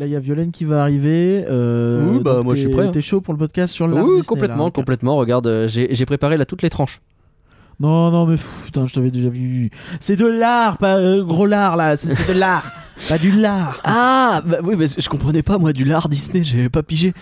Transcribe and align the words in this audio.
Là, 0.00 0.06
il 0.06 0.12
y 0.12 0.16
a 0.16 0.18
Violaine 0.18 0.50
qui 0.50 0.64
va 0.64 0.80
arriver. 0.80 1.44
euh, 1.46 2.10
Oui, 2.14 2.20
bah, 2.22 2.40
moi, 2.42 2.54
je 2.54 2.60
suis 2.60 2.70
prêt, 2.70 2.86
hein. 2.86 2.90
T'es 2.90 3.02
chaud 3.02 3.20
pour 3.20 3.34
le 3.34 3.38
podcast 3.38 3.74
sur 3.74 3.86
l'art 3.86 4.02
Oui, 4.02 4.12
Disney, 4.12 4.24
complètement, 4.26 4.62
là, 4.64 4.68
ok. 4.68 4.74
complètement. 4.74 5.16
Regarde, 5.16 5.46
euh, 5.46 5.68
j'ai 5.68 6.06
préparé 6.06 6.38
là 6.38 6.46
toutes 6.46 6.62
les 6.62 6.70
tranches. 6.70 7.02
Non, 7.80 8.10
non, 8.10 8.26
mais 8.26 8.36
pff, 8.36 8.64
putain, 8.66 8.86
je 8.86 8.92
t'avais 8.94 9.10
déjà 9.10 9.30
vu. 9.30 9.70
C'est 10.00 10.16
de 10.16 10.26
l'art, 10.26 10.76
pas 10.76 10.96
euh, 10.98 11.24
gros 11.24 11.46
lard 11.46 11.76
là. 11.76 11.96
C'est 11.96 12.14
c'est 12.14 12.32
de 12.34 12.38
l'art, 12.38 12.70
pas 13.08 13.16
du 13.16 13.32
lard. 13.32 13.78
Ah, 13.84 14.42
bah 14.44 14.58
oui, 14.62 14.74
mais 14.78 14.86
je 14.86 15.08
comprenais 15.08 15.42
pas 15.42 15.56
moi 15.56 15.72
du 15.72 15.84
l'art 15.84 16.08
Disney, 16.10 16.44
j'avais 16.44 16.68
pas 16.68 16.82
pigé. 16.82 17.14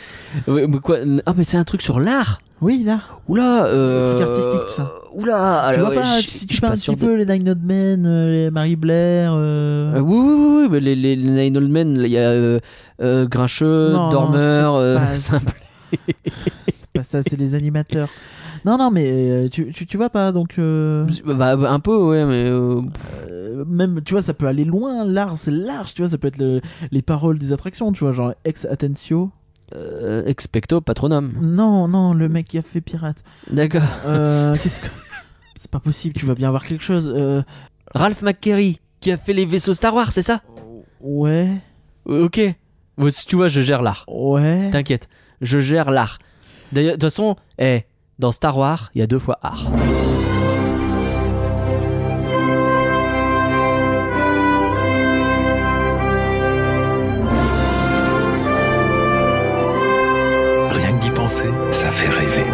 Mais 0.49 0.67
quoi 0.83 0.97
Ah, 1.27 1.33
mais 1.37 1.45
c'est 1.45 1.57
un 1.59 1.65
truc 1.65 1.81
sur 1.81 2.01
l'art. 2.01 2.39
Oui, 2.61 2.83
l'art. 2.85 3.21
Oula, 3.29 3.67
euh... 3.67 4.17
truc 4.17 4.29
artistique, 4.29 4.61
tout 4.67 4.73
ça. 4.75 4.93
Oula, 5.15 5.63
tu 5.73 5.75
alors, 5.79 5.93
vois 5.93 6.03
pas, 6.03 6.09
Ah, 6.17 6.21
si 6.27 6.45
tu 6.49 6.61
parles 6.61 6.73
un 6.73 6.77
petit 6.77 6.91
de- 6.91 6.97
peu 6.97 7.15
les 7.15 7.25
Nine 7.25 7.51
Old 7.51 7.63
Men, 7.65 8.05
euh, 8.05 8.29
les 8.31 8.51
Marie 8.51 8.75
Blair. 8.75 9.33
euh, 9.37 9.95
Euh, 9.95 10.01
oui, 10.01 10.19
oui, 10.19 10.35
oui, 10.37 10.57
oui, 10.63 10.69
mais 10.73 10.81
les, 10.81 10.97
les, 10.97 11.15
les 11.15 11.31
Nine 11.51 11.57
Old 11.57 11.71
Men, 11.71 12.03
il 12.05 12.11
y 12.11 12.19
a 12.19 12.23
euh, 12.31 12.59
euh, 13.01 13.27
Grincheux, 13.29 13.93
Non, 13.93 14.11
Dormeur, 14.11 14.75
c'est 14.75 14.81
euh, 14.83 14.97
pas 14.99 15.15
simple. 15.15 15.53
c'est 16.67 16.91
pas 16.93 17.05
ça, 17.05 17.21
c'est 17.23 17.37
les 17.39 17.55
animateurs. 17.55 18.09
Non, 18.65 18.79
non, 18.79 18.91
mais 18.91 19.07
euh, 19.11 19.49
tu, 19.49 19.71
tu, 19.73 19.87
tu 19.87 19.97
vois 19.97 20.11
pas, 20.11 20.33
donc. 20.33 20.59
euh, 20.59 21.07
Bah, 21.25 21.57
bah, 21.57 21.71
un 21.71 21.81
peu, 21.81 21.97
ouais, 21.97 22.25
mais. 22.25 22.45
euh, 22.45 22.81
euh, 23.29 23.65
même, 23.67 24.01
tu 24.03 24.15
vois, 24.15 24.23
ça 24.23 24.35
peut 24.35 24.47
aller 24.47 24.65
loin. 24.65 25.05
L'art, 25.05 25.37
c'est 25.39 25.51
large, 25.51 25.95
tu 25.95 26.03
vois, 26.03 26.11
ça 26.11 26.19
peut 26.19 26.29
être 26.29 26.39
le- 26.39 26.61
les 26.91 27.03
paroles 27.03 27.39
des 27.39 27.53
attractions, 27.53 27.93
tu 27.93 28.01
vois, 28.05 28.13
genre 28.13 28.33
ex 28.45 28.65
attentio. 28.65 29.31
euh, 29.75 30.25
expecto 30.25 30.81
patronum. 30.81 31.33
Non, 31.43 31.89
non, 31.89 32.15
le 32.15 32.29
mec 32.31 32.49
qui 32.49 32.57
a 32.59 32.63
fait 32.63 32.81
Pirate. 32.81 33.23
D'accord. 33.51 33.83
Euh, 34.07 34.57
Qu'est-ce 34.63 34.81
que. 34.81 34.87
C'est 35.57 35.71
pas 35.71 35.81
possible, 35.81 36.15
tu 36.15 36.25
vas 36.25 36.35
bien 36.35 36.49
voir 36.51 36.65
quelque 36.65 36.83
chose. 36.85 37.13
Euh, 37.15 37.43
Ralph 37.95 38.23
McQuarrie, 38.23 38.79
qui 39.01 39.11
a 39.13 39.19
fait 39.19 39.33
les 39.35 39.45
vaisseaux 39.45 39.73
Star 39.75 39.95
Wars, 39.95 40.11
c'est 40.13 40.23
ça? 40.23 40.41
Ouais, 41.01 41.49
Euh, 42.09 42.25
Ok. 42.25 42.41
Bon, 42.97 43.11
si 43.11 43.27
tu 43.27 43.37
vois, 43.37 43.49
je 43.49 43.61
gère 43.61 43.83
l'art. 43.83 44.05
ouais. 44.09 44.71
T'inquiète, 44.71 45.09
je 45.41 45.61
gère 45.61 45.91
l'art. 45.91 46.19
D'ailleurs, 46.73 46.93
de 46.93 47.01
toute 47.01 47.11
façon, 47.11 47.37
eh, 47.59 47.83
dans 48.19 48.33
Star 48.33 48.57
Wars, 48.59 48.91
il 48.95 48.99
y 48.99 49.03
a 49.03 49.07
deux 49.07 49.19
fois 49.19 49.39
art. 49.43 49.67
Rien 60.71 60.93
que 60.97 61.03
d'y 61.03 61.11
penser, 61.11 61.49
ça 61.71 61.91
fait 61.91 62.09
rêver. 62.09 62.45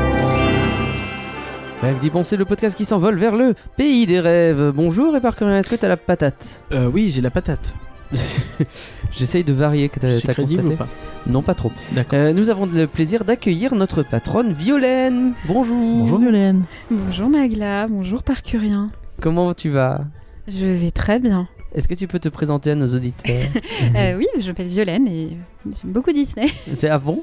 Bref, 1.80 1.98
d'y 2.00 2.10
penser, 2.10 2.36
le 2.36 2.44
podcast 2.44 2.76
qui 2.76 2.84
s'envole 2.84 3.16
vers 3.16 3.36
le 3.36 3.54
pays 3.76 4.06
des 4.06 4.20
rêves. 4.20 4.72
Bonjour 4.74 5.16
et 5.16 5.20
par 5.20 5.36
contre, 5.36 5.50
est-ce 5.52 5.70
que 5.70 5.76
t'as 5.76 5.88
la 5.88 5.96
patate? 5.96 6.62
Euh, 6.72 6.86
oui, 6.86 7.10
j'ai 7.10 7.20
la 7.20 7.30
patate. 7.30 7.74
J'essaye 9.12 9.44
de 9.44 9.52
varier 9.52 9.88
que 9.88 10.00
constaté. 10.00 10.58
ou 10.60 10.76
pas 10.76 10.88
Non, 11.26 11.42
pas 11.42 11.54
trop. 11.54 11.70
D'accord. 11.92 12.18
Euh, 12.18 12.32
nous 12.32 12.50
avons 12.50 12.66
le 12.66 12.86
plaisir 12.86 13.24
d'accueillir 13.24 13.74
notre 13.74 14.02
patronne 14.02 14.52
Violaine. 14.52 15.32
Bonjour. 15.46 15.76
Bonjour 16.00 16.18
Violaine. 16.18 16.64
Bonjour 16.90 17.28
Magla, 17.28 17.86
bonjour 17.86 18.22
Parcurien. 18.22 18.90
Comment 19.20 19.54
tu 19.54 19.70
vas? 19.70 20.02
Je 20.48 20.64
vais 20.66 20.90
très 20.90 21.18
bien. 21.20 21.48
Est-ce 21.74 21.88
que 21.88 21.94
tu 21.94 22.06
peux 22.06 22.20
te 22.20 22.28
présenter 22.28 22.70
à 22.70 22.74
nos 22.74 22.86
auditeurs? 22.94 23.34
Euh, 23.96 24.16
oui, 24.16 24.26
je 24.40 24.48
m'appelle 24.48 24.66
Violaine 24.66 25.06
et 25.06 25.36
j'aime 25.66 25.92
beaucoup 25.92 26.12
Disney. 26.12 26.48
C'est 26.76 26.88
ah 26.88 26.98
bon? 26.98 27.22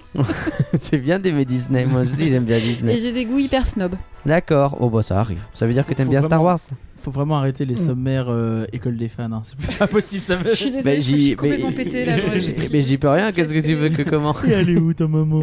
C'est 0.80 0.98
bien 0.98 1.20
d'aimer 1.20 1.44
Disney. 1.44 1.86
Moi, 1.86 2.04
je 2.06 2.16
dis 2.16 2.30
j'aime 2.30 2.46
bien 2.46 2.58
Et 2.58 2.62
Disney. 2.62 2.98
j'ai 2.98 3.12
des 3.12 3.26
goûts 3.26 3.40
hyper 3.40 3.68
snob. 3.68 3.96
D'accord. 4.26 4.78
Oh 4.80 4.90
bah 4.90 5.02
ça 5.02 5.20
arrive. 5.20 5.42
Ça 5.54 5.68
veut 5.68 5.74
dire 5.74 5.86
que 5.86 5.94
t'aimes 5.94 6.08
bien 6.10 6.22
Star 6.22 6.42
Wars? 6.42 6.60
Faut 7.02 7.12
vraiment 7.12 7.38
arrêter 7.38 7.66
les 7.66 7.76
sommaires 7.76 8.28
euh, 8.30 8.66
école 8.74 8.96
des 8.98 9.10
fans. 9.10 9.32
hein. 9.32 9.42
C'est 9.44 9.56
plus 9.58 9.76
pas 9.80 9.88
possible, 9.88 10.22
ça 10.22 10.38
me. 10.38 10.44
Je 10.50 10.56
suis 10.56 10.66
désolée, 10.72 10.84
Mais 10.84 10.96
je 10.98 11.02
j'y- 11.02 11.22
suis 11.28 11.36
complètement 11.36 11.70
mais- 11.76 12.06
là. 12.06 12.16
Mais 12.72 12.82
j'y 12.84 12.98
peux 12.98 13.10
rien. 13.10 13.32
Qu'est-ce 13.32 13.54
que 13.54 13.66
tu 13.66 13.74
veux 13.74 13.90
que 13.90 14.04
comment 14.08 14.36
Et 14.48 14.52
elle 14.52 14.70
est 14.70 14.78
où 14.78 14.94
ta 14.94 15.08
maman 15.08 15.42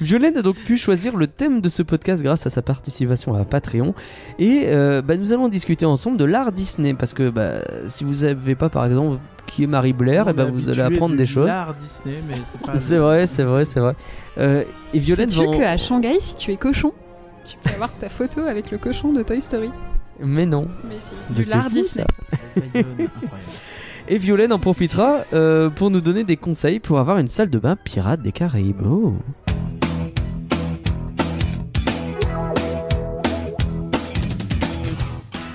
Violaine 0.00 0.36
a 0.36 0.42
donc 0.42 0.56
pu 0.56 0.76
choisir 0.76 1.16
le 1.16 1.26
thème 1.28 1.60
de 1.60 1.68
ce 1.68 1.82
podcast 1.82 2.22
grâce 2.22 2.46
à 2.46 2.50
sa 2.50 2.60
participation 2.62 3.34
à 3.34 3.44
Patreon. 3.44 3.94
Et 4.38 4.64
euh, 4.66 5.00
bah, 5.00 5.16
nous 5.16 5.32
allons 5.32 5.48
discuter 5.48 5.86
ensemble 5.86 6.16
de 6.16 6.24
l'art 6.24 6.50
Disney. 6.52 6.94
Parce 6.94 7.14
que 7.14 7.30
bah, 7.30 7.62
si 7.88 8.04
vous 8.04 8.14
savez 8.14 8.54
pas, 8.54 8.68
par 8.68 8.84
exemple, 8.84 9.18
qui 9.46 9.62
est 9.64 9.66
Marie 9.68 9.92
Blair, 9.92 10.28
et 10.28 10.32
On 10.32 10.34
ben 10.34 10.48
est 10.48 10.50
vous 10.50 10.68
allez 10.68 10.80
apprendre 10.80 11.12
de 11.12 11.18
des 11.18 11.26
choses. 11.26 11.46
L'art 11.46 11.74
Disney, 11.74 12.16
mais 12.28 12.34
c'est 12.50 12.60
pas. 12.60 12.76
C'est 12.76 12.98
vrai, 12.98 13.26
c'est 13.26 13.44
vrai, 13.44 13.64
c'est 13.64 13.80
vrai. 13.80 13.94
Euh, 14.38 14.64
et 14.92 14.98
Violaine 14.98 15.30
Sais-tu 15.30 15.46
vend- 15.46 15.58
qu'à 15.58 15.76
Shanghai, 15.76 16.16
si 16.20 16.34
tu 16.36 16.50
es 16.52 16.56
cochon, 16.56 16.92
tu 17.44 17.56
peux 17.62 17.70
avoir 17.70 17.96
ta 17.96 18.08
photo 18.08 18.40
avec 18.40 18.70
le 18.70 18.78
cochon 18.78 19.12
de 19.12 19.22
Toy 19.22 19.40
Story. 19.40 19.70
Mais 20.22 20.46
non. 20.46 20.68
Mais 20.88 20.98
si, 21.00 21.14
du 21.30 21.48
l'art 21.48 21.70
Disney. 21.70 22.04
Et 24.08 24.18
Violaine 24.18 24.52
en 24.52 24.58
profitera 24.58 25.24
euh, 25.32 25.70
pour 25.70 25.90
nous 25.90 26.00
donner 26.00 26.24
des 26.24 26.36
conseils 26.36 26.80
pour 26.80 26.98
avoir 26.98 27.18
une 27.18 27.28
salle 27.28 27.50
de 27.50 27.58
bain 27.58 27.76
pirate 27.76 28.20
des 28.20 28.32
Caraïbes. 28.32 28.82
Oh. 28.84 29.14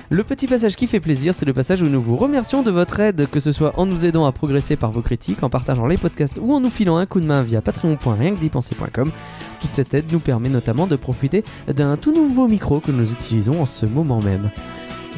Le 0.09 0.23
petit 0.23 0.47
passage 0.47 0.77
qui 0.77 0.87
fait 0.87 1.01
plaisir, 1.01 1.35
c'est 1.35 1.45
le 1.45 1.53
passage 1.53 1.81
où 1.81 1.85
nous 1.85 2.01
vous 2.01 2.15
remercions 2.15 2.63
de 2.63 2.71
votre 2.71 3.01
aide, 3.01 3.27
que 3.29 3.41
ce 3.41 3.51
soit 3.51 3.77
en 3.77 3.85
nous 3.85 4.05
aidant 4.05 4.25
à 4.25 4.31
progresser 4.31 4.77
par 4.77 4.91
vos 4.91 5.01
critiques, 5.01 5.43
en 5.43 5.49
partageant 5.49 5.85
les 5.85 5.97
podcasts 5.97 6.39
ou 6.41 6.53
en 6.53 6.61
nous 6.61 6.69
filant 6.69 6.95
un 6.95 7.05
coup 7.05 7.19
de 7.19 7.25
main 7.25 7.43
via 7.43 7.59
patreon.rienquedipenser.com. 7.59 9.11
Toute 9.59 9.69
cette 9.69 9.93
aide 9.93 10.09
nous 10.13 10.19
permet 10.19 10.47
notamment 10.47 10.87
de 10.87 10.95
profiter 10.95 11.43
d'un 11.67 11.97
tout 11.97 12.13
nouveau 12.13 12.47
micro 12.47 12.79
que 12.79 12.91
nous 12.91 13.11
utilisons 13.11 13.61
en 13.61 13.65
ce 13.65 13.85
moment 13.85 14.21
même. 14.21 14.49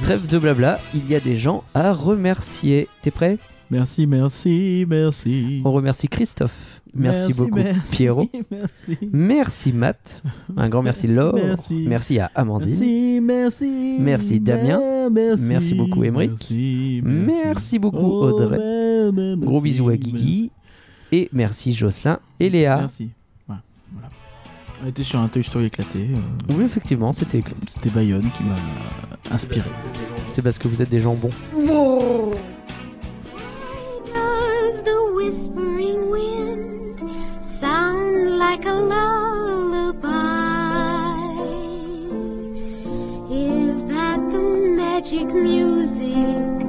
Trêve 0.01 0.25
de 0.25 0.39
blabla, 0.39 0.79
il 0.95 1.07
y 1.07 1.13
a 1.13 1.19
des 1.19 1.38
gens 1.38 1.63
à 1.75 1.94
remercier. 1.94 2.88
T'es 3.03 3.11
prêt? 3.11 3.38
Merci, 3.72 4.07
merci, 4.07 4.85
merci. 4.88 5.62
On 5.63 5.72
remercie 5.72 6.07
Christophe. 6.07 6.81
Merci, 6.94 7.34
beaucoup 7.34 7.57
merci, 7.59 7.96
Pierrot. 7.97 8.28
Merci. 8.52 8.97
Merci 9.13 9.74
Matt. 9.74 10.24
Un 10.57 10.69
grand 10.69 10.81
merci 10.81 11.06
Laure. 11.06 11.35
Merci. 11.35 11.85
Merci 11.88 12.19
à 12.19 12.31
Amandine. 12.34 12.72
Merci, 12.72 13.19
merci. 13.22 13.97
Merci, 14.00 14.40
Damien. 14.40 15.09
Merci, 15.12 15.44
Merci 15.46 15.75
beaucoup, 15.75 16.03
Émeric. 16.03 16.31
Merci, 16.31 17.02
Merci 17.03 17.78
beaucoup 17.80 17.97
Oh, 18.00 18.31
Audrey. 18.31 18.57
Gros 19.38 19.62
bisous 19.62 19.90
à 19.90 19.97
Guigui. 19.97 20.50
Et 21.12 21.30
merci 21.31 21.74
Jocelyn 21.74 22.19
et 22.40 22.50
Léa. 22.50 22.78
Merci. 22.80 23.09
Voilà. 23.46 23.62
voilà. 23.94 24.09
On 24.84 24.88
était 24.88 25.03
sur 25.03 25.19
un 25.19 25.28
Toy 25.28 25.44
Story 25.44 25.66
éclaté. 25.66 26.07
euh, 26.12 26.53
Oui, 26.56 26.63
effectivement, 26.66 27.13
c'était 27.13 27.38
éclaté. 27.40 27.62
C'était 27.68 27.90
Bayonne 27.91 28.30
qui 28.36 28.44
m'a 28.44 28.53
euh, 28.53 29.36
inspiré. 29.36 29.69
C'est 30.31 30.41
parce 30.41 30.57
que 30.57 30.68
vous 30.68 30.81
êtes 30.81 30.90
des 30.90 31.00
gens 31.00 31.13
bons. 31.13 31.30
Like 38.59 38.68
a 38.68 38.74
lullaby? 38.74 40.09
Is 43.31 43.81
that 43.88 44.20
the 44.31 44.40
magic 44.75 45.28
music 45.28 46.62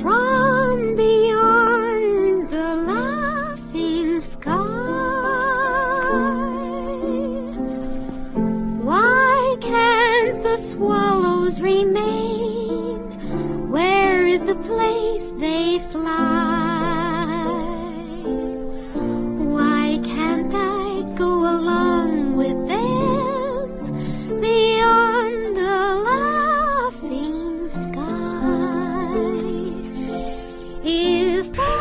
from 0.00 0.96
beyond 0.96 2.48
the 2.50 2.74
laughing 2.92 4.20
sky? 4.20 4.54
Why 8.82 9.56
can't 9.60 10.42
the 10.42 10.56
swallows 10.56 11.60
remain? 11.60 12.96
Where 13.70 14.26
is 14.26 14.40
the 14.42 14.54
place 14.54 15.28
they 15.38 15.78
fly? 15.90 16.47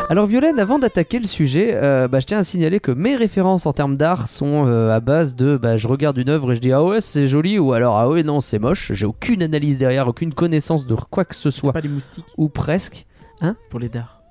Alors 0.10 0.26
Violaine, 0.26 0.58
avant 0.58 0.80
d'attaquer 0.80 1.20
le 1.20 1.26
sujet, 1.28 1.72
euh, 1.76 2.08
bah, 2.08 2.22
je 2.22 2.26
tiens 2.28 2.38
à 2.38 2.44
signaler 2.44 2.80
que 2.80 2.92
mes 2.92 3.18
références 3.18 3.66
en 3.66 3.74
termes 3.74 3.98
d'art 3.98 4.30
sont 4.30 4.66
euh, 4.66 4.90
à 4.96 5.02
base 5.02 5.36
de 5.36 5.58
bah, 5.58 5.76
je 5.76 5.86
regarde 5.90 6.18
une 6.18 6.30
œuvre 6.30 6.54
et 6.54 6.56
je 6.56 6.62
dis 6.62 6.72
ah 6.72 6.82
ouais 6.82 7.02
c'est 7.02 7.28
joli 7.28 7.60
ou 7.60 7.74
alors 7.74 7.98
ah 7.98 8.08
ouais 8.08 8.24
non 8.24 8.40
c'est 8.40 8.58
moche. 8.58 8.94
J'ai 8.94 9.06
aucune 9.06 9.44
analyse 9.44 9.78
derrière, 9.78 10.08
aucune 10.08 10.34
connaissance 10.34 10.88
de 10.88 10.96
quoi 10.96 11.26
que 11.26 11.36
ce 11.36 11.50
soit 11.50 11.74
Pas 11.74 11.82
les 11.82 11.90
moustiques 11.90 12.26
ou 12.38 12.48
presque. 12.48 13.06
pour 13.70 13.82
les 13.82 13.90
dards. 13.90 14.22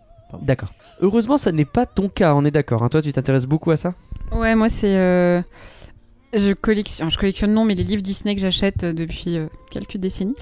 D'accord. 0.41 0.71
Heureusement 1.03 1.37
ça 1.37 1.53
n'est 1.53 1.67
pas 1.67 1.85
ton 1.85 2.09
cas, 2.09 2.35
on 2.35 2.45
est 2.47 2.51
d'accord. 2.51 2.83
hein. 2.83 2.89
Toi 2.89 3.03
tu 3.03 3.13
t'intéresses 3.13 3.47
beaucoup 3.47 3.71
à 3.71 3.77
ça? 3.77 3.93
Ouais, 4.33 4.55
moi 4.55 4.71
c'est. 4.71 4.97
euh, 4.97 5.43
Je 6.37 6.53
collectionne, 6.53 7.11
je 7.11 7.19
collectionne 7.19 7.53
non, 7.53 7.65
mais 7.65 7.75
les 7.75 7.83
livres 7.83 8.03
Disney 8.03 8.35
que 8.35 8.41
j'achète 8.41 8.85
euh, 8.85 8.93
depuis 8.93 9.37
euh, 9.39 9.47
quelques 9.71 9.97
décennies, 9.97 10.35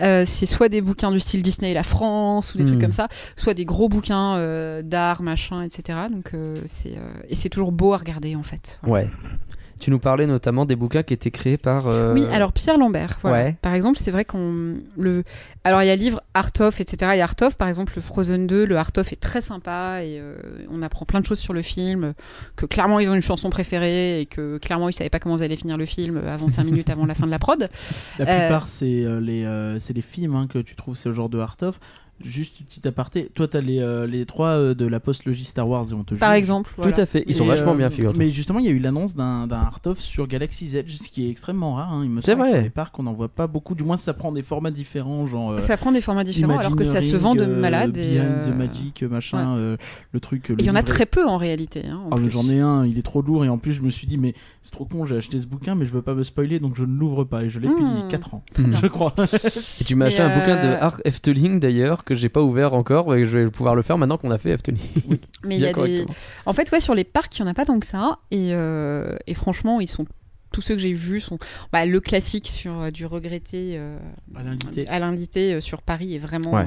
euh, 0.00 0.24
c'est 0.26 0.46
soit 0.46 0.68
des 0.68 0.80
bouquins 0.80 1.10
du 1.12 1.20
style 1.20 1.42
Disney 1.42 1.70
et 1.70 1.74
la 1.74 1.82
France 1.82 2.54
ou 2.54 2.58
des 2.58 2.64
Hmm. 2.64 2.68
trucs 2.68 2.80
comme 2.80 2.92
ça, 2.92 3.08
soit 3.36 3.54
des 3.54 3.64
gros 3.64 3.88
bouquins 3.88 4.36
euh, 4.36 4.82
d'art, 4.82 5.22
machin, 5.22 5.62
etc. 5.62 5.98
Donc 6.10 6.32
c'est 6.66 6.94
et 7.28 7.34
c'est 7.36 7.48
toujours 7.48 7.72
beau 7.72 7.92
à 7.92 7.98
regarder 7.98 8.34
en 8.36 8.42
fait. 8.42 8.80
Ouais. 8.86 9.08
Tu 9.82 9.90
nous 9.90 9.98
parlais 9.98 10.26
notamment 10.28 10.64
des 10.64 10.76
bouquins 10.76 11.02
qui 11.02 11.12
étaient 11.12 11.32
créés 11.32 11.56
par. 11.56 11.88
euh, 11.88 12.14
Oui, 12.14 12.24
alors 12.32 12.52
Pierre 12.52 12.78
Lambert. 12.78 13.18
Voilà. 13.22 13.44
Ouais. 13.46 13.56
Par 13.62 13.74
exemple, 13.74 13.98
c'est 13.98 14.12
vrai 14.12 14.24
qu'on 14.24 14.76
le. 14.96 15.24
Alors 15.64 15.82
il 15.82 15.86
y 15.86 15.90
a 15.90 15.96
livre 15.96 16.22
Art 16.34 16.52
of, 16.60 16.80
etc. 16.80 17.12
Et 17.16 17.20
Art 17.20 17.34
of, 17.42 17.56
par 17.58 17.66
exemple, 17.68 17.92
le 17.96 18.00
Frozen 18.02 18.46
2, 18.46 18.64
le 18.64 18.76
Art 18.76 18.92
of 18.96 19.12
est 19.12 19.20
très 19.20 19.40
sympa 19.40 20.04
et 20.04 20.20
euh, 20.20 20.36
on 20.70 20.82
apprend 20.82 21.04
plein 21.04 21.18
de 21.20 21.26
choses 21.26 21.40
sur 21.40 21.52
le 21.52 21.62
film. 21.62 22.14
Que 22.54 22.64
clairement 22.64 23.00
ils 23.00 23.08
ont 23.08 23.14
une 23.14 23.22
chanson 23.22 23.50
préférée 23.50 24.20
et 24.20 24.26
que 24.26 24.58
clairement 24.58 24.88
ils 24.88 24.92
savaient 24.92 25.10
pas 25.10 25.18
comment 25.18 25.36
ils 25.36 25.42
allaient 25.42 25.56
finir 25.56 25.76
le 25.76 25.84
film 25.86 26.22
avant 26.28 26.48
5 26.48 26.62
minutes 26.64 26.88
avant 26.88 27.04
la 27.04 27.14
fin 27.14 27.26
de 27.26 27.32
la 27.32 27.40
prod. 27.40 27.68
La 28.20 28.24
Euh, 28.28 28.38
plupart, 28.46 28.68
c'est 28.68 28.86
euh, 29.04 29.20
les, 29.20 29.44
euh, 29.44 29.78
c'est 29.80 29.92
les 29.94 30.02
films 30.02 30.36
hein, 30.36 30.46
que 30.48 30.58
tu 30.58 30.76
trouves, 30.76 30.96
c'est 30.96 31.08
le 31.08 31.14
genre 31.14 31.28
de 31.28 31.38
art 31.40 31.56
of. 31.62 31.80
Juste 32.24 32.60
une 32.60 32.66
petite 32.66 32.86
aparté. 32.86 33.30
Toi, 33.34 33.48
t'as 33.48 33.60
les, 33.60 33.78
euh, 33.80 34.06
les 34.06 34.26
trois 34.26 34.48
euh, 34.50 34.74
de 34.74 34.86
la 34.86 35.00
post-logie 35.00 35.44
Star 35.44 35.68
Wars 35.68 35.84
et 35.90 35.94
on 35.94 36.04
te 36.04 36.14
Par 36.14 36.30
juge. 36.32 36.38
exemple. 36.38 36.72
Tout 36.80 36.88
à 36.96 37.06
fait. 37.06 37.24
Ils 37.26 37.34
sont 37.34 37.44
Et, 37.44 37.48
vachement 37.48 37.72
euh, 37.72 37.76
bien, 37.76 37.90
figure 37.90 38.12
Mais 38.16 38.30
justement, 38.30 38.58
il 38.58 38.64
y 38.64 38.68
a 38.68 38.72
eu 38.72 38.78
l'annonce 38.78 39.14
d'un 39.14 39.46
d'un 39.46 39.56
art 39.56 39.80
of 39.86 39.98
sur 40.00 40.26
Galaxy's 40.26 40.74
Edge, 40.74 40.94
ce 40.96 41.08
qui 41.08 41.26
est 41.26 41.30
extrêmement 41.30 41.74
rare. 41.74 41.92
hein. 41.92 42.02
Il 42.04 42.10
me 42.10 42.20
C'est 42.20 42.32
semble 42.32 42.42
que 42.44 42.48
vrai. 42.48 42.56
Sur 42.58 42.62
les 42.64 42.70
parcs, 42.70 42.98
on 42.98 43.02
n'en 43.04 43.12
voit 43.12 43.28
pas 43.28 43.46
beaucoup. 43.46 43.74
Du 43.74 43.84
moins, 43.84 43.96
ça 43.96 44.12
prend 44.14 44.32
des 44.32 44.42
formats 44.42 44.70
différents, 44.70 45.26
genre. 45.26 45.52
euh, 45.52 45.58
Ça 45.58 45.76
prend 45.76 45.92
des 45.92 46.00
formats 46.00 46.24
différents 46.24 46.58
alors 46.58 46.76
que 46.76 46.84
ça 46.84 47.02
se 47.02 47.16
vend 47.16 47.34
de 47.34 47.42
euh, 47.42 47.60
malade. 47.60 47.96
et, 47.96 48.14
Behind 48.18 48.24
euh, 48.24 48.46
the 48.52 48.56
Magic, 48.56 49.02
machin, 49.02 49.56
euh, 49.56 49.76
le 50.12 50.20
truc. 50.20 50.48
le 50.48 50.56
Il 50.58 50.64
y 50.66 50.70
en 50.70 50.74
a 50.74 50.80
livret. 50.80 50.94
très 50.94 51.06
peu 51.06 51.26
en 51.26 51.36
réalité. 51.36 51.84
hein, 51.86 52.00
en 52.04 52.08
Ah, 52.12 52.16
mais 52.16 52.22
plus. 52.28 52.30
j'en 52.32 52.48
ai 52.48 52.60
un, 52.60 52.84
il 52.86 52.98
est 52.98 53.02
trop 53.02 53.22
lourd 53.22 53.44
et 53.44 53.48
en 53.48 53.58
plus 53.58 53.72
je 53.72 53.82
me 53.82 53.90
suis 53.90 54.06
dit 54.06 54.18
mais 54.18 54.34
c'est 54.62 54.70
trop 54.72 54.84
con, 54.84 55.04
j'ai 55.04 55.16
acheté 55.16 55.40
ce 55.40 55.46
bouquin 55.46 55.74
mais 55.74 55.86
je 55.86 55.90
veux 55.92 56.02
pas 56.02 56.14
me 56.14 56.22
spoiler 56.22 56.58
donc 56.60 56.76
je 56.76 56.84
ne 56.84 56.96
l'ouvre 56.98 57.24
pas 57.24 57.42
et 57.44 57.50
je 57.50 57.58
l'ai 57.60 57.68
depuis 57.68 57.82
Hmm. 57.82 58.08
4 58.08 58.34
ans, 58.34 58.42
bien. 58.58 58.78
je 58.80 58.86
crois. 58.86 59.14
Et 59.80 59.84
tu 59.84 59.94
m'as 59.96 60.06
acheté 60.06 60.22
un 60.22 60.38
bouquin 60.38 60.56
de 60.62 60.68
euh, 60.68 60.80
Art 60.80 61.00
Efteling 61.04 61.58
d'ailleurs 61.60 62.04
que 62.04 62.11
j'ai 62.14 62.28
pas 62.28 62.42
ouvert 62.42 62.74
encore 62.74 63.14
et 63.14 63.24
je 63.24 63.38
vais 63.38 63.50
pouvoir 63.50 63.74
le 63.74 63.82
faire 63.82 63.98
maintenant 63.98 64.18
qu'on 64.18 64.30
a 64.30 64.38
fait 64.38 64.50
Efteling. 64.50 64.80
Mais 65.44 65.56
il 65.56 65.62
y 65.62 65.66
a 65.66 65.72
des. 65.72 66.06
En 66.46 66.52
fait, 66.52 66.70
ouais, 66.72 66.80
sur 66.80 66.94
les 66.94 67.04
parcs, 67.04 67.38
il 67.38 67.42
n'y 67.42 67.48
en 67.48 67.50
a 67.50 67.54
pas 67.54 67.64
tant 67.64 67.78
que 67.80 67.86
ça. 67.86 68.18
Et, 68.30 68.50
euh, 68.54 69.16
et 69.26 69.34
franchement, 69.34 69.80
ils 69.80 69.88
sont. 69.88 70.06
Tous 70.52 70.60
ceux 70.60 70.74
que 70.74 70.82
j'ai 70.82 70.92
vus 70.92 71.20
sont. 71.20 71.38
Bah, 71.72 71.86
le 71.86 71.98
classique 72.00 72.46
sur 72.48 72.78
euh, 72.78 72.90
du 72.90 73.06
regretté. 73.06 73.76
euh, 73.78 73.96
À 74.34 74.42
l'invité. 74.42 74.86
Alain 74.86 75.12
Litté 75.12 75.54
euh, 75.54 75.60
sur 75.62 75.80
Paris 75.80 76.14
est 76.14 76.18
vraiment 76.18 76.52
Ouais. 76.52 76.66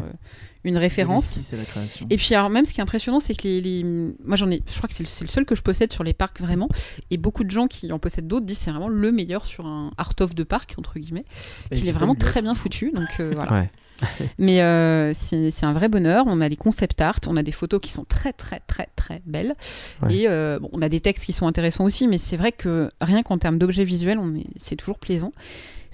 Une 0.66 0.78
référence. 0.78 1.40
c'est 1.44 1.56
la 1.58 1.64
création. 1.64 2.06
Et 2.10 2.18
puis, 2.18 2.34
alors, 2.36 2.50
même 2.50 2.66
ce 2.66 2.74
qui 2.74 2.80
est 2.80 2.84
impressionnant, 2.84 3.20
c'est 3.20 3.36
que 3.36 3.48
les. 3.48 3.62
les- 3.62 3.84
Moi, 3.84 4.36
j'en 4.36 4.50
ai. 4.52 4.62
Je 4.68 4.76
crois 4.78 4.88
que 4.90 4.94
c'est 4.96 5.04
le, 5.04 5.08
c'est 5.10 5.24
le 5.24 5.30
seul 5.30 5.46
que 5.46 5.56
je 5.56 5.62
possède 5.62 5.92
sur 5.94 6.04
les 6.04 6.14
parcs 6.14 6.40
vraiment. 6.42 6.68
Et 7.12 7.18
beaucoup 7.18 7.44
de 7.44 7.52
gens 7.52 7.68
qui 7.68 7.92
en 7.92 8.00
possèdent 8.00 8.28
d'autres 8.28 8.46
disent 8.46 8.58
que 8.58 8.64
c'est 8.66 8.72
vraiment 8.72 8.90
le 8.90 9.12
meilleur 9.12 9.46
sur 9.46 9.66
un 9.66 9.92
art 9.98 10.14
of 10.20 10.36
de 10.36 10.44
parc, 10.44 10.74
entre 10.78 11.00
guillemets. 11.00 11.26
Et 11.72 11.78
qu'il 11.78 11.88
est 11.88 11.92
vraiment 11.94 12.16
très 12.16 12.42
bien 12.42 12.56
foutu. 12.56 12.92
Donc, 12.94 13.08
euh, 13.20 13.32
voilà. 13.36 13.52
Ouais. 13.54 13.70
Mais 14.38 14.62
euh, 14.62 15.14
c'est 15.14 15.52
c'est 15.52 15.66
un 15.66 15.72
vrai 15.72 15.88
bonheur. 15.88 16.26
On 16.28 16.42
a 16.42 16.50
des 16.50 16.58
concept 16.58 17.00
art, 17.00 17.20
on 17.28 17.38
a 17.38 17.44
des 17.44 17.54
photos 17.54 17.80
qui 17.80 17.92
sont 17.92 18.04
très 18.04 18.34
très 18.34 18.60
très 18.68 18.90
très 18.98 19.22
belles. 19.26 19.56
Ouais. 20.02 20.14
Et 20.18 20.28
euh, 20.28 20.60
bon, 20.60 20.70
on 20.74 20.82
a 20.82 20.90
des 20.90 21.00
textes 21.00 21.24
qui 21.26 21.32
sont 21.32 21.48
intéressants 21.48 21.86
aussi, 21.86 22.06
mais 22.08 22.18
c'est 22.18 22.36
vrai 22.36 22.52
que 22.52 22.90
rien 23.00 23.24
qu'en 23.24 23.38
termes 23.38 23.58
d'objets 23.58 23.86
visuels, 23.86 24.18
on 24.20 24.36
est- 24.36 24.48
c'est 24.58 24.76
toujours 24.76 25.00
plaisant. 25.00 25.32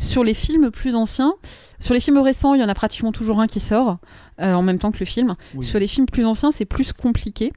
Sur 0.02 0.24
les 0.24 0.34
films 0.34 0.72
plus 0.72 0.96
anciens, 0.96 1.34
sur 1.80 1.94
les 1.94 2.00
films 2.00 2.18
récents, 2.18 2.54
il 2.56 2.62
y 2.62 2.64
en 2.64 2.70
a 2.70 2.74
pratiquement 2.74 3.12
toujours 3.12 3.40
un 3.40 3.48
qui 3.48 3.60
sort 3.60 3.98
euh, 4.40 4.54
en 4.54 4.62
même 4.64 4.80
temps 4.80 4.92
que 4.92 5.00
le 5.00 5.06
film. 5.06 5.36
Oui. 5.56 5.66
Sur 5.66 5.80
les 5.80 5.88
films 5.88 6.08
plus 6.08 6.26
anciens, 6.26 6.52
c'est 6.52 6.66
plus 6.66 6.92
compliqué 6.92 7.54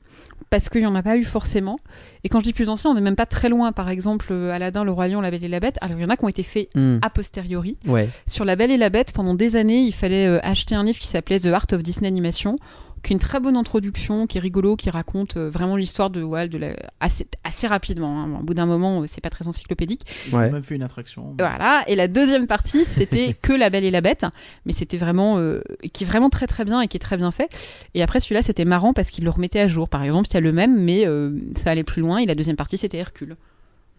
parce 0.51 0.69
qu'il 0.69 0.83
n'y 0.83 0.87
en 0.87 0.95
a 0.95 1.03
pas 1.03 1.17
eu 1.17 1.25
forcément. 1.25 1.79
Et 2.23 2.29
quand 2.29 2.39
je 2.39 2.45
dis 2.45 2.53
plus 2.53 2.69
anciens, 2.69 2.91
on 2.91 2.95
n'est 2.95 3.01
même 3.01 3.17
pas 3.17 3.27
très 3.27 3.49
loin. 3.49 3.73
Par 3.73 3.89
exemple, 3.89 4.29
euh, 4.31 4.53
Aladdin, 4.53 4.85
Le 4.85 4.93
Roi 4.93 5.09
Lion, 5.09 5.21
La 5.21 5.31
Belle 5.31 5.43
et 5.45 5.49
la 5.49 5.59
Bête. 5.59 5.79
Alors 5.81 5.99
il 5.99 6.03
y 6.03 6.05
en 6.05 6.11
a 6.11 6.17
qui 6.17 6.25
ont 6.25 6.29
été 6.29 6.43
faits 6.43 6.69
Hmm. 6.75 6.99
a 7.03 7.11
posteriori. 7.11 7.77
Ouais. 7.87 8.09
Sur 8.27 8.45
La 8.45 8.55
Belle 8.57 8.71
et 8.71 8.77
la 8.77 8.91
Bête, 8.91 9.13
pendant 9.13 9.35
des 9.35 9.57
années, 9.57 9.81
il 9.81 9.93
fallait 9.93 10.27
euh, 10.27 10.39
acheter 10.43 10.75
un 10.75 10.85
livre 10.85 10.99
qui 10.99 11.09
s'appelait 11.09 11.41
The 11.41 11.47
Art 11.47 11.67
of 11.73 11.83
Disney 11.83 12.07
Animation, 12.09 12.57
qui 13.05 13.13
est 13.13 13.17
une 13.17 13.21
très 13.21 13.39
bonne 13.41 13.57
introduction, 13.57 14.27
qui 14.27 14.39
est 14.39 14.41
rigolo, 14.41 14.77
qui 14.77 14.91
raconte 14.91 15.37
euh, 15.37 15.51
vraiment 15.51 15.77
l'histoire 15.77 16.11
de 16.11 16.23
Walt 16.23 16.49
de 16.49 16.59
la... 16.59 16.75
assez, 17.01 17.27
assez 17.45 17.67
rapidement. 17.67 18.19
hein. 18.21 18.39
Au 18.41 18.43
bout 18.43 18.55
d'un 18.55 18.67
moment, 18.67 19.03
euh, 19.03 19.05
c'est 19.07 19.21
pas 19.21 19.31
très 19.31 19.47
encyclopédique. 19.47 20.01
Ils 20.29 20.35
ont 20.35 20.39
Ouais. 20.39 20.51
même 20.51 20.63
fait 20.63 20.75
une 20.75 20.83
attraction. 20.83 21.35
Voilà. 21.39 21.85
Et 21.87 21.95
la 21.97 22.09
deuxième 22.09 22.47
partie, 22.47 22.85
c'était 22.85 23.35
que 23.43 23.53
La 23.53 23.71
Belle 23.71 23.85
et 23.85 23.91
la 23.91 24.01
Bête, 24.01 24.27
mais 24.67 24.73
c'était 24.73 24.97
vraiment 24.99 25.39
euh, 25.39 25.61
qui 25.93 26.05
est 26.05 26.07
vraiment 26.07 26.31
très 26.31 26.47
très 26.47 26.65
bien 26.65 26.81
et 26.81 26.89
qui 26.89 26.97
est 26.97 27.01
très 27.01 27.17
bien 27.17 27.31
fait. 27.31 27.49
Et 27.95 28.03
après 28.03 28.21
celui-là, 28.21 28.43
c'était 28.43 28.65
marrant 28.65 28.93
parce 28.93 29.11
qu'il 29.11 29.25
le 29.25 29.31
remettait 29.31 29.61
à 29.61 29.69
jour. 29.69 29.89
Par 29.89 30.03
exemple, 30.03 30.29
il 30.31 30.35
y 30.35 30.37
a 30.39 30.41
le 30.41 30.53
même, 30.53 30.83
mais 30.83 31.07
euh, 31.07 31.39
ça 31.57 31.71
allait 31.71 31.85
plus 31.85 32.03
loin. 32.03 32.19
Et 32.19 32.27
la 32.27 32.35
deuxième 32.35 32.57
partie, 32.57 32.79
c'était 32.79 32.99
Hercule. 32.99 33.37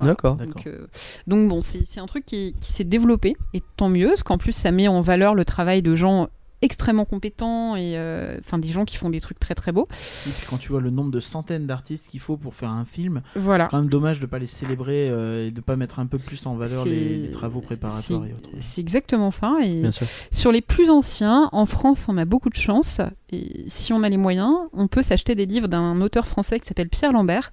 D'accord. 0.02 0.36
D'accord. 0.36 0.56
Donc, 0.56 0.68
euh, 0.68 0.88
donc 1.26 1.48
bon, 1.48 1.62
c'est 1.62 1.86
c'est 1.86 2.02
un 2.02 2.06
truc 2.06 2.26
qui, 2.26 2.54
qui 2.60 2.74
s'est 2.74 2.84
développé 2.84 3.38
et 3.54 3.62
tant 3.78 3.88
mieux, 3.88 4.10
parce 4.10 4.24
qu'en 4.24 4.38
plus 4.38 4.52
ça 4.52 4.72
met 4.72 4.90
en 4.90 5.00
valeur 5.00 5.36
le 5.36 5.46
travail 5.46 5.82
de 5.82 5.96
gens 5.96 6.28
extrêmement 6.66 7.06
compétents 7.06 7.76
et 7.76 7.98
euh, 7.98 8.38
enfin 8.40 8.58
des 8.58 8.68
gens 8.68 8.84
qui 8.86 8.98
font 8.98 9.10
des 9.10 9.22
trucs 9.22 9.40
très 9.40 9.56
très 9.56 9.72
beaux. 9.72 9.88
Et 10.28 10.32
puis 10.32 10.46
quand 10.50 10.58
tu 10.58 10.70
vois 10.70 10.82
le 10.82 10.90
nombre 10.90 11.12
de 11.12 11.20
centaines 11.20 11.66
d'artistes 11.66 12.08
qu'il 12.10 12.20
faut 12.20 12.38
pour 12.38 12.54
faire 12.56 12.70
un 12.72 12.86
film, 12.86 13.22
Voilà. 13.36 13.66
c'est 13.66 13.72
quand 13.72 13.78
même 13.82 13.90
dommage 13.90 14.20
de 14.20 14.26
pas 14.26 14.40
les 14.40 14.46
célébrer 14.48 15.08
euh, 15.10 15.48
et 15.48 15.52
de 15.52 15.62
pas 15.62 15.76
mettre 15.76 16.00
un 16.00 16.06
peu 16.08 16.18
plus 16.20 16.46
en 16.46 16.56
valeur 16.56 16.86
les, 16.86 17.18
les 17.28 17.32
travaux 17.32 17.62
préparatoires 17.62 18.26
et 18.26 18.34
autres. 18.34 18.50
c'est 18.60 18.82
exactement 18.82 19.32
ça. 19.32 19.56
Et 19.64 19.82
Bien 19.82 19.92
sûr. 19.92 20.08
sur 20.32 20.52
les 20.52 20.62
plus 20.62 20.90
anciens, 20.90 21.50
en 21.52 21.66
France, 21.66 22.08
on 22.10 22.18
a 22.18 22.26
beaucoup 22.26 22.50
de 22.50 22.56
chance. 22.56 23.00
Et 23.32 23.66
si 23.68 23.94
on 23.94 24.04
a 24.04 24.10
les 24.10 24.18
moyens, 24.18 24.54
on 24.74 24.88
peut 24.88 25.02
s'acheter 25.02 25.36
des 25.36 25.46
livres 25.46 25.68
d'un 25.68 26.00
auteur 26.02 26.28
français 26.28 26.60
qui 26.60 26.68
s'appelle 26.68 26.90
Pierre 26.90 27.12
Lambert, 27.12 27.52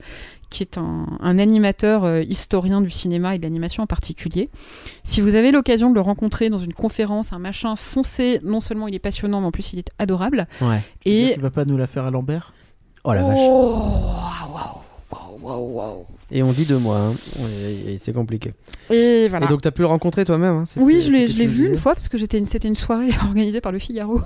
qui 0.53 0.63
est 0.63 0.79
un, 0.79 1.07
un 1.19 1.39
animateur 1.39 2.05
euh, 2.05 2.23
historien 2.23 2.81
du 2.81 2.91
cinéma 2.91 3.35
et 3.35 3.39
de 3.39 3.43
l'animation 3.43 3.83
en 3.83 3.87
particulier. 3.87 4.51
Si 5.03 5.21
vous 5.21 5.35
avez 5.35 5.51
l'occasion 5.51 5.89
de 5.91 5.95
le 5.95 6.01
rencontrer 6.01 6.51
dans 6.51 6.59
une 6.59 6.75
conférence, 6.75 7.33
un 7.33 7.39
machin, 7.39 7.75
foncé, 7.75 8.39
non 8.45 8.61
seulement 8.61 8.87
il 8.87 8.95
est 8.95 8.99
passionnant, 9.01 9.41
mais 9.41 9.47
en 9.47 9.51
plus 9.51 9.73
il 9.73 9.79
est 9.79 9.91
adorable. 9.99 10.47
Ouais. 10.61 10.81
Tu 11.01 11.11
Et 11.11 11.33
qu'il 11.33 11.43
va 11.43 11.51
pas 11.51 11.65
nous 11.65 11.77
la 11.77 11.87
faire 11.87 12.05
à 12.05 12.11
Lambert? 12.11 12.53
Oh 13.05 13.15
la 13.15 13.23
vache. 13.23 13.39
Oh, 13.41 13.79
waouh, 14.53 14.83
waouh, 15.11 15.39
waouh, 15.43 15.77
waouh. 15.77 16.07
Et 16.35 16.43
on 16.43 16.51
dit 16.51 16.65
deux 16.65 16.79
mois. 16.79 16.99
Hein. 16.99 17.15
Et, 17.67 17.93
et 17.93 17.99
c'est 17.99 18.15
compliqué. 18.15 18.55
Et 18.91 19.29
voilà. 19.29 19.47
Et 19.47 19.49
donc 19.49 19.61
t'as 19.61 19.71
pu 19.71 19.83
le 19.83 19.87
rencontrer 19.87 20.25
toi-même 20.25 20.55
hein, 20.55 20.65
oui, 20.79 21.01
je 21.03 21.11
l'ai, 21.11 21.29
je 21.29 21.43
vu 21.43 21.69
une 21.69 21.77
fois 21.77 21.95
parce 21.95 22.09
que 22.09 22.19
j'étais 22.19 22.43
c'était 22.47 22.69
une 22.69 22.75
soirée 22.75 23.11
organisée 23.25 23.61
par 23.61 23.71
le 23.71 23.79
Figaro 23.79 24.21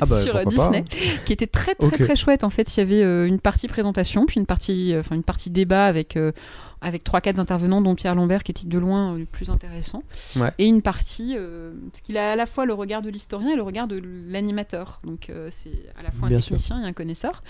Ah 0.00 0.06
bah, 0.06 0.20
sur 0.22 0.36
euh, 0.36 0.42
pas, 0.42 0.50
Disney, 0.50 0.84
qui 1.24 1.32
était 1.32 1.46
très 1.46 1.74
très 1.74 1.96
très 1.96 2.16
chouette. 2.16 2.44
En 2.44 2.50
fait, 2.50 2.76
il 2.76 2.80
y 2.80 2.82
avait 2.82 3.02
euh, 3.02 3.26
une 3.26 3.40
partie 3.40 3.68
présentation, 3.68 4.26
puis 4.26 4.40
une 4.40 4.46
partie, 4.46 4.94
euh, 4.94 5.00
enfin 5.00 5.14
une 5.14 5.22
partie 5.22 5.50
débat 5.50 5.86
avec 5.86 6.16
euh, 6.16 6.32
avec 6.84 7.02
trois 7.02 7.20
quatre 7.20 7.38
intervenants, 7.40 7.80
dont 7.80 7.94
Pierre 7.94 8.14
Lambert 8.14 8.42
qui 8.44 8.52
était 8.52 8.66
de 8.66 8.78
loin 8.78 9.14
euh, 9.14 9.18
le 9.18 9.24
plus 9.24 9.50
intéressant, 9.50 10.02
Ouais. 10.36 10.52
et 10.58 10.66
une 10.66 10.82
partie 10.82 11.34
euh, 11.36 11.72
parce 11.90 12.02
qu'il 12.02 12.16
a 12.18 12.32
à 12.32 12.36
la 12.36 12.46
fois 12.46 12.66
le 12.66 12.74
regard 12.74 13.00
de 13.02 13.08
l'historien 13.10 13.50
et 13.52 13.56
le 13.56 13.62
regard 13.62 13.88
de 13.88 14.00
l'animateur. 14.28 15.00
Donc 15.04 15.30
euh, 15.30 15.48
c'est 15.50 15.72
à 15.98 16.02
la 16.02 16.10
fois 16.10 16.28
un 16.28 16.30
sûr. 16.32 16.40
technicien 16.40 16.80
et 16.82 16.84
un 16.84 16.92
connaisseur. 16.92 17.42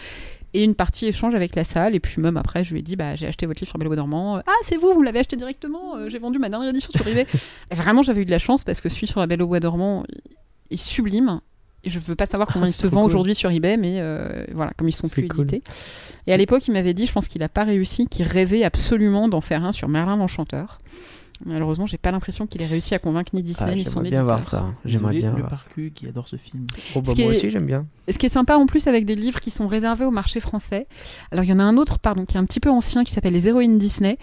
Et 0.55 0.63
une 0.63 0.77
partie 0.77 1.07
échange 1.07 1.35
avec 1.35 1.57
la 1.57 1.65
salle. 1.65 1.95
Et 1.97 2.01
puis 2.01 2.21
même 2.23 2.37
après, 2.37 2.63
je 2.65 2.73
lui 2.73 2.79
ai 2.79 2.83
dit, 2.83 2.95
bah 2.97 3.17
j'ai 3.17 3.27
acheté 3.27 3.45
votre 3.47 3.61
livre 3.61 3.69
sur 3.69 3.79
Belle 3.79 3.89
au 3.89 3.91
Bois 3.91 3.97
dormant. 3.97 4.37
Ah 4.47 4.53
c'est 4.63 4.77
vous, 4.77 4.93
vous 4.95 5.03
l'avez 5.03 5.19
acheté 5.19 5.35
directement. 5.37 6.09
J'ai 6.09 6.21
vendu 6.21 6.39
ma 6.39 6.49
dernière 6.49 6.71
édition 6.71 6.91
sur 6.95 7.07
eBay. 7.07 7.27
Vraiment, 7.73 8.03
j'avais 8.03 8.23
eu 8.23 8.25
de 8.25 8.31
la 8.31 8.39
chance 8.39 8.63
parce 8.63 8.81
que 8.81 8.89
celui 8.89 9.09
sur 9.09 9.19
la 9.21 9.27
Belle 9.27 9.43
au 9.43 9.49
Bois 9.49 9.59
dormant 9.61 10.05
est 10.71 10.77
sublime. 10.77 11.41
Je 11.87 11.99
veux 11.99 12.15
pas 12.15 12.27
savoir 12.27 12.49
comment 12.53 12.65
Ah, 12.65 12.69
il 12.69 12.73
c'est 12.73 12.83
se 12.83 12.87
vend 12.87 13.03
cool. 13.03 13.07
aujourd'hui 13.11 13.35
sur 13.35 13.51
eBay, 13.51 13.77
mais 13.77 14.01
euh, 14.01 14.45
voilà, 14.55 14.73
comme 14.77 14.89
ils 14.89 14.93
sont 14.93 15.09
plus 15.09 15.29
cool. 15.29 15.43
édités. 15.45 15.63
Et 16.27 16.33
à 16.33 16.37
l'époque, 16.37 16.67
il 16.69 16.73
m'avait 16.73 16.95
dit, 16.95 17.07
je 17.07 17.13
pense 17.13 17.29
qu'il 17.29 17.43
a 17.43 17.49
pas 17.49 17.65
réussi, 17.65 18.07
qu'il 18.07 18.27
rêvait 18.27 18.65
absolument 18.65 19.29
d'en 19.29 19.41
faire 19.41 19.65
un 19.65 19.73
sur 19.73 19.89
Merlin 19.89 20.17
l'Enchanteur. 20.17 20.81
Malheureusement, 21.45 21.87
j'ai 21.87 21.99
pas 21.99 22.13
l'impression 22.13 22.47
qu'il 22.47 22.63
ait 22.63 22.67
réussi 22.67 22.95
à 22.95 22.99
convaincre 22.99 23.31
ni 23.35 23.43
Disney 23.43 23.71
Ah, 23.73 23.75
ni 23.77 23.85
son 23.85 24.03
J'aimerais 24.05 24.11
bien 24.11 24.21
éditeur. 24.21 24.25
voir 24.39 24.43
ça. 24.43 24.67
J'aimerais 24.85 25.15
bien 25.15 25.31
le 25.33 25.39
voir. 25.39 25.49
parcu 25.49 25.91
qui 25.95 26.07
adore 26.07 26.29
ce 26.29 26.37
film. 26.37 26.65
Oh, 26.95 27.01
bah, 27.03 27.13
Ce 27.17 27.21
moi 27.21 27.33
est- 27.33 27.37
aussi 27.37 27.51
j'aime 27.51 27.67
bien. 27.67 27.87
Ce 28.09 28.17
qui 28.19 28.27
est 28.27 28.31
sympa 28.31 28.57
en 28.57 28.67
plus 28.67 28.87
avec 28.87 29.05
des 29.05 29.17
livres 29.17 29.41
qui 29.41 29.51
sont 29.51 29.67
réservés 29.67 30.05
au 30.05 30.11
marché 30.13 30.39
français. 30.41 30.87
Alors 31.33 31.45
il 31.45 31.51
y 31.51 31.53
en 31.53 31.59
a 31.59 31.65
un 31.65 31.77
autre, 31.77 31.99
pardon, 31.99 32.25
qui 32.25 32.37
est 32.37 32.41
un 32.41 32.45
petit 32.45 32.61
peu 32.61 32.71
ancien, 32.71 33.03
qui 33.05 33.13
s'appelle 33.13 33.33
Les 33.33 33.49
héroïnes 33.49 33.79
Disney. 33.79 34.17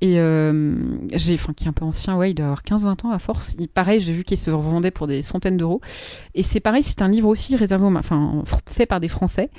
Et 0.00 0.18
euh, 0.18 0.76
j'ai, 1.14 1.34
enfin, 1.34 1.52
qui 1.54 1.64
est 1.64 1.68
un 1.68 1.72
peu 1.72 1.84
ancien, 1.84 2.16
ouais, 2.16 2.30
il 2.30 2.34
doit 2.34 2.46
avoir 2.46 2.62
15-20 2.62 3.06
ans 3.06 3.10
à 3.10 3.18
force. 3.18 3.54
Il, 3.58 3.68
pareil, 3.68 4.00
j'ai 4.00 4.12
vu 4.12 4.24
qu'il 4.24 4.36
se 4.36 4.50
revendait 4.50 4.90
pour 4.90 5.06
des 5.06 5.22
centaines 5.22 5.56
d'euros. 5.56 5.80
Et 6.34 6.42
c'est 6.42 6.60
pareil, 6.60 6.82
c'est 6.82 7.00
un 7.02 7.08
livre 7.08 7.28
aussi 7.28 7.56
réservé, 7.56 7.86
enfin, 7.86 8.42
fait 8.68 8.86
par 8.86 9.00
des 9.00 9.08
Français. 9.08 9.50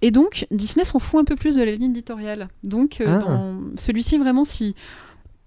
Et 0.00 0.10
donc, 0.10 0.46
Disney 0.50 0.84
s'en 0.84 0.98
fout 0.98 1.20
un 1.20 1.24
peu 1.24 1.36
plus 1.36 1.54
de 1.56 1.62
la 1.62 1.70
ligne 1.72 1.90
éditoriale. 1.90 2.48
Donc, 2.64 3.00
euh, 3.00 3.06
Ah. 3.08 3.18
dans 3.18 3.58
celui-ci, 3.76 4.16
vraiment, 4.18 4.44
si. 4.44 4.74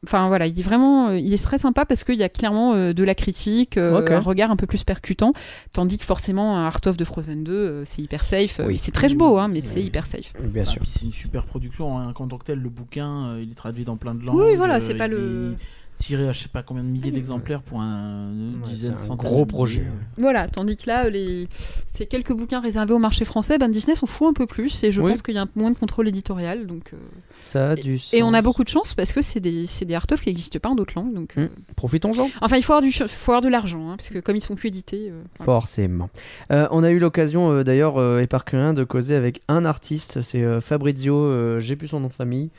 Enfin 0.07 0.27
voilà, 0.27 0.47
il 0.47 0.57
est 0.59 0.63
vraiment, 0.63 1.09
euh, 1.09 1.17
il 1.19 1.33
est 1.33 1.43
très 1.43 1.57
sympa 1.57 1.85
parce 1.85 2.03
qu'il 2.03 2.15
y 2.15 2.23
a 2.23 2.29
clairement 2.29 2.73
euh, 2.73 2.93
de 2.93 3.03
la 3.03 3.15
critique, 3.15 3.77
euh, 3.77 4.05
un 4.09 4.19
regard 4.19 4.51
un 4.51 4.55
peu 4.55 4.67
plus 4.67 4.83
percutant, 4.83 5.33
tandis 5.73 5.97
que 5.97 6.05
forcément 6.05 6.57
un 6.57 6.65
Art 6.67 6.79
of 6.85 6.97
de 6.97 7.03
Frozen 7.05 7.43
2, 7.43 7.51
euh, 7.51 7.83
c'est 7.85 8.01
hyper 8.01 8.23
safe. 8.23 8.61
Oui. 8.65 8.77
C'est 8.77 8.91
très 8.91 9.09
beau, 9.13 9.37
hein, 9.37 9.47
mais 9.51 9.61
c'est- 9.61 9.81
hyper 9.83 10.05
safe. 10.05 10.33
Bien 10.41 10.63
Ah, 10.65 10.69
sûr. 10.69 10.81
puis 10.81 10.89
c'est 10.89 11.05
une 11.05 11.13
super 11.13 11.45
production. 11.45 11.97
hein. 11.99 12.13
En 12.17 12.27
tant 12.27 12.37
que 12.37 12.45
tel, 12.45 12.59
le 12.59 12.69
bouquin, 12.69 13.27
euh, 13.35 13.41
il 13.43 13.51
est 13.51 13.55
traduit 13.55 13.83
dans 13.83 13.97
plein 13.97 14.15
de 14.15 14.25
langues. 14.25 14.35
Oui, 14.35 14.55
voilà, 14.55 14.75
euh, 14.75 14.79
c'est 14.79 14.95
pas 14.95 15.07
il 15.07 15.11
le- 15.11 15.51
est 15.53 15.63
tirer 15.97 16.27
à 16.27 16.33
je 16.33 16.41
sais 16.41 16.49
pas 16.49 16.61
combien 16.61 16.83
de 16.83 16.89
milliers 16.89 17.11
d'exemplaires 17.11 17.61
pour 17.61 17.79
un 17.79 18.29
une 18.29 18.59
Ouais, 18.61 18.69
dizaine, 18.69 18.95
c'est 18.97 19.11
un 19.11 19.15
gros 19.15 19.45
projet. 19.45 19.85
Voilà, 20.17 20.49
tandis 20.49 20.75
que 20.75 20.89
là, 20.89 21.09
les... 21.09 21.47
ces 21.87 22.05
quelques 22.05 22.33
bouquins 22.33 22.59
réservés 22.59 22.93
au 22.93 22.99
marché 22.99 23.23
français, 23.23 23.57
ben 23.57 23.69
Disney 23.71 23.95
s'en 23.95 24.05
fout 24.05 24.27
un 24.27 24.33
peu 24.33 24.45
plus 24.45 24.83
et 24.83 24.91
je 24.91 25.01
Oui. 25.01 25.11
pense 25.11 25.21
qu'il 25.21 25.35
y 25.35 25.37
a 25.37 25.43
un 25.43 25.47
peu 25.47 25.57
moins 25.61 25.71
de 25.71 25.77
contrôle 25.77 26.09
éditorial. 26.09 26.67
Donc, 26.67 26.91
euh, 26.93 26.97
Ça 27.45 27.71
a 27.71 27.75
du 27.75 27.99
sens. 27.99 28.13
Et 28.15 28.23
on 28.23 28.33
a 28.33 28.41
beaucoup 28.41 28.63
de 28.63 28.69
chance 28.69 28.95
parce 28.95 29.13
que 29.13 29.21
c'est 29.21 29.39
des, 29.39 29.67
c'est 29.67 29.85
des 29.85 29.93
art-of 29.93 30.19
qui 30.19 30.29
n'existent 30.29 30.57
pas 30.57 30.69
en 30.69 30.75
d'autres 30.75 30.95
langues. 30.95 31.13
Donc, 31.13 31.35
euh. 31.37 31.47
Profitons-en. 31.75 32.27
Enfin, 32.41 32.57
il 32.57 32.63
faut 32.63 32.73
avoir, 32.73 32.81
du, 32.81 32.91
faut 32.91 33.31
avoir 33.33 33.41
de 33.43 33.49
l'argent, 33.49 33.87
hein, 33.87 33.97
parce 33.97 34.09
que 34.09 34.17
comme 34.17 34.35
ils 34.35 34.43
sont 34.43 34.55
plus 34.55 34.69
édités. 34.69 35.09
euh, 35.11 35.21
voilà. 35.37 35.45
Forcément. 35.59 36.09
Euh, 36.51 36.67
on 36.71 36.83
a 36.83 36.89
eu 36.89 36.97
l'occasion 36.97 37.61
d'ailleurs, 37.61 38.19
éparpillé 38.19 38.73
de 38.73 38.83
causer 38.83 39.15
avec 39.15 39.41
un 39.47 39.63
artiste, 39.63 40.23
c'est 40.23 40.61
Fabrizio, 40.61 41.59
j'ai 41.59 41.75
plus 41.75 41.89
son 41.89 41.99
nom 41.99 42.07
de 42.07 42.13
famille, 42.13 42.49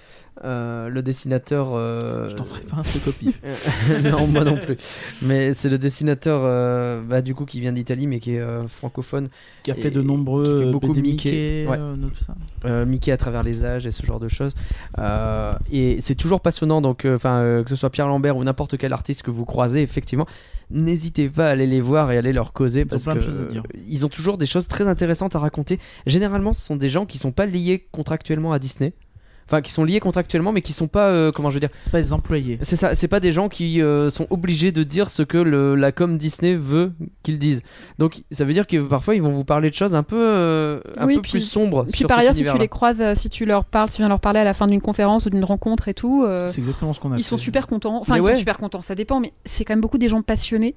euh, 0.44 0.88
le 0.88 1.02
dessinateur. 1.02 1.68
euh, 1.74 2.28
Je 2.28 2.34
t'en 2.36 2.44
ferai 2.44 2.62
pas 2.62 2.76
un 2.76 2.82
truc 2.82 3.06
au 3.06 3.12
pif. 3.12 3.40
non, 4.04 4.26
moi 4.26 4.44
non 4.44 4.56
plus. 4.56 4.76
Mais 5.22 5.54
c'est 5.54 5.68
le 5.68 5.78
dessinateur, 5.78 6.42
euh, 6.44 7.02
bah, 7.02 7.22
du 7.22 7.34
coup, 7.34 7.44
qui 7.46 7.60
vient 7.60 7.72
d'Italie, 7.72 8.06
mais 8.06 8.20
qui 8.20 8.32
est 8.34 8.68
francophone. 8.68 9.28
Qui 9.64 9.70
a 9.70 9.74
fait 9.74 9.88
Et- 9.88 9.90
de 9.90 10.02
nombreux 10.02 10.60
qui 10.60 10.64
fait 10.66 10.72
beaucoup 10.72 10.88
BD 10.88 11.02
Mickey. 11.02 11.30
Mickey, 11.30 11.66
Ouais. 11.70 11.78
tout 11.78 12.24
ça. 12.24 12.84
Mickey 12.84 13.12
à 13.12 13.16
travers 13.16 13.42
les 13.42 13.64
âges 13.64 13.86
et 13.86 13.90
ce 13.92 14.04
genre 14.04 14.20
de 14.20 14.28
choses. 14.28 14.54
Et 15.70 15.96
c'est 16.00 16.14
toujours 16.14 16.40
passionnant, 16.40 16.80
donc 16.80 17.06
enfin 17.06 17.62
que 17.64 17.70
ce 17.70 17.76
soit 17.76 17.90
Pierre 17.90 18.08
Lambert 18.08 18.36
ou 18.36 18.44
n'importe 18.44 18.76
quel 18.78 18.92
artiste 18.92 19.22
que 19.22 19.30
vous 19.30 19.44
croisez, 19.44 19.82
effectivement, 19.82 20.26
n'hésitez 20.70 21.28
pas 21.28 21.46
à 21.46 21.50
aller 21.50 21.66
les 21.66 21.80
voir 21.80 22.10
et 22.12 22.18
aller 22.18 22.32
leur 22.32 22.52
causer 22.52 22.84
parce 22.84 23.04
que 23.04 23.18
ils 23.88 24.04
ont 24.04 24.08
toujours 24.08 24.36
des 24.38 24.46
choses 24.46 24.66
très 24.68 24.88
intéressantes 24.88 25.36
à 25.36 25.38
raconter. 25.38 25.78
Généralement, 26.06 26.52
ce 26.52 26.60
sont 26.60 26.76
des 26.76 26.88
gens 26.88 27.06
qui 27.06 27.18
sont 27.18 27.32
pas 27.32 27.46
liés 27.46 27.86
contractuellement 27.92 28.52
à 28.52 28.58
Disney. 28.58 28.92
Enfin, 29.48 29.60
qui 29.62 29.70
sont 29.72 29.84
liés 29.84 30.00
contractuellement, 30.00 30.50
mais 30.50 30.60
qui 30.60 30.72
sont 30.72 30.88
pas, 30.88 31.06
euh, 31.06 31.30
comment 31.30 31.50
je 31.50 31.54
veux 31.54 31.60
dire, 31.60 31.68
C'est 31.78 31.92
pas 31.92 32.00
les 32.00 32.12
employés. 32.12 32.58
c'est 32.62 32.74
ça, 32.74 32.96
c'est 32.96 33.06
pas 33.06 33.20
des 33.20 33.30
gens 33.30 33.48
qui 33.48 33.80
euh, 33.80 34.10
sont 34.10 34.26
obligés 34.30 34.72
de 34.72 34.82
dire 34.82 35.08
ce 35.08 35.22
que 35.22 35.38
le, 35.38 35.76
la 35.76 35.92
com 35.92 36.18
Disney 36.18 36.54
veut 36.54 36.92
qu'ils 37.22 37.38
disent. 37.38 37.62
Donc 37.98 38.22
ça 38.32 38.44
veut 38.44 38.52
dire 38.52 38.66
que 38.66 38.78
parfois 38.82 39.14
ils 39.14 39.22
vont 39.22 39.30
vous 39.30 39.44
parler 39.44 39.70
de 39.70 39.74
choses 39.76 39.94
un 39.94 40.02
peu, 40.02 40.16
euh, 40.18 40.80
un 40.96 41.06
Oui, 41.06 41.14
peu 41.14 41.20
puis- 41.22 41.30
plus 41.32 41.40
sombres. 41.42 41.84
Puis 41.84 41.98
sur 41.98 42.08
par 42.08 42.18
ailleurs, 42.18 42.34
si 42.34 42.44
tu 42.44 42.58
les 42.58 42.66
croises, 42.68 43.02
si 43.14 43.28
tu 43.30 43.44
leur 43.46 43.64
parles, 43.64 43.88
si 43.88 43.96
tu 43.96 44.02
viens 44.02 44.08
leur 44.08 44.18
parler 44.20 44.40
à 44.40 44.44
la 44.44 44.52
fin 44.54 44.66
d'une 44.66 44.80
conférence 44.82 45.26
ou 45.26 45.30
d'une 45.30 45.44
rencontre 45.44 45.86
et 45.86 45.94
tout, 45.94 46.24
euh, 46.24 46.48
C'est 46.48 46.58
exactement 46.58 46.92
ce 46.92 46.98
qu'on 46.98 47.12
a 47.12 47.16
ils 47.16 47.22
fait. 47.22 47.28
sont 47.30 47.38
super 47.38 47.68
contents. 47.68 48.00
Enfin, 48.00 48.14
Mais 48.14 48.18
ils 48.18 48.22
ouais. 48.22 48.32
sont 48.32 48.38
super 48.40 48.58
contents, 48.58 48.80
ça 48.80 48.96
dépend, 48.96 49.20
mais 49.20 49.32
c'est 49.44 49.64
quand 49.64 49.74
même 49.74 49.80
beaucoup 49.80 49.98
des 49.98 50.08
gens 50.08 50.22
passionnés. 50.22 50.74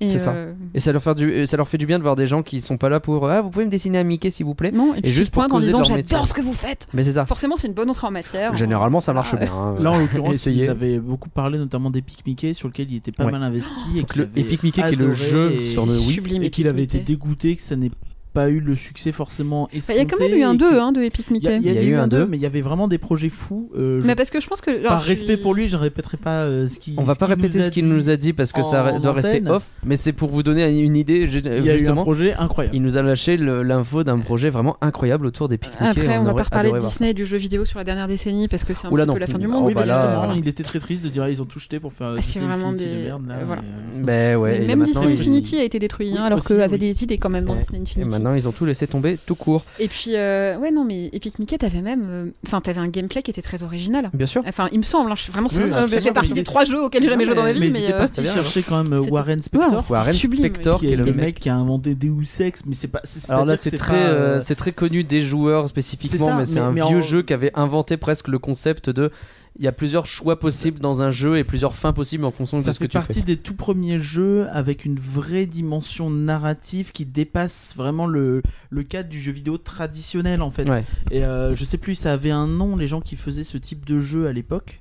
Et, 0.00 0.08
C'est 0.08 0.18
ça. 0.18 0.30
euh, 0.30 0.52
Et 0.74 0.80
ça 0.80 0.92
leur, 0.92 1.02
fait 1.02 1.14
du, 1.16 1.44
ça 1.46 1.56
leur 1.56 1.66
fait 1.66 1.76
du 1.78 1.84
bien 1.84 1.98
de 1.98 2.04
voir 2.04 2.14
des 2.14 2.26
gens 2.26 2.44
qui 2.44 2.60
sont 2.60 2.76
pas 2.78 2.88
là 2.88 3.00
pour 3.00 3.28
ah 3.28 3.40
vous 3.40 3.50
pouvez 3.50 3.64
me 3.64 3.70
dessiner 3.70 3.98
un 3.98 4.04
Mickey 4.04 4.30
s'il 4.30 4.46
vous 4.46 4.54
plaît? 4.54 4.70
Non, 4.70 4.94
et, 5.02 5.10
juste 5.10 5.32
pour 5.32 5.42
en 5.42 5.58
disant 5.60 5.82
j'adore 5.82 6.28
ce 6.28 6.32
que 6.34 6.40
vous 6.40 6.52
faites. 6.52 6.86
Mais 6.94 7.02
c'est 7.02 7.12
ça. 7.12 7.26
Forcément, 7.26 7.56
c'est 7.56 7.66
une 7.66 7.74
bonne 7.74 7.90
entrée 7.90 8.06
en 8.06 8.12
matière. 8.12 8.54
Généralement 8.54 9.00
ça 9.00 9.12
marche 9.12 9.34
bien. 9.36 9.50
hein. 9.52 9.76
Là, 9.80 9.90
en 9.90 9.98
l'occurrence, 9.98 10.46
ils 10.46 10.68
avaient 10.68 11.00
beaucoup 11.00 11.28
parlé 11.30 11.58
notamment 11.58 11.90
d'Epic 11.90 12.24
Mickey, 12.26 12.54
sur 12.54 12.68
lequel 12.68 12.86
il 12.90 12.96
était 12.96 13.10
pas 13.12 13.24
Ouais. 13.24 13.32
mal 13.32 13.42
investi. 13.42 13.72
Et 13.98 14.04
le 14.18 14.28
Epic 14.36 14.62
Mickey 14.62 14.82
qui 14.82 14.94
est 14.94 14.96
le 14.96 15.10
jeu 15.10 15.50
et- 15.52 15.66
sur 15.68 15.84
le 15.84 15.92
Wii. 15.92 16.12
sublime. 16.12 16.42
et 16.44 16.50
qu'il 16.50 16.68
avait 16.68 16.84
été 16.84 17.00
dégoûté 17.00 17.56
que 17.56 17.62
ça 17.62 17.74
n'ait 17.74 17.90
pas 18.38 18.48
eu 18.50 18.60
le 18.60 18.76
succès 18.76 19.10
forcément 19.12 19.68
escompté. 19.72 19.94
Il 19.94 19.96
y 19.96 20.00
a 20.00 20.04
quand 20.04 20.20
même 20.20 20.36
eu 20.38 20.42
un 20.44 20.54
et 20.54 20.56
2 20.58 20.70
que- 20.70 20.78
hein, 20.78 20.92
de 20.92 21.02
Epic 21.02 21.26
Il 21.30 21.42
y, 21.42 21.48
a, 21.48 21.58
Mickey. 21.58 21.70
il 21.70 21.74
y 21.74 21.78
a 21.78 21.82
eu 21.82 21.94
un 21.94 22.06
2, 22.06 22.26
mais 22.26 22.36
il 22.36 22.42
y 22.42 22.46
avait 22.46 22.60
vraiment 22.60 22.86
des 22.88 22.98
projets 22.98 23.28
fous. 23.30 23.70
euh, 23.76 24.00
je- 24.00 24.06
Mais 24.06 24.14
parce 24.14 24.30
que 24.30 24.40
je 24.40 24.46
pense 24.46 24.60
que. 24.60 24.70
alors, 24.70 24.90
Par 24.92 25.00
je 25.00 25.08
respect 25.08 25.36
pour 25.38 25.54
lui, 25.54 25.66
je 25.68 25.76
répéterai 25.76 26.16
pas 26.18 26.44
euh, 26.44 26.68
ce 26.68 26.78
qu'il 26.78 26.94
On 26.98 27.02
va 27.02 27.14
pas 27.16 27.26
répéter 27.26 27.58
nous 27.58 27.64
a 27.64 27.66
ce 27.66 27.70
qu'il 27.72 27.84
dit. 27.84 27.90
nous 27.90 28.10
a 28.10 28.16
dit 28.16 28.32
parce 28.32 28.52
que 28.52 28.62
ça 28.62 28.98
doit 29.00 29.12
rester 29.12 29.42
off, 29.48 29.66
mais 29.84 29.96
c'est 29.96 30.12
pour 30.12 30.28
vous 30.30 30.42
donner 30.42 30.68
une 30.80 30.96
idée. 30.96 31.28
Il 31.28 31.44
y 31.44 31.48
a 31.48 31.56
eu 31.56 31.70
un 31.70 31.78
Justement, 31.78 32.02
projet 32.02 32.34
incroyable. 32.34 32.76
il 32.76 32.82
nous 32.82 32.96
a 32.96 33.02
lâché 33.02 33.36
l'info 33.36 34.04
d'un 34.04 34.18
projet 34.18 34.50
vraiment 34.50 34.76
incroyable 34.80 35.26
autour 35.26 35.48
des 35.48 35.56
Mickey. 35.56 35.68
Après, 35.80 36.18
on 36.18 36.24
va 36.24 36.34
pas 36.34 36.44
reparler 36.44 36.70
de 36.72 36.78
Disney 36.78 37.10
et 37.10 37.14
du 37.14 37.26
jeu 37.26 37.36
vidéo 37.38 37.64
sur 37.64 37.78
la 37.78 37.84
dernière 37.84 38.06
décennie 38.08 38.46
parce 38.48 38.62
que 38.64 38.72
c'est 38.74 38.86
un 38.86 38.90
petit 38.90 39.06
peu 39.06 39.18
la 39.18 39.26
fin 39.26 39.38
du 39.38 39.46
Ah, 39.46 39.48
monde. 39.48 39.62
Ah 39.64 39.66
oui, 39.66 39.74
bah 39.74 39.84
justement, 39.84 40.32
il 40.34 40.46
était 40.48 40.62
très 40.62 40.78
triste 40.78 41.02
de 41.04 41.08
dire 41.08 41.26
ils 41.28 41.42
ont 41.42 41.46
tout 41.46 41.58
jeté 41.58 41.80
pour 41.80 41.92
faire. 41.92 42.14
Ah, 42.16 42.22
c'est 42.22 42.38
vraiment 42.38 42.72
des- 42.72 43.08
euh, 43.10 43.16
voilà. 43.46 43.62
Ben 43.96 44.38
même 44.66 44.84
Disney 44.84 45.12
Infinity 45.14 45.56
a 45.58 45.64
été 45.64 45.78
détruit, 45.78 46.12
hein, 46.16 46.22
alors 46.24 46.44
qu'il 46.44 46.56
y 46.56 46.62
avait 46.62 46.78
des 46.78 47.02
idées 47.02 47.18
quand 47.18 47.30
même 47.30 47.44
dans. 47.44 47.56
Disney 47.56 47.80
Infinity. 47.82 48.10
Maintenant 48.28 48.38
ils 48.44 48.48
ont 48.48 48.52
tout 48.52 48.64
laissé 48.64 48.86
tomber 48.86 49.18
tout 49.26 49.34
court. 49.34 49.64
Et 49.78 49.88
puis, 49.88 50.16
euh, 50.16 50.56
ouais, 50.58 50.70
non, 50.70 50.84
mais 50.84 51.06
Epic 51.12 51.38
Mickey, 51.38 51.58
t'avais 51.58 51.80
même. 51.82 52.02
euh, 52.08 52.26
Enfin, 52.46 52.60
t'avais 52.60 52.80
un 52.80 52.88
gameplay 52.88 53.22
qui 53.22 53.30
était 53.30 53.42
très 53.42 53.62
original. 53.62 54.10
Bien 54.14 54.26
sûr. 54.26 54.42
Enfin, 54.46 54.68
il 54.72 54.78
me 54.78 54.84
semble, 54.84 55.10
hein, 55.10 55.14
je 55.16 55.22
suis 55.22 55.32
vraiment. 55.32 55.48
Oui, 55.52 55.68
ça, 55.70 55.86
fait 55.86 56.12
partie 56.12 56.28
mais- 56.30 56.34
des 56.36 56.44
trois 56.44 56.64
jeux 56.64 56.84
auxquels 56.84 57.02
j'ai 57.02 57.08
jamais 57.08 57.24
Non, 57.24 57.30
joué 57.32 57.36
dans 57.36 57.42
ma 57.42 57.52
mais 57.52 57.58
vie, 57.60 57.66
ils 57.66 57.72
mais. 57.72 57.84
étaient 57.84 57.92
euh, 57.94 58.06
bien, 58.22 58.34
chercher 58.34 58.62
quand 58.62 58.82
même 58.82 58.92
euh, 58.92 59.00
Warren 59.10 59.42
Spector. 59.42 59.80
c'est 59.80 59.92
Warren 59.92 60.12
sublime, 60.14 60.44
Spector, 60.46 60.80
qui 60.80 60.92
est 60.92 60.96
le 60.96 61.04
le 61.04 61.12
mec 61.12 61.40
qui 61.40 61.48
a 61.48 61.54
inventé 61.56 61.94
Deus 61.94 62.40
Ex, 62.40 62.64
mais 62.66 62.74
c'est 62.74 62.88
pas. 62.88 63.00
c'est- 63.04 63.30
Alors 63.30 63.44
là, 63.46 63.56
c'est 63.56 63.70
très, 63.76 63.96
euh, 63.96 64.08
euh, 64.36 64.40
c'est 64.42 64.54
très 64.54 64.72
connu 64.72 65.04
des 65.04 65.20
joueurs 65.20 65.68
spécifiquement, 65.68 66.34
mais 66.34 66.44
c'est 66.44 66.54
mais- 66.56 66.60
un 66.60 66.72
mais 66.72 66.86
vieux 66.86 67.00
jeu 67.00 67.22
qui 67.22 67.32
avait 67.32 67.52
inventé 67.54 67.96
presque 67.96 68.28
le 68.28 68.38
concept 68.38 68.90
de. 68.90 69.10
Il 69.58 69.64
y 69.64 69.68
a 69.68 69.72
plusieurs 69.72 70.06
choix 70.06 70.38
possibles 70.38 70.78
dans 70.78 71.02
un 71.02 71.10
jeu 71.10 71.36
et 71.36 71.42
plusieurs 71.42 71.74
fins 71.74 71.92
possibles 71.92 72.24
en 72.24 72.30
fonction 72.30 72.58
Ça 72.58 72.70
de 72.70 72.74
ce 72.74 72.78
que 72.78 72.84
fait 72.84 72.88
tu 72.88 72.96
partie 72.96 73.20
fais. 73.20 73.24
des 73.26 73.36
tout 73.36 73.54
premiers 73.54 73.98
jeux 73.98 74.46
avec 74.52 74.84
une 74.84 75.00
vraie 75.00 75.46
dimension 75.46 76.10
narrative 76.10 76.92
qui 76.92 77.04
dépasse 77.06 77.74
vraiment 77.76 78.06
le, 78.06 78.42
le 78.70 78.82
cadre 78.84 79.08
du 79.08 79.20
jeu 79.20 79.32
vidéo 79.32 79.58
traditionnel 79.58 80.42
en 80.42 80.50
fait. 80.52 80.68
Ouais. 80.70 80.84
Et 81.10 81.24
euh, 81.24 81.56
je 81.56 81.64
sais 81.64 81.78
plus, 81.78 81.96
ça 81.96 82.12
avait 82.12 82.30
un 82.30 82.46
nom, 82.46 82.76
les 82.76 82.86
gens 82.86 83.00
qui 83.00 83.16
faisaient 83.16 83.42
ce 83.42 83.58
type 83.58 83.84
de 83.84 83.98
jeu 83.98 84.28
à 84.28 84.32
l'époque. 84.32 84.78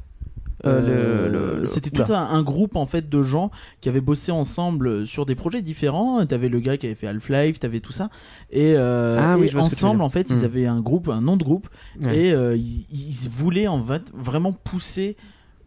Euh, 0.66 1.62
Euh, 1.62 1.66
C'était 1.68 1.90
tout 1.92 2.12
un, 2.14 2.22
un 2.30 2.42
groupe 2.44 2.76
en 2.76 2.86
fait 2.86 3.10
de 3.10 3.22
gens 3.22 3.52
qui 3.82 3.90
avaient 3.90 4.02
bossé 4.02 4.32
ensemble 4.32 5.06
sur 5.06 5.26
des 5.26 5.36
projets 5.36 5.62
différents. 5.62 6.26
T'avais 6.26 6.50
le 6.50 6.60
gars 6.60 6.78
qui 6.78 6.86
avait 6.88 6.96
fait 6.96 7.08
Half-Life, 7.08 7.60
t'avais 7.60 7.80
tout 7.80 7.92
ça. 7.92 8.10
Et, 8.52 8.74
euh, 8.76 9.18
Ah 9.20 9.38
oui, 9.38 9.48
et 9.54 9.56
ensemble, 9.56 10.02
en 10.02 10.10
fait, 10.10 10.30
Hmm. 10.32 10.36
ils 10.40 10.46
avaient 10.46 10.66
un 10.66 10.80
groupe, 10.82 11.10
un 11.10 11.22
nom 11.22 11.38
de 11.38 11.44
groupe, 11.44 11.68
Ouais. 12.02 12.18
et 12.18 12.32
euh, 12.34 12.56
ils, 12.56 12.86
ils 12.92 13.30
voulaient 13.30 13.68
en 13.68 13.84
fait 13.84 14.12
vraiment 14.16 14.52
pousser 14.54 15.16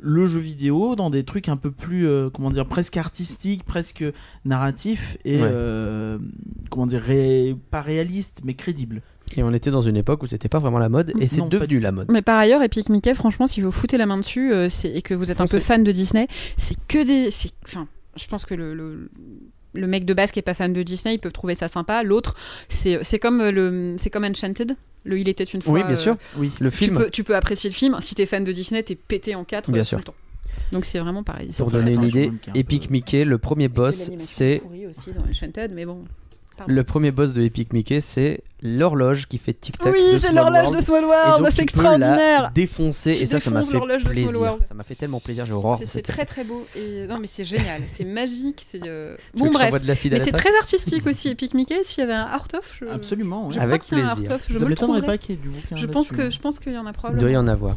le 0.02 0.24
jeu 0.26 0.40
vidéo 0.40 0.96
dans 0.96 1.10
des 1.10 1.24
trucs 1.24 1.48
un 1.50 1.58
peu 1.58 1.70
plus 1.70 2.08
euh, 2.08 2.30
comment 2.30 2.50
dire 2.50 2.64
presque 2.66 2.96
artistiques 2.96 3.64
presque 3.64 4.02
narratifs 4.46 5.18
et 5.26 5.36
Ouais. 5.42 5.48
euh, 5.52 6.18
comment 6.70 6.86
dire 6.86 7.02
ré- 7.02 7.54
pas 7.70 7.82
réalistes 7.82 8.40
mais 8.44 8.54
crédibles 8.54 9.02
Et 9.36 9.42
on 9.42 9.52
était 9.52 9.70
dans 9.70 9.80
une 9.80 9.96
époque 9.96 10.22
où 10.22 10.26
c'était 10.26 10.48
pas 10.48 10.58
vraiment 10.58 10.78
la 10.78 10.88
mode 10.88 11.12
et 11.20 11.26
c'est 11.26 11.46
devenu 11.48 11.78
la 11.80 11.92
mode. 11.92 12.10
Mais 12.10 12.22
par 12.22 12.38
ailleurs, 12.38 12.62
Epic 12.62 12.88
Mickey, 12.88 13.14
franchement, 13.14 13.46
si 13.46 13.60
vous 13.60 13.70
foutez 13.70 13.96
la 13.96 14.06
main 14.06 14.18
dessus 14.18 14.52
euh, 14.52 14.68
et 14.84 15.02
que 15.02 15.14
vous 15.14 15.30
êtes 15.30 15.40
un 15.40 15.46
peu 15.46 15.58
fan 15.58 15.84
de 15.84 15.92
Disney, 15.92 16.26
c'est 16.56 16.76
que 16.88 17.04
des. 17.04 17.30
Enfin, 17.64 17.86
je 18.16 18.26
pense 18.26 18.44
que 18.44 18.54
le. 18.54 18.74
le... 18.74 19.10
le 19.72 19.86
mec 19.86 20.04
de 20.04 20.14
base 20.14 20.32
qui 20.32 20.38
est 20.40 20.42
pas 20.42 20.54
fan 20.54 20.72
de 20.72 20.82
Disney, 20.82 21.14
il 21.14 21.18
peut 21.18 21.30
trouver 21.30 21.54
ça 21.54 21.68
sympa. 21.68 22.02
L'autre, 22.02 22.34
c'est 22.68 22.98
c'est 23.04 23.18
comme 23.20 23.40
euh, 23.40 23.52
le, 23.52 23.96
c'est 23.98 24.10
comme 24.10 24.24
Enchanted. 24.24 24.76
Le 25.04 25.18
Il 25.18 25.28
était 25.28 25.44
une 25.44 25.62
fois. 25.62 25.72
Oui, 25.74 25.82
bien 25.82 25.92
euh, 25.92 25.96
sûr. 25.96 26.16
oui 26.36 26.50
Le 26.60 26.70
Tu 26.70 26.76
film, 26.76 26.96
peux, 26.98 27.10
tu 27.10 27.24
peux 27.24 27.34
apprécier 27.34 27.70
le 27.70 27.74
film. 27.74 27.96
Si 28.00 28.14
t'es 28.14 28.26
fan 28.26 28.44
de 28.44 28.52
Disney, 28.52 28.82
t'es 28.82 28.96
pété 28.96 29.34
en 29.34 29.44
quatre 29.44 29.70
Bien 29.70 29.80
euh, 29.80 29.84
sûr. 29.84 29.96
tout 29.98 30.02
le 30.02 30.12
temps. 30.12 30.14
Donc 30.72 30.84
c'est 30.84 30.98
vraiment 30.98 31.22
pareil. 31.22 31.48
pour 31.56 31.70
donner 31.70 31.94
une 31.94 32.02
idée, 32.04 32.30
Epic 32.54 32.88
peu- 32.88 32.92
Mickey, 32.92 33.24
le 33.24 33.38
premier 33.38 33.68
boss, 33.68 34.10
c'est 34.18 34.60
aussi 34.90 35.10
dans 35.16 35.24
Enchanted, 35.30 35.72
mais 35.72 35.86
bon. 35.86 36.04
Pardon. 36.60 36.74
le 36.74 36.84
premier 36.84 37.10
boss 37.10 37.32
de 37.32 37.42
Epic 37.42 37.72
Mickey, 37.72 38.00
c'est 38.00 38.40
l'horloge 38.62 39.26
qui 39.26 39.38
fait 39.38 39.54
tic 39.54 39.78
tac. 39.78 39.92
Oui, 39.92 40.18
c'est 40.20 40.32
l'horloge 40.32 40.70
de 40.70 40.80
Small 40.82 41.02
Et 41.02 41.06
World, 41.06 41.42
donc, 41.42 41.52
c'est 41.52 41.64
tu 41.64 41.76
peux 41.76 41.82
la 41.82 41.94
extraordinaire. 41.94 42.52
défoncer 42.54 43.10
et 43.12 43.26
ça, 43.26 43.38
ça 43.38 43.50
m'a 43.50 43.64
fait 43.64 43.78
plaisir. 44.04 44.56
Ça 44.68 44.74
m'a 44.74 44.84
fait 44.84 44.94
tellement 44.94 45.20
plaisir, 45.20 45.46
j'ai 45.46 45.52
horreur. 45.52 45.78
C'est 45.86 46.02
très 46.02 46.24
très 46.26 46.44
beau. 46.44 46.66
Et... 46.76 47.06
Non, 47.06 47.16
mais 47.20 47.26
c'est 47.26 47.44
génial, 47.44 47.82
c'est 47.86 48.04
magique. 48.04 48.62
C'est 48.66 48.86
euh, 48.86 49.16
bon 49.34 49.50
bref. 49.50 49.72
Mais 49.82 49.94
c'est 50.20 50.32
très 50.32 50.54
artistique 50.58 51.06
aussi. 51.06 51.28
Epic 51.30 51.54
Mickey, 51.54 51.82
s'il 51.82 52.00
y 52.00 52.04
avait 52.04 52.12
un 52.12 52.24
art 52.26 52.46
of, 52.54 52.78
je... 52.80 52.84
absolument 52.86 53.46
ouais. 53.48 53.54
je 53.54 53.60
Avec 53.60 53.82
crois 53.82 53.98
un 53.98 54.04
art 54.04 54.18
of, 54.30 54.46
je 54.48 54.58
me 54.58 54.68
le 54.68 54.74
pas 55.02 55.18
qu'il 55.18 55.36
y 55.36 55.38
ait 55.38 55.42
du 55.42 55.48
bouquin 55.48 55.76
Je 55.76 55.86
pense 55.86 56.10
là-dessus. 56.12 56.28
que 56.28 56.34
je 56.34 56.40
pense 56.40 56.60
qu'il 56.60 56.72
y 56.74 56.78
en 56.78 56.86
a 56.86 56.90
Il 56.90 56.92
probablement. 56.92 57.20
doit 57.22 57.30
y 57.30 57.36
en 57.36 57.48
avoir. 57.48 57.76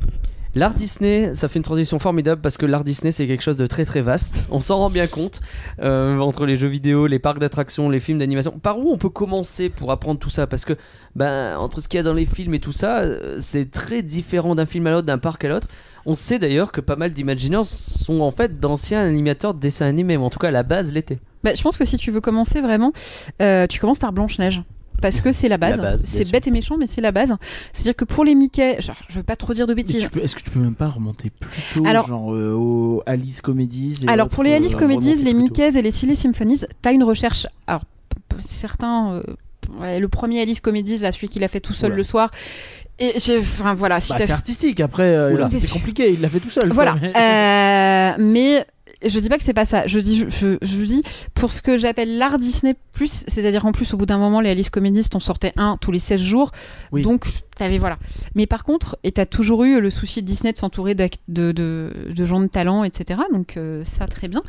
L'art 0.56 0.76
Disney, 0.76 1.34
ça 1.34 1.48
fait 1.48 1.58
une 1.58 1.64
transition 1.64 1.98
formidable 1.98 2.40
parce 2.40 2.58
que 2.58 2.68
l'art 2.68 2.84
Disney 2.84 3.12
c'est 3.12 3.26
quelque 3.26 3.42
chose 3.42 3.58
de 3.58 3.66
très 3.66 3.86
très 3.86 4.02
vaste. 4.02 4.46
On 4.52 4.60
s'en 4.60 4.78
rend 4.78 4.92
bien 4.92 5.08
compte 5.08 5.42
euh, 5.82 6.20
entre 6.20 6.46
les 6.46 6.56
jeux 6.56 6.68
vidéo, 6.68 7.08
les 7.08 7.18
parcs 7.18 7.40
d'attractions, 7.40 7.90
les 7.90 8.00
films 8.00 8.20
d'animation. 8.20 8.60
Par 8.60 8.78
où 8.78 8.92
on 8.94 9.00
peut 9.00 9.10
commencer 9.10 9.70
pour 9.70 9.92
apprendre 9.92 10.20
tout 10.20 10.30
ça? 10.30 10.46
Parce 10.46 10.64
que 10.64 10.74
ben 11.16 11.58
entre 11.58 11.82
ce 11.82 11.88
qu'il 11.88 11.98
y 11.98 12.02
a 12.02 12.04
dans 12.04 12.14
les 12.14 12.26
films 12.26 12.54
et 12.54 12.60
tout 12.60 12.72
ça, 12.72 13.00
euh, 13.00 13.38
c'est 13.40 13.72
très 13.72 14.04
différent 14.04 14.54
d'un 14.54 14.68
film 14.68 14.86
à 14.86 14.92
l'autre, 14.92 15.08
d'un 15.08 15.18
parc 15.18 15.44
à 15.44 15.50
l'autre. 15.50 15.68
On 16.06 16.14
sait 16.14 16.38
d'ailleurs 16.38 16.72
que 16.72 16.82
pas 16.82 16.98
mal 16.98 17.14
d'Imagineers 17.14 17.64
sont 17.64 18.22
en 18.22 18.30
fait 18.30 18.60
d'anciens 18.60 19.04
animateurs 19.04 19.56
de 19.56 19.60
dessins 19.60 19.88
animés, 19.88 20.18
ou 20.18 20.24
en 20.24 20.30
tout 20.30 20.40
cas 20.40 20.50
à 20.50 20.52
la 20.52 20.64
base 20.64 20.94
l'étaient. 20.94 21.20
Bah, 21.44 21.56
je 21.56 21.64
pense 21.64 21.78
que 21.78 21.86
si 21.86 21.98
tu 21.98 22.12
veux 22.12 22.22
commencer 22.22 22.62
vraiment, 22.62 22.94
euh, 23.42 23.66
tu 23.66 23.80
commences 23.80 24.00
par 24.00 24.14
Blanche 24.14 24.38
Neige. 24.38 24.62
Parce 25.04 25.20
que 25.20 25.34
c'est 25.34 25.50
la 25.50 25.58
base. 25.58 26.02
C'est 26.06 26.32
bête 26.32 26.48
et 26.48 26.52
méchant, 26.52 26.78
mais 26.78 26.88
c'est 26.88 27.02
la 27.02 27.12
base. 27.12 27.36
C'est-à-dire 27.74 27.96
que 27.96 28.06
pour 28.06 28.24
les 28.24 28.36
Mickey, 28.36 28.82
genre, 28.82 28.96
je 29.10 29.16
veux 29.18 29.24
pas 29.24 29.36
trop 29.36 29.54
dire 29.54 29.68
de 29.68 29.74
bêtises. 29.74 30.08
Est-ce 30.22 30.36
que 30.36 30.42
tu 30.42 30.50
peux 30.50 30.62
même 30.62 30.76
pas 30.76 30.88
remonter 30.88 31.30
plus 31.30 31.62
tôt, 31.74 31.84
Alors- 31.86 32.08
genre 32.08 32.34
euh, 32.34 32.54
aux 32.54 33.04
Alice 33.06 33.42
Comedies 33.42 34.00
et 34.04 34.10
Alors 34.10 34.30
pour 34.30 34.44
les 34.44 34.54
Alice 34.54 34.76
euh, 34.76 34.78
Comedies, 34.78 35.16
les. 35.16 35.34
Mickeys 35.34 35.78
et 35.78 35.82
les 35.82 35.92
Silly 35.92 36.16
Symphonies, 36.16 36.62
t'as 36.82 36.94
une 36.94 37.04
recherche. 37.04 37.48
Alors 37.68 37.84
certains, 38.40 39.16
euh, 39.16 39.24
ouais, 39.82 40.00
le 40.00 40.08
premier 40.08 40.42
Alice 40.42 40.62
Comedies, 40.62 41.00
là, 41.00 41.12
celui 41.12 41.28
qu'il 41.28 41.44
a 41.44 41.50
fait 41.50 41.60
tout 41.60 41.74
seul 41.74 41.92
le 41.92 42.04
soir. 42.04 42.32
Et 43.00 43.12
enfin 43.40 43.74
voilà, 43.74 44.00
si 44.00 44.14
Bah, 44.14 44.20
c'est 44.20 44.32
artistique 44.32 44.80
après 44.80 45.04
euh, 45.04 45.46
c'est 45.48 45.68
compliqué 45.70 46.12
il 46.14 46.22
l'a 46.22 46.30
fait 46.30 46.40
tout 46.40 46.52
seul 46.52 46.72
Voilà. 46.72 46.96
Euh, 47.02 48.14
mais 48.20 48.66
je 49.08 49.20
dis 49.20 49.30
pas 49.30 49.38
que 49.38 49.44
c'est 49.44 49.54
pas 49.54 49.66
ça. 49.66 49.86
Je 49.88 50.00
dis, 50.00 50.20
je, 50.20 50.30
je, 50.30 50.58
je 50.62 50.78
dis 50.84 51.02
pour 51.34 51.52
ce 51.52 51.62
que 51.62 51.78
j'appelle 51.78 52.18
l'art 52.18 52.38
Disney 52.38 52.76
plus, 52.94 53.24
c'est-à-dire 53.28 53.66
en 53.66 53.72
plus 53.72 53.94
au 53.94 53.98
bout 53.98 54.06
d'un 54.06 54.18
moment 54.18 54.40
les 54.42 54.50
Alice 54.52 54.70
Communistes 54.70 55.16
on 55.16 55.20
sortait 55.20 55.54
un 55.58 55.78
tous 55.82 55.92
les 55.92 56.00
16 56.00 56.22
jours, 56.22 56.52
Oui. 56.92 57.02
donc 57.02 57.26
t'avais 57.56 57.78
voilà. 57.78 57.98
Mais 58.36 58.46
par 58.48 58.64
contre, 58.64 58.98
et 59.04 59.12
t'as 59.12 59.26
toujours 59.26 59.64
eu 59.64 59.80
le 59.82 59.90
souci 59.90 60.22
de 60.22 60.28
Disney 60.28 60.54
de 60.54 60.58
s'entourer 60.58 60.96
d'ac- 60.96 61.20
de, 61.28 61.52
de, 61.52 61.92
de 62.16 62.26
gens 62.26 62.40
de 62.40 62.48
talent, 62.48 62.84
etc. 62.84 63.22
Donc 63.32 63.58
euh, 63.58 63.84
ça 63.84 64.08
très 64.08 64.28
bien. 64.28 64.42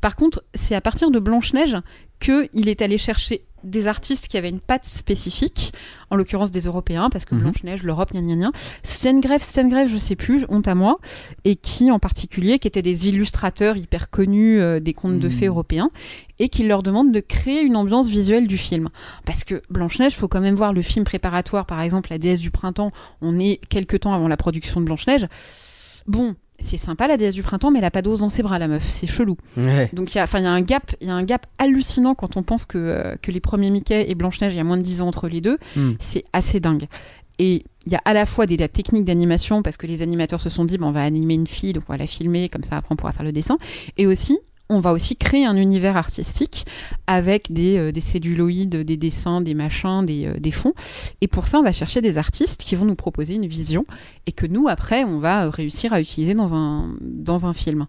Par 0.00 0.16
contre, 0.16 0.42
c'est 0.54 0.74
à 0.74 0.80
partir 0.80 1.10
de 1.10 1.18
Blanche 1.18 1.52
Neige 1.52 1.76
que 2.20 2.48
il 2.54 2.68
est 2.68 2.82
allé 2.82 2.98
chercher 2.98 3.44
des 3.64 3.86
artistes 3.86 4.28
qui 4.28 4.36
avaient 4.36 4.48
une 4.48 4.60
patte 4.60 4.84
spécifique, 4.84 5.72
en 6.10 6.16
l'occurrence 6.16 6.50
des 6.50 6.60
Européens, 6.60 7.10
parce 7.10 7.24
que 7.24 7.34
Mhm. 7.34 7.40
Blanche-Neige, 7.42 7.82
l'Europe, 7.82 8.12
gna 8.12 8.20
gna 8.22 8.34
gna. 8.36 8.50
Stengrave, 8.82 9.42
Stengrave, 9.42 9.88
je 9.88 9.98
sais 9.98 10.16
plus, 10.16 10.44
honte 10.48 10.68
à 10.68 10.74
moi, 10.74 10.98
et 11.44 11.56
qui 11.56 11.90
en 11.90 11.98
particulier, 11.98 12.58
qui 12.58 12.68
étaient 12.68 12.82
des 12.82 13.08
illustrateurs 13.08 13.76
hyper 13.76 14.10
connus 14.10 14.60
euh, 14.60 14.80
des 14.80 14.94
contes 14.94 15.18
de 15.18 15.28
Mhm. 15.28 15.32
fées 15.34 15.46
européens, 15.46 15.90
et 16.38 16.48
qui 16.48 16.64
leur 16.66 16.82
demandent 16.82 17.12
de 17.12 17.20
créer 17.20 17.62
une 17.62 17.76
ambiance 17.76 18.06
visuelle 18.08 18.46
du 18.46 18.56
film. 18.58 18.88
Parce 19.26 19.44
que 19.44 19.62
Blanche-Neige, 19.70 20.14
faut 20.14 20.28
quand 20.28 20.40
même 20.40 20.54
voir 20.54 20.72
le 20.72 20.82
film 20.82 21.04
préparatoire, 21.04 21.66
par 21.66 21.80
exemple, 21.80 22.10
La 22.10 22.18
déesse 22.18 22.40
du 22.40 22.50
printemps, 22.50 22.92
on 23.20 23.38
est 23.38 23.60
quelques 23.68 24.00
temps 24.00 24.14
avant 24.14 24.28
la 24.28 24.36
production 24.36 24.80
de 24.80 24.86
Blanche-Neige. 24.86 25.26
Bon, 26.06 26.36
c'est 26.60 26.76
sympa 26.76 27.06
la 27.06 27.16
déesse 27.16 27.34
du 27.34 27.42
printemps, 27.42 27.70
mais 27.70 27.78
elle 27.78 27.84
a 27.84 27.90
pas 27.90 28.02
d'os 28.02 28.20
dans 28.20 28.28
ses 28.28 28.42
bras, 28.42 28.58
la 28.58 28.68
meuf, 28.68 28.84
c'est 28.84 29.06
chelou. 29.06 29.36
Ouais. 29.56 29.88
Donc 29.92 30.14
il 30.14 30.18
y 30.18 30.20
a, 30.20 30.24
enfin, 30.24 30.40
il 30.40 30.44
y 30.44 30.46
a 30.46 30.50
un 30.50 30.60
gap, 30.60 30.94
il 31.00 31.08
y 31.08 31.10
a 31.10 31.14
un 31.14 31.22
gap 31.22 31.46
hallucinant 31.58 32.14
quand 32.14 32.36
on 32.36 32.42
pense 32.42 32.66
que, 32.66 32.78
euh, 32.78 33.16
que 33.22 33.30
les 33.30 33.40
premiers 33.40 33.70
Mickey 33.70 34.10
et 34.10 34.14
Blanche-Neige, 34.14 34.54
il 34.54 34.56
y 34.56 34.60
a 34.60 34.64
moins 34.64 34.76
de 34.76 34.82
10 34.82 35.02
ans 35.02 35.08
entre 35.08 35.28
les 35.28 35.40
deux. 35.40 35.58
Hmm. 35.76 35.92
C'est 36.00 36.24
assez 36.32 36.60
dingue. 36.60 36.86
Et 37.38 37.64
il 37.86 37.92
y 37.92 37.94
a 37.94 38.00
à 38.04 38.12
la 38.12 38.26
fois 38.26 38.46
des 38.46 38.56
la 38.56 38.68
techniques 38.68 39.04
d'animation, 39.04 39.62
parce 39.62 39.76
que 39.76 39.86
les 39.86 40.02
animateurs 40.02 40.40
se 40.40 40.50
sont 40.50 40.64
dit, 40.64 40.76
on 40.80 40.90
va 40.90 41.02
animer 41.02 41.34
une 41.34 41.46
fille, 41.46 41.72
donc 41.72 41.84
on 41.88 41.92
va 41.92 41.96
la 41.96 42.06
filmer, 42.06 42.48
comme 42.48 42.64
ça 42.64 42.76
après 42.76 42.92
on 42.92 42.96
pourra 42.96 43.12
faire 43.12 43.24
le 43.24 43.32
dessin. 43.32 43.58
Et 43.96 44.06
aussi, 44.06 44.38
on 44.68 44.80
va 44.80 44.92
aussi 44.92 45.16
créer 45.16 45.46
un 45.46 45.56
univers 45.56 45.96
artistique 45.96 46.66
avec 47.06 47.52
des, 47.52 47.78
euh, 47.78 47.92
des 47.92 48.00
celluloïdes, 48.00 48.76
des 48.76 48.96
dessins, 48.96 49.40
des 49.40 49.54
machins, 49.54 50.04
des, 50.04 50.26
euh, 50.26 50.38
des 50.38 50.50
fonds. 50.50 50.74
Et 51.20 51.28
pour 51.28 51.46
ça, 51.46 51.58
on 51.58 51.62
va 51.62 51.72
chercher 51.72 52.00
des 52.00 52.18
artistes 52.18 52.62
qui 52.62 52.74
vont 52.74 52.84
nous 52.84 52.94
proposer 52.94 53.34
une 53.34 53.46
vision 53.46 53.86
et 54.26 54.32
que 54.32 54.46
nous, 54.46 54.68
après, 54.68 55.04
on 55.04 55.20
va 55.20 55.46
euh, 55.46 55.50
réussir 55.50 55.92
à 55.92 56.00
utiliser 56.00 56.34
dans 56.34 56.54
un, 56.54 56.96
dans 57.00 57.46
un 57.46 57.54
film. 57.54 57.86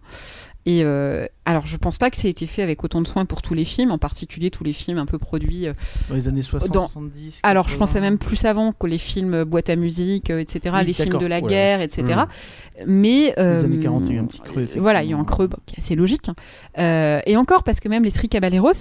Alors, 1.46 1.66
je 1.66 1.76
pense 1.78 1.96
pas 1.98 2.10
que 2.10 2.16
ça 2.16 2.28
ait 2.28 2.30
été 2.30 2.46
fait 2.46 2.62
avec 2.62 2.84
autant 2.84 3.00
de 3.00 3.06
soin 3.08 3.24
pour 3.24 3.40
tous 3.42 3.54
les 3.54 3.64
films, 3.64 3.90
en 3.90 3.98
particulier 3.98 4.50
tous 4.50 4.62
les 4.62 4.72
films 4.74 4.98
un 4.98 5.06
peu 5.06 5.18
produits. 5.18 5.66
euh, 5.66 5.72
Dans 6.08 6.14
les 6.14 6.28
années 6.28 6.42
60, 6.42 6.70
Dans- 6.70 6.86
70. 6.86 7.40
alors, 7.42 7.64
je 7.64 7.70
80. 7.70 7.78
pensais 7.86 8.00
même 8.00 8.18
plus 8.18 8.44
avant 8.44 8.72
que 8.72 8.86
les 8.86 8.98
films 8.98 9.34
euh, 9.34 9.44
boîte 9.44 9.70
à 9.70 9.76
musique, 9.76 10.30
euh, 10.30 10.38
etc., 10.38 10.74
Oui, 10.80 10.86
les 10.86 10.92
films 10.92 11.18
de 11.18 11.26
la 11.26 11.40
ouais. 11.40 11.48
guerre, 11.48 11.80
etc. 11.80 12.04
Mm. 12.04 12.84
Mais 12.86 13.34
euh, 13.38 13.54
Les 13.58 13.64
années 13.64 13.80
40, 13.82 14.02
il 14.04 14.08
y 14.08 14.12
a 14.12 14.14
eu 14.16 14.18
un 14.20 14.26
petit 14.26 14.40
creux, 14.40 14.68
Voilà, 14.76 15.02
il 15.02 15.10
y 15.10 15.12
a 15.14 15.16
eu 15.16 15.20
un 15.20 15.24
creux, 15.24 15.46
bon, 15.48 15.56
qui 15.66 15.76
est 15.76 15.80
assez 15.80 15.94
logique. 15.96 16.28
hein. 16.28 16.34
Euh, 16.78 17.20
et 17.26 17.36
encore 17.36 17.62
parce 17.64 17.80
que 17.80 17.88
même 17.88 18.04
les 18.04 18.10
Sri 18.10 18.28
Caballeros, 18.28 18.72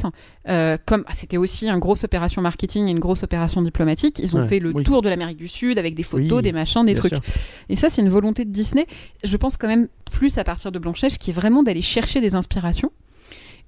euh, 0.47 0.77
comme 0.85 1.03
ah, 1.07 1.13
c'était 1.15 1.37
aussi 1.37 1.67
une 1.69 1.79
grosse 1.79 2.03
opération 2.03 2.41
marketing 2.41 2.87
et 2.87 2.91
une 2.91 2.99
grosse 2.99 3.23
opération 3.23 3.61
diplomatique, 3.61 4.19
ils 4.19 4.35
ont 4.35 4.41
Ouais, 4.41 4.47
fait 4.47 4.59
le 4.59 4.73
oui. 4.75 4.83
tour 4.83 5.01
de 5.01 5.09
l'Amérique 5.09 5.37
du 5.37 5.47
Sud 5.47 5.79
avec 5.79 5.95
des 5.95 6.03
photos, 6.03 6.37
Oui, 6.37 6.41
des 6.43 6.51
machins, 6.51 6.85
des 6.85 6.95
trucs. 6.95 7.13
sûr. 7.13 7.21
Et 7.69 7.75
ça, 7.75 7.89
c'est 7.89 8.01
une 8.01 8.09
volonté 8.09 8.45
de 8.45 8.51
Disney. 8.51 8.85
Je 9.23 9.37
pense 9.37 9.57
quand 9.57 9.67
même 9.67 9.87
plus 10.11 10.37
à 10.37 10.43
partir 10.43 10.71
de 10.71 10.79
Blanche-Neige, 10.79 11.17
qui 11.19 11.29
est 11.29 11.33
vraiment 11.33 11.61
d'aller 11.63 11.81
chercher 11.81 12.19
des 12.19 12.35
inspirations 12.35 12.49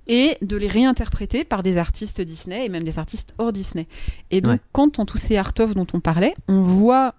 et 0.07 0.35
de 0.41 0.57
les 0.57 0.67
réinterpréter 0.67 1.43
par 1.43 1.61
des 1.63 1.77
artistes 1.77 2.21
Disney 2.21 2.65
et 2.65 2.69
même 2.69 2.83
des 2.83 2.97
artistes 2.99 3.33
hors 3.37 3.53
Disney. 3.53 3.87
Et 4.31 4.41
donc, 4.41 4.53
Ouais. 4.53 4.59
quand 4.71 4.97
dans 4.97 5.05
tous 5.05 5.17
ces 5.19 5.37
art-of 5.37 5.73
dont 5.75 5.85
on 5.93 5.99
parlait, 5.99 6.33
on 6.47 6.61
voit 6.61 7.13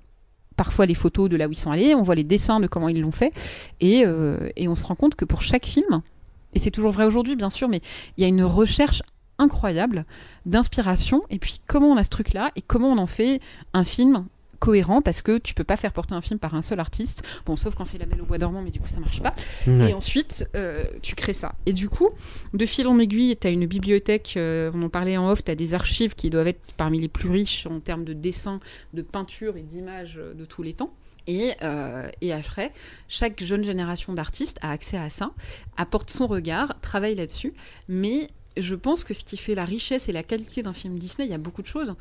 parfois 0.57 0.85
les 0.87 0.95
photos 0.95 1.31
de 1.31 1.37
là 1.37 1.49
où 1.49 1.53
ils 1.53 1.59
sont 1.59 1.71
allés, 1.71 1.95
on 1.95 2.03
voit 2.03 2.15
les 2.15 2.25
dessins 2.25 2.61
de 2.61 2.67
comment 2.67 2.89
ils 2.89 3.01
l'ont 3.01 3.11
fait, 3.13 3.33
et, 3.81 4.03
euh, 4.05 4.49
et 4.57 4.69
on 4.69 4.75
se 4.75 4.85
rend 4.85 4.95
compte 4.95 5.15
que 5.15 5.25
pour 5.25 5.43
chaque 5.43 5.65
film, 5.65 6.03
et 6.55 6.59
c'est 6.59 6.71
toujours 6.71 6.91
vrai 6.91 7.07
aujourd'hui 7.07 7.37
bien 7.37 7.51
sûr, 7.51 7.69
mais 7.69 7.81
il 8.17 8.23
y 8.23 8.25
a 8.25 8.29
une 8.29 8.43
recherche 8.45 9.03
incroyable 9.39 10.05
d'inspiration, 10.45 11.23
et 11.31 11.39
puis 11.39 11.61
comment 11.67 11.89
on 11.89 11.97
a 11.97 12.05
ce 12.05 12.11
truc-là, 12.11 12.51
et 12.57 12.63
comment 12.63 12.89
on 12.89 12.99
en 12.99 13.07
fait 13.07 13.41
un 13.73 13.85
film 13.85 14.27
cohérent 14.63 15.01
parce 15.03 15.23
que 15.23 15.39
tu 15.39 15.55
peux 15.55 15.65
pas 15.65 15.77
faire 15.77 15.93
porter 15.93 16.15
un 16.15 16.21
film 16.21 16.39
par 16.39 16.55
un 16.55 16.63
seul 16.63 16.79
artiste 16.79 17.25
bon 17.47 17.57
sauf 17.57 17.75
quand 17.75 17.85
c'est 17.85 17.99
la 17.99 18.07
Belle 18.07 18.23
au 18.23 18.27
bois 18.27 18.39
dormant 18.39 18.63
mais 18.63 18.71
du 18.71 18.79
coup 18.79 18.89
ça 18.89 19.01
marche 19.01 19.21
pas 19.21 19.35
et 19.67 19.95
ensuite, 19.95 20.49
euh, 20.55 20.85
tu 21.03 21.15
crées 21.15 21.33
ça. 21.33 21.55
Et 21.67 21.73
du 21.73 21.89
coup, 21.89 22.11
de 22.53 22.67
fil 22.67 22.87
en 22.87 22.99
aiguille, 22.99 23.37
tu 23.37 23.47
as 23.47 23.51
une 23.51 23.67
bibliothèque, 23.67 24.35
euh, 24.37 24.71
on 24.75 24.83
en 24.83 24.89
parlait 24.89 25.17
en 25.17 25.31
off, 25.31 25.45
tu 25.45 25.51
as 25.51 25.55
des 25.55 25.75
archives 25.75 26.15
qui 26.15 26.31
doivent 26.31 26.49
être 26.49 26.61
parmi 26.77 27.01
les 27.01 27.09
plus 27.09 27.31
riches 27.31 27.67
en 27.67 27.81
termes 27.81 28.05
de 28.05 28.13
dessins, 28.13 28.61
de 28.95 29.03
peinture 29.03 29.57
et 29.57 29.63
d'images 29.63 30.19
euh, 30.19 30.35
de 30.35 30.45
tous 30.45 30.63
les 30.63 30.75
temps. 30.75 30.93
Et, 31.27 31.53
euh, 31.63 32.09
et 32.21 32.33
après, 32.33 32.73
chaque 33.09 33.43
jeune 33.43 33.65
génération 33.65 34.13
d'artistes 34.13 34.59
a 34.63 34.71
accès 34.71 34.97
à 34.97 35.09
ça, 35.09 35.31
apporte 35.77 36.11
son 36.11 36.27
regard, 36.27 36.81
travaille 36.81 37.15
là-dessus. 37.15 37.55
Mais 37.89 38.29
je 38.57 38.75
pense 38.75 39.05
que 39.05 39.15
ce 39.15 39.23
qui 39.23 39.37
fait 39.37 39.55
la 39.55 39.65
richesse 39.65 40.09
et 40.09 40.13
la 40.13 40.25
qualité 40.25 40.63
d'un 40.63 40.73
film 40.73 40.99
Disney, 40.99 41.29
il 41.29 41.31
y 41.31 41.35
a 41.35 41.39
beaucoup 41.39 41.63
de 41.63 41.69
choses, 41.69 41.95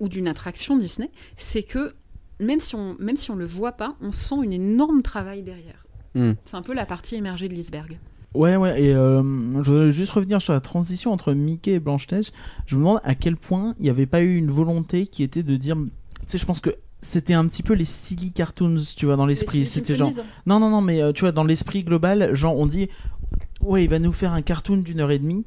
ou 0.00 0.08
d'une 0.08 0.26
attraction 0.26 0.76
Disney, 0.76 1.10
c'est 1.36 1.62
que 1.62 1.94
même 2.42 2.58
si 2.60 2.74
on 2.74 2.96
même 2.98 3.16
si 3.16 3.30
on 3.30 3.36
le 3.36 3.46
voit 3.46 3.72
pas, 3.72 3.94
on 4.00 4.12
sent 4.12 4.34
un 4.38 4.50
énorme 4.50 5.02
travail 5.02 5.42
derrière. 5.42 5.86
Hmm. 6.14 6.32
C'est 6.44 6.56
un 6.56 6.62
peu 6.62 6.74
la 6.74 6.84
partie 6.86 7.14
émergée 7.16 7.48
de 7.48 7.54
l'iceberg. 7.54 7.98
Ouais, 8.34 8.56
ouais, 8.56 8.82
et 8.82 8.94
euh, 8.94 9.22
je 9.62 9.70
voudrais 9.70 9.90
juste 9.90 10.12
revenir 10.12 10.40
sur 10.40 10.52
la 10.54 10.60
transition 10.60 11.12
entre 11.12 11.32
Mickey 11.34 11.72
et 11.72 11.80
Blanche-Neige. 11.80 12.32
Je 12.66 12.76
me 12.76 12.80
demande 12.80 13.00
à 13.04 13.14
quel 13.14 13.36
point 13.36 13.74
il 13.78 13.82
n'y 13.84 13.90
avait 13.90 14.06
pas 14.06 14.22
eu 14.22 14.36
une 14.36 14.50
volonté 14.50 15.06
qui 15.06 15.22
était 15.22 15.42
de 15.42 15.54
dire. 15.56 15.76
Tu 15.76 15.88
sais, 16.26 16.38
je 16.38 16.46
pense 16.46 16.60
que 16.60 16.70
c'était 17.02 17.34
un 17.34 17.46
petit 17.46 17.62
peu 17.62 17.74
les 17.74 17.84
silly 17.84 18.32
cartoons, 18.32 18.76
tu 18.96 19.04
vois, 19.06 19.16
dans 19.16 19.26
l'esprit. 19.26 19.64
C'était 19.66 19.94
genre. 19.94 20.12
Non, 20.46 20.60
non, 20.60 20.70
non, 20.70 20.80
mais 20.80 21.02
euh, 21.02 21.12
tu 21.12 21.20
vois, 21.22 21.32
dans 21.32 21.44
l'esprit 21.44 21.84
global, 21.84 22.34
genre, 22.34 22.56
on 22.56 22.66
dit. 22.66 22.88
Ouais, 23.60 23.84
il 23.84 23.90
va 23.90 23.98
nous 23.98 24.12
faire 24.12 24.32
un 24.32 24.42
cartoon 24.42 24.78
d'une 24.78 25.00
heure 25.00 25.10
et 25.10 25.18
demie. 25.18 25.44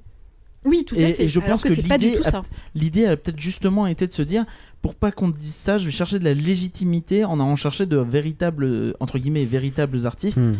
Oui, 0.63 0.83
tout 0.85 0.95
à 0.95 0.99
Et- 0.99 1.11
fait. 1.11 1.23
et 1.25 1.27
je 1.27 1.39
Alors 1.39 1.51
pense 1.51 1.63
que, 1.63 1.67
que 1.69 1.75
c'est 1.75 1.83
pas 1.83 1.97
du 1.97 2.05
l'idée 2.05 2.17
tout 2.21 2.27
a- 2.27 2.31
ça. 2.31 2.43
L'idée, 2.73 3.01
elle 3.01 3.11
a 3.11 3.17
peut-être 3.17 3.39
justement 3.39 3.85
été 3.87 4.07
de 4.07 4.11
se 4.13 4.21
dire, 4.23 4.45
pour 4.85 4.93
pas 4.93 5.11
qu'on 5.11 5.29
dise 5.29 5.55
ça, 5.55 5.79
je 5.79 5.85
vais 5.87 5.91
chercher 5.91 6.19
de 6.19 6.23
la 6.23 6.35
légitimité 6.35 7.25
en 7.25 7.39
allant 7.39 7.55
chercher 7.55 7.87
de 7.87 7.97
véritables, 7.97 8.93
entre 8.99 9.17
guillemets, 9.17 9.43
véritables 9.43 10.05
artistes. 10.05 10.37
Hmm. 10.37 10.53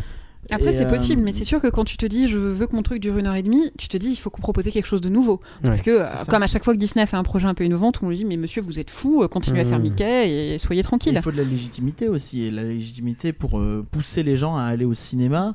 Après, 0.50 0.72
c'est 0.72 0.84
euh, 0.86 0.88
possible, 0.88 1.22
mais 1.22 1.32
c'est 1.32 1.44
sûr 1.44 1.62
que 1.62 1.68
quand 1.68 1.84
tu 1.84 1.96
te 1.96 2.06
dis 2.06 2.26
je 2.26 2.36
veux 2.36 2.66
que 2.66 2.74
mon 2.74 2.82
truc 2.82 3.00
dure 3.00 3.16
une 3.18 3.28
heure 3.28 3.36
et 3.36 3.44
demie, 3.44 3.70
tu 3.78 3.86
te 3.86 3.96
dis 3.96 4.08
il 4.08 4.16
faut 4.16 4.28
qu'on 4.30 4.42
propose 4.42 4.64
quelque 4.64 4.84
chose 4.84 5.00
de 5.00 5.08
nouveau. 5.08 5.38
Parce 5.62 5.76
Ouais, 5.76 5.82
que, 5.84 5.90
euh, 6.02 6.06
comme 6.28 6.42
à 6.42 6.48
chaque 6.48 6.64
fois 6.64 6.74
que 6.74 6.78
Disney 6.80 7.06
fait 7.06 7.16
un 7.16 7.22
projet 7.22 7.46
un 7.46 7.54
peu 7.54 7.64
innovant, 7.64 7.92
on 8.02 8.08
lui 8.08 8.16
dit 8.16 8.24
mais 8.24 8.36
monsieur, 8.36 8.62
vous 8.62 8.80
êtes 8.80 8.90
fou, 8.90 9.22
euh, 9.22 9.28
continuez 9.28 9.60
à 9.60 9.64
faire 9.64 9.78
Mm. 9.78 9.82
Mickey 9.82 10.54
et 10.54 10.58
soyez 10.58 10.80
Et 10.80 10.82
tranquille. 10.82 11.12
Il 11.14 11.22
faut 11.22 11.30
de 11.30 11.36
la 11.36 11.44
légitimité 11.44 12.08
aussi, 12.08 12.42
et 12.42 12.50
la 12.50 12.64
légitimité 12.64 13.32
pour 13.32 13.60
euh, 13.60 13.86
pousser 13.88 14.24
les 14.24 14.36
gens 14.36 14.56
à 14.56 14.62
aller 14.64 14.84
au 14.84 14.94
cinéma 14.94 15.54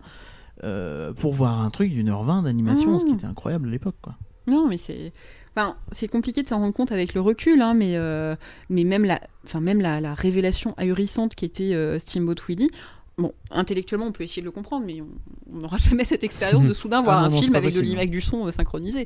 euh, 0.63 1.11
pour 1.11 1.33
voir 1.33 1.59
un 1.61 1.71
truc 1.71 1.91
d'une 1.91 2.07
heure 2.07 2.23
vingt 2.23 2.43
d'animation, 2.43 2.99
ce 2.99 3.05
qui 3.05 3.11
était 3.15 3.25
incroyable 3.25 3.67
à 3.67 3.71
l'époque. 3.71 3.95
quoi. 4.01 4.15
Non, 4.47 4.67
mais 4.69 4.77
c'est. 4.77 5.11
Enfin, 5.55 5.75
c'est 5.91 6.07
compliqué 6.07 6.43
de 6.43 6.47
s'en 6.47 6.59
rendre 6.59 6.73
compte 6.73 6.91
avec 6.93 7.13
le 7.13 7.19
recul, 7.21 7.61
hein, 7.61 7.73
mais, 7.73 7.97
euh, 7.97 8.35
mais 8.69 8.83
même, 8.85 9.03
la, 9.03 9.19
enfin, 9.45 9.59
même 9.59 9.81
la, 9.81 9.99
la 9.99 10.13
révélation 10.13 10.73
ahurissante 10.77 11.35
qui 11.35 11.43
était 11.45 11.73
euh, 11.73 11.99
Steamboat 11.99 12.35
Willie, 12.47 12.69
bon, 13.17 13.33
intellectuellement, 13.49 14.05
on 14.07 14.11
peut 14.13 14.23
essayer 14.23 14.41
de 14.41 14.45
le 14.47 14.51
comprendre, 14.51 14.85
mais 14.85 15.01
on- 15.01 15.59
n'aura 15.59 15.77
jamais 15.89 16.05
cette 16.05 16.23
expérience 16.23 16.65
de 16.65 16.73
soudain 16.81 17.01
voir 17.01 17.17
Ah 17.19 17.25
un 17.25 17.29
non, 17.29 17.41
film 17.41 17.55
avec, 17.55 17.71
de, 17.73 17.79
possible. 17.79 17.91
l'im- 17.93 17.97
avec 17.97 18.11
du 18.11 18.21
son 18.21 18.47
euh, 18.47 18.51
synchronisé. 18.51 19.05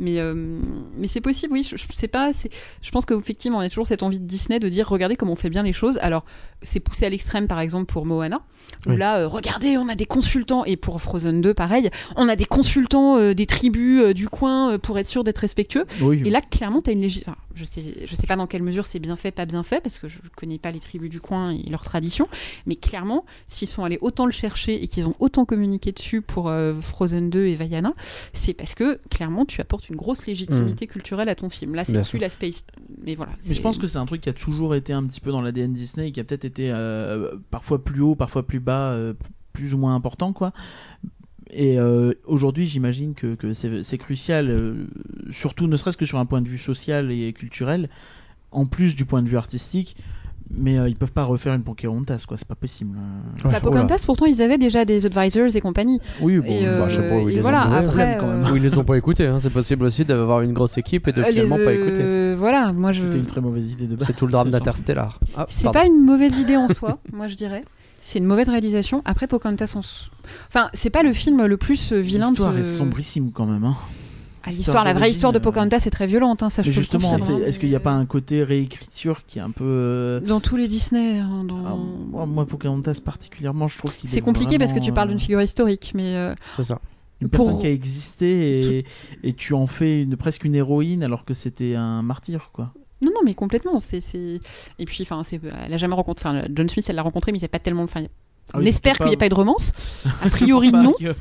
Mais, 0.00 0.18
euh, 0.18 0.34
mais 0.96 1.06
c'est 1.08 1.20
possible, 1.20 1.52
oui. 1.52 1.62
Je, 1.62 1.76
je 1.76 1.84
sais 1.92 2.08
pas. 2.08 2.32
Je 2.82 2.90
pense 2.90 3.04
qu'effectivement, 3.04 3.58
on 3.58 3.60
a 3.60 3.68
toujours 3.68 3.86
cette 3.86 4.02
envie 4.02 4.18
de 4.18 4.24
Disney 4.26 4.58
de 4.58 4.68
dire 4.68 4.88
regardez 4.88 5.14
comment 5.16 5.32
on 5.32 5.36
fait 5.36 5.50
bien 5.50 5.62
les 5.62 5.72
choses. 5.72 5.98
Alors, 6.02 6.24
c'est 6.62 6.80
poussé 6.80 7.06
à 7.06 7.08
l'extrême, 7.10 7.46
par 7.46 7.60
exemple, 7.60 7.86
pour 7.86 8.04
Moana, 8.06 8.40
où 8.86 8.90
Oui. 8.90 8.96
là, 8.98 9.18
euh, 9.20 9.28
regardez, 9.28 9.78
on 9.78 9.88
a 9.88 9.94
des 9.94 10.04
consultants, 10.06 10.64
et 10.64 10.76
pour 10.76 11.00
Frozen 11.00 11.40
2, 11.40 11.54
pareil, 11.54 11.88
on 12.16 12.28
a 12.28 12.36
des 12.36 12.44
consultants 12.44 13.16
euh, 13.16 13.32
des 13.34 13.46
tribus 13.46 14.14
du 14.14 14.28
coin 14.28 14.78
pour 14.78 14.98
être 14.98 15.06
sûr 15.06 15.24
d'être 15.24 15.38
respectueux. 15.38 15.84
Oui, 16.02 16.22
Et 16.24 16.30
là, 16.30 16.40
clairement, 16.40 16.82
tu 16.82 16.90
as 16.90 16.92
une 16.92 17.00
légitimité. 17.02 17.32
je 17.54 17.64
sais, 17.64 17.82
je 18.06 18.14
sais 18.14 18.26
pas 18.26 18.36
dans 18.36 18.46
quelle 18.46 18.62
mesure 18.62 18.86
c'est 18.86 18.98
bien 18.98 19.16
fait, 19.16 19.30
pas 19.30 19.46
bien 19.46 19.62
fait, 19.62 19.80
parce 19.80 19.98
que 19.98 20.08
je 20.08 20.18
connais 20.36 20.58
pas 20.58 20.70
les 20.70 20.80
tribus 20.80 21.08
du 21.10 21.20
coin 21.20 21.50
et 21.52 21.68
leurs 21.70 21.82
traditions. 21.84 22.28
Mais 22.66 22.76
clairement, 22.76 23.24
s'ils 23.46 23.68
sont 23.68 23.84
allés 23.84 23.98
autant 24.00 24.26
le 24.26 24.32
chercher 24.32 24.82
et 24.82 24.88
qu'ils 24.88 25.06
ont 25.06 25.14
autant 25.18 25.44
communiqué 25.46 25.92
dessus 25.92 26.20
pour 26.22 26.52
Frozen 26.80 27.30
2 27.30 27.46
et 27.46 27.54
Vaiana, 27.54 27.94
c'est 28.32 28.54
parce 28.54 28.74
que 28.74 28.98
clairement, 29.10 29.44
tu 29.46 29.60
apportes 29.60 29.88
une 29.90 29.96
grosse 29.96 30.26
légitimité 30.26 30.86
culturelle 30.86 31.28
à 31.28 31.34
ton 31.34 31.50
film. 31.50 31.74
Là, 31.74 31.84
c'est 31.84 32.08
plus 32.08 32.18
l'aspect. 32.18 32.50
Mais 33.04 33.14
voilà. 33.14 33.32
Mais 33.46 33.54
je 33.54 33.62
pense 33.62 33.76
que 33.76 33.86
c'est 33.86 33.98
un 33.98 34.06
truc 34.06 34.20
qui 34.20 34.28
a 34.28 34.32
toujours 34.32 34.74
été 34.74 34.92
un 34.92 35.04
petit 35.04 35.20
peu 35.20 35.32
dans 35.32 35.42
l'ADN 35.42 35.72
Disney 35.72 36.08
et 36.08 36.12
qui 36.12 36.20
a 36.20 36.24
peut-être 36.24 36.44
été 36.44 36.70
euh, 36.70 37.36
parfois 37.50 37.82
plus 37.82 38.00
haut, 38.00 38.14
parfois 38.14 38.46
plus 38.46 38.60
bas, 38.60 38.92
euh, 38.92 39.14
plus 39.52 39.74
ou 39.74 39.78
moins 39.78 39.94
important, 39.94 40.32
quoi. 40.32 40.52
Et 41.52 41.78
euh, 41.78 42.12
aujourd'hui, 42.24 42.66
j'imagine 42.66 43.14
que, 43.14 43.34
que 43.34 43.52
c'est 43.54 43.98
crucial, 43.98 44.48
euh, 44.48 44.86
surtout 45.30 45.66
ne 45.66 45.76
serait-ce 45.76 45.96
que 45.96 46.06
sur 46.06 46.18
un 46.18 46.26
point 46.26 46.40
de 46.40 46.48
vue 46.48 46.58
social 46.58 47.10
et 47.10 47.32
culturel, 47.32 47.88
en 48.52 48.66
plus 48.66 48.94
du 48.94 49.04
point 49.04 49.22
de 49.22 49.28
vue 49.28 49.36
artistique. 49.36 49.96
Mais 50.52 50.78
euh, 50.78 50.88
ils 50.88 50.96
peuvent 50.96 51.12
pas 51.12 51.22
refaire 51.22 51.54
une 51.54 51.62
Pocahontas, 51.62 52.24
quoi. 52.26 52.36
C'est 52.36 52.48
pas 52.48 52.54
possible. 52.56 52.96
Euh, 52.98 53.44
Ouais, 53.46 53.52
Bah, 53.52 53.60
Pocahontas, 53.60 54.02
pourtant, 54.04 54.26
ils 54.26 54.42
avaient 54.42 54.58
déjà 54.58 54.84
des 54.84 55.06
advisors 55.06 55.54
et 55.54 55.60
compagnie. 55.60 56.00
Oui, 56.20 56.38
bon, 56.38 56.44
et, 56.46 56.64
bah, 56.66 56.88
je 56.88 56.96
sais 57.00 57.08
pas 57.08 57.14
où 57.14 57.18
euh, 57.18 57.22
ils 57.22 57.30
et 57.30 57.34
les 57.36 57.40
voilà, 57.40 57.68
ont 57.68 57.72
après. 57.72 58.16
quand 58.18 58.26
même. 58.26 58.44
euh, 58.44 58.50
Ou 58.52 58.56
ils 58.56 58.62
les 58.62 58.76
ont 58.76 58.84
pas 58.84 58.96
écoutés, 58.98 59.26
hein. 59.26 59.38
c'est 59.38 59.50
possible 59.50 59.84
aussi 59.84 60.04
d'avoir 60.04 60.40
une 60.42 60.52
grosse 60.52 60.76
équipe 60.76 61.06
et 61.06 61.12
de 61.12 61.20
euh, 61.20 61.24
finalement 61.24 61.56
les, 61.56 61.64
pas 61.64 61.72
écouter. 61.72 62.00
euh, 62.00 62.34
Voilà, 62.38 62.72
moi 62.72 62.90
je. 62.92 63.02
C'était 63.02 63.18
une 63.18 63.26
très 63.26 63.40
mauvaise 63.40 63.70
idée 63.70 63.86
de 63.86 63.94
base. 63.94 64.06
C'est 64.06 64.16
tout 64.16 64.26
le 64.26 64.32
drame 64.32 64.50
d'Interstellar. 64.50 65.20
Ah, 65.36 65.46
C'est 65.48 65.70
pas 65.70 65.86
une 65.86 66.00
mauvaise 66.04 66.38
idée 66.38 66.56
en 66.56 66.66
soi, 66.68 66.98
moi 67.12 67.28
je 67.28 67.36
dirais. 67.36 67.62
C'est 68.02 68.18
une 68.18 68.24
mauvaise 68.24 68.48
réalisation. 68.48 69.02
Après, 69.04 69.26
Pocahontas, 69.28 69.74
on 69.76 69.80
s- 69.80 70.10
enfin, 70.48 70.68
c'est 70.72 70.90
pas 70.90 71.02
le 71.02 71.12
film 71.12 71.44
le 71.46 71.56
plus 71.58 71.92
euh, 71.92 71.98
vilain 72.00 72.26
de 72.26 72.36
L'histoire 72.36 72.56
est 72.58 72.64
sombrissime 72.64 73.30
quand 73.32 73.44
même. 73.46 73.62
Hein. 73.64 73.76
Ah, 74.42 74.50
l'histoire, 74.50 74.84
la 74.84 74.94
vraie 74.94 75.10
histoire 75.10 75.32
de 75.32 75.38
euh, 75.38 75.40
Pocahontas 75.40 75.82
est 75.86 75.90
très 75.90 76.06
violente, 76.06 76.42
hein, 76.42 76.48
ça 76.50 76.62
je 76.62 76.70
justement, 76.72 77.16
est-ce 77.16 77.58
qu'il 77.60 77.68
n'y 77.68 77.74
a 77.74 77.80
pas 77.80 77.92
un 77.92 78.06
côté 78.06 78.42
réécriture 78.42 79.26
qui 79.26 79.38
est 79.38 79.42
un 79.42 79.50
peu. 79.50 79.64
euh, 79.64 80.20
Dans 80.20 80.40
tous 80.40 80.56
les 80.56 80.66
Disney. 80.68 81.18
hein, 81.18 81.44
dans- 81.44 81.64
ah, 81.66 81.76
moi, 82.10 82.26
moi, 82.26 82.46
Pocahontas 82.46 83.00
particulièrement, 83.04 83.68
je 83.68 83.78
trouve 83.78 83.94
qu'il 83.94 84.08
est 84.08 84.12
C'est 84.12 84.20
compliqué 84.22 84.58
parce 84.58 84.72
que 84.72 84.78
tu 84.78 84.92
parles 84.92 85.08
euh, 85.08 85.12
d'une 85.12 85.20
figure 85.20 85.42
historique, 85.42 85.92
mais 85.94 86.16
euh, 86.16 86.34
C'est 86.56 86.62
ça. 86.62 86.80
une 87.20 87.28
pour- 87.28 87.46
personne 87.46 87.60
qui 87.60 87.66
a 87.66 87.70
existé 87.70 88.78
et, 88.78 88.84
et 89.24 89.32
tu 89.34 89.52
en 89.54 89.66
fais 89.66 90.02
une, 90.02 90.16
presque 90.16 90.44
une 90.44 90.54
héroïne 90.54 91.02
alors 91.02 91.24
que 91.26 91.34
c'était 91.34 91.74
un 91.74 92.00
martyr, 92.02 92.50
quoi. 92.52 92.72
non, 93.02 93.10
non, 93.14 93.20
mais 93.24 93.34
complètement. 93.34 93.78
C'est, 93.78 94.00
c'est... 94.00 94.40
Et 94.78 94.84
puis, 94.86 94.98
enfin, 95.02 95.22
c'est... 95.22 95.40
elle 95.66 95.74
a 95.74 95.76
jamais 95.76 95.94
rencontré. 95.94 96.28
Enfin, 96.28 96.44
John 96.54 96.68
Smith, 96.68 96.86
elle 96.88 96.96
l'a 96.96 97.02
rencontré, 97.02 97.30
mais 97.32 97.38
il 97.38 97.42
n'y 97.42 97.46
a 97.46 97.48
pas 97.48 97.58
tellement. 97.58 97.82
Enfin, 97.82 98.04
Ah 98.52 98.58
on 98.58 98.60
oui, 98.62 98.68
espère 98.68 98.96
qu'il 98.96 99.06
n'y 99.06 99.12
ait 99.12 99.16
pas 99.16 99.26
eu 99.26 99.30
de 99.30 99.34
romance. 99.34 99.72
A 100.24 100.28
priori, 100.30 100.70
non. 100.72 100.92
que- 100.92 101.14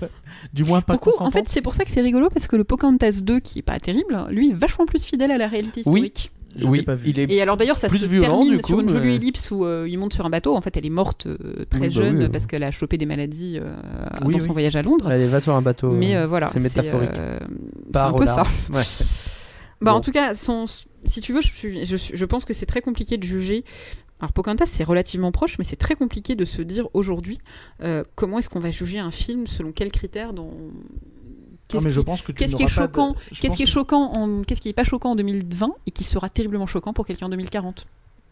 Du 0.54 0.64
moins 0.64 0.82
pas 0.82 0.94
Beaucoup, 0.94 1.12
en 1.20 1.32
fait, 1.32 1.46
c'est 1.50 1.62
pour 1.62 1.74
ça 1.74 1.84
que 1.86 1.92
c'est 1.92 2.02
rigolo 2.02 2.30
parce 2.30 2.48
que 2.48 2.56
le 2.56 2.64
Pocahontas 2.64 3.20
2, 3.24 3.40
qui 3.40 3.60
est 3.60 3.64
pas 3.64 3.80
terrible, 3.80 4.26
lui 4.32 4.50
est 4.50 4.54
vachement 4.54 4.86
plus 4.86 5.04
fidèle 5.04 5.32
à 5.32 5.38
la 5.38 5.48
réalité 5.48 5.82
Oui. 5.86 6.02
historique. 6.02 6.32
Je 6.58 6.66
oui, 6.66 6.80
l'ai 6.80 6.84
pas 6.84 6.96
vu. 6.96 7.10
il 7.12 7.20
est 7.20 7.32
Et 7.32 7.42
alors 7.44 7.58
d'ailleurs, 7.58 7.78
ça 7.78 7.90
se 7.90 7.96
violent, 8.08 8.42
termine 8.44 8.64
sur 8.66 8.80
une 8.80 8.90
jolie 8.90 9.10
mais- 9.10 9.16
ellipse 9.18 9.52
où 9.52 9.66
euh, 9.66 9.86
il 9.88 10.00
monte 10.00 10.14
sur 10.14 10.26
un 10.26 10.32
bateau. 10.32 10.56
En 10.56 10.62
fait, 10.62 10.76
elle 10.78 10.86
est 10.86 10.90
morte 10.90 11.28
euh, 11.28 11.38
très 11.70 11.82
Oui, 11.82 11.86
bah 11.88 11.94
jeune 11.94 12.18
oui, 12.18 12.24
oui. 12.24 12.30
parce 12.32 12.48
qu'elle 12.48 12.64
a 12.64 12.72
chopé 12.72 12.98
des 12.98 13.06
maladies 13.06 13.60
euh, 13.62 13.76
Oui, 14.26 14.34
dans 14.34 14.40
oui. 14.40 14.46
son 14.48 14.54
voyage 14.54 14.76
à 14.76 14.82
Londres. 14.82 15.08
Allez, 15.08 15.28
va 15.28 15.42
sur 15.42 15.54
un 15.56 15.62
bateau. 15.62 15.92
Mais 15.92 16.16
euh, 16.16 16.26
voilà, 16.26 16.48
C'est 16.48 16.60
métaphorique. 16.60 17.10
euh, 17.18 17.38
c'est 17.94 18.00
un 18.00 18.14
peu 18.14 18.26
ça. 18.26 18.44
Ouais. 18.74 18.82
Bah, 19.82 19.92
Bon. 19.92 19.98
En 19.98 20.02
tout 20.02 20.12
cas, 20.12 20.34
son- 20.34 20.66
si 21.06 21.22
tu 21.22 21.34
veux, 21.34 21.42
je 21.42 22.26
pense 22.26 22.46
que 22.46 22.54
c'est 22.54 22.66
très 22.66 22.82
compliqué 22.82 23.18
de 23.18 23.24
juger. 23.24 23.64
Alors 24.20 24.34
Pocahontas, 24.34 24.66
c'est 24.66 24.84
relativement 24.84 25.32
proche, 25.32 25.58
mais 25.58 25.64
c'est 25.64 25.76
très 25.78 25.96
compliqué 25.96 26.36
de 26.36 26.44
se 26.46 26.62
dire 26.62 26.88
aujourd'hui 26.94 27.38
euh, 27.82 28.04
comment 28.16 28.40
est-ce 28.40 28.50
qu'on 28.50 28.60
va 28.60 28.72
juger 28.72 29.00
un 29.00 29.12
film, 29.12 29.48
selon 29.48 29.72
quels 29.72 29.92
critères, 29.92 30.34
dans... 30.34 30.52
Qu'est-ce 32.34 32.56
qui, 32.56 32.64
est 32.64 32.66
de- 32.66 32.72
choquant 32.72 33.16
qu'est-ce 33.42 33.56
qui 33.56 33.62
est 33.62 33.66
que- 33.66 33.72
choquant 33.72 34.12
en... 34.14 34.42
qu'est-ce 34.42 34.60
qui 34.60 34.70
est 34.70 34.74
pas 34.74 34.84
choquant 34.84 35.12
en 35.12 35.16
2020 35.16 35.70
et 35.86 35.92
qui 35.92 36.04
sera 36.04 36.28
terriblement 36.30 36.66
choquant 36.66 36.94
pour 36.94 37.06
quelqu'un 37.06 37.28
en 37.28 37.30
2040 37.30 37.86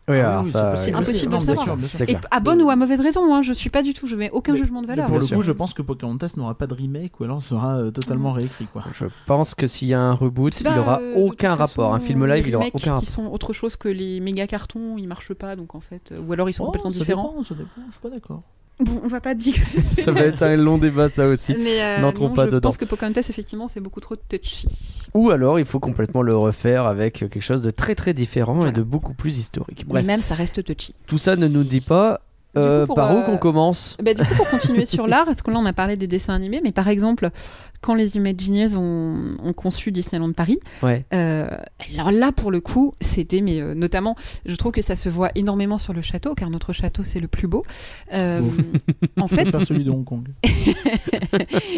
Oui, 0.10 0.20
Ah 0.22 0.30
alors 0.32 0.44
oui, 0.46 0.52
ça. 0.52 0.76
c'est 0.78 0.94
impossible 0.94 1.36
de 1.38 1.42
savoir. 1.42 1.66
sûr, 1.66 1.76
bien 1.76 1.88
sûr. 1.90 1.98
C'est 1.98 2.10
Et 2.10 2.18
à 2.32 2.40
bonne 2.40 2.62
ou 2.62 2.70
à 2.70 2.78
mauvaise 2.78 3.02
raison, 3.02 3.36
hein, 3.36 3.42
je 3.42 3.52
suis 3.52 3.70
pas 3.70 3.84
du 3.84 3.94
tout, 3.94 4.08
je 4.08 4.16
mets 4.16 4.30
aucun 4.32 4.54
Mais- 4.54 4.60
jugement 4.60 4.82
de 4.82 4.88
valeur. 4.88 5.08
pour 5.08 5.20
le 5.20 5.26
coup, 5.28 5.42
je 5.42 5.52
pense 5.52 5.74
que 5.74 5.82
Pocahontas 5.82 6.34
n'aura 6.38 6.56
pas 6.56 6.66
de 6.66 6.74
remake 6.74 7.20
ou 7.20 7.26
alors 7.26 7.44
sera 7.44 7.76
euh, 7.78 7.92
totalement 7.92 8.32
réécrit, 8.32 8.68
quoi. 8.72 8.84
Je 8.94 9.06
pense 9.26 9.54
que 9.54 9.68
s'il 9.68 9.90
y 9.90 9.94
a 9.94 10.00
un 10.02 10.14
reboot, 10.14 10.58
il 10.62 10.64
Bah, 10.64 10.76
n'aura 10.78 11.00
euh, 11.02 11.16
de 11.16 11.22
aucun 11.24 11.56
rapport. 11.56 11.94
Un 11.94 12.00
film 12.00 12.26
live, 12.26 12.48
il 12.48 12.56
aura 12.56 12.68
aucun 12.68 12.92
rapport. 12.92 13.00
qui 13.04 13.06
sont 13.12 13.26
autre 13.26 13.52
chose 13.52 13.76
que 13.76 13.90
les 13.90 14.22
méga 14.22 14.48
cartons, 14.48 14.98
ils 14.98 15.08
marchent 15.08 15.34
pas, 15.34 15.58
donc 15.58 15.76
en 15.76 15.82
fait, 15.82 16.14
euh, 16.14 16.22
ou 16.26 16.32
alors 16.32 16.50
ils 16.50 16.54
sont 16.54 16.64
Oh, 16.64 16.68
complètement 16.68 16.92
ça 16.92 17.00
différents. 17.00 17.30
dépend, 17.32 17.44
ça 17.44 17.56
dépend, 17.56 17.70
je 17.88 17.92
suis 17.92 18.02
pas 18.02 18.10
d'accord. 18.10 18.44
Bon, 18.80 19.02
on 19.04 19.08
va 19.08 19.20
pas 19.22 19.34
digresser. 19.34 20.02
Ça 20.04 20.12
va 20.12 20.22
être 20.22 20.44
un 20.44 20.56
long 20.56 20.78
débat, 20.78 21.10
ça 21.10 21.28
aussi. 21.28 21.56
Mais 21.58 21.82
euh, 21.82 22.00
N'entrons 22.00 22.30
pas 22.30 22.46
je 22.46 22.52
dedans. 22.52 22.70
pense 22.70 22.78
que 22.78 22.86
Pocahontas, 22.86 23.22
effectivement, 23.30 23.68
c'est 23.68 23.80
beaucoup 23.80 24.00
trop 24.02 24.16
touchy. 24.16 24.68
Ou 25.16 25.32
alors, 25.32 25.58
il 25.60 25.66
faut 25.66 25.80
complètement 25.80 26.22
le 26.22 26.36
refaire 26.36 26.86
avec 26.86 27.16
quelque 27.16 27.40
chose 27.40 27.64
de 27.64 27.72
très 27.72 27.96
très 27.96 28.14
différent 28.14 28.68
et 28.68 28.72
de 28.72 28.84
beaucoup 28.84 29.14
plus 29.16 29.40
historique. 29.40 29.86
Mais 29.88 29.94
Bref, 29.94 30.06
même, 30.06 30.22
ça 30.22 30.36
reste 30.36 30.64
touchy. 30.64 30.94
tout 31.08 31.18
ça 31.18 31.36
ne 31.36 31.48
nous 31.48 31.64
dit 31.64 31.82
pas 31.82 32.22
Coup, 32.56 32.62
euh, 32.64 32.86
par 32.88 33.14
où 33.16 33.20
euh, 33.20 33.26
qu'on 33.26 33.38
commence. 33.38 33.98
Bah, 34.04 34.14
du 34.14 34.24
coup, 34.24 34.34
pour 34.36 34.50
continuer 34.50 34.86
sur 34.86 35.06
l'art, 35.08 35.26
parce 35.26 35.42
que 35.42 35.52
là, 35.52 35.58
on 35.60 35.66
a 35.66 35.74
parlé 35.74 35.96
des 35.96 36.08
dessins 36.08 36.34
animés, 36.34 36.62
mais 36.64 36.72
par 36.72 36.88
exemple, 36.88 37.30
quand 37.82 37.94
les 37.94 38.16
Imagineers 38.16 38.76
ont, 38.76 39.36
ont 39.44 39.54
conçu 39.54 39.92
Disneyland 39.92 40.32
Paris, 40.34 40.60
Ouais. 40.82 41.06
euh, 41.14 41.48
alors 41.94 42.12
là, 42.12 42.32
pour 42.32 42.50
le 42.52 42.60
coup, 42.60 42.94
c'était, 43.02 43.42
mais 43.42 43.62
euh, 43.62 43.74
notamment, 43.76 44.16
je 44.46 44.56
trouve 44.56 44.72
que 44.72 44.82
ça 44.82 44.96
se 44.96 45.10
voit 45.10 45.30
énormément 45.36 45.78
sur 45.78 45.94
le 45.94 46.02
château, 46.02 46.34
car 46.34 46.50
notre 46.50 46.74
château, 46.74 47.04
c'est 47.04 47.20
le 47.20 47.28
plus 47.28 47.48
beau. 47.48 47.62
Euh, 48.14 48.42
en 49.20 49.28
fait, 49.28 49.64
celui 49.66 49.84
de 49.84 49.92
Hong 49.92 50.04
Kong. 50.06 50.26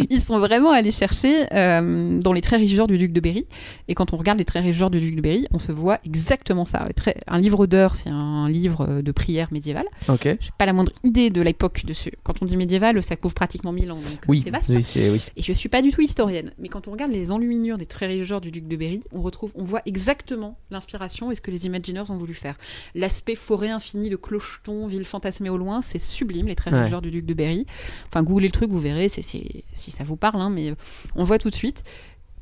ils 0.10 0.22
sont 0.22 0.40
vraiment 0.40 0.72
allés 0.72 0.92
chercher 0.92 1.46
euh, 1.54 2.20
dans 2.20 2.34
les 2.34 2.42
traits 2.42 2.60
régisseurs 2.62 2.88
du 2.88 2.98
duc 2.98 3.12
de 3.14 3.20
Berry. 3.20 3.46
Et 3.88 3.96
quand 3.96 4.14
on 4.14 4.18
regarde 4.18 4.38
les 4.38 4.46
traits 4.46 4.64
régisseurs 4.64 4.90
du 4.90 5.00
duc 5.00 5.16
de 5.16 5.22
Berry, 5.22 5.48
on 5.52 5.60
se 5.60 5.72
voit 5.72 5.98
exactement 6.06 6.66
ça. 6.66 6.88
Un 7.28 7.40
livre 7.40 7.66
d'heures, 7.68 7.96
c'est 7.96 8.10
un 8.10 8.48
livre 8.50 8.86
euh, 8.90 9.02
de 9.02 9.12
prière 9.12 9.48
médiévale. 9.52 9.86
Ok. 10.08 10.28
Pas 10.60 10.66
la 10.68 10.74
moindre 10.74 10.92
idée 11.04 11.30
de 11.32 11.42
l'époque 11.42 11.86
de 11.86 11.94
ce. 11.94 12.10
Quand 12.24 12.42
on 12.42 12.46
dit 12.46 12.58
médiéval, 12.58 13.02
ça 13.02 13.16
couvre 13.16 13.34
pratiquement 13.34 13.72
1000 13.72 13.92
ans, 13.92 13.96
donc 13.96 14.06
euh, 14.06 14.26
Oui, 14.28 14.42
c'est 14.44 14.52
vaste. 14.52 14.70
oui, 14.70 14.86
oui. 14.96 15.22
Et 15.38 15.42
je 15.42 15.54
suis 15.54 15.70
pas 15.70 15.82
du 15.82 15.90
tout 15.92 16.02
historienne, 16.02 16.52
mais 16.60 16.68
quand 16.68 16.88
on 16.88 16.92
regarde 16.92 17.12
les 17.12 17.32
enluminures 17.32 17.78
des 17.78 17.86
traits 17.86 18.10
régisseurs 18.10 18.42
du 18.42 18.52
duc 18.52 18.68
de 18.68 18.76
Berry, 18.76 19.00
on 19.14 19.22
retrouve, 19.22 19.52
on 19.56 19.64
voit 19.64 19.82
exactement 19.86 20.60
l'inspiration 20.70 21.32
et 21.32 21.36
ce 21.36 21.42
que 21.42 21.50
les 21.50 21.66
Imagineers 21.66 22.12
ont 22.12 22.18
voulu 22.18 22.34
faire. 22.34 22.56
L'aspect 22.94 23.36
forêt 23.36 23.70
infinie 23.70 24.10
de 24.10 24.18
clocheton, 24.18 24.86
ville 24.88 25.06
fantasmée 25.06 25.50
au 25.50 25.58
loin, 25.58 25.82
c'est 25.82 25.98
sublime 26.00 26.46
les 26.48 26.56
traits 26.56 26.74
Ouais. 26.74 26.80
régisseurs 26.80 27.02
du 27.02 27.10
duc 27.10 27.26
de 27.26 27.34
Berry. 27.34 27.66
Enfin, 28.08 28.22
googlez 28.22 28.48
le 28.48 28.52
truc, 28.52 28.70
vous 28.70 28.80
verrez, 28.80 29.08
c'est, 29.10 29.22
si 29.24 29.64
ça 29.92 30.04
vous 30.04 30.18
parle, 30.18 30.42
hein, 30.42 30.50
mais 30.50 30.72
euh, 30.72 30.76
on 31.16 31.24
voit 31.24 31.40
tout 31.40 31.50
de 31.50 31.56
suite. 31.56 31.84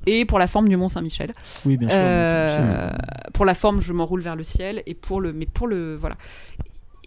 Et 0.08 0.26
pour 0.26 0.40
la 0.40 0.48
forme 0.48 0.70
du 0.70 0.76
Mont 0.78 0.90
Saint-Michel. 0.90 1.34
Oui, 1.66 1.78
bien 1.78 1.88
sûr. 1.88 1.98
Euh, 2.00 2.92
pour 3.34 3.46
la 3.46 3.54
forme, 3.54 3.80
je 3.80 3.94
m'enroule 3.94 4.22
vers 4.22 4.36
le 4.38 4.44
ciel. 4.44 4.82
Et 4.88 4.94
pour 4.96 5.22
le, 5.22 5.34
mais 5.34 5.46
pour 5.46 5.68
le, 5.68 5.96
voilà. 5.96 6.16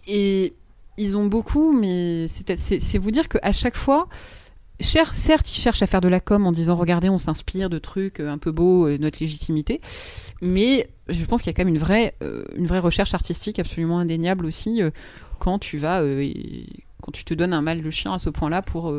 Et 0.07 0.53
ils 1.01 1.17
ont 1.17 1.25
beaucoup, 1.25 1.73
mais 1.73 2.27
c'est, 2.27 2.97
vous 2.97 3.11
dire 3.11 3.27
qu'à 3.27 3.51
chaque 3.51 3.75
fois, 3.75 4.07
cher, 4.79 5.13
certes, 5.13 5.51
ils 5.51 5.59
cherchent 5.59 5.81
à 5.81 5.87
faire 5.87 6.01
de 6.01 6.07
la 6.07 6.19
com 6.19 6.45
en 6.45 6.51
disant 6.51 6.75
regardez, 6.75 7.09
on 7.09 7.17
s'inspire 7.17 7.69
de 7.69 7.79
trucs 7.79 8.19
euh, 8.19 8.29
un 8.29 8.37
peu 8.37 8.51
beaux, 8.51 8.87
euh, 8.87 8.97
notre 8.99 9.19
légitimité. 9.19 9.81
Mais 10.41 10.89
je 11.09 11.25
pense 11.25 11.41
qu'il 11.41 11.49
y 11.49 11.53
a 11.53 11.53
quand 11.53 11.65
même 11.65 11.73
une 11.73 11.81
vraie, 11.81 12.15
euh, 12.21 12.45
une 12.55 12.67
vraie 12.67 12.79
recherche 12.79 13.13
artistique 13.13 13.57
absolument 13.57 13.99
indéniable 13.99 14.45
aussi 14.45 14.81
quand 15.39 15.57
tu 15.57 15.79
vas, 15.79 16.03
quand 17.01 17.11
tu 17.11 17.25
te 17.25 17.33
donnes 17.33 17.53
un 17.53 17.61
mal 17.61 17.81
de 17.81 17.89
chien 17.89 18.13
à 18.13 18.19
ce 18.19 18.29
point-là 18.29 18.61
pour. 18.61 18.93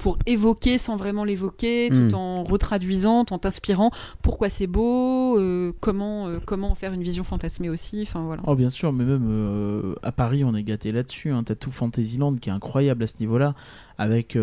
Pour 0.00 0.18
évoquer 0.24 0.78
sans 0.78 0.96
vraiment 0.96 1.24
l'évoquer, 1.24 1.90
tout 1.90 2.14
en 2.14 2.42
retraduisant, 2.42 3.26
en 3.30 3.38
t'inspirant 3.38 3.90
pourquoi 4.22 4.48
c'est 4.48 4.66
beau, 4.66 5.38
euh, 5.38 5.72
comment, 5.80 6.26
euh, 6.26 6.38
comment 6.44 6.70
en 6.70 6.74
faire 6.74 6.94
une 6.94 7.02
vision 7.02 7.22
fantasmée 7.22 7.68
aussi. 7.68 8.00
Enfin 8.02 8.24
voilà. 8.24 8.42
Oh 8.46 8.56
bien 8.56 8.70
sûr, 8.70 8.94
mais 8.94 9.04
même 9.04 9.28
euh, 9.28 9.94
à 10.02 10.10
Paris, 10.10 10.42
on 10.42 10.54
est 10.54 10.62
gâté 10.62 10.90
là-dessus. 10.90 11.30
Hein. 11.32 11.42
T'as 11.44 11.54
tout 11.54 11.70
Fantasyland 11.70 12.34
qui 12.36 12.48
est 12.48 12.52
incroyable 12.52 13.02
à 13.02 13.06
ce 13.06 13.16
niveau-là. 13.20 13.54
Avec, 13.98 14.38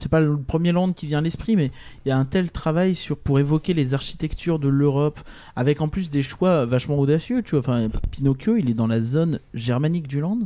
c'est 0.00 0.10
pas 0.10 0.20
le 0.20 0.38
premier 0.38 0.72
land 0.72 0.94
qui 0.94 1.06
vient 1.06 1.18
à 1.18 1.20
l'esprit, 1.20 1.54
mais 1.54 1.70
il 2.06 2.08
y 2.08 2.12
a 2.12 2.16
un 2.16 2.24
tel 2.24 2.50
travail 2.50 2.94
sur 2.94 3.18
pour 3.18 3.38
évoquer 3.38 3.74
les 3.74 3.92
architectures 3.92 4.58
de 4.58 4.68
l'Europe, 4.68 5.20
avec 5.54 5.82
en 5.82 5.88
plus 5.88 6.08
des 6.08 6.22
choix 6.22 6.64
vachement 6.64 6.98
audacieux. 6.98 7.42
Tu 7.42 7.50
vois, 7.50 7.58
enfin, 7.58 7.90
Pinocchio, 8.10 8.56
il 8.56 8.70
est 8.70 8.74
dans 8.74 8.86
la 8.86 9.02
zone 9.02 9.40
germanique 9.52 10.08
du 10.08 10.20
land. 10.20 10.38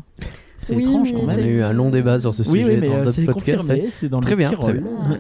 C'est 0.61 0.75
Oui, 0.75 0.83
étrange 0.85 1.13
quand 1.13 1.21
On 1.25 1.29
a 1.29 1.35
même. 1.35 1.49
eu 1.49 1.63
un 1.63 1.73
long 1.73 1.91
débat 1.91 2.19
sur 2.19 2.35
ce 2.35 2.43
sujet 2.45 2.65
oui, 2.65 2.77
mais 2.81 2.89
dans 2.89 2.95
euh, 2.95 2.99
d'autres 3.05 3.13
c'est 3.13 3.25
podcasts. 3.25 3.59
confirmé. 3.59 3.89
C'est 3.91 4.09
dans 4.09 4.21
Très 4.21 4.31
le 4.33 4.37
bien, 4.37 4.49
Tyrol. 4.51 4.65
très 4.65 4.81
bien. 4.81 5.19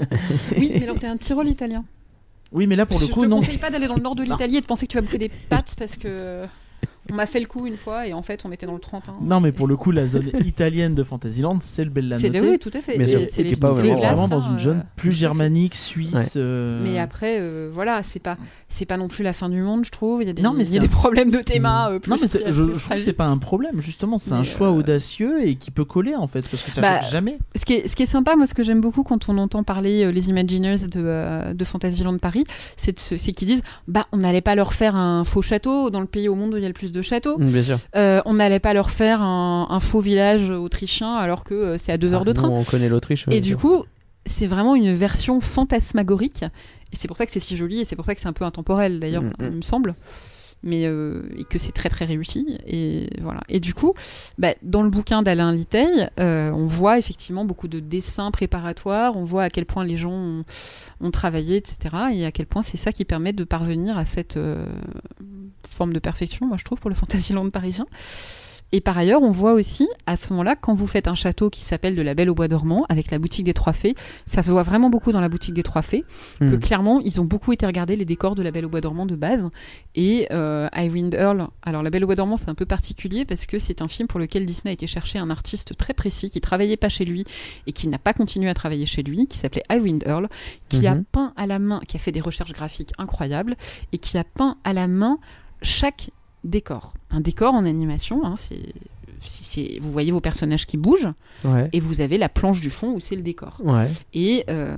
Oui, 0.58 0.72
mais 0.74 0.82
alors 0.82 0.98
t'es 0.98 1.06
un 1.06 1.16
Tyrol 1.16 1.48
italien. 1.48 1.84
Oui, 2.52 2.66
mais 2.66 2.76
là 2.76 2.86
pour 2.86 2.98
le 2.98 3.06
je 3.06 3.12
coup, 3.12 3.22
te 3.22 3.26
non. 3.26 3.40
conseille 3.40 3.58
pas 3.58 3.70
d'aller 3.70 3.86
dans 3.86 3.94
le 3.96 4.02
nord 4.02 4.14
de 4.14 4.22
l'Italie 4.24 4.56
et 4.56 4.60
de 4.60 4.66
penser 4.66 4.86
que 4.86 4.92
tu 4.92 4.96
vas 4.98 5.02
bouffer 5.02 5.18
des 5.18 5.28
pâtes 5.28 5.74
parce 5.78 5.96
que 5.96 6.44
on 7.10 7.14
m'a 7.14 7.26
fait 7.26 7.40
le 7.40 7.46
coup 7.46 7.66
une 7.66 7.76
fois 7.76 8.06
et 8.06 8.12
en 8.12 8.22
fait 8.22 8.42
on 8.44 8.52
était 8.52 8.66
dans 8.66 8.74
le 8.74 8.80
30. 8.80 9.08
hein. 9.08 9.14
Non, 9.22 9.40
mais 9.40 9.52
pour 9.52 9.66
le 9.66 9.76
coup, 9.76 9.90
la 9.90 10.06
zone 10.06 10.30
italienne 10.44 10.94
de 10.94 11.02
Fantasyland, 11.02 11.58
c'est 11.60 11.84
le 11.84 11.90
Bella 11.90 12.18
C'est 12.18 12.28
oui, 12.40 12.58
tout 12.58 12.70
à 12.74 12.80
fait. 12.80 13.04
Sûr, 13.06 13.20
c'est 13.30 13.42
les, 13.42 13.56
pas 13.56 13.72
vraiment- 13.72 13.94
glaces, 13.98 14.12
vraiment 14.18 14.28
dans 14.28 14.40
une 14.40 14.58
zone 14.58 14.78
euh, 14.78 14.82
plus 14.96 15.12
germanique, 15.12 15.74
suisse. 15.74 16.12
Ouais. 16.14 16.24
euh, 16.36 16.80
Mais 16.82 16.98
après, 16.98 17.36
euh, 17.40 17.70
voilà, 17.72 18.02
c'est 18.02 18.18
pas, 18.20 18.36
c'est 18.68 18.84
pas 18.86 18.96
non 18.96 19.08
plus 19.08 19.22
la 19.24 19.32
fin 19.32 19.48
du 19.48 19.60
monde, 19.62 19.84
je 19.84 19.90
trouve. 19.90 20.22
Il 20.22 20.26
y 20.26 20.30
a 20.30 20.32
des, 20.34 20.42
Non, 20.42 20.52
mais 20.52 20.66
il 20.66 20.74
y 20.74 20.76
a 20.76 20.80
des 20.80 20.88
problèmes 20.88 21.30
de 21.30 21.38
théma. 21.38 21.90
euh, 21.90 21.98
plus, 21.98 22.10
non, 22.10 22.16
mais 22.20 22.28
plus 22.28 22.52
je, 22.52 22.72
je 22.74 22.84
trouve 22.84 22.96
que 22.96 23.00
c'est 23.02 23.12
pas 23.12 23.26
un 23.26 23.38
problème, 23.38 23.80
justement. 23.80 24.18
C'est 24.18 24.32
un 24.32 24.40
Mais, 24.40 24.44
choix 24.44 24.70
audacieux 24.70 25.42
et 25.46 25.54
qui 25.56 25.70
peut 25.70 25.84
coller, 25.84 26.14
en 26.14 26.26
fait, 26.26 26.46
parce 26.48 26.62
que 26.62 26.70
ça 26.70 26.80
Bah, 26.80 27.00
jamais. 27.10 27.38
Ce 27.58 27.64
qui, 27.64 27.74
est, 27.74 27.88
ce 27.88 27.96
qui 27.96 28.02
est 28.02 28.06
sympa, 28.06 28.36
moi, 28.36 28.46
ce 28.46 28.54
que 28.54 28.62
j'aime 28.62 28.80
beaucoup 28.80 29.02
quand 29.02 29.28
on 29.28 29.38
entend 29.38 29.62
parler 29.62 30.12
les 30.12 30.28
Imagineers 30.28 30.88
de, 30.90 31.52
de 31.54 31.64
Fantasyland 31.64 32.18
Paris, 32.18 32.44
c'est 32.76 32.98
c'est 32.98 33.32
qu'ils 33.32 33.48
disent 33.48 33.62
bah, 33.86 34.06
on 34.12 34.18
n'allait 34.18 34.40
pas 34.40 34.54
leur 34.54 34.72
faire 34.72 34.96
un 34.96 35.24
faux 35.24 35.40
château 35.42 35.90
dans 35.90 36.00
le 36.00 36.06
pays 36.06 36.28
au 36.28 36.34
monde 36.34 36.52
où 36.54 36.56
il 36.56 36.62
y 36.62 36.66
a 36.66 36.68
le 36.68 36.74
plus 36.74 36.92
de 36.92 36.97
châteaux. 37.02 37.38
Mm, 37.38 37.50
Bien 37.50 37.62
sûr. 37.62 37.78
Euh, 37.96 38.20
on 38.24 38.34
n'allait 38.34 38.60
pas 38.60 38.74
leur 38.74 38.90
faire 38.90 39.22
un, 39.22 39.66
un 39.70 39.80
faux 39.80 40.00
village 40.00 40.50
autrichien 40.50 41.14
alors 41.14 41.44
que 41.44 41.54
euh, 41.54 41.76
c'est 41.78 41.92
à 41.92 41.98
deux 41.98 42.12
heures 42.14 42.24
de 42.24 42.30
Ah, 42.30 42.34
train. 42.34 42.48
on 42.48 42.64
connaît 42.64 42.88
l'Autriche. 42.88 43.26
Et 43.30 43.40
du 43.40 43.50
sûr. 43.50 43.58
coup, 43.60 43.84
c'est 44.26 44.46
vraiment 44.46 44.74
une 44.74 44.92
version 44.94 45.40
fantasmagorique. 45.40 46.42
Et 46.92 46.96
c'est 46.96 47.08
pour 47.08 47.16
ça 47.16 47.26
que 47.26 47.32
c'est 47.32 47.40
si 47.40 47.56
joli 47.56 47.80
et 47.80 47.84
c'est 47.84 47.96
pour 47.96 48.04
ça 48.04 48.14
que 48.14 48.20
c'est 48.20 48.28
un 48.28 48.32
peu 48.32 48.44
intemporel 48.44 49.00
d'ailleurs, 49.00 49.22
Mm, 49.22 49.28
mm. 49.38 49.44
il 49.50 49.56
me 49.56 49.62
semble. 49.62 49.94
Mais 50.64 50.86
euh, 50.86 51.22
et 51.36 51.44
que 51.44 51.56
c'est 51.56 51.70
très 51.70 51.88
très 51.88 52.04
réussi. 52.04 52.44
Et 52.66 53.08
voilà. 53.22 53.42
Et 53.48 53.60
du 53.60 53.74
coup, 53.74 53.94
bah, 54.38 54.54
dans 54.64 54.82
le 54.82 54.90
bouquin 54.90 55.22
d'Alain 55.22 55.52
Litteil, 55.52 56.08
euh, 56.18 56.50
on 56.50 56.66
voit 56.66 56.98
effectivement 56.98 57.44
beaucoup 57.44 57.68
de 57.68 57.78
dessins 57.78 58.32
préparatoires. 58.32 59.16
On 59.16 59.22
voit 59.22 59.44
à 59.44 59.50
quel 59.50 59.66
point 59.66 59.84
les 59.84 59.96
gens 59.96 60.10
ont, 60.10 60.40
ont 61.00 61.10
travaillé, 61.12 61.58
etc. 61.58 61.78
Et 62.12 62.26
à 62.26 62.32
quel 62.32 62.46
point 62.46 62.62
c'est 62.62 62.76
ça 62.76 62.90
qui 62.90 63.04
permet 63.04 63.32
de 63.32 63.44
parvenir 63.44 63.96
à 63.96 64.04
cette 64.04 64.36
euh, 64.36 64.66
forme 65.66 65.92
de 65.92 65.98
perfection, 65.98 66.46
moi 66.46 66.56
je 66.58 66.64
trouve, 66.64 66.78
pour 66.80 66.90
le 66.90 66.96
Fantasyland 66.96 67.48
parisien. 67.50 67.86
Et 68.70 68.82
par 68.82 68.98
ailleurs, 68.98 69.22
on 69.22 69.30
voit 69.30 69.54
aussi 69.54 69.88
à 70.04 70.14
ce 70.14 70.30
moment-là, 70.34 70.54
quand 70.54 70.74
vous 70.74 70.86
faites 70.86 71.08
un 71.08 71.14
château 71.14 71.48
qui 71.48 71.64
s'appelle 71.64 71.96
de 71.96 72.02
la 72.02 72.12
Belle 72.14 72.28
au 72.28 72.34
Bois 72.34 72.48
dormant, 72.48 72.84
avec 72.90 73.10
la 73.10 73.18
boutique 73.18 73.44
des 73.46 73.54
Trois 73.54 73.72
Fées, 73.72 73.94
ça 74.26 74.42
se 74.42 74.50
voit 74.50 74.62
vraiment 74.62 74.90
beaucoup 74.90 75.10
dans 75.10 75.22
la 75.22 75.30
boutique 75.30 75.54
des 75.54 75.62
Trois 75.62 75.80
Fées, 75.80 76.04
que 76.38 76.44
Hmm. 76.56 76.60
clairement, 76.60 77.00
ils 77.00 77.18
ont 77.18 77.24
beaucoup 77.24 77.54
été 77.54 77.64
regarder 77.64 77.96
les 77.96 78.04
décors 78.04 78.34
de 78.34 78.42
la 78.42 78.50
Belle 78.50 78.66
au 78.66 78.68
Bois 78.68 78.82
dormant 78.82 79.06
de 79.06 79.16
base. 79.16 79.48
Et 79.94 80.28
euh, 80.32 80.68
Iwind 80.76 81.14
Earl, 81.14 81.48
alors 81.62 81.82
la 81.82 81.88
Belle 81.88 82.04
au 82.04 82.08
Bois 82.08 82.14
dormant, 82.16 82.36
c'est 82.36 82.50
un 82.50 82.54
peu 82.54 82.66
particulier 82.66 83.24
parce 83.24 83.46
que 83.46 83.58
c'est 83.58 83.80
un 83.80 83.88
film 83.88 84.06
pour 84.06 84.20
lequel 84.20 84.44
Disney 84.44 84.68
a 84.72 84.74
été 84.74 84.86
chercher 84.86 85.18
un 85.18 85.30
artiste 85.30 85.74
très 85.78 85.94
précis 85.94 86.28
qui 86.28 86.42
travaillait 86.42 86.76
pas 86.76 86.90
chez 86.90 87.06
lui 87.06 87.24
et 87.66 87.72
qui 87.72 87.88
n'a 87.88 87.98
pas 87.98 88.12
continué 88.12 88.50
à 88.50 88.54
travailler 88.54 88.84
chez 88.84 89.02
lui, 89.02 89.28
qui 89.28 89.38
s'appelait 89.38 89.64
Iwind 89.72 90.04
Earl, 90.06 90.28
qui 90.68 90.86
a 90.86 90.94
Mhm. 90.96 91.04
peint 91.10 91.32
à 91.36 91.46
la 91.46 91.58
main, 91.58 91.80
qui 91.88 91.96
a 91.96 92.00
fait 92.00 92.12
des 92.12 92.20
recherches 92.20 92.52
graphiques 92.52 92.92
incroyables 92.98 93.56
et 93.92 93.96
qui 93.98 94.18
a 94.18 94.24
peint 94.24 94.58
à 94.64 94.74
la 94.74 94.88
main 94.88 95.16
chaque 95.62 96.10
décor. 96.44 96.94
Un 97.10 97.20
décor 97.20 97.54
en 97.54 97.64
animation, 97.64 98.24
hein, 98.24 98.36
c'est 98.36 98.72
si 99.20 99.42
c'est 99.42 99.78
vous 99.80 99.90
voyez 99.90 100.12
vos 100.12 100.20
personnages 100.20 100.64
qui 100.66 100.76
bougent 100.76 101.08
Ouais. 101.44 101.68
et 101.72 101.80
vous 101.80 102.00
avez 102.00 102.18
la 102.18 102.28
planche 102.28 102.60
du 102.60 102.70
fond 102.70 102.94
où 102.94 103.00
c'est 103.00 103.16
le 103.16 103.22
décor. 103.22 103.60
Ouais. 103.64 103.88
Et, 104.14 104.44
euh, 104.48 104.76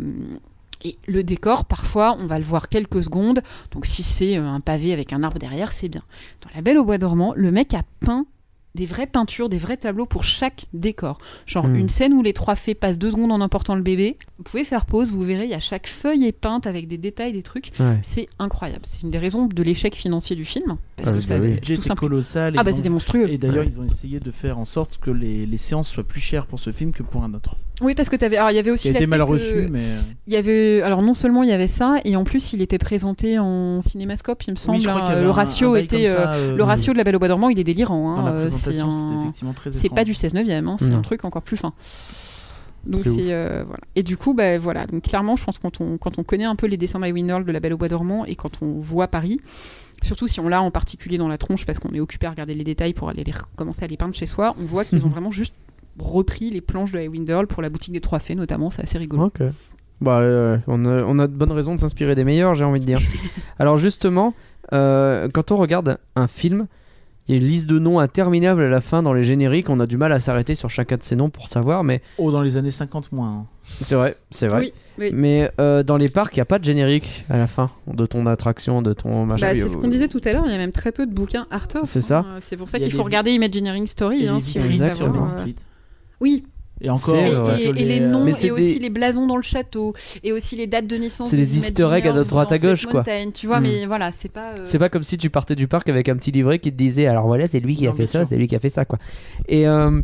et 0.82 0.96
le 1.06 1.22
décor, 1.22 1.66
parfois, 1.66 2.16
on 2.18 2.26
va 2.26 2.38
le 2.38 2.44
voir 2.44 2.70
quelques 2.70 3.02
secondes. 3.02 3.42
Donc, 3.72 3.84
si 3.84 4.02
c'est 4.02 4.38
euh, 4.38 4.46
un 4.46 4.60
pavé 4.60 4.94
avec 4.94 5.12
un 5.12 5.22
arbre 5.22 5.38
derrière, 5.38 5.72
c'est 5.72 5.90
bien. 5.90 6.02
Dans 6.40 6.48
La 6.54 6.62
Belle 6.62 6.78
au 6.78 6.84
Bois 6.84 6.96
dormant, 6.96 7.34
le 7.36 7.50
mec 7.50 7.74
a 7.74 7.82
peint 8.00 8.24
des 8.74 8.86
vraies 8.86 9.06
peintures, 9.08 9.48
des 9.48 9.58
vrais 9.58 9.76
tableaux 9.76 10.06
pour 10.06 10.22
chaque 10.24 10.66
décor. 10.72 11.18
Genre 11.46 11.66
Hmm. 11.66 11.74
une 11.74 11.88
scène 11.88 12.12
où 12.14 12.22
les 12.22 12.32
trois 12.32 12.54
fées 12.54 12.74
passent 12.74 12.98
deux 12.98 13.10
secondes 13.10 13.32
en 13.32 13.40
emportant 13.40 13.74
le 13.74 13.82
bébé. 13.82 14.16
Vous 14.38 14.44
pouvez 14.44 14.64
faire 14.64 14.86
pause, 14.86 15.10
vous 15.12 15.22
verrez, 15.22 15.44
il 15.44 15.50
y 15.50 15.54
a 15.54 15.60
chaque 15.60 15.86
feuille 15.88 16.24
est 16.24 16.32
peinte 16.32 16.66
avec 16.66 16.86
des 16.86 16.98
détails, 16.98 17.32
des 17.32 17.42
trucs. 17.42 17.72
Ouais. 17.80 17.98
C'est 18.02 18.28
incroyable. 18.38 18.82
C'est 18.84 19.02
une 19.02 19.10
des 19.10 19.18
raisons 19.18 19.46
de 19.46 19.62
l'échec 19.62 19.94
financier 19.94 20.36
du 20.36 20.44
film. 20.44 20.76
Parce 20.96 21.08
Ah 21.08 21.12
que 21.12 21.20
ça 21.20 21.38
oui. 21.38 21.52
Le 21.54 21.58
tout 21.60 21.72
était 21.72 21.94
colossal. 21.94 22.54
et 22.54 22.58
Ah 22.58 22.64
bah 22.64 22.72
c'était 22.72 22.88
monstrueux. 22.90 23.28
Et 23.30 23.38
d'ailleurs, 23.38 23.64
ils 23.64 23.80
ont 23.80 23.84
essayé 23.84 24.20
de 24.20 24.30
faire 24.30 24.58
en 24.58 24.64
sorte 24.64 24.98
que 24.98 25.10
les, 25.10 25.46
les 25.46 25.56
séances 25.56 25.88
soient 25.88 26.04
plus 26.04 26.20
chères 26.20 26.46
pour 26.46 26.60
ce 26.60 26.70
film 26.72 26.92
que 26.92 27.02
pour 27.02 27.24
un 27.24 27.34
autre. 27.34 27.56
Oui, 27.80 27.94
parce 27.94 28.08
que 28.08 28.16
t'avais. 28.16 28.36
Alors 28.36 28.50
il 28.50 28.56
y 28.56 28.58
avait 28.58 28.70
aussi 28.70 28.88
a 28.88 28.90
été 28.92 29.06
mal 29.06 29.20
que- 29.20 29.24
reçu, 29.24 29.68
mais. 29.70 29.78
euh, 29.80 30.00
Il 30.26 30.32
y 30.32 30.36
avait, 30.36 30.82
alors 30.82 31.00
non 31.02 31.14
seulement 31.14 31.42
il 31.42 31.48
y 31.48 31.52
avait 31.52 31.66
ça, 31.68 31.96
et 32.04 32.14
en 32.16 32.24
plus 32.24 32.52
il 32.52 32.60
était 32.62 32.78
présenté 32.78 33.38
en 33.38 33.80
cinémascope, 33.80 34.42
il 34.46 34.52
me 34.52 34.56
semble. 34.56 34.78
oui, 34.78 34.86
hein, 34.88 35.20
le 35.22 35.30
ratio 35.30 35.74
un 35.74 35.78
était, 35.78 36.06
ça, 36.06 36.32
euh, 36.34 36.56
le 36.56 36.62
ratio 36.62 36.92
de 36.92 36.98
la 36.98 37.04
Belle 37.04 37.16
au 37.16 37.18
Bois 37.18 37.28
dormant, 37.28 37.48
il 37.48 37.58
est 37.58 37.64
délirant. 37.64 38.14
Hein, 38.16 38.26
euh, 38.32 38.48
c'est 38.50 38.78
un- 38.80 39.32
pas 39.94 40.04
du 40.04 40.14
16 40.14 40.34
neuvième, 40.34 40.68
hein, 40.68 40.76
c'est 40.78 40.92
un 40.92 41.00
truc 41.02 41.24
encore 41.24 41.42
plus 41.42 41.56
fin. 41.56 41.72
Donc 42.86 43.02
C'est 43.04 43.32
euh, 43.32 43.62
voilà. 43.66 43.82
Et 43.94 44.02
du 44.02 44.16
coup, 44.16 44.32
bah, 44.32 44.56
voilà. 44.58 44.86
Donc 44.86 45.02
clairement, 45.02 45.36
je 45.36 45.44
pense 45.44 45.58
que 45.58 45.62
quand 45.62 45.80
on 45.82 45.98
quand 45.98 46.18
on 46.18 46.22
connaît 46.22 46.44
un 46.44 46.56
peu 46.56 46.66
les 46.66 46.78
dessins 46.78 46.98
d'Iwin 46.98 47.28
Earl 47.28 47.44
de 47.44 47.52
la 47.52 47.60
Belle 47.60 47.74
au 47.74 47.76
Bois 47.76 47.88
dormant 47.88 48.24
et 48.24 48.36
quand 48.36 48.62
on 48.62 48.78
voit 48.80 49.08
Paris. 49.08 49.38
Surtout 50.02 50.28
si 50.28 50.40
on 50.40 50.48
l'a 50.48 50.62
en 50.62 50.70
particulier 50.70 51.18
dans 51.18 51.28
la 51.28 51.36
tronche 51.36 51.66
parce 51.66 51.78
qu'on 51.78 51.90
est 51.92 52.00
occupé 52.00 52.26
à 52.26 52.30
regarder 52.30 52.54
les 52.54 52.64
détails 52.64 52.94
pour 52.94 53.10
aller 53.10 53.22
les 53.22 53.34
commencer 53.54 53.84
à 53.84 53.86
les 53.86 53.98
peindre 53.98 54.14
chez 54.14 54.24
soi, 54.26 54.54
on 54.58 54.64
voit 54.64 54.86
qu'ils 54.86 55.04
ont 55.04 55.08
vraiment 55.10 55.30
juste 55.30 55.52
repris 55.98 56.50
les 56.50 56.60
planches 56.60 56.92
de 56.92 57.00
Iwind 57.00 57.28
Earl 57.28 57.46
pour 57.46 57.62
la 57.62 57.68
boutique 57.70 57.92
des 57.92 58.00
Trois 58.00 58.18
Fées 58.18 58.34
notamment, 58.34 58.70
c'est 58.70 58.82
assez 58.82 58.98
rigolo. 58.98 59.24
Ok. 59.24 59.42
Bah, 60.00 60.20
euh, 60.20 60.56
on, 60.66 60.84
a, 60.86 61.02
on 61.04 61.18
a 61.18 61.26
de 61.26 61.34
bonnes 61.34 61.52
raisons 61.52 61.74
de 61.74 61.80
s'inspirer 61.80 62.14
des 62.14 62.24
meilleurs, 62.24 62.54
j'ai 62.54 62.64
envie 62.64 62.80
de 62.80 62.86
dire. 62.86 63.00
Alors 63.58 63.76
justement, 63.76 64.32
euh, 64.72 65.28
quand 65.32 65.50
on 65.52 65.56
regarde 65.56 65.98
un 66.16 66.26
film, 66.26 66.66
il 67.28 67.34
y 67.34 67.38
a 67.38 67.40
une 67.42 67.46
liste 67.46 67.68
de 67.68 67.78
noms 67.78 68.00
interminable 68.00 68.62
à 68.62 68.68
la 68.70 68.80
fin 68.80 69.02
dans 69.02 69.12
les 69.12 69.22
génériques. 69.24 69.68
On 69.68 69.78
a 69.78 69.86
du 69.86 69.98
mal 69.98 70.10
à 70.12 70.18
s'arrêter 70.18 70.54
sur 70.54 70.70
chacun 70.70 70.96
de 70.96 71.02
ces 71.02 71.16
noms 71.16 71.28
pour 71.28 71.48
savoir, 71.48 71.84
mais 71.84 72.00
Oh, 72.18 72.32
dans 72.32 72.40
les 72.40 72.56
années 72.56 72.70
50 72.70 73.12
moins. 73.12 73.28
hein. 73.28 73.46
c'est 73.62 73.94
vrai, 73.94 74.16
c'est 74.30 74.48
vrai. 74.48 74.60
Oui, 74.60 74.72
oui. 74.98 75.10
Mais 75.12 75.50
euh, 75.60 75.82
dans 75.82 75.98
les 75.98 76.08
parcs, 76.08 76.34
il 76.34 76.38
n'y 76.38 76.42
a 76.42 76.46
pas 76.46 76.58
de 76.58 76.64
générique 76.64 77.24
à 77.28 77.36
la 77.36 77.46
fin 77.46 77.70
de 77.86 78.06
ton 78.06 78.26
attraction, 78.26 78.80
de 78.82 78.94
ton 78.94 79.26
machin. 79.26 79.46
Bah, 79.48 79.52
Oui, 79.52 79.60
c'est 79.60 79.68
ce 79.68 79.76
euh, 79.76 79.80
qu'on 79.80 79.88
disait 79.88 80.08
tout 80.08 80.20
à 80.24 80.32
l'heure, 80.32 80.44
il 80.46 80.50
y 80.50 80.54
a 80.54 80.58
même 80.58 80.72
très 80.72 80.92
peu 80.92 81.06
de 81.06 81.12
bouquins 81.12 81.46
Arthur. 81.50 81.82
C'est 81.84 82.00
ça. 82.00 82.24
C'est 82.40 82.56
pour 82.56 82.68
ça 82.70 82.78
qu'il 82.80 82.90
faut 82.90 82.96
des- 82.96 83.04
regarder 83.04 83.30
Imagineering 83.32 83.86
Story. 83.86 84.26
Hein, 84.26 84.40
si 84.40 84.58
vous 84.58 84.64
voulez 84.64 84.78
savoir, 84.78 85.36
euh. 85.36 85.44
Oui, 86.20 86.44
Et 86.82 86.88
encore. 86.90 87.14
C'est 87.14 87.62
et, 87.64 87.72
les 87.72 88.00
noms, 88.00 88.24
Mais 88.24 88.32
c'est 88.32 88.48
et 88.48 88.50
aussi 88.50 88.78
les 88.78 88.90
blasons 88.90 89.26
dans 89.26 89.36
le 89.36 89.42
château, 89.42 89.94
et 90.22 90.32
aussi 90.32 90.56
les 90.56 90.66
dates 90.66 90.86
de 90.86 90.96
naissance. 90.96 91.30
C'est 91.30 91.36
des 91.36 91.56
easter 91.56 91.88
eggs 91.94 92.06
à 92.08 92.24
droite 92.24 92.52
à 92.52 92.58
gauche, 92.58 92.86
quoi. 92.86 93.00
Mountain, 93.00 93.30
tu 93.34 93.46
vois, 93.46 93.60
Hmm. 93.60 93.64
mais 93.64 93.86
voilà, 93.86 94.12
c'est 94.12 94.30
pas. 94.30 94.52
euh, 94.54 94.62
C'est 94.66 94.78
pas 94.78 94.88
comme 94.88 95.02
si 95.02 95.16
tu 95.18 95.30
partais 95.30 95.56
du 95.56 95.66
parc 95.68 95.88
avec 95.88 96.08
un 96.08 96.16
petit 96.16 96.30
livret 96.30 96.58
qui 96.58 96.70
te 96.72 96.76
disait 96.76 97.06
alors 97.06 97.26
voilà 97.26 97.48
c'est 97.48 97.60
lui 97.60 97.76
qui 97.76 97.86
a 97.86 97.92
fait 97.94 98.06
ça, 98.06 98.24
c'est 98.24 98.36
lui 98.36 98.46
qui 98.46 98.56
a 98.56 98.60
fait 98.60 98.70
ça 98.70 98.84
quoi. 98.84 98.98
Et 99.48 99.66
euh, 99.66 100.00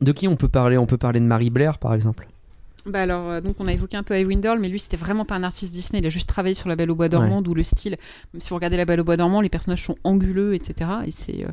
de 0.00 0.12
qui 0.12 0.28
on 0.28 0.36
peut 0.36 0.48
parler? 0.48 0.76
On 0.78 0.86
peut 0.86 0.98
parler 0.98 1.20
de 1.20 1.24
Marie 1.26 1.50
Blair 1.50 1.78
par 1.78 1.94
exemple. 1.94 2.28
Bah 2.86 3.00
alors, 3.00 3.30
euh, 3.30 3.40
donc 3.40 3.56
on 3.60 3.66
a 3.66 3.72
évoqué 3.72 3.96
un 3.96 4.02
peu 4.02 4.18
Iwind 4.18 4.44
Earl, 4.44 4.58
mais 4.60 4.68
lui 4.68 4.78
c'était 4.78 4.98
vraiment 4.98 5.24
pas 5.24 5.36
un 5.36 5.42
artiste 5.42 5.72
Disney, 5.72 6.00
il 6.02 6.06
a 6.06 6.10
juste 6.10 6.28
travaillé 6.28 6.54
sur 6.54 6.68
La 6.68 6.76
Belle 6.76 6.90
au 6.90 6.94
Bois 6.94 7.08
dormant, 7.08 7.40
d'où 7.40 7.54
le 7.54 7.62
style. 7.62 7.96
Même 8.34 8.40
si 8.42 8.50
vous 8.50 8.56
regardez 8.56 8.76
La 8.76 8.84
Belle 8.84 9.00
au 9.00 9.04
Bois 9.04 9.16
dormant, 9.16 9.40
les 9.40 9.48
personnages 9.48 9.82
sont 9.84 9.96
anguleux, 10.04 10.54
etc. 10.54 10.90
Et 11.06 11.10
c'est. 11.10 11.44
euh, 11.44 11.48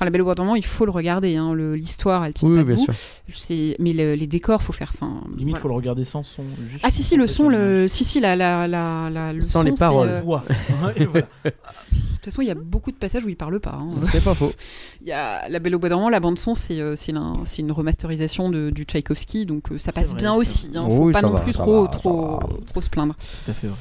Enfin, 0.00 0.06
La 0.06 0.12
Belle 0.12 0.22
au 0.22 0.24
Bois 0.24 0.34
dormant, 0.34 0.54
il 0.54 0.64
faut 0.64 0.86
le 0.86 0.92
regarder, 0.92 1.36
hein, 1.36 1.54
l'histoire, 1.54 2.24
elle 2.24 2.32
tient 2.32 2.48
Oui, 2.48 2.54
pas 2.56 2.62
oui, 2.62 2.74
bien 2.74 2.86
debout. 2.86 3.74
Mais 3.80 3.92
le- 3.92 4.14
les 4.14 4.26
décors, 4.26 4.62
faut 4.62 4.72
faire. 4.72 4.90
Enfin, 4.94 5.20
Limite, 5.36 5.50
voilà. 5.50 5.60
faut 5.60 5.68
le 5.68 5.74
regarder 5.74 6.06
sans 6.06 6.22
son. 6.22 6.42
juste 6.70 6.82
Ah 6.86 6.90
si 6.90 7.02
si 7.02 7.16
le 7.16 7.26
son 7.26 7.50
le 7.50 7.86
si 7.86 8.04
si 8.04 8.18
la 8.18 8.34
la 8.34 8.66
la, 8.66 9.10
la- 9.10 9.34
le 9.34 9.42
Sans 9.42 9.60
son, 9.60 9.62
les 9.64 9.72
paroles. 9.72 10.08
euh, 10.08 10.20
Voix. 10.22 10.42
Et 10.96 11.04
voilà. 11.04 11.26
De 11.44 11.50
toute 11.50 12.24
façon 12.24 12.40
il 12.40 12.48
y 12.48 12.50
a 12.50 12.54
beaucoup 12.54 12.90
de 12.90 12.96
passages 12.96 13.26
où 13.26 13.28
il 13.28 13.36
parle 13.36 13.60
pas. 13.60 13.78
hein. 13.78 13.90
C'est 14.04 14.24
pas 14.24 14.32
faux. 14.32 14.52
Il 15.02 15.08
y 15.08 15.12
a 15.12 15.46
La 15.50 15.58
Belle 15.58 15.74
au 15.74 15.78
bois 15.78 15.90
dormant 15.90 16.08
la 16.08 16.20
bande 16.20 16.38
son 16.38 16.54
c'est 16.54 16.80
euh, 16.80 16.94
c'est 16.96 17.12
une 17.60 17.70
remasterisation 17.72 18.48
de, 18.48 18.70
du 18.70 18.84
Tchaïkovski 18.84 19.44
donc 19.44 19.70
euh, 19.70 19.76
ça 19.76 19.92
passe 19.92 20.12
vrai, 20.12 20.16
bien 20.16 20.32
aussi. 20.32 20.70
Hein, 20.76 20.86
faut 20.88 21.04
Oui, 21.04 21.12
pas 21.12 21.20
non 21.20 21.28
va, 21.32 21.40
plus 21.40 21.52
trop 21.52 21.82
va, 21.82 21.88
trop 21.88 22.40
trop 22.66 22.80
se 22.80 22.88
plaindre. 22.88 23.14
Tout 23.44 23.50
à 23.50 23.54
fait 23.54 23.66
vrai. 23.66 23.76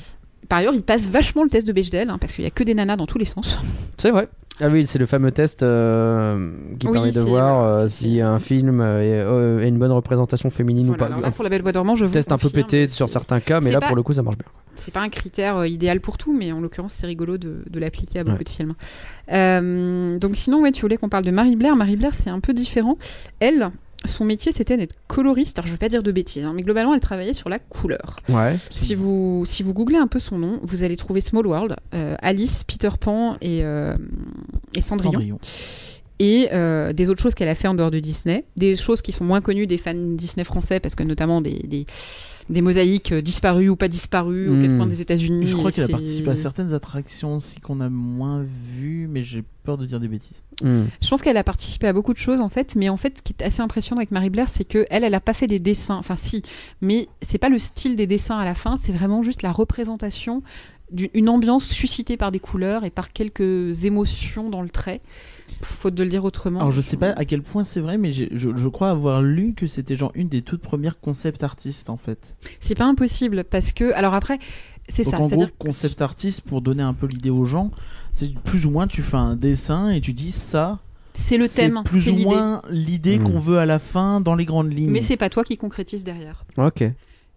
Par 0.49 0.59
ailleurs 0.59 0.73
il 0.73 0.81
passe 0.83 1.07
vachement 1.07 1.43
le 1.43 1.49
test 1.49 1.65
de 1.65 1.71
Bechdel 1.71 2.09
hein, 2.09 2.17
parce 2.19 2.33
qu'il 2.33 2.43
y 2.43 2.47
a 2.47 2.51
que 2.51 2.63
des 2.65 2.73
nanas 2.73 2.97
dans 2.97 3.05
tous 3.05 3.17
les 3.19 3.25
sens. 3.25 3.57
C'est 3.97 4.11
vrai. 4.11 4.27
Ah 4.61 4.67
oui, 4.69 4.85
c'est 4.85 4.99
le 4.99 5.05
fameux 5.05 5.31
test 5.31 5.63
euh, 5.63 6.51
qui 6.79 6.87
Oui, 6.87 6.93
permet 6.93 7.11
de 7.11 7.19
voir 7.21 7.63
euh, 7.63 7.87
si 7.87 8.19
un 8.19 8.39
film 8.39 8.81
euh, 8.81 9.01
est, 9.01 9.19
euh, 9.21 9.59
est 9.63 9.69
une 9.69 9.79
bonne 9.79 9.91
représentation 9.93 10.49
féminine 10.49 10.87
Voilà, 10.87 10.95
ou 10.95 10.99
pas. 10.99 11.05
alors 11.07 11.21
là, 11.21 11.31
pour 11.31 11.43
La 11.43 11.49
Belle 11.49 11.61
bois 11.61 11.71
dormant 11.71 11.95
je 11.95 12.05
vous 12.05 12.11
test 12.11 12.31
un 12.33 12.37
peu 12.37 12.49
pété 12.49 12.89
sur 12.89 13.07
certains 13.09 13.39
cas, 13.39 13.61
mais 13.61 13.71
là 13.71 13.79
pas- 13.79 13.87
pour 13.87 13.95
le 13.95 14.03
coup 14.03 14.11
ça 14.13 14.21
marche 14.21 14.37
bien. 14.37 14.47
c'est 14.75 14.93
pas 14.93 14.99
un 15.01 15.09
critère 15.09 15.65
idéal 15.65 16.01
pour 16.01 16.17
tout, 16.17 16.35
mais 16.37 16.51
en 16.51 16.59
l'occurrence, 16.61 16.93
c'est 16.93 17.07
rigolo 17.07 17.37
de, 17.37 17.63
de 17.69 17.79
l'appliquer 17.79 18.19
à 18.19 18.23
beaucoup 18.23 18.37
Ouais. 18.39 18.43
de 18.43 18.49
films. 18.49 20.19
Donc, 20.19 20.35
sinon, 20.35 20.61
ouais, 20.61 20.71
tu 20.71 20.81
voulais 20.81 20.97
qu'on 20.97 21.09
parle 21.09 21.25
de 21.25 21.31
Marie 21.31 21.55
Blair. 21.55 21.75
Marie 21.75 21.95
Blair, 21.95 22.13
c'est 22.13 22.29
un 22.29 22.39
peu 22.39 22.53
différent. 22.53 22.97
Elle, 23.39 23.69
son 24.05 24.23
métier, 24.23 24.51
c'était 24.51 24.77
d'être 24.77 24.95
coloriste. 25.07 25.59
Alors, 25.59 25.67
je 25.67 25.73
vais 25.73 25.77
pas 25.77 25.89
dire 25.89 26.03
de 26.03 26.11
bêtises, 26.11 26.43
hein, 26.43 26.53
mais 26.55 26.63
globalement, 26.63 26.93
elle 26.93 26.99
travaillait 27.01 27.33
sur 27.33 27.49
la 27.49 27.59
couleur. 27.59 28.19
Ouais. 28.29 28.55
Si 28.69 28.95
vous, 28.95 29.43
si 29.45 29.61
vous 29.61 29.73
googlez 29.73 29.97
un 29.97 30.07
peu 30.07 30.19
son 30.19 30.37
nom, 30.37 30.59
vous 30.63 30.83
allez 30.83 30.95
trouver 30.95 31.21
Small 31.21 31.45
World, 31.45 31.75
euh, 31.93 32.15
Alice, 32.21 32.63
Peter 32.63 32.89
Pan 32.99 33.35
et, 33.41 33.63
euh, 33.63 33.95
et 34.75 34.81
Cendrillon. 34.81 35.39
Et 36.19 36.49
euh, 36.51 36.91
des 36.91 37.09
autres 37.09 37.21
choses 37.21 37.33
qu'elle 37.33 37.49
a 37.49 37.55
fait 37.55 37.67
en 37.67 37.73
dehors 37.73 37.91
de 37.91 37.99
Disney. 37.99 38.45
Des 38.57 38.75
choses 38.75 39.01
qui 39.01 39.11
sont 39.11 39.23
moins 39.23 39.41
connues 39.41 39.67
des 39.67 39.77
fans 39.77 39.93
Disney 39.93 40.43
français, 40.43 40.79
parce 40.79 40.95
que 40.95 41.03
notamment 41.03 41.41
des, 41.41 41.59
des, 41.59 41.85
des 42.49 42.61
mosaïques 42.61 43.11
euh, 43.11 43.21
disparues 43.21 43.69
ou 43.69 43.75
pas 43.75 43.87
disparues 43.87 44.49
aux 44.49 44.55
Mm. 44.55 44.61
quatre 44.61 44.77
coins 44.77 44.87
des 44.87 45.01
États-Unis. 45.01 45.47
Je 45.47 45.55
crois 45.55 45.71
qu'elle 45.71 45.85
a 45.85 45.87
participé 45.87 46.31
à 46.31 46.35
certaines 46.35 46.73
attractions 46.73 47.35
aussi 47.35 47.59
qu'on 47.59 47.79
a 47.79 47.89
moins 47.89 48.43
vues, 48.77 49.07
mais 49.09 49.21
j'ai 49.23 49.43
peur 49.63 49.77
de 49.77 49.85
dire 49.85 49.99
des 49.99 50.07
bêtises. 50.07 50.41
Hmm. 50.63 50.85
Je 51.01 51.07
pense 51.09 51.21
qu'elle 51.21 51.37
a 51.37 51.43
participé 51.43 51.87
à 51.87 51.93
beaucoup 51.93 52.13
de 52.13 52.17
choses 52.17 52.41
en 52.41 52.49
fait, 52.49 52.75
mais 52.75 52.89
en 52.89 52.97
fait, 52.97 53.19
ce 53.19 53.21
qui 53.21 53.33
est 53.37 53.43
assez 53.43 53.61
impressionnant 53.61 53.99
avec 53.99 54.11
Marie 54.11 54.29
Blair, 54.29 54.49
c'est 54.49 54.63
que 54.65 54.87
elle, 54.89 55.03
elle 55.03 55.13
a 55.13 55.21
pas 55.21 55.33
fait 55.33 55.47
des 55.47 55.59
dessins. 55.59 55.95
Enfin, 55.97 56.15
si, 56.15 56.41
mais 56.81 57.07
c'est 57.21 57.37
pas 57.37 57.49
le 57.49 57.59
style 57.59 57.95
des 57.95 58.07
dessins 58.07 58.39
à 58.39 58.45
la 58.45 58.55
fin, 58.55 58.77
c'est 58.81 58.91
vraiment 58.91 59.21
juste 59.23 59.41
la 59.43 59.51
représentation 59.51 60.41
d'une 60.91 61.29
ambiance 61.29 61.65
suscitée 61.65 62.17
par 62.17 62.31
des 62.31 62.39
couleurs 62.39 62.83
et 62.83 62.89
par 62.89 63.13
quelques 63.13 63.85
émotions 63.85 64.49
dans 64.49 64.63
le 64.63 64.69
trait. 64.69 65.01
Faute 65.61 65.95
de 65.95 66.03
le 66.03 66.09
dire 66.09 66.23
autrement. 66.23 66.59
Alors 66.59 66.71
je 66.71 66.81
sais 66.81 66.97
pas 66.97 67.11
à 67.11 67.25
quel 67.25 67.41
point 67.41 67.63
c'est 67.63 67.79
vrai, 67.79 67.97
mais 67.97 68.11
je, 68.11 68.25
je 68.33 68.67
crois 68.67 68.89
avoir 68.89 69.21
lu 69.21 69.53
que 69.53 69.67
c'était 69.67 69.95
genre 69.95 70.11
une 70.15 70.27
des 70.29 70.41
toutes 70.41 70.61
premières 70.61 70.99
concept 70.99 71.43
artistes 71.43 71.89
en 71.89 71.97
fait. 71.97 72.35
C'est 72.59 72.75
pas 72.75 72.85
impossible 72.85 73.43
parce 73.43 73.71
que, 73.71 73.91
alors 73.93 74.13
après, 74.13 74.39
c'est 74.87 75.03
ça. 75.03 75.17
en 75.17 75.19
gros, 75.19 75.29
C'est-à-dire 75.29 75.51
que- 75.51 75.57
concept 75.65 76.01
artiste, 76.01 76.41
pour 76.41 76.61
donner 76.61 76.83
un 76.83 76.93
peu 76.93 77.07
l'idée 77.07 77.29
aux 77.29 77.45
gens, 77.45 77.71
c'est 78.11 78.33
plus 78.33 78.65
ou 78.65 78.71
moins 78.71 78.87
tu 78.87 79.01
fais 79.01 79.17
un 79.17 79.35
dessin 79.35 79.89
et 79.89 80.01
tu 80.01 80.13
dis 80.13 80.31
ça, 80.31 80.79
c'est 81.13 81.37
le 81.37 81.47
c'est 81.47 81.63
thème, 81.63 81.81
plus 81.85 82.09
ou 82.09 82.15
moins 82.15 82.61
l'idée 82.69 83.19
Mm. 83.19 83.23
qu'on 83.23 83.39
veut 83.39 83.57
à 83.59 83.65
la 83.65 83.79
fin 83.79 84.21
dans 84.21 84.35
les 84.35 84.45
grandes 84.45 84.71
lignes. 84.73 84.91
Mais 84.91 85.01
c'est 85.01 85.17
pas 85.17 85.29
toi 85.29 85.43
qui 85.43 85.57
concrétise 85.57 86.03
derrière. 86.03 86.45
Ok. 86.57 86.83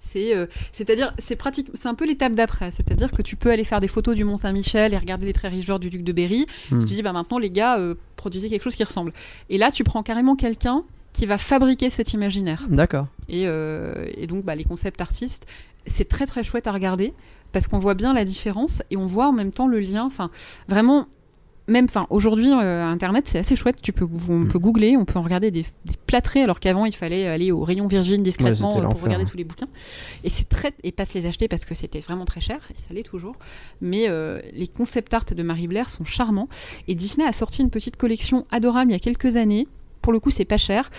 C'est, 0.05 0.35
euh, 0.35 0.47
c'est-à-dire, 0.73 1.15
c'est 1.19 1.37
pratique, 1.37 1.69
c'est 1.75 1.87
un 1.87 1.95
peu 1.95 2.07
l'étape 2.07 2.35
d'après. 2.35 2.71
C'est-à-dire 2.71 3.12
que 3.12 3.23
tu 3.23 3.37
peux 3.37 3.51
aller 3.51 3.65
faire 3.65 3.81
des 3.81 3.88
photos 3.88 4.17
du 4.17 4.25
Mont 4.25 4.37
Saint-Michel 4.37 4.93
et 4.93 4.99
regarder 4.99 5.27
les 5.27 5.33
traits 5.33 5.53
rigeurs 5.53 5.79
du 5.79 5.91
duc 5.91 6.03
de 6.03 6.12
Berry. 6.12 6.47
Hmm. 6.71 6.81
Tu 6.81 6.87
te 6.87 6.95
dis, 6.95 7.03
bah 7.03 7.12
maintenant 7.12 7.38
les 7.38 7.51
gars, 7.51 7.79
euh, 7.79 7.95
produisez 8.17 8.49
quelque 8.51 8.65
chose 8.65 8.75
qui 8.75 8.85
ressemble. 8.85 9.12
Et 9.49 9.59
là, 9.59 9.71
tu 9.71 9.85
prends 9.85 10.03
carrément 10.03 10.35
quelqu'un 10.35 10.85
qui 11.12 11.25
va 11.25 11.38
fabriquer 11.38 11.88
cet 11.88 12.12
imaginaire. 12.12 12.67
D'accord. 12.69 13.07
Et, 13.29 13.45
euh, 13.47 14.07
et 14.17 14.27
donc, 14.27 14.45
bah, 14.45 14.57
les 14.57 14.65
concepts 14.65 15.01
artistes, 15.01 15.47
c'est 15.87 16.09
très 16.09 16.27
très 16.27 16.43
chouette 16.43 16.67
à 16.67 16.73
regarder 16.73 17.15
parce 17.53 17.69
qu'on 17.69 17.79
voit 17.79 17.95
bien 17.95 18.12
la 18.12 18.25
différence 18.25 18.83
et 18.91 18.97
on 18.97 19.07
voit 19.07 19.29
en 19.29 19.33
même 19.33 19.53
temps 19.53 19.69
le 19.69 19.79
lien. 19.79 20.05
Enfin, 20.05 20.31
vraiment, 20.69 21.07
même, 21.68 21.85
enfin, 21.88 22.07
aujourd'hui, 22.11 22.51
euh, 22.51 22.85
Internet, 22.87 23.29
c'est 23.29 23.38
assez 23.38 23.57
chouette. 23.57 23.77
Tu 23.83 23.92
peux, 23.92 24.07
on 24.29 24.40
Mm. 24.40 24.48
peut 24.48 24.59
googler, 24.59 24.96
on 24.96 25.05
peut 25.05 25.18
en 25.18 25.22
regarder 25.22 25.51
des, 25.51 25.62
des 25.85 25.94
plâtrés, 26.07 26.42
alors 26.42 26.59
qu'avant, 26.61 26.85
il 26.87 26.94
fallait 26.94 27.27
aller 27.29 27.53
au 27.53 27.61
rayon 27.64 27.87
Virgin 27.87 28.22
discrètement 28.22 28.75
Ouais, 28.77 28.85
euh, 28.85 28.88
pour 28.88 29.01
regarder 29.03 29.25
ouais. 29.25 29.31
tous 29.31 29.37
les 29.37 29.44
bouquins. 29.44 29.68
Et 30.25 30.29
c'est 30.31 30.48
très, 30.48 30.72
et 30.83 30.92
pas 30.92 31.05
se 31.05 31.14
les 31.14 31.27
acheter 31.27 31.48
parce 31.48 31.64
que 31.64 31.75
c'était 31.75 32.01
vraiment 32.01 32.25
très 32.25 32.40
cher, 32.40 32.59
et 32.75 32.79
ça 32.79 32.92
l'est 32.94 33.03
toujours. 33.03 33.37
Mais 33.81 34.07
euh, 34.09 34.40
les 34.53 34.66
concept 34.68 35.14
art 35.14 35.25
de 35.25 35.42
Marie 35.42 35.68
Blair 35.68 35.88
sont 35.88 36.05
charmants. 36.05 36.48
Et 36.88 36.94
Disney 36.94 37.27
a 37.27 37.33
sorti 37.33 37.62
une 37.62 37.70
petite 37.70 37.96
collection 37.96 38.46
adorable 38.51 38.90
il 38.90 38.94
y 38.94 38.96
a 38.96 39.01
quelques 39.01 39.37
années. 39.37 39.68
Pour 40.01 40.12
le 40.12 40.18
coup, 40.20 40.31
c'est 40.33 40.44
pas 40.44 40.59
cher. 40.59 40.90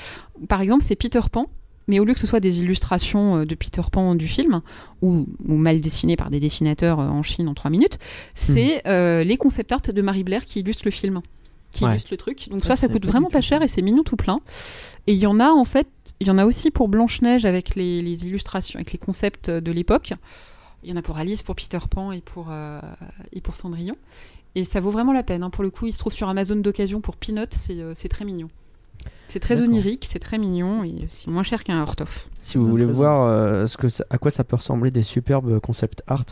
Par 0.48 0.62
exemple, 0.62 0.84
c'est 0.84 0.96
Peter 0.96 1.20
Pan. 1.32 1.48
Mais 1.88 2.00
au 2.00 2.06
lieu 2.06 2.14
que 2.14 2.20
ce 2.20 2.28
soit 2.28 2.40
des 2.40 2.60
illustrations 2.62 3.38
euh, 3.38 3.46
de 3.46 3.56
Peter 3.56 3.82
Pan 3.92 4.16
du 4.16 4.28
film, 4.28 4.62
ou, 5.02 5.26
ou 5.46 5.56
mal 5.56 5.82
dessinées 5.82 6.16
par 6.16 6.30
des 6.30 6.40
dessinateurs 6.40 7.00
euh, 7.00 7.08
en 7.08 7.24
Chine 7.24 7.48
en 7.48 7.54
3 7.54 7.70
minutes, 7.72 8.00
c'est 8.36 8.88
euh, 8.88 9.24
les 9.24 9.38
concept 9.38 9.72
art 9.72 9.82
de 9.82 10.02
Marie 10.02 10.24
Blair 10.24 10.46
qui 10.46 10.60
illustrent 10.62 10.86
le 10.86 10.92
film, 10.92 11.22
qui 11.72 11.84
Ouais. 11.84 11.92
illustrent 11.92 12.12
le 12.12 12.18
truc. 12.18 12.48
Donc 12.50 12.64
Ça, 12.66 12.76
ça, 12.76 12.88
coûte 12.88 13.06
vraiment 13.06 13.30
pas 13.30 13.42
cher 13.42 13.62
et 13.62 13.68
c'est 13.68 13.82
mignon 13.82 14.04
tout 14.04 14.16
plein. 14.16 14.40
Et 15.08 15.14
il 15.14 15.20
y 15.20 15.28
en 15.28 15.40
a 15.40 15.50
en 15.50 15.66
fait, 15.66 15.88
il 16.20 16.28
y 16.28 16.32
en 16.32 16.38
a 16.38 16.46
aussi 16.46 16.72
pour 16.72 16.88
Blanche-Neige 16.88 17.46
avec 17.46 17.76
les, 17.76 18.02
les 18.02 18.26
illustrations, 18.28 18.78
avec 18.78 18.92
les 18.94 19.00
concepts 19.00 19.50
de 19.50 19.72
l'époque. 19.72 20.14
Il 20.84 20.90
y 20.90 20.94
en 20.94 20.98
a 20.98 21.02
pour 21.02 21.18
Alice, 21.18 21.44
pour 21.44 21.56
Peter 21.56 21.80
Pan 21.90 22.12
et 22.12 22.22
pour, 22.22 22.48
euh, 22.52 22.80
et 23.32 23.42
pour 23.42 23.56
Cendrillon. 23.56 23.96
Et 24.56 24.66
ça 24.66 24.80
vaut 24.82 24.92
vraiment 24.92 25.14
la 25.14 25.24
peine. 25.24 25.42
hein. 25.44 25.50
Pour 25.50 25.64
le 25.64 25.70
coup, 25.72 25.88
il 25.88 25.94
se 25.94 25.98
trouve 25.98 26.14
sur 26.14 26.30
Amazon 26.30 26.58
d'occasion 26.58 27.02
pour 27.02 27.16
Peanuts, 27.16 27.48
c'est 27.52 27.80
euh, 27.80 27.94
c'est 27.96 28.10
très 28.10 28.24
mignon. 28.26 28.50
C'est 29.28 29.40
très 29.40 29.62
onirique, 29.62 30.06
c'est 30.08 30.20
très 30.20 30.38
mignon 30.38 30.84
et 30.84 31.06
c'est 31.10 31.28
moins 31.28 31.44
cher 31.44 31.64
qu'un 31.64 31.82
Hortoff. 31.82 32.30
Si 32.40 32.58
vous 32.58 32.68
voulez 32.68 32.86
bien. 32.86 32.94
voir 32.94 33.26
euh, 33.28 33.66
ce 33.66 33.78
que 33.78 33.90
ça- 33.90 34.06
à 34.10 34.18
quoi 34.18 34.30
ça 34.32 34.44
peut 34.44 34.56
ressembler 34.56 34.92
des 34.92 35.02
superbes 35.04 35.60
concept 35.60 36.04
art, 36.08 36.26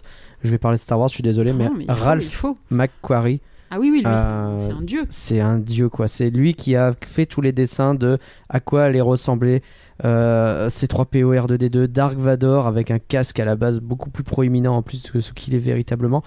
je 0.44 0.52
vais 0.52 0.58
parler 0.60 0.78
de 0.78 0.82
Star 0.82 1.00
Wars, 1.00 1.08
je 1.10 1.16
suis 1.16 1.24
désolé, 1.24 1.52
mais, 1.54 1.66
Non, 1.66 1.74
mais 1.76 1.86
il 1.86 1.92
faut, 1.92 1.98
il 2.00 2.04
Ralph 2.04 2.30
faut. 2.32 2.58
McQuarrie, 2.70 3.42
Ah 3.74 3.80
oui, 3.80 3.90
oui, 3.90 4.00
lui, 4.00 4.04
c'est 4.04 4.10
Euh, 4.10 4.56
un- 4.56 4.60
c'est 4.60 4.72
un 4.74 4.82
dieu. 4.82 5.06
c'est 5.10 5.40
un 5.40 5.58
dieu 5.58 5.88
quoi. 5.90 6.08
C'est 6.10 6.30
lui 6.30 6.54
qui 6.54 6.76
a 6.76 6.92
fait 7.08 7.26
tous 7.26 7.40
les 7.42 7.54
dessins 7.54 7.96
de 7.96 8.18
à 8.50 8.60
quoi 8.60 8.84
allait 8.84 9.00
ressembler 9.02 9.64
euh, 10.04 10.68
C3PO 10.68 11.34
R2D2, 11.34 11.86
Dark 11.88 12.18
Vador 12.18 12.68
avec 12.68 12.92
un 12.92 13.00
casque 13.00 13.40
à 13.40 13.46
la 13.46 13.56
base 13.56 13.80
beaucoup 13.80 14.10
plus 14.10 14.24
proéminent 14.24 14.76
en 14.76 14.82
plus 14.82 15.10
que 15.12 15.20
ce 15.20 15.32
qu'il 15.32 15.54
est 15.56 15.60
véritablement. 15.60 16.24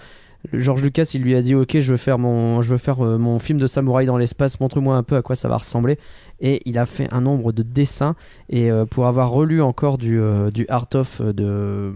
George 0.52 0.82
Lucas, 0.82 1.10
il 1.14 1.22
lui 1.22 1.34
a 1.34 1.42
dit 1.42 1.54
OK, 1.54 1.78
je 1.80 1.90
veux 1.90 1.96
faire 1.96 2.18
mon, 2.18 2.60
je 2.62 2.70
veux 2.70 2.76
faire 2.76 3.04
euh, 3.04 3.18
mon 3.18 3.38
film 3.38 3.58
de 3.58 3.66
samouraï 3.66 4.06
dans 4.06 4.18
l'espace. 4.18 4.60
Montre-moi 4.60 4.96
un 4.96 5.02
peu 5.02 5.16
à 5.16 5.22
quoi 5.22 5.36
ça 5.36 5.48
va 5.48 5.56
ressembler. 5.56 5.98
Et 6.40 6.62
il 6.66 6.78
a 6.78 6.86
fait 6.86 7.12
un 7.12 7.20
nombre 7.20 7.52
de 7.52 7.62
dessins. 7.62 8.14
Et 8.50 8.70
euh, 8.70 8.84
pour 8.84 9.06
avoir 9.06 9.30
relu 9.30 9.62
encore 9.62 9.98
du, 9.98 10.20
euh, 10.20 10.50
du 10.50 10.66
art 10.68 10.88
of 10.94 11.22
de, 11.22 11.92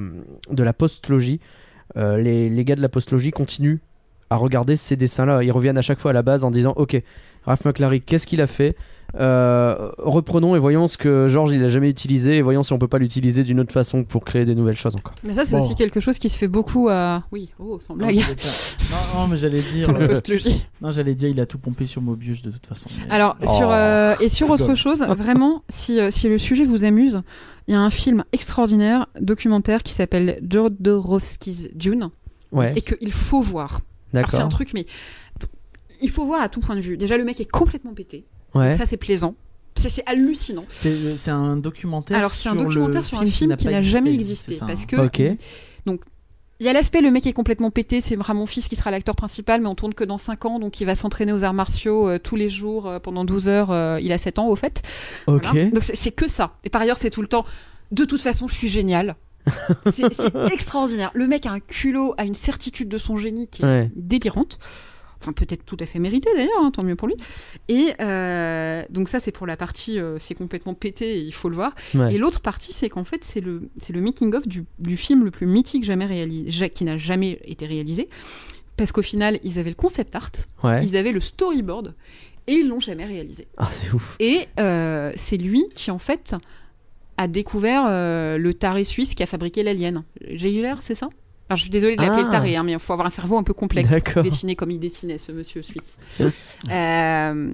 de 0.50 0.62
la 0.62 0.72
postlogie, 0.72 1.40
euh, 1.96 2.16
les, 2.16 2.48
les 2.48 2.64
gars 2.64 2.76
de 2.76 2.82
la 2.82 2.88
postlogie 2.88 3.30
continuent 3.30 3.78
à 4.30 4.36
regarder 4.36 4.76
ces 4.76 4.96
dessins-là. 4.96 5.42
Ils 5.42 5.52
reviennent 5.52 5.78
à 5.78 5.82
chaque 5.82 5.98
fois 5.98 6.10
à 6.12 6.14
la 6.14 6.22
base 6.22 6.44
en 6.44 6.50
disant 6.50 6.72
Ok, 6.76 7.00
Ralph 7.44 7.64
McClary, 7.64 8.00
qu'est-ce 8.00 8.26
qu'il 8.26 8.40
a 8.40 8.46
fait? 8.46 8.76
Euh, 9.16 9.90
Reprenons 9.98 10.54
et 10.54 10.58
voyons 10.58 10.86
ce 10.86 10.98
que 10.98 11.28
George 11.28 11.52
il 11.52 11.62
a 11.64 11.68
jamais 11.68 11.88
utilisé 11.88 12.36
et 12.36 12.42
voyons 12.42 12.62
si 12.62 12.72
on 12.72 12.78
peut 12.78 12.88
pas 12.88 12.98
l'utiliser 12.98 13.42
d'une 13.42 13.58
autre 13.60 13.72
façon 13.72 14.04
pour 14.04 14.24
créer 14.24 14.44
des 14.44 14.54
nouvelles 14.54 14.76
choses 14.76 14.94
encore. 14.96 15.14
Mais 15.24 15.34
ça, 15.34 15.44
c'est 15.44 15.56
Bon. 15.56 15.64
aussi 15.64 15.74
quelque 15.74 15.98
chose 16.00 16.18
qui 16.18 16.28
se 16.28 16.36
fait 16.36 16.48
beaucoup 16.48 16.88
à. 16.90 17.24
Oui, 17.32 17.48
oh, 17.58 17.78
sans 17.80 17.96
blague. 17.96 18.16
non, 18.16 18.96
non, 19.20 19.26
mais 19.28 19.38
j'allais 19.38 19.62
dire. 19.72 19.88
Euh, 19.90 20.18
non, 20.82 20.92
j'allais 20.92 21.14
dire, 21.14 21.28
il 21.30 21.40
a 21.40 21.46
tout 21.46 21.58
pompé 21.58 21.86
sur 21.86 22.02
Mobius 22.02 22.42
de 22.42 22.50
toute 22.50 22.66
façon. 22.66 22.88
mais- 23.06 23.10
Alors, 23.12 23.36
Oh. 23.42 23.56
sur, 23.56 23.70
euh, 23.70 24.14
et 24.20 24.28
sur 24.28 24.50
autre 24.50 24.74
chose, 24.74 25.00
vraiment, 25.02 25.62
si, 25.68 25.98
si 26.10 26.28
le 26.28 26.36
sujet 26.38 26.64
vous 26.64 26.84
amuse, 26.84 27.22
il 27.66 27.72
y 27.72 27.74
a 27.74 27.80
un 27.80 27.90
film 27.90 28.24
extraordinaire, 28.32 29.06
documentaire, 29.20 29.82
qui 29.82 29.92
s'appelle 29.92 30.38
Jodorowsky's 30.48 31.68
Dune, 31.74 32.10
Ouais, 32.52 32.72
et 32.76 32.82
qu'il 32.82 33.12
faut 33.12 33.40
voir. 33.40 33.80
Alors, 34.14 34.30
c'est 34.30 34.36
un 34.36 34.38
d'accord. 34.40 34.50
truc, 34.50 34.70
mais 34.74 34.86
il 36.00 36.08
faut 36.10 36.24
voir 36.24 36.40
à 36.42 36.48
tout 36.48 36.60
point 36.60 36.76
de 36.76 36.80
vue. 36.80 36.96
Déjà, 36.96 37.16
le 37.18 37.24
mec 37.24 37.40
est 37.40 37.50
complètement 37.50 37.92
pété. 37.94 38.24
Ouais. 38.54 38.70
Donc 38.70 38.78
ça, 38.78 38.86
c'est 38.86 38.96
plaisant. 38.96 39.34
C'est 39.76 40.02
hallucinant. 40.08 40.64
C'est 40.70 40.90
c'est 41.16 41.30
un 41.30 41.56
documentaire. 41.56 42.16
Alors, 42.18 42.32
c'est 42.32 42.48
un 42.48 42.52
sur 42.58 42.64
documentaire 42.64 43.02
le 43.02 43.06
sur 43.06 43.20
un 43.20 43.26
film 43.26 43.54
qui 43.56 43.66
n'a 43.68 43.80
jamais 43.80 44.12
existé, 44.12 44.54
ça, 44.56 44.66
Parce 44.66 44.82
hein. 44.92 45.08
que. 45.08 45.36
Donc, 45.86 46.00
il 46.60 46.66
y 46.66 46.68
a 46.68 46.72
l'aspect, 46.72 47.00
le 47.00 47.12
mec 47.12 47.24
est 47.28 47.32
complètement 47.32 47.70
pété, 47.70 48.00
c'est 48.00 48.16
vraiment 48.16 48.40
mon 48.40 48.46
fils 48.46 48.66
qui 48.66 48.74
sera 48.74 48.90
l'acteur 48.90 49.14
principal, 49.14 49.60
mais 49.60 49.68
on 49.68 49.76
tourne 49.76 49.94
que 49.94 50.02
dans 50.02 50.18
5 50.18 50.44
ans, 50.46 50.58
donc 50.58 50.80
il 50.80 50.84
va 50.86 50.96
s'entraîner 50.96 51.32
aux 51.32 51.44
arts 51.44 51.54
martiaux 51.54 52.08
euh, 52.08 52.18
tous 52.18 52.34
les 52.34 52.48
jours 52.50 52.88
euh, 52.88 52.98
pendant 52.98 53.24
12 53.24 53.48
heures. 53.48 53.70
euh, 53.70 54.00
il 54.02 54.10
a 54.10 54.18
7 54.18 54.40
ans, 54.40 54.48
au 54.48 54.56
fait. 54.56 54.82
Voilà. 55.28 55.52
Donc 55.70 55.84
c'est- 55.84 56.10
que 56.10 56.26
ça. 56.28 56.56
Et 56.64 56.70
par 56.70 56.82
ailleurs, 56.82 56.96
c'est 56.96 57.10
tout 57.10 57.22
le 57.22 57.28
temps. 57.28 57.44
De 57.92 58.04
toute 58.04 58.20
façon, 58.20 58.48
je 58.48 58.54
suis 58.54 58.68
génial. 58.68 59.14
C'est 59.92 60.12
c'est 60.12 60.34
extraordinaire. 60.52 61.12
Le 61.14 61.28
mec 61.28 61.46
a 61.46 61.52
un 61.52 61.60
culot, 61.60 62.14
a 62.18 62.24
une 62.24 62.34
certitude 62.34 62.88
de 62.88 62.98
son 62.98 63.16
génie 63.16 63.46
qui 63.46 63.62
est 63.62 63.64
Ouais. 63.64 63.90
délirante. 63.94 64.58
Enfin, 65.20 65.32
peut-être 65.32 65.64
tout 65.64 65.76
à 65.80 65.86
fait 65.86 65.98
mérité 65.98 66.30
d'ailleurs, 66.34 66.60
hein, 66.62 66.70
tant 66.70 66.84
mieux 66.84 66.94
pour 66.94 67.08
lui. 67.08 67.16
Et 67.68 67.88
euh, 68.00 68.84
donc, 68.90 69.08
ça, 69.08 69.18
c'est 69.18 69.32
pour 69.32 69.46
la 69.48 69.56
partie, 69.56 69.98
euh, 69.98 70.16
c'est 70.20 70.34
complètement 70.34 70.74
pété, 70.74 71.18
et 71.18 71.20
il 71.20 71.32
faut 71.34 71.48
le 71.48 71.56
voir. 71.56 71.74
Ouais. 71.94 72.14
Et 72.14 72.18
l'autre 72.18 72.40
partie, 72.40 72.72
c'est 72.72 72.88
qu'en 72.88 73.02
fait, 73.02 73.24
c'est 73.24 73.40
le, 73.40 73.68
c'est 73.80 73.92
le 73.92 74.00
making-of 74.00 74.46
du, 74.46 74.64
du 74.78 74.96
film 74.96 75.24
le 75.24 75.32
plus 75.32 75.46
mythique 75.46 75.82
jamais 75.84 76.06
réalisé, 76.06 76.70
qui 76.70 76.84
n'a 76.84 76.96
jamais 76.98 77.40
été 77.44 77.66
réalisé. 77.66 78.08
Parce 78.76 78.92
qu'au 78.92 79.02
final, 79.02 79.40
ils 79.42 79.58
avaient 79.58 79.70
le 79.70 79.74
concept 79.76 80.14
art, 80.14 80.30
Ouais. 80.62 80.84
ils 80.84 80.96
avaient 80.96 81.10
le 81.10 81.20
storyboard, 81.20 81.94
et 82.46 82.52
ils 82.52 82.68
l'ont 82.68 82.78
jamais 82.78 83.04
réalisé. 83.04 83.48
Ah, 83.56 83.68
c'est 83.72 83.92
ouf. 83.92 84.14
Et 84.20 84.42
euh, 84.60 85.12
c'est 85.16 85.36
lui 85.36 85.64
qui, 85.74 85.90
en 85.90 85.98
fait, 85.98 86.36
a 87.16 87.26
découvert 87.26 87.86
le 88.38 88.52
taré 88.52 88.84
suisse 88.84 89.16
qui 89.16 89.24
a 89.24 89.26
fabriqué 89.26 89.64
l'alien. 89.64 90.04
Geiger, 90.30 90.74
c'est 90.80 90.94
ça? 90.94 91.08
Enfin, 91.48 91.56
je 91.56 91.62
suis 91.62 91.70
désolée 91.70 91.96
de 91.96 92.02
l'appeler 92.02 92.20
Ah. 92.22 92.26
le 92.26 92.30
taré, 92.30 92.56
hein, 92.56 92.62
mais 92.62 92.72
il 92.72 92.78
faut 92.78 92.92
avoir 92.92 93.06
un 93.06 93.10
cerveau 93.10 93.38
un 93.38 93.42
peu 93.42 93.54
complexe 93.54 93.90
pour 94.12 94.22
dessiner 94.22 94.54
comme 94.54 94.70
il 94.70 94.78
dessinait, 94.78 95.16
ce 95.18 95.32
monsieur 95.32 95.62
suisse. 95.62 95.96
Euh, 96.20 96.30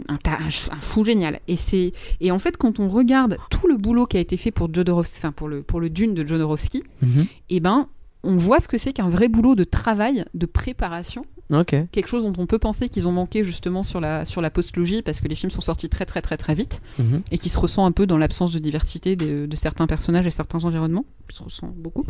un, 0.09 0.17
ta- 0.17 0.39
un 0.41 0.81
fou 0.81 1.05
génial. 1.05 1.41
Et, 1.49 1.57
c'est, 1.57 1.93
et 2.21 2.31
en 2.31 2.39
fait, 2.39 2.57
quand 2.57 2.81
on 2.81 2.89
regarde 2.89 3.37
tout 3.51 3.67
le 3.69 3.77
boulot 3.77 4.07
qui 4.07 4.17
a 4.17 4.21
été 4.21 4.37
fait 4.37 4.51
pour, 4.51 4.73
Jodorowsky, 4.73 5.19
enfin, 5.19 5.33
pour, 5.33 5.49
le, 5.49 5.63
pour 5.63 5.81
le 5.81 5.91
Dune 5.91 6.15
de 6.15 6.27
Jodorowsky, 6.27 6.83
Mhm. 7.03 7.27
eh 7.51 7.61
ben, 7.61 7.89
on 8.23 8.37
voit 8.37 8.61
ce 8.61 8.69
que 8.69 8.79
c'est 8.79 8.93
qu'un 8.93 9.09
vrai 9.09 9.29
boulot 9.29 9.55
de 9.55 9.65
travail, 9.65 10.25
de 10.35 10.47
préparation 10.47 11.25
Ok. 11.53 11.75
quelque 11.93 12.07
chose 12.09 12.23
dont 12.25 12.33
on 12.39 12.47
peut 12.47 12.59
penser 12.59 12.89
qu'ils 12.89 13.07
ont 13.07 13.13
manqué 13.13 13.45
justement 13.45 13.83
sur 13.83 14.01
la, 14.01 14.25
sur 14.25 14.41
la 14.41 14.49
postlogie 14.51 15.03
parce 15.03 15.21
que 15.21 15.29
les 15.29 15.35
films 15.35 15.51
sont 15.51 15.61
sortis 15.61 15.89
très 15.91 16.07
très 16.07 16.23
très 16.23 16.37
très 16.39 16.55
vite 16.55 16.81
Mhm. 16.99 17.21
et 17.31 17.39
qui 17.39 17.49
se 17.51 17.59
ressent 17.59 17.85
un 17.85 17.93
peu 17.93 18.07
dans 18.07 18.17
l'absence 18.19 18.53
de 18.53 18.59
diversité 18.59 19.15
de, 19.17 19.45
de 19.47 19.57
certains 19.57 19.87
personnages 19.87 20.27
et 20.27 20.31
certains 20.31 20.65
environnements. 20.65 21.05
Ça 21.31 21.39
se 21.39 21.43
ressent 21.43 21.73
beaucoup. 21.77 22.05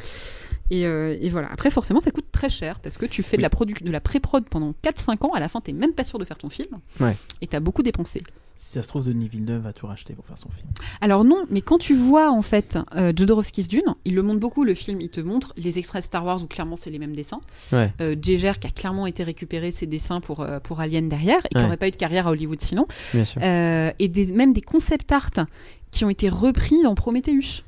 Et, 0.71 0.87
euh, 0.87 1.17
et 1.21 1.29
voilà. 1.31 1.49
Après, 1.53 1.71
forcément, 1.71 2.01
ça 2.01 2.11
coûte 2.11 2.27
très 2.33 2.49
cher 2.49 2.79
parce 2.81 2.97
que 2.99 3.07
tu 3.07 3.23
fais 3.23 3.37
de 3.37 3.43
la, 3.43 3.49
de 3.49 3.91
la 3.91 4.01
pré-prod 4.01 4.45
pendant 4.49 4.73
4-5 4.83 5.25
ans. 5.27 5.33
À 5.35 5.41
la 5.41 5.49
fin, 5.49 5.61
t'es 5.61 5.73
même 5.73 5.93
pas 5.95 6.05
sûr 6.05 6.19
de 6.19 6.25
faire 6.25 6.39
ton 6.39 6.49
film. 6.51 6.79
Ouais. 7.01 7.17
Et 7.41 7.47
t'as 7.47 7.61
beaucoup 7.61 7.83
dépensé. 7.83 8.23
Si 8.57 8.73
ça 8.73 8.83
se 8.83 8.89
trouve, 8.89 9.05
Denis 9.05 9.29
Villeneuve 9.29 9.63
va 9.63 9.73
tout 9.73 9.87
racheter 9.87 10.15
pour 10.15 10.25
faire 10.27 10.39
son 10.39 10.49
film. 10.49 10.69
Alors 11.01 11.25
non, 11.25 11.45
mais 11.51 11.61
quand 11.61 11.77
tu 11.79 11.93
vois 11.95 12.31
en 12.31 12.41
fait 12.41 12.79
euh, 12.97 13.13
Jodorowsky's 13.15 13.69
Dune, 13.69 13.95
il 14.05 14.15
le 14.15 14.23
montre 14.23 14.41
beaucoup 14.41 14.65
le 14.65 14.75
film, 14.75 15.01
il 15.01 15.11
te 15.11 15.21
montre 15.21 15.53
les 15.57 15.79
extraits 15.79 16.03
de 16.03 16.07
Star 16.07 16.25
Wars 16.25 16.43
où 16.43 16.47
clairement 16.47 16.77
c'est 16.77 16.91
les 16.91 16.99
mêmes 16.99 17.15
dessins. 17.15 17.41
Ouais. 17.73 17.93
Euh, 18.01 18.15
Geiger 18.19 18.53
qui 18.61 18.67
a 18.67 18.71
clairement 18.71 19.07
été 19.07 19.23
récupéré 19.23 19.71
ses 19.71 19.87
dessins 19.87 20.21
pour, 20.21 20.41
euh, 20.41 20.61
pour 20.61 20.81
Alien 20.81 21.09
derrière 21.09 21.45
et 21.45 21.49
qui 21.49 21.57
Ouais. 21.57 21.63
n'aurait 21.65 21.77
pas 21.77 21.89
eu 21.89 21.91
de 21.91 21.97
carrière 21.97 22.27
à 22.29 22.31
Hollywood 22.31 22.61
sinon. 22.61 22.87
Bien 23.13 23.25
sûr. 23.25 23.41
Euh, 23.43 23.91
et 23.99 24.09
des, 24.09 24.27
même 24.33 24.53
des 24.53 24.63
concept 24.63 25.11
art 25.13 25.31
qui 25.91 26.05
ont 26.05 26.11
été 26.11 26.29
repris 26.29 26.83
dans 26.83 26.95
Prometheus. 26.95 27.63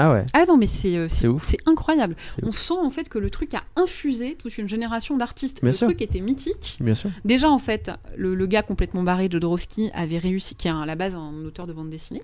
Ah 0.00 0.12
ouais. 0.12 0.24
Ah 0.32 0.44
non 0.48 0.56
mais 0.56 0.66
c'est 0.66 0.96
euh, 0.96 1.08
C'est 1.08 1.58
incroyable. 1.66 2.16
C'est 2.34 2.44
On 2.44 2.52
sent 2.52 2.74
en 2.74 2.88
fait 2.90 3.08
que 3.08 3.18
le 3.18 3.28
truc 3.28 3.52
a 3.54 3.62
infusé 3.76 4.34
toute 4.34 4.56
une 4.56 4.68
génération 4.68 5.16
d'artistes. 5.16 5.60
Bien 5.60 5.70
Le 5.70 5.76
sûr. 5.76 5.88
truc 5.88 6.00
était 6.00 6.20
mythique. 6.20 6.78
Bien 6.80 6.94
sûr. 6.94 7.10
Déjà, 7.24 7.50
en 7.50 7.58
fait, 7.58 7.90
le, 8.16 8.34
le 8.34 8.46
gars 8.46 8.62
complètement 8.62 9.02
barré, 9.02 9.28
Jodorowsky, 9.30 9.90
avait 9.92 10.18
réussi, 10.18 10.54
qui 10.54 10.68
est 10.68 10.70
à 10.70 10.86
la 10.86 10.96
base 10.96 11.14
un 11.14 11.44
auteur 11.44 11.66
de 11.66 11.72
bande 11.72 11.90
dessinée, 11.90 12.22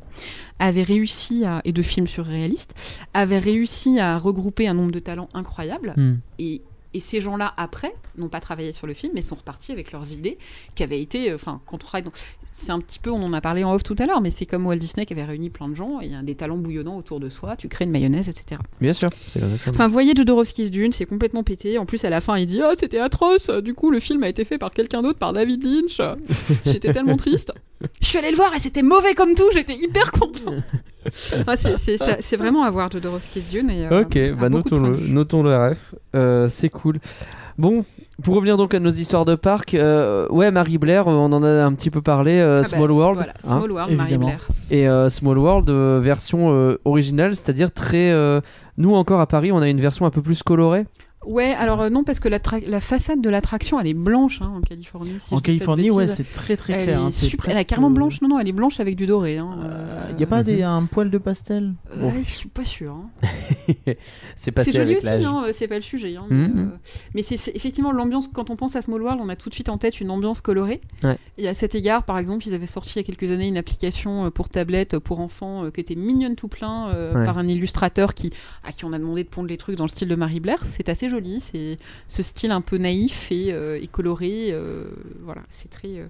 avait 0.58 0.82
réussi 0.82 1.44
à, 1.44 1.60
et 1.64 1.72
de 1.72 1.82
films 1.82 2.06
surréalistes, 2.06 2.74
avait 3.12 3.38
réussi 3.38 3.98
à 3.98 4.18
regrouper 4.18 4.68
un 4.68 4.74
nombre 4.74 4.92
de 4.92 4.98
talents 4.98 5.28
incroyable. 5.34 5.92
Hmm. 5.96 6.14
Et, 6.38 6.62
et 6.96 7.00
ces 7.00 7.20
gens-là, 7.20 7.52
après, 7.56 7.94
n'ont 8.16 8.28
pas 8.28 8.40
travaillé 8.40 8.72
sur 8.72 8.86
le 8.86 8.94
film, 8.94 9.12
mais 9.14 9.22
sont 9.22 9.34
repartis 9.34 9.72
avec 9.72 9.92
leurs 9.92 10.10
idées 10.12 10.38
qui 10.74 10.82
avaient 10.82 11.00
été. 11.00 11.30
euh, 11.30 11.34
Enfin, 11.36 11.60
quand 11.66 11.74
on 11.76 11.78
travaille. 11.78 12.02
donc, 12.04 12.14
C'est 12.52 12.72
un 12.72 12.78
petit 12.80 12.98
peu, 12.98 13.10
on 13.10 13.22
en 13.22 13.32
a 13.34 13.40
parlé 13.42 13.64
en 13.64 13.74
off 13.74 13.82
tout 13.82 13.96
à 13.98 14.06
l'heure, 14.06 14.22
mais 14.22 14.30
c'est 14.30 14.46
comme 14.46 14.64
Walt 14.66 14.76
Disney 14.76 15.04
qui 15.04 15.12
avait 15.12 15.24
réuni 15.24 15.50
plein 15.50 15.68
de 15.68 15.74
gens, 15.74 16.00
et 16.00 16.06
il 16.06 16.12
y 16.12 16.14
a 16.14 16.22
des 16.22 16.34
talents 16.34 16.56
bouillonnants 16.56 16.96
autour 16.96 17.20
de 17.20 17.28
soi, 17.28 17.54
tu 17.56 17.68
crées 17.68 17.84
une 17.84 17.90
mayonnaise, 17.90 18.30
etc. 18.30 18.60
Bien 18.80 18.94
sûr. 18.94 19.10
C'est. 19.28 19.40
Enfin, 19.68 19.88
voyez 19.88 20.14
Jodorowsky's 20.16 20.70
Dune, 20.70 20.92
c'est 20.92 21.04
complètement 21.04 21.42
pété. 21.42 21.76
En 21.78 21.84
plus, 21.84 22.02
à 22.06 22.10
la 22.10 22.22
fin, 22.22 22.38
il 22.38 22.46
dit 22.46 22.62
Ah, 22.62 22.72
c'était 22.78 22.98
atroce. 22.98 23.50
Du 23.62 23.74
coup, 23.74 23.90
le 23.90 24.00
film 24.00 24.22
a 24.22 24.28
été 24.30 24.44
fait 24.46 24.56
par 24.56 24.70
quelqu'un 24.70 25.02
d'autre, 25.02 25.18
par 25.18 25.34
David 25.34 25.62
Lynch. 25.64 26.00
J'étais 26.64 26.92
tellement 26.92 27.16
triste. 27.16 27.52
Je 28.00 28.06
suis 28.06 28.18
allée 28.18 28.30
le 28.30 28.36
voir 28.36 28.54
et 28.54 28.58
c'était 28.58 28.82
mauvais 28.82 29.14
comme 29.14 29.34
tout. 29.34 29.48
J'étais 29.52 29.74
hyper 29.74 30.10
content. 30.12 30.52
Ah, 31.46 31.54
c'est- 31.56 32.36
vraiment 32.36 32.64
à 32.64 32.70
voir 32.70 32.90
Jodorowsky's 32.90 33.46
Dune. 33.46 33.70
Et, 33.70 33.86
euh, 33.86 34.00
Ok, 34.00 34.18
bah 34.36 34.48
de 34.48 34.54
notons 35.08 35.42
le, 35.44 35.56
ref. 35.56 35.94
Euh, 36.16 36.48
c'est 36.48 36.68
cool. 36.68 36.98
Bon, 37.58 37.84
pour 38.24 38.34
revenir 38.34 38.56
donc 38.56 38.74
à 38.74 38.80
nos 38.80 38.90
histoires 38.90 39.24
de 39.24 39.36
parc, 39.36 39.74
euh, 39.74 40.26
ouais, 40.30 40.50
Marie 40.50 40.78
Blair, 40.78 41.06
on 41.06 41.32
en 41.32 41.42
a 41.44 41.48
un 41.64 41.72
petit 41.74 41.90
peu 41.90 42.02
parlé, 42.02 42.32
euh, 42.40 42.56
Ah 42.58 42.62
bah, 42.62 42.76
Small 42.76 42.90
World. 42.90 43.16
Voilà, 43.18 43.32
hein. 43.44 43.58
Small 43.58 43.70
World, 43.70 43.96
Marie. 43.96 44.18
Blair. 44.18 44.48
et 44.72 44.88
euh, 44.88 45.08
Small 45.08 45.38
World, 45.38 45.70
euh, 45.70 46.00
version 46.02 46.52
euh, 46.52 46.80
originale, 46.84 47.36
c'est-à-dire 47.36 47.70
très. 47.70 48.10
euh, 48.10 48.40
nous 48.76 48.94
encore 48.94 49.20
à 49.20 49.26
Paris, 49.28 49.52
on 49.52 49.58
a 49.62 49.68
une 49.68 49.80
version 49.80 50.06
un 50.06 50.10
peu 50.10 50.22
plus 50.22 50.42
colorée. 50.42 50.86
Ouais, 51.26 51.52
alors 51.58 51.80
euh, 51.82 51.90
non, 51.90 52.04
parce 52.04 52.20
que 52.20 52.28
la, 52.28 52.38
façade 52.80 53.20
de 53.20 53.28
l'attraction, 53.28 53.78
elle 53.80 53.88
est 53.88 53.94
blanche 53.94 54.40
hein, 54.42 54.52
en 54.56 54.60
Californie. 54.60 55.16
si 55.18 55.34
en 55.34 55.38
je 55.38 55.42
Californie, 55.42 55.90
ouais, 55.90 56.06
c'est 56.06 56.24
très 56.32 56.56
très 56.56 56.72
elle, 56.74 56.84
clair. 56.84 56.98
est 57.00 57.02
hein, 57.02 57.08
elle 57.48 57.56
est 57.58 57.64
carrément 57.64 57.90
blanche. 57.90 58.22
Non, 58.22 58.28
non, 58.28 58.38
elle 58.38 58.48
est 58.48 58.52
blanche 58.52 58.80
avec 58.80 58.96
du 58.96 59.06
doré. 59.06 59.38
hein, 59.38 59.50
Il 59.60 59.66
euh, 59.66 60.12
n'y 60.16 60.22
a 60.22 60.26
pas 60.26 60.42
des, 60.42 60.62
un 60.62 60.84
poil 60.86 61.10
de 61.10 61.18
pastel? 61.18 61.74
Euh, 61.96 62.10
Je 62.24 62.30
suis 62.30 62.48
pas 62.48 62.64
sûre. 62.64 62.92
hein. 62.94 63.28
c'est 64.36 64.56
C'est 64.62 64.72
joli 64.72 64.92
avec 64.92 64.98
aussi, 65.04 65.24
hein, 65.24 65.44
c'est 65.52 65.68
pas 65.68 65.76
le 65.76 65.82
sujet. 65.82 66.16
hein, 66.16 66.26
mais 66.30 66.36
Mhm. 66.48 66.58
euh, 66.72 66.76
mais 67.14 67.22
c'est 67.22 67.54
effectivement 67.56 67.92
l'ambiance, 67.92 68.28
quand 68.32 68.50
on 68.50 68.56
pense 68.56 68.76
à 68.76 68.82
Small 68.82 69.02
World, 69.02 69.20
on 69.22 69.28
a 69.28 69.36
tout 69.36 69.48
de 69.48 69.54
suite 69.54 69.68
en 69.68 69.78
tête 69.78 70.00
une 70.00 70.10
ambiance 70.10 70.40
colorée. 70.40 70.80
Ouais. 71.02 71.18
Et 71.38 71.48
à 71.48 71.54
cet 71.54 71.74
égard, 71.74 72.04
par 72.04 72.18
exemple, 72.18 72.46
ils 72.46 72.54
avaient 72.54 72.66
sorti 72.66 72.92
il 72.94 72.96
y 72.98 73.00
a 73.00 73.02
quelques 73.04 73.30
années 73.32 73.48
une 73.48 73.56
application 73.56 74.26
euh, 74.26 74.30
pour 74.30 74.48
tablette, 74.48 74.94
euh, 74.94 75.00
pour 75.00 75.20
enfants, 75.20 75.64
euh, 75.64 75.70
qui 75.70 75.80
était 75.80 75.94
mignonne 75.96 76.36
tout 76.36 76.48
plein, 76.48 76.88
euh, 76.88 77.14
Ouais. 77.14 77.24
par 77.24 77.38
un 77.38 77.48
illustrateur 77.48 78.14
qui, 78.14 78.30
à 78.64 78.72
qui 78.72 78.84
on 78.84 78.92
a 78.92 78.98
demandé 78.98 79.24
de 79.24 79.28
pondre 79.28 79.48
les 79.48 79.56
trucs 79.56 79.76
dans 79.76 79.84
le 79.84 79.88
style 79.88 80.08
de 80.08 80.14
Marie 80.14 80.40
Blair. 80.40 80.58
C'est 80.64 80.88
assez 80.88 81.08
joli, 81.08 81.15
c'est 81.40 81.78
ce 82.08 82.22
style 82.22 82.50
un 82.50 82.60
peu 82.60 82.78
naïf 82.78 83.30
et, 83.30 83.52
euh, 83.52 83.78
coloré. 83.90 84.48
euh, 84.50 84.84
voilà, 85.22 85.42
c'est 85.50 85.70
très. 85.70 86.06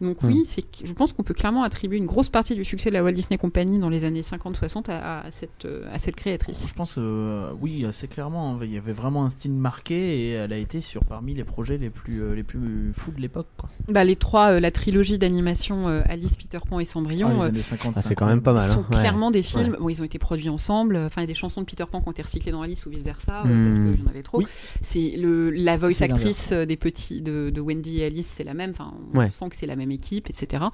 Donc 0.00 0.22
Hmm. 0.22 0.26
oui, 0.28 0.44
c'est 0.46 0.64
je 0.84 0.92
pense 0.92 1.12
qu'on 1.12 1.22
peut 1.24 1.34
clairement 1.34 1.62
attribuer 1.64 1.96
une 1.98 2.06
grosse 2.06 2.28
partie 2.30 2.54
du 2.54 2.64
succès 2.64 2.88
de 2.90 2.94
la 2.94 3.02
Walt 3.02 3.12
Disney 3.12 3.36
Company 3.38 3.78
dans 3.78 3.88
les 3.88 4.04
années 4.04 4.20
50-60 4.22 4.90
à, 4.90 5.20
à 5.26 5.30
cette, 5.30 5.64
euh, 5.64 5.88
à 5.92 5.98
cette 5.98 6.14
créatrice. 6.16 6.66
Je 6.68 6.74
pense, 6.74 6.94
euh, 6.98 7.52
oui, 7.60 7.84
assez 7.84 8.06
clairement. 8.06 8.52
hein. 8.54 8.58
Il 8.62 8.72
y 8.72 8.76
avait 8.78 8.92
vraiment 8.92 9.24
un 9.24 9.30
style 9.30 9.52
marqué 9.52 9.94
et 10.20 10.30
elle 10.30 10.52
a 10.52 10.56
été 10.58 10.80
sur 10.80 11.04
parmi 11.04 11.34
les 11.34 11.44
projets 11.44 11.78
les 11.78 11.90
plus, 11.90 12.22
euh, 12.22 12.34
les 12.34 12.42
plus 12.44 12.92
fous 12.92 13.10
de 13.10 13.20
l'époque. 13.20 13.48
quoi. 13.56 13.68
Bah, 13.88 14.04
les 14.04 14.14
trois, 14.16 14.52
euh, 14.52 14.60
la 14.60 14.70
trilogie 14.70 15.18
d'animation 15.18 15.88
euh, 15.88 16.02
Alice, 16.06 16.36
Peter 16.36 16.58
Pan 16.68 16.78
et 16.78 16.84
Cendrillon, 16.84 17.28
Ah, 17.30 17.34
les 17.34 17.40
euh, 17.40 17.46
années 17.48 17.62
50, 17.62 17.94
Ah, 17.96 18.02
c'est 18.02 18.14
quand 18.14 18.26
même 18.26 18.42
pas 18.42 18.52
mal. 18.52 18.68
sont 18.68 18.80
hein. 18.80 18.86
Ouais. 18.92 18.98
clairement 18.98 19.30
des 19.32 19.42
films. 19.42 19.76
Bon, 19.80 19.88
ils 19.88 20.00
ont 20.00 20.04
été 20.04 20.18
produits 20.18 20.48
ensemble. 20.48 20.96
Enfin, 20.96 21.22
il 21.22 21.24
y 21.24 21.24
a 21.24 21.28
des 21.28 21.34
chansons 21.34 21.62
de 21.62 21.66
Peter 21.66 21.84
Pan 21.90 22.00
qui 22.00 22.08
ont 22.08 22.12
été 22.12 22.22
recyclées 22.22 22.52
dans 22.52 22.62
Alice 22.62 22.86
ou 22.86 22.90
vice 22.90 23.02
versa 23.02 23.42
Hmm. 23.44 23.64
parce 23.64 23.74
qu'il 23.76 24.00
y 24.00 24.06
en 24.06 24.10
avait 24.10 24.22
trop. 24.22 24.38
Oui. 24.38 24.46
C'est 24.80 25.14
le 25.16 25.50
la 25.50 25.76
voice 25.76 25.90
C'est 25.94 26.04
actrice 26.04 26.52
des 26.52 26.76
petits 26.76 27.20
de, 27.22 27.50
de 27.50 27.60
Wendy 27.60 28.00
et 28.00 28.06
Alice, 28.06 28.26
c'est 28.28 28.44
la 28.44 28.54
même. 28.54 28.70
Enfin, 28.70 28.92
on 29.12 29.18
Ouais. 29.18 29.30
sent 29.30 29.48
que 29.48 29.56
c'est 29.56 29.66
la 29.66 29.74
même 29.76 29.87
équipe, 29.90 30.28
etc. 30.30 30.64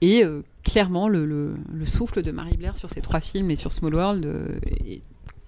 Et 0.00 0.24
euh, 0.24 0.42
clairement, 0.64 1.08
le, 1.08 1.24
le, 1.26 1.54
le 1.72 1.86
souffle 1.86 2.22
de 2.22 2.30
Marie 2.30 2.56
Blair 2.56 2.76
sur 2.76 2.90
ces 2.90 3.00
trois 3.00 3.20
films 3.20 3.50
et 3.50 3.56
sur 3.56 3.72
Small 3.72 3.94
World, 3.94 4.24
euh, 4.26 4.58
est- 4.86 5.02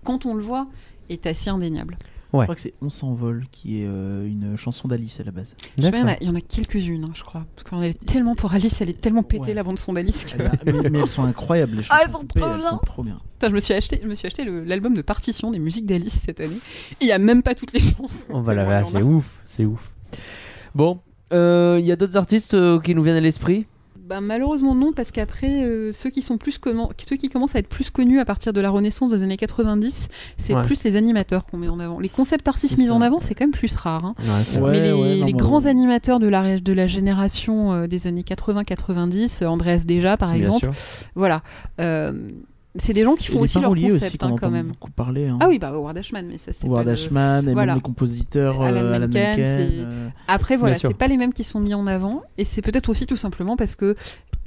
quand 0.04 0.26
on 0.26 0.34
le 0.34 0.42
voit, 0.42 0.66
est 1.08 1.26
assez 1.26 1.50
indéniable. 1.50 1.98
Je 2.32 2.38
crois 2.42 2.54
que 2.54 2.60
c'est 2.60 2.74
On 2.80 2.88
s'envole 2.88 3.46
qui 3.50 3.80
est 3.82 3.86
euh, 3.88 4.24
une 4.24 4.56
chanson 4.56 4.86
d'Alice 4.86 5.18
à 5.18 5.24
la 5.24 5.32
base. 5.32 5.56
Je 5.76 5.82
sais 5.82 5.90
pas, 5.90 5.96
il 5.98 6.00
y 6.00 6.04
en 6.04 6.06
a- 6.06 6.10
D'accord. 6.10 6.18
il 6.22 6.26
y 6.28 6.30
en 6.30 6.34
a, 6.36 6.40
quelques-unes, 6.40 7.04
hein, 7.04 7.12
je 7.12 7.24
crois. 7.24 7.44
Parce 7.56 7.68
qu'on 7.68 7.78
avait 7.78 7.92
tellement 7.92 8.36
pour 8.36 8.52
Alice, 8.54 8.80
elle 8.80 8.88
est 8.88 9.00
tellement 9.00 9.24
pétée 9.24 9.46
Ouais. 9.46 9.54
la 9.54 9.64
bande 9.64 9.80
son 9.80 9.94
d'Alice 9.94 10.24
que. 10.26 10.40
Mais, 10.64 10.90
mais 10.90 10.98
elles 11.00 11.08
sont 11.08 11.24
incroyables 11.24 11.74
les 11.78 11.82
chansons. 11.82 11.98
Ah, 12.00 12.04
elles 12.06 12.12
sont 12.12 12.20
coupées, 12.20 12.38
trop 12.40 12.50
elles 12.52 12.60
bien. 12.60 12.70
sont 12.70 12.78
trop 12.86 13.02
bien. 13.02 13.16
Putain, 13.32 13.48
je 13.48 13.54
me 13.56 13.58
suis 13.60 13.74
acheté, 13.74 13.98
je 14.00 14.06
me 14.06 14.14
suis 14.14 14.28
acheté 14.28 14.44
le- 14.44 14.62
l'album 14.62 14.94
de 14.94 15.02
partition 15.02 15.50
des 15.50 15.58
musiques 15.58 15.86
d'Alice 15.86 16.20
cette 16.24 16.38
année. 16.40 16.54
Et 17.00 17.06
il 17.06 17.08
y 17.08 17.12
a 17.12 17.18
même 17.18 17.42
pas 17.42 17.56
toutes 17.56 17.72
les 17.72 17.80
chansons. 17.80 18.24
On 18.28 18.40
va 18.42 18.54
la 18.54 18.84
c'est 18.84 19.02
ouf, 19.02 19.28
c'est 19.44 19.64
ouf. 19.64 19.90
Bon, 20.76 21.00
il 21.32 21.84
y 21.86 21.92
a 21.92 21.96
d'autres 21.96 22.16
artistes 22.16 22.54
euh, 22.54 22.80
qui 22.80 22.94
nous 22.94 23.02
viennent 23.02 23.16
à 23.16 23.20
l'esprit? 23.20 23.66
Bah, 24.08 24.20
malheureusement 24.20 24.74
non, 24.74 24.92
parce 24.92 25.12
qu'après, 25.12 25.62
euh, 25.62 25.92
ceux, 25.92 26.10
qui 26.10 26.20
sont 26.20 26.36
plus 26.36 26.58
commen- 26.58 26.88
ceux 27.08 27.14
qui 27.14 27.28
commencent 27.28 27.54
à 27.54 27.60
être 27.60 27.68
plus 27.68 27.90
connus 27.90 28.18
à 28.18 28.24
partir 28.24 28.52
de 28.52 28.60
la 28.60 28.68
Renaissance 28.68 29.12
des 29.12 29.22
années 29.22 29.36
90, 29.36 30.08
c'est 30.36 30.52
Ouais. 30.52 30.62
plus 30.62 30.82
les 30.82 30.96
animateurs 30.96 31.46
qu'on 31.46 31.58
met 31.58 31.68
en 31.68 31.78
avant. 31.78 32.00
Les 32.00 32.08
concept 32.08 32.48
artistes 32.48 32.76
mis 32.76 32.86
ça. 32.86 32.94
en 32.94 33.02
avant, 33.02 33.20
c'est 33.20 33.36
quand 33.36 33.44
même 33.44 33.52
plus 33.52 33.76
rare. 33.76 34.04
hein. 34.04 34.14
Ouais, 34.18 34.70
Mais 34.72 34.80
les, 34.80 34.92
ouais, 34.92 35.16
non, 35.18 35.26
les 35.26 35.32
moi, 35.32 35.40
grands 35.40 35.66
animateurs 35.66 36.18
de 36.18 36.26
la, 36.26 36.58
de 36.58 36.72
la 36.72 36.88
génération 36.88 37.72
euh, 37.72 37.86
des 37.86 38.08
années 38.08 38.24
80-90, 38.24 39.42
euh, 39.42 39.46
Andreas 39.46 39.84
Deja 39.86 40.16
par 40.16 40.30
Bien 40.30 40.38
exemple, 40.40 40.58
sûr. 40.58 40.72
voilà. 41.14 41.42
Euh, 41.80 42.30
c'est 42.76 42.92
des 42.92 43.02
gens 43.04 43.14
qui 43.16 43.26
font 43.26 43.40
aussi 43.40 43.58
leur 43.60 43.74
concept 43.74 44.22
hein, 44.22 44.36
quand 44.40 44.50
même. 44.50 44.68
beaucoup 44.68 44.90
parler. 44.90 45.26
hein. 45.28 45.38
Ah 45.40 45.48
oui, 45.48 45.58
bah 45.58 45.70
Howard 45.70 45.96
Ashman, 45.98 46.26
mais 46.28 46.38
ça 46.38 46.52
c'est 46.52 46.66
Howard 46.66 46.84
pas 46.84 46.84
le- 46.84 46.92
Ashman, 46.92 47.48
et 47.48 47.52
voilà. 47.52 47.72
même 47.72 47.76
les 47.76 47.82
compositeurs, 47.82 48.62
Alan 48.62 48.76
euh, 48.82 48.92
Alan 48.94 49.06
Menken, 49.08 49.38
euh, 49.40 50.08
Après, 50.28 50.56
voilà, 50.56 50.74
c'est 50.76 50.94
pas 50.94 51.08
les 51.08 51.16
mêmes 51.16 51.32
qui 51.32 51.42
sont 51.44 51.60
mis 51.60 51.74
en 51.74 51.86
avant. 51.86 52.22
Et 52.38 52.44
c'est 52.44 52.62
peut-être 52.62 52.88
aussi 52.88 53.06
tout 53.06 53.16
simplement 53.16 53.56
parce 53.56 53.74
que 53.74 53.96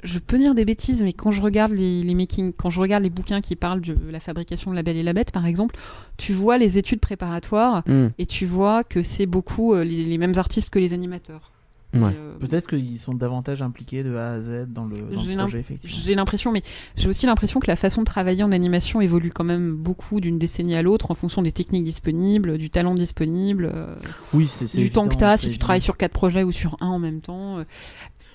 je 0.02 0.18
peux 0.18 0.36
dire 0.38 0.54
des 0.54 0.64
bêtises, 0.66 1.02
mais 1.02 1.12
quand 1.14 1.30
je 1.30 1.40
regarde 1.40 1.72
les, 1.72 2.02
les 2.02 2.14
making, 2.14 2.52
quand 2.52 2.68
je 2.70 2.78
regarde 2.80 3.02
les 3.02 3.10
bouquins 3.10 3.40
qui 3.40 3.56
parlent 3.56 3.80
de 3.80 3.96
la 4.10 4.20
fabrication 4.20 4.70
de 4.70 4.76
La 4.76 4.82
Belle 4.82 4.96
et 4.98 5.02
la 5.02 5.12
Bête, 5.14 5.30
par 5.32 5.46
exemple, 5.46 5.76
tu 6.18 6.32
vois 6.34 6.58
les 6.58 6.76
études 6.78 7.00
préparatoires 7.00 7.82
Hmm, 7.86 8.08
et 8.18 8.26
tu 8.26 8.44
vois 8.46 8.84
que 8.84 9.02
c'est 9.02 9.26
beaucoup 9.26 9.74
euh, 9.74 9.82
les, 9.84 10.04
les 10.04 10.18
mêmes 10.18 10.34
artistes 10.36 10.70
que 10.70 10.78
les 10.78 10.92
animateurs. 10.92 11.52
Ouais. 11.94 12.10
Euh, 12.18 12.32
Peut-être 12.40 12.66
qu'ils 12.68 12.98
sont 12.98 13.14
davantage 13.14 13.62
impliqués 13.62 14.02
de 14.02 14.14
A 14.16 14.32
à 14.32 14.40
Z 14.40 14.66
dans 14.68 14.84
le, 14.84 14.96
dans 14.96 15.22
le 15.22 15.36
projet, 15.36 15.60
effectivement. 15.60 15.96
J'ai 16.04 16.14
l'impression, 16.14 16.52
mais 16.52 16.62
j'ai 16.96 17.08
aussi 17.08 17.24
l'impression 17.26 17.60
que 17.60 17.68
la 17.68 17.76
façon 17.76 18.00
de 18.02 18.06
travailler 18.06 18.42
en 18.42 18.52
animation 18.52 19.00
évolue 19.00 19.30
quand 19.32 19.44
même 19.44 19.74
beaucoup 19.74 20.20
d'une 20.20 20.38
décennie 20.38 20.74
à 20.74 20.82
l'autre 20.82 21.10
en 21.10 21.14
fonction 21.14 21.40
des 21.42 21.52
techniques 21.52 21.84
disponibles, 21.84 22.58
du 22.58 22.68
talent 22.70 22.94
disponible. 22.94 23.70
euh, 23.72 23.94
Oui, 24.32 24.46
c'est 24.48 24.66
c'est 24.66 24.78
du 24.78 24.90
temps 24.90 25.08
que 25.08 25.14
tu 25.16 25.24
as 25.24 25.36
si 25.38 25.50
tu 25.50 25.58
travailles 25.58 25.80
sur 25.80 25.96
quatre 25.96 26.12
projets 26.12 26.42
ou 26.42 26.52
sur 26.52 26.76
un 26.80 26.88
en 26.88 26.98
même 26.98 27.20
temps. 27.20 27.64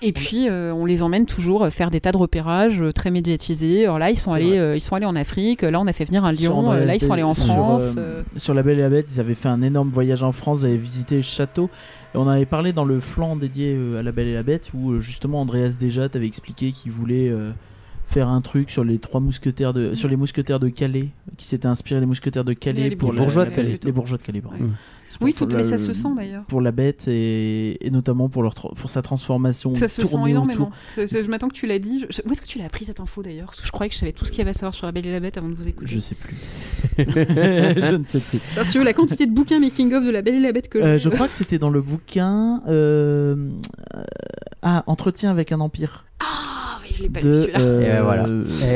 Et 0.02 0.12
puis 0.12 0.48
euh, 0.48 0.72
on 0.72 0.86
les 0.86 1.02
emmène 1.02 1.26
toujours 1.26 1.64
euh, 1.64 1.70
faire 1.70 1.90
des 1.90 2.00
tas 2.00 2.12
de 2.12 2.16
repérages 2.16 2.80
euh, 2.80 2.92
très 2.92 3.10
médiatisés. 3.10 3.84
Alors 3.84 3.98
là 3.98 4.10
ils 4.10 4.18
sont 4.18 4.32
allés, 4.32 4.58
euh, 4.58 4.74
ils 4.74 4.80
sont 4.80 4.94
allés 4.94 5.06
en 5.06 5.14
Afrique. 5.16 5.62
Là 5.62 5.78
on 5.80 5.86
a 5.86 5.92
fait 5.92 6.06
venir 6.06 6.24
un 6.24 6.32
lion. 6.32 6.70
Là 6.70 6.94
ils 6.94 7.00
sont 7.00 7.12
allés 7.12 7.22
en 7.22 7.34
France. 7.34 7.96
Sur, 8.36 8.54
La 8.54 8.62
Belle 8.62 8.78
et 8.78 8.82
la 8.82 8.88
Bête, 8.88 9.08
ils 9.12 9.20
avaient 9.20 9.34
fait 9.34 9.48
un 9.48 9.62
énorme 9.62 9.90
voyage 9.90 10.22
en 10.22 10.32
France, 10.32 10.60
ils 10.62 10.66
avaient 10.66 10.76
visité 10.76 11.16
le 11.16 11.22
château. 11.22 11.68
Et 12.14 12.18
on 12.18 12.26
avait 12.26 12.46
parlé 12.46 12.72
dans 12.72 12.84
le 12.84 12.98
flanc 13.00 13.36
dédié 13.36 13.78
à 13.98 14.02
La 14.02 14.12
Belle 14.12 14.28
et 14.28 14.34
la 14.34 14.42
Bête 14.42 14.70
où 14.74 15.00
justement 15.00 15.42
Andreas 15.42 15.74
déjà 15.78 16.08
t'avait 16.08 16.26
expliqué 16.26 16.72
qu'il 16.72 16.92
voulait 16.92 17.30
faire 18.10 18.28
un 18.28 18.40
truc 18.40 18.70
sur 18.70 18.82
les 18.84 18.98
trois 18.98 19.20
mousquetaires 19.20 19.72
de 19.72 19.94
sur 19.94 20.08
les 20.08 20.16
mousquetaires 20.16 20.58
de 20.60 20.68
Calais 20.68 21.08
qui 21.36 21.46
s'était 21.46 21.66
inspiré 21.68 22.00
des 22.00 22.06
mousquetaires 22.06 22.44
de 22.44 22.52
Calais 22.52 22.82
Les- 22.84 22.90
les 22.90 22.96
pour 22.96 23.12
la- 23.12 23.20
bourgeois 23.20 23.44
de 23.44 23.50
la- 23.50 23.56
Calais. 23.56 23.78
les 23.82 23.92
bourgeois 23.92 24.18
de 24.18 24.22
Calais 24.22 24.40
pour- 24.40 24.52
Oui, 25.20 25.34
tout, 25.34 25.46
mais 25.52 25.64
ça 25.64 25.76
se 25.78 25.92
sent 25.92 26.08
d'ailleurs. 26.16 26.44
pour 26.44 26.60
la 26.60 26.70
bête 26.70 27.08
et, 27.08 27.84
et 27.84 27.90
notamment 27.90 28.28
pour 28.28 28.42
leur 28.44 28.54
pour 28.54 28.90
sa 28.90 29.02
transformation 29.02 29.74
Ça 29.74 29.88
se 29.88 30.06
sent 30.06 30.16
énormément. 30.28 30.70
Je 30.96 31.26
m'attends 31.28 31.48
que 31.48 31.54
tu 31.54 31.66
l'as 31.66 31.78
dit. 31.80 32.04
Je- 32.10 32.22
Où 32.26 32.30
est-ce 32.32 32.42
que 32.42 32.46
tu 32.46 32.58
l'as 32.58 32.66
appris 32.66 32.84
cette 32.84 33.00
info 33.00 33.22
d'ailleurs? 33.22 33.46
Parce 33.46 33.60
que 33.60 33.66
je 33.66 33.72
croyais 33.72 33.88
que 33.88 33.94
je 33.94 34.00
savais 34.00 34.12
tout 34.12 34.24
ce 34.24 34.30
qu'il 34.30 34.38
y 34.38 34.42
avait 34.42 34.50
à 34.50 34.54
savoir 34.54 34.74
sur 34.74 34.86
la 34.86 34.92
Belle 34.92 35.06
et 35.06 35.12
la 35.12 35.20
Bête 35.20 35.36
avant 35.36 35.48
de 35.48 35.54
vous 35.54 35.66
écouter. 35.66 35.90
Je 35.92 35.98
sais 36.00 36.14
plus. 36.14 36.36
je 36.98 37.96
ne 37.96 38.04
sais 38.04 38.20
plus. 38.20 38.40
Alors, 38.54 38.66
si 38.66 38.72
tu 38.72 38.78
veux 38.78 38.84
la 38.84 38.92
quantité 38.92 39.26
de 39.26 39.32
bouquins 39.32 39.58
making 39.60 39.92
of 39.94 40.04
de 40.04 40.10
la 40.10 40.22
Belle 40.22 40.34
et 40.36 40.40
la 40.40 40.52
Bête 40.52 40.68
que 40.68 40.78
Euh, 40.78 40.98
je 40.98 41.08
crois 41.08 41.26
que 41.28 41.34
c'était 41.34 41.58
dans 41.58 41.70
le 41.70 41.80
bouquin 41.80 42.62
euh, 42.68 43.34
euh, 43.96 44.02
ah 44.62 44.84
entretien 44.86 45.30
avec 45.30 45.52
un 45.52 45.60
empire 45.60 46.04
Ah 46.20 46.39
je 47.00 47.04
l'ai 47.04 47.10
pas 47.10 47.20
lu 47.20 47.26
de 47.28 47.42
celui-là. 47.42 47.60
euh, 47.60 47.80
Et 47.80 47.86
ben 47.86 48.02
voilà. 48.02 48.22
Et 48.22 48.26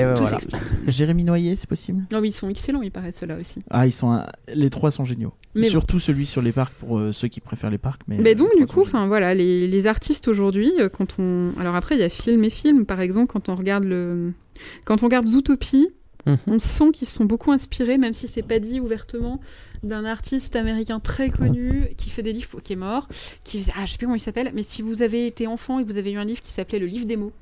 ben 0.05 0.14
Tout 0.14 0.22
voilà. 0.22 0.39
s'explique. 0.41 0.62
Jérémy 0.89 1.25
Noyer 1.25 1.57
c'est 1.57 1.68
possible? 1.68 2.05
Non, 2.12 2.20
mais 2.20 2.29
ils 2.29 2.33
sont 2.33 2.49
excellents, 2.49 2.83
il 2.83 2.91
paraît 2.91 3.12
ceux-là 3.12 3.37
aussi. 3.39 3.61
ah 3.70 3.87
ils 3.87 3.93
sont 3.93 4.11
un- 4.12 4.27
les 4.55 4.70
trois 4.70 4.91
sont 4.91 5.05
géniaux 5.05 5.33
Mais 5.55 5.68
surtout 5.68 5.99
celui 6.01 6.27
sur 6.27 6.43
les 6.43 6.53
parcs 6.53 6.72
pour 6.75 6.99
euh, 6.99 7.12
ceux 7.12 7.29
qui 7.29 7.41
préfèrent 7.41 7.70
les 7.70 7.79
parcs 7.79 8.03
mais 8.09 8.18
Mais 8.18 8.31
euh, 8.33 8.35
donc 8.35 8.49
les 8.55 8.61
du 8.61 8.66
coup, 8.66 8.81
enfin 8.83 9.07
voilà, 9.07 9.35
les, 9.35 9.68
les 9.68 9.87
artistes 9.87 10.29
aujourd'hui, 10.29 10.72
quand 10.93 11.16
on, 11.18 11.53
alors 11.59 11.75
après 11.75 11.95
il 11.95 12.01
y 12.01 12.05
a 12.05 12.09
film 12.09 12.43
et 12.45 12.51
film, 12.51 12.87
par 12.87 13.01
exemple, 13.01 13.33
quand 13.33 13.49
on 13.49 13.55
regarde 13.57 13.85
le, 13.85 14.33
quand 14.85 15.03
on 15.03 15.07
regarde 15.07 15.27
Zootopie, 15.29 15.89
Mhm. 16.27 16.39
on 16.47 16.59
sent 16.59 16.91
qu'ils 16.95 17.07
se 17.07 17.12
sont 17.16 17.27
beaucoup 17.27 17.53
inspirés, 17.53 17.99
même 17.99 18.14
si 18.14 18.29
c'est 18.29 18.41
pas 18.43 18.59
dit 18.59 18.81
ouvertement, 18.81 19.43
d'un 19.83 20.07
artiste 20.07 20.57
américain 20.57 20.99
très 20.99 21.29
connu 21.29 21.89
qui 21.99 22.09
fait 22.09 22.22
des 22.22 22.33
livres, 22.33 22.61
qui 22.64 22.72
est 22.72 22.77
mort, 22.77 23.09
qui 23.45 23.59
faisait- 23.61 23.72
ah 23.77 23.85
je 23.85 23.93
sais 23.93 23.99
plus 23.99 24.07
comment 24.07 24.16
il 24.16 24.20
s'appelle, 24.20 24.51
mais 24.55 24.62
si 24.62 24.81
vous 24.81 25.03
avez 25.03 25.27
été 25.27 25.47
enfant 25.47 25.79
et 25.81 25.85
que 25.85 25.89
vous 25.93 25.99
avez 25.99 26.12
eu 26.12 26.16
un 26.16 26.25
livre 26.25 26.41
qui 26.41 26.51
s'appelait 26.51 26.79
le 26.79 26.87
livre 26.87 27.05
des 27.05 27.18
mots, 27.18 27.33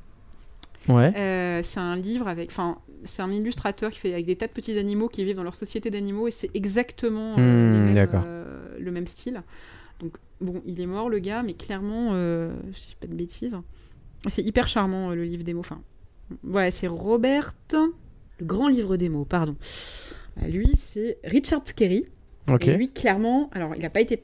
Ouais. 0.89 1.13
euh, 1.17 1.61
c'est 1.63 1.81
un 1.81 1.97
livre 1.97 2.29
avec, 2.29 2.51
enfin, 2.51 2.79
c'est 3.05 3.23
un 3.23 3.31
illustrateur 3.31 3.91
qui 3.91 3.99
fait 3.99 4.13
avec 4.13 4.27
des 4.27 4.37
tas 4.37 4.47
de 4.47 4.53
petits 4.53 4.79
animaux 4.79 5.09
qui 5.09 5.25
vivent 5.25 5.37
dans 5.37 5.45
leur 5.45 5.55
société 5.55 5.91
d'animaux 5.91 6.29
et 6.29 6.31
c'est 6.31 6.51
exactement 6.55 7.37
euh, 7.39 7.91
Hmm, 7.91 7.93
mêmes, 7.95 8.09
euh, 8.25 8.79
le 8.79 8.91
même 8.91 9.07
style. 9.07 9.43
Donc 10.01 10.15
bon, 10.41 10.63
il 10.67 10.81
est 10.81 10.87
mort 10.87 11.09
le 11.09 11.19
gars, 11.19 11.43
mais 11.43 11.55
clairement, 11.55 12.13
je 12.13 12.73
dis 12.73 12.97
pas 13.01 13.07
de 13.07 13.15
bêtises. 13.15 13.57
C'est 14.29 14.43
hyper 14.43 14.69
charmant 14.69 15.11
le 15.11 15.25
livre 15.25 15.45
des 15.45 15.55
mots. 15.55 15.61
Enfin, 15.61 15.81
ouais, 16.45 16.71
c'est 16.71 16.87
Robert, 16.89 17.55
le 17.73 18.47
grand 18.47 18.69
livre 18.69 18.97
des 18.97 19.09
mots, 19.09 19.25
pardon. 19.25 19.57
Bah, 20.37 20.49
lui, 20.49 20.71
c'est 20.77 21.19
Richard 21.25 21.61
Scarry. 21.65 22.07
Ok. 22.49 22.67
Et 22.67 22.77
lui, 22.77 22.89
clairement, 22.89 23.51
alors 23.53 23.75
il 23.77 23.83
n'a 23.83 23.91
pas 23.91 24.01
été 24.01 24.23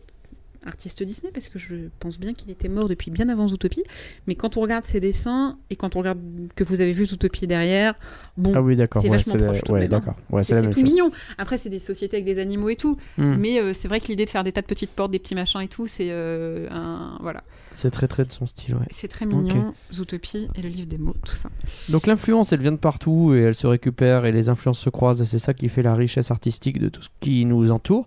artiste 0.69 1.03
Disney 1.03 1.31
parce 1.33 1.49
que 1.49 1.59
je 1.59 1.75
pense 1.99 2.19
bien 2.21 2.33
qu'il 2.35 2.51
était 2.51 2.69
mort 2.69 2.89
depuis 2.89 3.11
bien 3.11 3.29
avant 3.29 3.49
Zootopie. 3.49 3.83
Mais 4.27 4.35
quand 4.37 4.57
on 4.57 4.61
regarde 4.61 4.85
ses 4.85 5.01
dessins 5.01 5.57
et 5.71 5.77
quand 5.77 5.97
on 5.97 6.01
regarde 6.01 6.19
que 6.55 6.62
vous 6.64 6.81
avez 6.81 6.93
vu 6.93 7.07
Zootopie 7.07 7.47
derrière, 7.47 7.95
bon, 8.37 8.53
Ah 8.55 8.62
oui, 8.62 8.77
d'accord. 8.77 9.03
c'est 9.03 9.09
Ouais, 9.11 9.16
vachement 9.16 9.35
la- 9.35 9.47
proche 9.47 9.62
de 9.64 9.73
ouais, 9.73 9.85
hein. 9.85 9.89
d'accord. 9.89 10.14
Ouais, 10.31 10.45
c'est 10.45 10.55
la 10.55 10.62
tout 10.62 10.73
chose. 10.75 10.83
mignon. 10.85 11.11
Après, 11.39 11.59
c'est 11.59 11.71
des 11.71 11.79
sociétés 11.79 12.16
avec 12.19 12.27
des 12.27 12.39
animaux 12.39 12.69
et 12.69 12.77
tout. 12.77 12.97
Hmm. 13.16 13.35
Mais 13.39 13.61
euh, 13.61 13.73
c'est 13.75 13.89
vrai 13.89 13.99
que 14.01 14.07
l'idée 14.09 14.25
de 14.25 14.31
faire 14.31 14.45
des 14.45 14.53
tas 14.53 14.61
de 14.62 14.66
petites 14.66 14.91
portes, 14.91 15.11
des 15.11 15.19
petits 15.19 15.35
machins 15.35 15.61
et 15.61 15.69
tout, 15.69 15.87
c'est 15.87 16.09
euh, 16.11 16.69
un 16.71 17.19
voilà, 17.21 17.43
C'est 17.73 17.91
très 17.91 18.07
très 18.07 18.25
de 18.25 18.31
son 18.31 18.47
style, 18.47 18.75
ouais. 18.75 18.87
c'est 18.91 19.09
très 19.09 19.27
mignon. 19.27 19.73
Zootopie 19.93 20.49
et 20.55 20.62
le 20.62 20.69
livre 20.69 20.87
des 20.89 20.99
mots, 20.99 21.16
tout 21.25 21.35
ça. 21.35 21.49
Donc 21.89 22.07
l'influence, 22.07 22.53
elle 22.53 22.61
vient 22.61 22.73
de 22.73 22.77
partout 22.77 23.33
et 23.35 23.41
elle 23.41 23.55
se 23.55 23.66
récupère 23.66 24.27
et 24.27 24.33
les 24.33 24.49
influences 24.49 24.79
se 24.81 24.91
croisent 24.91 25.23
et 25.23 25.25
c'est 25.27 25.39
ça 25.39 25.55
qui 25.55 25.69
fait 25.69 25.83
la 25.83 25.95
richesse 25.95 26.31
artistique 26.31 26.79
de 26.79 26.89
tout 26.89 27.03
ce 27.03 27.09
qui 27.21 27.45
nous 27.45 27.71
entoure. 27.71 28.07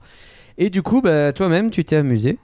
Et 0.57 0.69
du 0.69 0.81
coup, 0.83 1.01
bah, 1.01 1.33
toi-même, 1.33 1.71
tu 1.71 1.83
t'es 1.83 1.95
amusé 1.95 2.37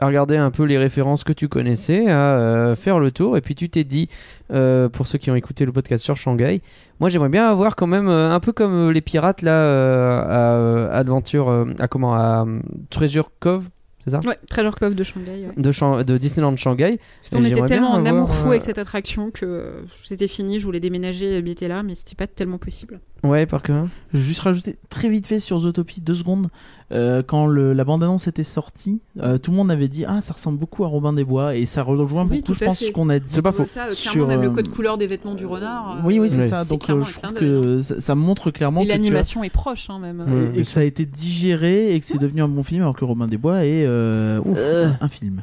à 0.00 0.06
regarder 0.06 0.36
un 0.36 0.50
peu 0.50 0.64
les 0.64 0.76
références 0.78 1.24
que 1.24 1.32
tu 1.32 1.48
connaissais, 1.48 2.08
à 2.08 2.36
euh, 2.36 2.76
faire 2.76 2.98
le 2.98 3.10
tour, 3.10 3.36
et 3.36 3.40
puis 3.40 3.54
tu 3.54 3.68
t'es 3.70 3.84
dit, 3.84 4.08
euh, 4.52 4.88
pour 4.90 5.06
ceux 5.06 5.18
qui 5.18 5.30
ont 5.30 5.34
écouté 5.36 5.64
le 5.64 5.72
podcast 5.72 6.04
sur 6.04 6.16
Shanghai, 6.16 6.60
moi 7.00 7.08
j'aimerais 7.08 7.30
bien 7.30 7.44
avoir 7.44 7.76
quand 7.76 7.86
même 7.86 8.08
euh, 8.08 8.30
un 8.30 8.40
peu 8.40 8.52
comme 8.52 8.90
les 8.90 9.00
pirates 9.00 9.40
là 9.42 10.20
à 10.22 10.96
Adventure, 10.98 11.66
à 11.78 11.88
comment, 11.88 12.14
à 12.14 12.44
Treasure 12.90 13.30
Cove, 13.40 13.68
c'est 14.00 14.10
ça? 14.10 14.20
Ouais, 14.24 14.38
Treasure 14.48 14.76
Cove 14.76 14.94
de 14.94 15.02
Shanghai. 15.02 15.46
ouais. 15.48 15.62
de, 15.62 15.72
Shan- 15.72 16.04
de 16.04 16.16
Disneyland 16.16 16.54
Shanghai. 16.56 17.00
On 17.32 17.44
était 17.44 17.62
tellement 17.62 17.90
en 17.92 18.06
amour 18.06 18.32
fou 18.32 18.48
avec 18.50 18.62
cette 18.62 18.78
attraction 18.78 19.30
que 19.32 19.84
c'était 20.04 20.28
fini. 20.28 20.60
Je 20.60 20.64
voulais 20.64 20.78
déménager 20.78 21.32
et 21.32 21.36
habiter 21.38 21.66
là, 21.66 21.82
mais 21.82 21.96
c'était 21.96 22.14
pas 22.14 22.28
tellement 22.28 22.58
possible. 22.58 23.00
Ouais, 23.28 23.46
par 23.46 23.62
que. 23.62 23.72
Je 24.12 24.18
vais 24.18 24.24
juste 24.24 24.40
rajouter 24.40 24.76
très 24.88 25.08
vite 25.08 25.26
fait 25.26 25.40
sur 25.40 25.58
Zootopie, 25.58 26.00
deux 26.00 26.14
secondes. 26.14 26.48
Euh, 26.92 27.22
quand 27.26 27.46
le- 27.46 27.72
la 27.72 27.84
bande-annonce 27.84 28.28
était 28.28 28.44
sortie, 28.44 29.00
euh, 29.20 29.38
tout 29.38 29.50
le 29.50 29.56
monde 29.56 29.70
avait 29.70 29.88
dit 29.88 30.04
Ah, 30.06 30.20
ça 30.20 30.34
ressemble 30.34 30.58
beaucoup 30.58 30.84
à 30.84 30.88
Robin 30.88 31.12
des 31.12 31.24
Bois. 31.24 31.56
Et 31.56 31.66
ça 31.66 31.82
rejoint 31.82 32.22
Oui, 32.22 32.28
beaucoup, 32.38 32.42
tout 32.42 32.54
je 32.54 32.64
pense, 32.64 32.78
fait. 32.78 32.84
ce 32.86 32.92
qu'on 32.92 33.08
a 33.08 33.18
dit. 33.18 33.24
C'est 33.28 33.42
pas 33.42 33.52
faux. 33.52 33.64
Ça, 33.66 33.86
euh, 33.86 33.90
Sur, 33.90 34.12
clairement, 34.12 34.28
même 34.28 34.42
le 34.42 34.50
code 34.50 34.68
couleur 34.68 34.96
des 34.98 35.06
vêtements 35.06 35.34
du 35.34 35.46
renard. 35.46 35.96
euh, 35.98 36.00
Oui, 36.04 36.18
oui, 36.20 36.30
c'est 36.30 36.38
Ouais. 36.42 36.48
ça. 36.48 36.62
c'est 36.64 36.70
Donc, 36.70 36.88
euh, 36.88 37.02
je 37.02 37.18
trouve 37.20 37.32
que 37.34 37.80
ça, 37.82 38.00
ça 38.00 38.14
montre 38.14 38.50
clairement 38.50 38.82
Et 38.82 38.84
as- 38.84 38.88
l'animation 38.94 39.42
est 39.42 39.50
proche, 39.50 39.90
hein, 39.90 39.98
même. 39.98 40.20
Ouais. 40.20 40.52
et, 40.54 40.60
et 40.60 40.62
que 40.62 40.68
ça 40.68 40.80
a 40.80 40.84
été 40.84 41.04
digéré 41.04 41.92
et 41.94 42.00
que 42.00 42.06
c'est 42.06 42.18
devenu 42.18 42.42
un 42.42 42.48
bon 42.48 42.62
film, 42.62 42.82
alors 42.82 42.94
que 42.96 43.04
Robin 43.04 43.26
des 43.26 43.36
Bois 43.38 43.64
est 43.64 43.84
euh, 43.86 44.40
ouf, 44.44 44.56
Euh. 44.58 44.90
un 45.00 45.08
film. 45.08 45.42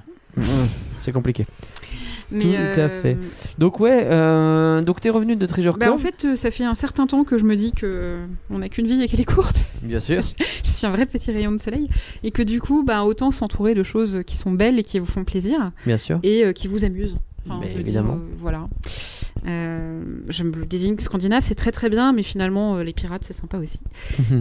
C'est 1.02 1.12
compliqué. 1.12 1.46
Mais, 2.32 2.74
Tout 2.74 2.80
à 2.80 2.84
euh, 2.84 3.02
fait. 3.02 3.18
Donc 3.58 3.80
ouais, 3.80 4.06
euh, 4.06 4.82
donc 4.82 5.02
t'es 5.02 5.10
revenu 5.10 5.36
de 5.36 5.46
Treasure 5.46 5.78
Bah, 5.78 5.88
Cove 5.88 5.96
en 5.96 5.98
fait, 5.98 6.26
euh, 6.26 6.36
ça 6.36 6.52
fait 6.52 6.64
un 6.64 6.76
certain 6.76 7.08
temps 7.08 7.24
que 7.24 7.38
je 7.38 7.44
me 7.44 7.56
dis 7.56 7.72
que 7.72 8.20
on 8.50 8.60
n'a 8.60 8.70
qu'une 8.70 8.88
vie 8.88 9.02
et 9.02 9.08
qu'elle 9.08 9.22
est 9.22 9.26
courte. 9.26 9.66
Bien 9.82 10.00
sûr. 10.00 10.22
je 10.64 10.70
suis 10.70 10.86
un 10.86 10.92
vrai 10.92 11.06
petit 11.06 11.32
rayon 11.32 11.52
de 11.52 11.60
soleil. 11.60 11.90
Et 12.24 12.32
que 12.32 12.42
du 12.44 12.60
coup, 12.62 12.84
bah, 12.84 13.04
autant 13.04 13.32
s'entourer 13.32 13.74
de 13.74 13.84
choses 13.84 14.22
qui 14.26 14.38
sont 14.38 14.52
belles 14.52 14.80
et 14.80 14.84
qui 14.84 15.00
vous 15.00 15.06
font 15.06 15.24
plaisir 15.24 15.72
Bien 15.86 15.98
sûr. 15.98 16.20
et 16.24 16.54
qui 16.54 16.68
vous 16.68 16.86
amusent. 16.86 17.18
Enfin, 17.48 17.62
évidemment. 17.78 18.20
voilà. 18.40 18.68
Euh, 19.46 20.02
je 20.30 20.44
me 20.44 20.66
désigne 20.66 20.98
scandinave, 21.00 21.44
c'est 21.46 21.56
très 21.56 21.72
très 21.72 21.90
bien, 21.90 22.14
mais 22.14 22.24
finalement, 22.24 22.78
euh, 22.78 22.84
les 22.84 22.94
pirates, 22.94 23.24
c'est 23.26 23.34
sympa 23.34 23.58
aussi. 23.58 23.80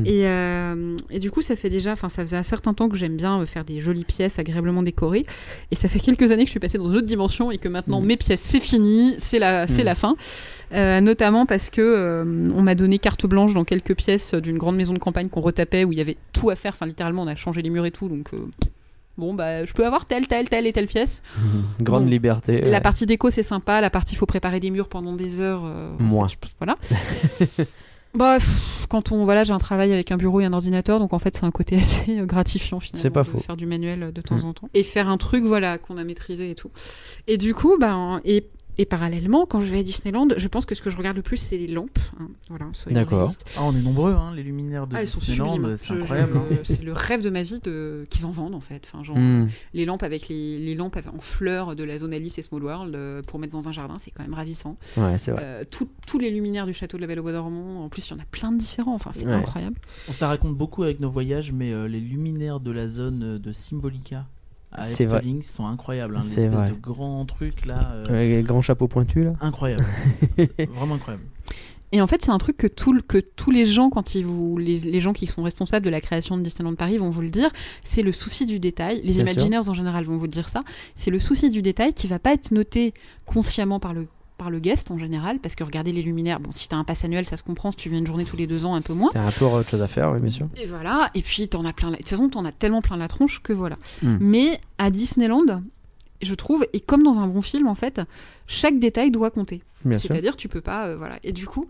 Et, 0.05 0.27
euh, 0.29 0.97
et 1.11 1.19
du 1.19 1.31
coup, 1.31 1.43
ça 1.43 1.57
fait 1.57 1.71
déjà, 1.71 1.93
enfin, 1.93 2.09
ça 2.09 2.23
faisait 2.25 2.37
un 2.37 2.43
certain 2.45 2.73
temps 2.73 2.89
que 2.89 2.97
j'aime 2.97 3.17
bien 3.17 3.45
faire 3.47 3.65
des 3.65 3.81
jolies 3.81 4.05
pièces 4.05 4.39
agréablement 4.39 4.83
décorées. 4.83 5.27
Et 5.71 5.75
ça 5.75 5.89
fait 5.89 5.99
quelques 5.99 6.31
années 6.31 6.45
que 6.45 6.49
je 6.49 6.53
suis 6.53 6.61
passée 6.61 6.79
dans 6.79 6.89
une 6.91 6.97
autre 6.97 7.07
dimension 7.07 7.51
et 7.51 7.59
que 7.59 7.69
maintenant 7.69 8.01
Mm. 8.01 8.07
mes 8.07 8.17
pièces, 8.17 8.41
c'est 8.41 8.61
fini, 8.61 9.15
c'est 9.19 9.39
la, 9.39 9.67
c'est 9.67 9.83
Mm. 9.83 9.87
la 9.87 9.95
fin. 9.95 10.15
Notamment 11.01 11.47
parce 11.47 11.69
que 11.71 12.23
on 12.55 12.63
m'a 12.63 12.75
donné 12.75 12.99
carte 12.99 13.27
blanche 13.27 13.55
dans 13.55 13.65
quelques 13.65 13.95
pièces 13.97 14.35
d'une 14.35 14.57
grande 14.59 14.77
maison 14.77 14.93
de 14.95 14.99
campagne 14.99 15.29
qu'on 15.29 15.41
retapait 15.41 15.85
où 15.85 15.93
il 15.93 15.99
y 15.99 16.01
avait 16.01 16.17
tout 16.33 16.51
à 16.51 16.57
faire. 16.57 16.73
Enfin, 16.75 16.87
littéralement, 16.87 17.23
on 17.23 17.27
a 17.27 17.37
changé 17.37 17.61
les 17.63 17.71
murs 17.71 17.87
et 17.87 17.91
tout, 17.91 18.09
donc. 18.09 18.29
Bon, 19.19 19.35
bah, 19.35 19.65
je 19.65 19.73
peux 19.75 19.85
avoir 19.85 20.07
telle, 20.07 20.27
telle, 20.27 20.49
telle 20.49 20.67
et 20.67 20.73
telle 20.73 20.87
pièce. 20.87 21.23
Grande 21.81 22.05
Bon. 22.05 22.11
liberté. 22.11 22.63
La 22.63 22.81
partie 22.81 23.05
déco, 23.07 23.29
c'est 23.31 23.43
sympa. 23.43 23.81
La 23.81 23.91
partie, 23.91 24.15
faut 24.17 24.27
préparer 24.27 24.59
des 24.61 24.71
murs 24.71 24.89
pendant 24.89 25.15
des 25.15 25.41
heures. 25.41 25.63
euh, 25.67 25.93
Moins. 25.99 26.29
je- 26.29 26.37
Voilà. 26.59 26.75
bah, 28.15 28.37
pff, 28.39 28.87
quand 28.89 29.13
on. 29.13 29.25
Voilà, 29.25 29.45
j'ai 29.45 29.53
un 29.53 29.59
travail 29.59 29.93
avec 29.93 30.11
un 30.13 30.17
bureau 30.17 30.41
et 30.41 30.45
un 30.45 30.53
ordinateur, 30.53 30.99
donc 30.99 31.13
en 31.13 31.19
fait, 31.19 31.35
c'est 31.37 31.45
un 31.45 31.51
côté 31.51 31.77
assez 31.81 32.17
gratifiant 32.27 32.81
finalement. 32.81 33.03
C'est 33.03 33.11
pas 33.11 33.23
de 33.23 33.29
faux. 33.29 33.39
Faire 33.39 33.57
du 33.57 33.67
manuel 33.67 34.13
de 34.13 34.21
temps 34.21 34.37
Mm. 34.39 34.45
en 34.45 34.53
temps. 34.55 34.69
Et 34.75 34.83
faire 34.83 35.09
un 35.09 35.19
truc, 35.19 35.45
voilà, 35.45 35.79
qu'on 35.79 35.99
a 35.99 36.05
maîtrisé 36.05 36.51
et 36.51 36.55
tout. 36.55 36.71
Et 37.27 37.37
du 37.39 37.55
coup, 37.55 37.77
ben. 37.79 38.21
Et, 38.25 38.47
et 38.79 38.85
parallèlement, 38.87 39.47
quand 39.47 39.61
je 39.61 39.71
vais 39.73 39.81
à 39.81 39.83
Disneyland, 39.83 40.29
je 40.37 40.49
pense 40.49 40.65
que 40.67 40.75
ce 40.75 40.83
que 40.83 40.91
je 40.91 40.97
regarde 40.97 41.17
le 41.17 41.23
plus, 41.23 41.37
c'est 41.37 41.59
les 41.59 41.67
lampes. 41.69 41.99
hein. 42.21 42.29
Voilà, 42.49 42.67
soyons 42.73 42.95
D'accord. 42.95 43.31
Ah, 43.57 43.61
on 43.65 43.75
est 43.77 43.83
nombreux, 43.83 44.13
hein, 44.15 44.33
les 44.35 44.43
luminaires 44.43 44.87
de 44.87 44.97
Ah, 44.97 45.01
elles 45.03 45.09
sont 45.09 45.21
Disneyland, 45.21 45.55
sublimes. 45.55 45.77
c'est 45.77 45.93
incroyable. 45.93 46.37
hein. 46.37 46.45
C'est 46.65 46.83
le 46.83 46.93
rêve 46.93 47.23
de 47.23 47.31
ma 47.31 47.43
vie 47.43 47.61
de... 47.63 48.07
qu'ils 48.11 48.25
en 48.27 48.31
vendent 48.31 48.55
en 48.55 48.61
fait. 48.61 48.83
Enfin, 48.85 49.03
genre, 49.05 49.17
Hmm. 49.17 49.47
les 49.75 49.85
lampes 49.85 50.03
avec 50.03 50.29
les, 50.29 50.59
les 50.59 50.75
lampes 50.75 50.99
en 51.15 51.21
fleurs 51.21 51.77
de 51.77 51.85
la 51.85 51.99
zone 51.99 52.13
Alice 52.15 52.39
et 52.39 52.43
Small 52.43 52.63
World 52.65 52.95
euh, 52.95 53.23
pour 53.27 53.39
mettre 53.39 53.53
dans 53.53 53.69
un 53.69 53.73
jardin, 53.73 53.95
c'est 53.99 54.11
quand 54.11 54.23
même 54.23 54.35
ravissant. 54.35 54.77
Ouais, 54.97 55.19
c'est 55.19 55.31
vrai. 55.33 55.43
Euh, 55.45 55.65
tout- 55.71 55.89
tous 56.07 56.19
les 56.19 56.31
luminaires 56.31 56.67
du 56.67 56.73
château 56.73 56.97
de 56.97 57.03
la 57.03 57.07
Belle 57.07 57.21
au 57.21 57.23
Bois 57.23 57.33
dormant, 57.33 57.85
en 57.85 57.89
plus, 57.89 58.09
il 58.09 58.13
y 58.13 58.15
en 58.15 58.19
a 58.21 58.25
plein 58.31 58.53
de 58.53 58.59
différents. 58.59 58.95
Enfin, 58.95 59.11
c'est 59.13 59.27
Ouais. 59.27 59.33
incroyable. 59.33 59.77
On 60.09 60.13
se 60.13 60.21
la 60.21 60.29
raconte 60.29 60.57
beaucoup 60.57 60.83
avec 60.83 60.99
nos 61.01 61.11
voyages, 61.11 61.53
mais 61.53 61.73
euh, 61.73 61.87
les 61.89 62.01
luminaires 62.01 62.61
de 62.61 62.71
la 62.71 62.89
zone 62.89 63.23
euh, 63.23 63.39
de 63.39 63.53
Symbolica 63.53 64.27
à 64.73 64.83
C'est 64.83 65.05
vrai. 65.07 65.19
Efteling 65.19 65.43
sont 65.43 65.67
incroyables. 65.67 66.17
Hein, 66.17 66.23
C'est 66.27 66.43
L'espèce 66.43 66.61
vrai. 66.61 66.71
de 66.71 66.75
grand 66.77 67.25
truc 67.27 67.67
là, 67.67 67.93
euh, 67.95 68.05
Avec 68.09 68.31
les 68.31 68.43
grands 68.43 68.63
chapeaux 68.63 68.89
pointus 68.89 69.25
là. 69.25 69.33
incroyable. 69.41 69.85
Vraiment 70.75 70.95
incroyable. 70.95 71.25
Et 71.95 72.01
en 72.01 72.07
fait, 72.07 72.23
c'est 72.23 72.31
un 72.31 72.39
truc 72.39 72.57
que, 72.57 72.67
tout, 72.67 72.99
que 73.07 73.19
tous 73.19 73.51
les 73.51 73.67
gens, 73.67 73.91
quand 73.91 74.15
ils 74.15 74.25
vous, 74.25 74.57
les, 74.57 74.79
les 74.79 75.01
gens 75.01 75.13
qui 75.13 75.27
sont 75.27 75.43
responsables 75.43 75.85
de 75.85 75.91
la 75.91 76.01
création 76.01 76.39
de 76.39 76.43
Disneyland 76.43 76.75
Paris 76.75 76.97
vont 76.97 77.11
vous 77.11 77.21
le 77.21 77.29
dire, 77.29 77.51
c'est 77.83 78.01
le 78.03 78.13
souci 78.13 78.47
du 78.47 78.59
détail. 78.59 79.03
Les 79.05 79.13
Bien 79.13 79.25
Imagineers 79.27 79.69
en 79.69 79.75
général 79.75 80.05
vont 80.05 80.17
vous 80.17 80.27
dire 80.27 80.49
ça. 80.49 80.63
C'est 80.95 81.11
le 81.11 81.19
souci 81.19 81.51
du 81.51 81.61
détail 81.61 81.93
qui 81.93 82.07
va 82.07 82.19
pas 82.19 82.33
être 82.33 82.51
noté 82.51 82.95
consciemment 83.27 83.79
par 83.79 83.93
le 83.93 84.07
par 84.43 84.51
le 84.51 84.59
guest 84.59 84.91
en 84.91 84.99
général, 84.99 85.39
parce 85.39 85.55
que 85.55 85.63
regardez 85.63 85.93
les 85.93 86.03
luminaires, 86.03 86.41
bon, 86.41 86.51
si 86.51 86.69
t'as 86.69 86.77
un 86.77 86.83
pass 86.83 87.05
annuel, 87.05 87.27
ça 87.27 87.37
se 87.37 87.45
comprend, 87.45 87.71
si 87.71 87.77
tu 87.77 87.89
viens 87.89 87.99
une 88.01 88.07
journée 88.07 88.25
tous 88.25 88.37
les 88.37 88.49
deux 88.49 88.65
ans, 88.65 88.75
un 88.75 88.81
peu 88.81 88.93
moins. 88.93 89.11
T'as 89.13 89.25
un 89.25 89.31
peu 89.31 89.45
autre 89.45 89.71
chose 89.71 89.83
à 89.83 89.87
faire, 89.87 90.11
oui, 90.11 90.21
bien 90.21 90.31
sûr. 90.31 90.49
Et 90.57 90.67
voilà, 90.67 91.11
et 91.15 91.23
puis 91.23 91.47
t'en 91.49 91.65
as 91.65 91.73
plein 91.73 91.91
la... 91.91 91.97
De 91.97 91.99
toute 91.99 92.09
façon, 92.09 92.29
t'en 92.29 92.45
as 92.45 92.51
tellement 92.51 92.83
plein 92.83 92.97
la 92.97 93.07
tronche 93.07 93.41
que 93.41 93.53
voilà. 93.53 93.77
Hmm. 94.03 94.19
Mais 94.21 94.61
à 94.79 94.91
Disneyland, 94.91 95.63
je 96.21 96.35
trouve, 96.35 96.67
et 96.73 96.81
comme 96.81 97.05
dans 97.05 97.21
un 97.21 97.29
bon 97.29 97.41
film, 97.41 97.69
en 97.69 97.77
fait, 97.77 98.01
chaque 98.49 98.81
détail 98.81 99.13
doit 99.13 99.31
compter. 99.31 99.63
C'est-à-dire, 99.85 100.37
tu 100.37 100.49
peux 100.49 100.61
pas, 100.61 100.89
euh, 100.89 100.97
voilà. 100.97 101.17
Et 101.23 101.33
du 101.33 101.47
coup, 101.47 101.67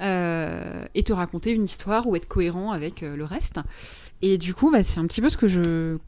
euh, 0.00 0.84
et 0.94 1.02
te 1.02 1.12
raconter 1.12 1.52
une 1.52 1.64
histoire 1.64 2.06
ou 2.06 2.16
être 2.16 2.28
cohérent 2.28 2.72
avec 2.72 3.02
euh, 3.02 3.16
le 3.16 3.24
reste. 3.24 3.60
Et 4.22 4.38
du 4.38 4.54
coup, 4.54 4.70
bah, 4.70 4.82
c'est 4.82 5.00
un 5.00 5.06
petit 5.06 5.20
peu 5.20 5.28
ce 5.28 5.36
que 5.36 5.48
je 5.48 5.98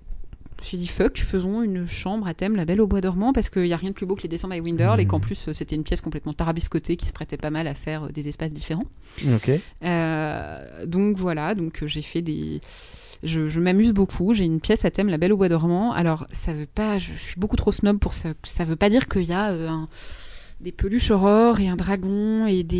me 0.62 0.64
suis 0.66 0.78
dit, 0.78 0.86
fuck, 0.86 1.18
faisons 1.18 1.62
une 1.62 1.86
chambre 1.86 2.26
à 2.26 2.34
thème 2.34 2.56
La 2.56 2.64
Belle 2.64 2.80
au 2.80 2.86
Bois 2.86 3.00
dormant, 3.00 3.32
parce 3.32 3.50
qu'il 3.50 3.62
n'y 3.64 3.72
a 3.72 3.76
rien 3.76 3.90
de 3.90 3.94
plus 3.94 4.06
beau 4.06 4.14
que 4.16 4.22
les 4.22 4.28
dessins 4.28 4.48
d'Iwinderl, 4.48 4.94
Mhm. 4.94 5.00
et 5.00 5.06
qu'en 5.06 5.20
plus, 5.20 5.48
euh, 5.48 5.52
c'était 5.52 5.74
une 5.76 5.84
pièce 5.84 6.00
complètement 6.00 6.32
tarabiscotée 6.32 6.96
qui 6.96 7.06
se 7.06 7.12
prêtait 7.12 7.36
pas 7.36 7.50
mal 7.50 7.66
à 7.66 7.74
faire 7.74 8.04
euh, 8.04 8.08
des 8.10 8.28
espaces 8.28 8.52
différents. 8.52 8.86
Ok. 9.34 9.50
Euh, 9.84 10.86
donc 10.86 11.16
voilà, 11.16 11.54
donc 11.54 11.84
j'ai 11.86 12.02
fait 12.02 12.22
des. 12.22 12.60
Je, 13.22 13.48
je 13.48 13.60
m'amuse 13.60 13.92
beaucoup. 13.92 14.34
J'ai 14.34 14.44
une 14.44 14.60
pièce 14.60 14.84
à 14.84 14.90
thème 14.90 15.08
La 15.08 15.16
Belle 15.18 15.32
au 15.32 15.36
Bois 15.36 15.48
dormant. 15.48 15.92
Alors 15.92 16.26
ça 16.30 16.52
veut 16.52 16.66
pas. 16.66 16.98
Je 16.98 17.12
suis 17.14 17.38
beaucoup 17.40 17.56
trop 17.56 17.72
snob 17.72 17.98
pour 17.98 18.12
ça. 18.14 18.30
Ça 18.44 18.64
veut 18.64 18.76
pas 18.76 18.90
dire 18.90 19.06
qu'il 19.08 19.22
y 19.24 19.32
a 19.32 19.52
un- 19.52 19.88
des 20.60 20.72
peluches 20.72 21.10
aurore 21.10 21.60
et 21.60 21.68
un 21.68 21.76
dragon 21.76 22.46
et 22.46 22.62
des 22.62 22.78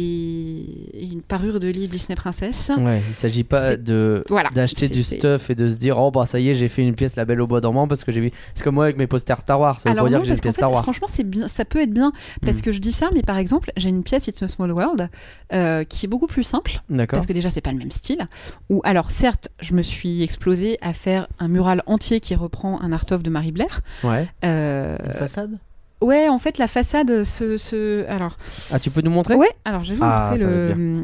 et 0.95 1.05
une 1.05 1.21
parure 1.21 1.61
de 1.61 1.69
lit 1.69 1.89
Disney 1.89 2.17
princesse. 2.17 2.73
Ouais, 2.79 3.03
il 3.09 3.15
s'agit 3.15 3.45
pas 3.45 3.77
de 3.77 4.25
Voilà. 4.31 4.49
d'acheter 4.51 4.89
du 4.89 5.03
stuff 5.03 5.51
et 5.51 5.55
de 5.55 5.69
se 5.69 5.77
dire 5.77 5.99
oh 5.99 6.11
bah 6.11 6.25
ça 6.25 6.41
y 6.41 6.49
est 6.49 6.55
j'ai 6.55 6.69
fait 6.69 6.83
une 6.83 6.95
pièce 6.95 7.17
La 7.17 7.25
Belle 7.27 7.41
au 7.43 7.47
Bois 7.47 7.61
dormant 7.61 7.87
parce 7.87 8.03
que 8.03 8.13
j'ai 8.13 8.21
vu 8.21 8.33
c'est 8.55 8.65
comme 8.65 8.77
moi 8.77 8.85
avec 8.85 8.97
mes 8.97 9.07
posters 9.07 9.39
Star 9.41 9.61
Wars 9.61 9.79
ça 9.79 9.91
veut 9.91 9.93
Alors 9.93 10.05
pas 10.07 10.09
dire 10.09 10.19
non, 10.19 10.23
que 10.23 10.27
j'ai 10.29 10.33
une 10.35 10.41
parce 10.41 10.41
qu'en 10.41 10.49
pièce 10.49 10.55
fait, 10.57 10.61
Star 10.63 10.73
Wars 10.73 10.83
franchement, 10.85 11.07
c'est 11.09 11.25
bien, 11.25 11.49
ça 11.49 11.65
peut 11.67 11.81
être 11.83 11.93
bien 11.93 12.13
parce 12.43 12.59
Mm. 12.59 12.63
que 12.63 12.73
je 12.73 12.79
dis 12.79 12.93
ça, 12.93 13.11
mais 13.15 13.23
par 13.23 13.37
exemple, 13.37 13.71
j'ai 13.77 13.91
une 13.91 14.03
pièce 14.03 14.27
It's 14.29 14.43
a 14.43 14.49
Small 14.49 14.73
World 14.73 15.11
euh, 15.53 15.85
qui 15.85 16.07
est 16.07 16.09
beaucoup 16.09 16.27
plus 16.29 16.43
simple 16.45 16.81
d'accord 16.89 17.19
parce 17.19 17.27
que 17.27 17.33
déjà 17.35 17.51
c'est 17.51 17.61
pas 17.61 17.73
le 17.73 17.79
même 17.79 17.91
style. 17.91 18.27
Ou 18.71 18.81
alors 18.85 19.11
certes, 19.11 19.49
je 19.61 19.75
me 19.75 19.83
suis 19.83 20.23
explosée 20.23 20.79
à 20.81 20.93
faire 20.95 21.29
un 21.39 21.49
mural 21.49 21.83
entier 21.87 22.21
qui 22.21 22.35
reprend 22.35 22.81
un 22.81 22.91
art 22.93 23.05
of 23.11 23.23
de 23.23 23.29
Marie 23.31 23.53
Blair. 23.53 23.81
ouais 24.03 24.27
Euh, 24.45 24.97
Une 25.05 25.13
façade? 25.13 25.59
Ouais, 26.01 26.29
en 26.29 26.39
fait 26.39 26.59
la 26.59 26.67
façade 26.67 27.25
se, 27.25 27.57
se... 27.57 28.07
alors 28.09 28.37
ah 28.73 28.79
tu 28.79 28.91
peux 28.91 29.01
nous 29.03 29.11
montrer? 29.11 29.35
Ouais, 29.35 29.49
alors 29.65 29.85
je 29.85 29.91
vais 29.91 29.97
vous 29.97 30.05
Ah, 30.05 30.29
montrer 30.31 30.37
ça 30.43 30.47
va 30.47 30.53
le. 30.75 31.03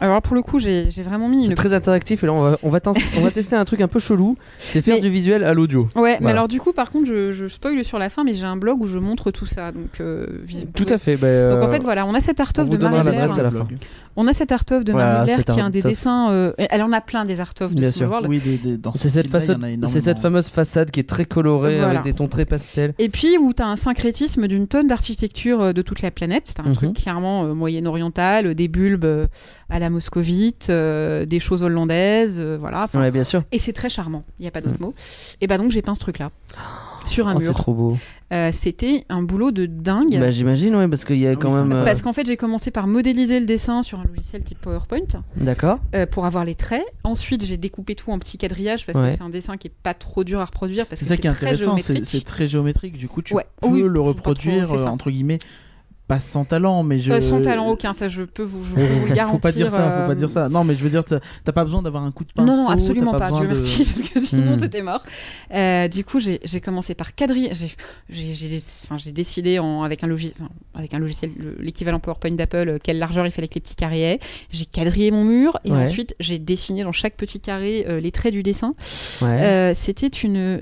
Alors 0.00 0.22
pour 0.22 0.36
le 0.36 0.42
coup, 0.42 0.60
j'ai 0.60 0.92
j'ai 0.92 1.02
vraiment 1.02 1.28
mis 1.28 1.42
c'est 1.42 1.48
une. 1.50 1.54
très 1.56 1.72
interactif 1.72 2.22
et 2.22 2.26
là 2.26 2.32
on 2.32 2.40
va, 2.40 2.58
on 2.62 2.68
va, 2.68 2.78
tens- 2.78 2.96
on 3.16 3.20
va 3.20 3.32
tester 3.32 3.56
un 3.56 3.64
truc 3.64 3.80
un 3.80 3.88
peu 3.88 3.98
chelou 3.98 4.36
c'est 4.60 4.80
faire 4.80 4.94
Mais- 4.94 5.00
du 5.00 5.10
visuel 5.10 5.42
à 5.42 5.54
l'audio 5.54 5.88
Ouais, 5.96 6.18
mais 6.20 6.30
alors 6.30 6.46
du 6.46 6.60
coup, 6.60 6.72
par 6.72 6.90
contre, 6.92 7.06
je, 7.08 7.32
je 7.32 7.48
spoil 7.48 7.82
sur 7.82 7.98
la 7.98 8.08
fin, 8.08 8.22
mais 8.22 8.32
j'ai 8.32 8.44
un 8.46 8.56
blog 8.56 8.80
où 8.80 8.86
je 8.86 8.98
montre 8.98 9.32
tout 9.32 9.46
ça, 9.46 9.72
donc. 9.72 10.00
euh, 10.00 10.24
tout 10.72 10.86
à 10.88 10.98
fait 10.98 11.16
bah, 11.16 11.26
Donc 11.50 11.64
en 11.64 11.66
euh, 11.66 11.70
fait 11.72 11.82
voilà, 11.82 12.06
on 12.06 12.14
a 12.14 12.20
cet 12.20 12.38
art 12.38 12.52
on 12.58 12.60
of 12.62 12.68
vous 12.68 12.76
de 12.76 12.82
Marie 12.86 13.02
Blair. 13.02 13.28
On 14.16 14.26
a 14.26 14.32
cet 14.32 14.52
art 14.52 14.64
of 14.72 14.84
de 14.84 14.92
Voilà, 14.92 15.12
Marie 15.12 15.24
Blair 15.26 15.44
qui 15.44 15.58
est 15.60 15.62
un 15.62 15.70
des 15.70 15.82
dessins. 15.82 16.30
euh, 16.30 16.52
Elle 16.58 16.82
en 16.82 16.92
a 16.92 17.00
plein 17.00 17.24
des 17.24 17.40
art 17.40 17.52
of 17.60 17.74
de 17.74 17.80
Bien 17.80 17.90
sûr. 17.90 18.08
World. 18.08 18.26
Oui, 18.28 18.40
des- 18.40 18.56
des- 18.58 18.76
dans 18.76 18.92
c'est 18.94 19.08
ce 19.08 19.14
cette, 19.14 19.28
façade- 19.28 19.62
c'est 19.86 20.00
cette 20.00 20.18
fameuse 20.18 20.48
façade 20.48 20.90
qui 20.90 21.00
est 21.00 21.08
très 21.08 21.24
colorée 21.24 21.76
Voilà. 21.78 21.90
avec 22.00 22.02
des 22.04 22.12
tons 22.14 22.28
très 22.28 22.44
pastels 22.44 22.94
Et 22.98 23.08
puis 23.08 23.38
où 23.38 23.52
tu 23.52 23.62
as 23.62 23.66
un 23.66 23.76
syncrétisme 23.76 24.48
d'une 24.48 24.66
tonne 24.66 24.88
d'architecture 24.88 25.60
euh, 25.60 25.72
de 25.72 25.82
toute 25.82 26.02
la 26.02 26.10
planète. 26.10 26.44
C'est 26.46 26.60
un 26.60 26.64
Mhm. 26.64 26.72
truc 26.74 26.94
clairement 26.94 27.44
euh, 27.44 27.54
moyen-oriental, 27.54 28.46
euh, 28.46 28.54
des 28.54 28.68
bulbes 28.68 29.28
à 29.70 29.78
la 29.78 29.90
moscovite, 29.90 30.66
euh, 30.70 31.24
des 31.26 31.38
choses 31.40 31.62
hollandaises, 31.62 32.38
euh, 32.40 32.56
voilà. 32.58 32.86
Ouais 32.94 33.10
bien 33.10 33.24
sûr 33.24 33.42
Et 33.52 33.58
c'est 33.58 33.72
très 33.72 33.90
charmant, 33.90 34.24
il 34.38 34.42
n'y 34.42 34.48
a 34.48 34.50
pas 34.50 34.60
d'autre 34.60 34.80
mot. 34.80 34.94
Et 35.40 35.46
bah 35.46 35.58
donc 35.58 35.70
j'ai 35.70 35.82
peint 35.82 35.94
ce 35.94 36.00
truc-là 36.00 36.30
sur 37.08 37.26
un 37.28 37.36
Oh, 37.36 37.40
c'est 37.40 37.52
trop 37.52 37.72
beau 37.74 37.96
Euh, 38.32 38.50
C'était 38.52 39.04
un 39.08 39.22
boulot 39.22 39.50
de 39.50 39.66
dingue. 39.66 40.18
bah 40.20 40.30
j'imagine 40.30 40.74
ouais 40.76 40.86
parce 40.88 41.04
qu'il 41.04 41.16
y 41.18 41.26
a 41.26 41.30
Ah 41.30 41.36
quand 41.36 41.50
oui, 41.50 41.60
même 41.68 41.72
euh, 41.72 41.84
Parce 41.84 42.02
qu'en 42.02 42.12
fait, 42.12 42.26
j'ai 42.26 42.36
commencé 42.36 42.70
par 42.70 42.86
modéliser 42.86 43.40
le 43.40 43.46
dessin 43.46 43.82
sur 43.82 43.98
un 44.00 44.04
logiciel 44.04 44.42
type 44.42 44.58
PowerPoint 44.60 44.98
d'accord 45.36 45.78
euh, 45.94 46.04
pour 46.06 46.26
avoir 46.26 46.44
les 46.44 46.54
traits. 46.54 46.84
Ensuite, 47.04 47.44
j'ai 47.44 47.56
découpé 47.56 47.94
tout 47.94 48.10
en 48.12 48.18
petits 48.18 48.36
quadrillages 48.38 48.84
parce 48.86 48.98
Ouais. 48.98 49.08
que 49.08 49.12
c'est 49.14 49.22
un 49.22 49.30
dessin 49.30 49.56
qui 49.56 49.68
est 49.68 49.72
pas 49.82 49.94
trop 49.94 50.24
dur 50.24 50.40
à 50.40 50.44
reproduire 50.44 50.86
parce 50.86 51.00
C'est 51.00 51.06
que 51.08 51.14
c'est 51.14 51.20
qui 51.20 51.26
est 51.26 51.30
très 51.30 51.46
intéressant, 51.46 51.76
c'est 51.78 51.94
géométrique. 51.94 52.04
c'est 52.06 52.24
très 52.24 52.46
géométrique. 52.46 52.96
Du 52.98 53.08
coup, 53.08 53.22
tu 53.22 53.34
Ouais. 53.34 53.44
peux 53.62 53.68
Oui, 53.68 53.82
le 53.82 54.00
reproduire 54.00 54.64
trop- 54.68 54.78
euh, 54.78 54.84
entre 54.86 55.10
guillemets 55.10 55.38
pas 56.08 56.18
sans 56.18 56.44
talent, 56.44 56.82
mais 56.82 56.98
je. 56.98 57.12
Euh, 57.12 57.20
sans 57.20 57.40
talent 57.42 57.68
aucun, 57.68 57.92
ça 57.92 58.08
je 58.08 58.22
peux 58.22 58.42
vous, 58.42 58.62
je 58.64 58.74
peux 58.74 58.82
vous 58.84 59.06
le 59.06 59.12
garantir. 59.14 59.28
faut 59.34 59.38
pas 59.38 59.52
dire 59.52 59.70
ça, 59.70 59.76
faut 59.76 59.82
euh, 59.84 60.06
pas 60.06 60.14
dire 60.14 60.30
ça. 60.30 60.48
Non, 60.48 60.64
mais 60.64 60.74
je 60.74 60.82
veux 60.82 60.90
dire, 60.90 61.04
t'as 61.04 61.52
pas 61.52 61.64
besoin 61.64 61.82
d'avoir 61.82 62.02
un 62.02 62.10
coup 62.10 62.24
de 62.24 62.32
pinceau. 62.32 62.48
Non, 62.48 62.56
non, 62.56 62.68
absolument 62.70 63.12
pas, 63.12 63.26
besoin 63.30 63.40
Dieu 63.40 63.48
de- 63.50 63.54
merci, 63.54 63.84
parce 63.84 64.02
que 64.08 64.20
sinon 64.24 64.56
Hmm. 64.56 64.60
t'étais 64.60 64.82
mort. 64.82 65.04
Euh, 65.54 65.86
du 65.88 66.04
coup, 66.04 66.18
j'ai 66.18 66.40
commencé 66.64 66.94
par 66.94 67.14
quadriller. 67.14 67.52
J'ai- 68.08 68.58
enfin, 68.90 68.96
décidé 69.12 69.58
en, 69.58 69.82
avec, 69.82 70.02
un 70.02 70.10
enfin, 70.10 70.48
avec 70.74 70.94
un 70.94 70.98
logiciel, 70.98 71.30
le- 71.38 71.56
l'équivalent 71.60 72.00
PowerPoint 72.00 72.30
d'Apple, 72.32 72.56
euh, 72.68 72.78
quelle 72.82 72.98
largeur 72.98 73.26
il 73.26 73.30
fallait 73.32 73.48
que 73.48 73.54
les 73.56 73.60
petits 73.60 73.76
carrés 73.76 74.00
aient. 74.02 74.20
J'ai 74.50 74.64
quadrillé 74.64 75.10
mon 75.10 75.24
mur 75.24 75.58
et 75.64 75.70
Ouais. 75.72 75.82
ensuite 75.82 76.14
j'ai 76.20 76.38
dessiné 76.38 76.84
dans 76.84 76.92
chaque 76.92 77.16
petit 77.16 77.38
carré 77.40 77.84
euh, 77.86 78.00
les 78.00 78.12
traits 78.12 78.32
du 78.32 78.42
dessin. 78.42 78.74
Ouais. 79.20 79.28
Euh, 79.28 79.72
C'était 79.76 80.06
une. 80.08 80.58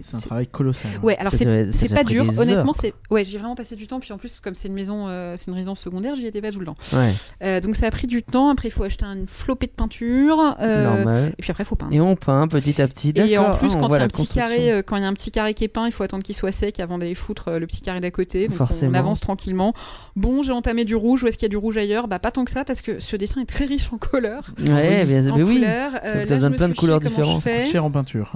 C'est- 0.00 0.16
un 0.16 0.20
travail 0.20 0.46
colossal. 0.46 0.90
hein. 0.96 1.00
Ouais, 1.02 1.16
alors 1.18 1.32
c'est 1.32 1.94
pas 1.94 2.04
dur. 2.04 2.24
Honnêtement, 2.38 2.72
c'est 2.78 2.94
ouais, 3.10 3.24
j'ai 3.24 3.38
vraiment 3.38 3.54
passé 3.54 3.76
du 3.76 3.86
temps. 3.86 4.00
Puis 4.00 4.12
en 4.12 4.18
plus, 4.18 4.40
comme 4.40 4.54
c'est 4.54 4.68
une 4.68 4.74
maison, 4.74 5.08
euh, 5.08 5.34
c'est 5.36 5.46
une 5.50 5.54
résidence 5.54 5.80
secondaire, 5.80 6.16
j'y 6.16 6.26
étais 6.26 6.40
pas 6.40 6.50
tout 6.50 6.60
le 6.60 6.66
temps. 6.66 6.74
ouais. 6.94 7.12
Euh, 7.42 7.60
donc 7.60 7.76
ça 7.76 7.86
a 7.86 7.90
pris 7.90 8.06
du 8.06 8.22
temps. 8.22 8.48
Après, 8.50 8.68
il 8.68 8.70
faut 8.70 8.84
acheter 8.84 9.04
une 9.04 9.26
flopée 9.26 9.66
de 9.66 9.72
peinture. 9.72 10.56
euh, 10.60 10.96
Normal. 10.96 11.32
et 11.38 11.42
puis 11.42 11.50
après, 11.50 11.64
il 11.64 11.66
faut 11.66 11.76
peindre. 11.76 11.92
Et 11.92 12.00
on 12.00 12.16
peint 12.16 12.48
petit 12.48 12.80
à 12.80 12.88
petit. 12.88 13.12
Et 13.16 13.38
en 13.38 13.50
plus, 13.54 13.70
Ah, 13.74 13.78
quand 13.80 13.88
il 13.88 13.92
y, 13.92 13.96
a 13.96 14.02
un 14.04 14.08
petit 14.08 14.26
carré, 14.26 14.72
euh, 14.72 14.82
quand 14.82 14.96
il 14.96 15.02
y 15.02 15.04
a 15.04 15.08
un 15.08 15.14
petit 15.14 15.30
carré 15.30 15.54
qui 15.54 15.64
est 15.64 15.68
peint, 15.68 15.86
il 15.86 15.92
faut 15.92 16.02
attendre 16.02 16.22
qu'il 16.22 16.34
soit 16.34 16.52
sec 16.52 16.80
avant 16.80 16.98
d'aller 16.98 17.14
foutre 17.14 17.48
euh, 17.48 17.58
le 17.58 17.66
petit 17.66 17.80
carré 17.80 18.00
d'à 18.00 18.10
côté. 18.10 18.48
Donc 18.48 18.56
Forcément. 18.56 18.92
on 18.92 18.94
avance 18.94 19.20
tranquillement. 19.20 19.74
Bon, 20.16 20.42
j'ai 20.42 20.52
entamé 20.52 20.84
du 20.84 20.94
rouge. 20.94 21.22
Où 21.24 21.26
est-ce 21.28 21.36
qu'il 21.36 21.46
y 21.46 21.50
a 21.50 21.50
du 21.50 21.56
rouge 21.56 21.76
ailleurs? 21.76 22.08
Bah 22.08 22.18
pas 22.18 22.30
tant 22.30 22.44
que 22.44 22.50
ça 22.50 22.64
parce 22.64 22.80
que 22.82 22.98
ce 23.00 23.16
dessin 23.16 23.40
est 23.40 23.46
très 23.46 23.64
riche 23.64 23.90
en 23.92 23.98
couleurs. 23.98 24.44
Ouais, 24.60 25.04
bien, 25.04 25.30
en 25.30 25.36
mais 25.36 25.42
oui. 25.42 25.56
couleurs. 25.56 25.92
Euh, 26.04 26.24
t'as 26.26 26.34
besoin 26.34 26.50
de 26.50 26.56
plein 26.56 26.68
de 26.68 26.74
couleurs 26.74 27.00
différentes. 27.00 27.42
Cher 27.66 27.84
en 27.84 27.90
peinture. 27.90 28.32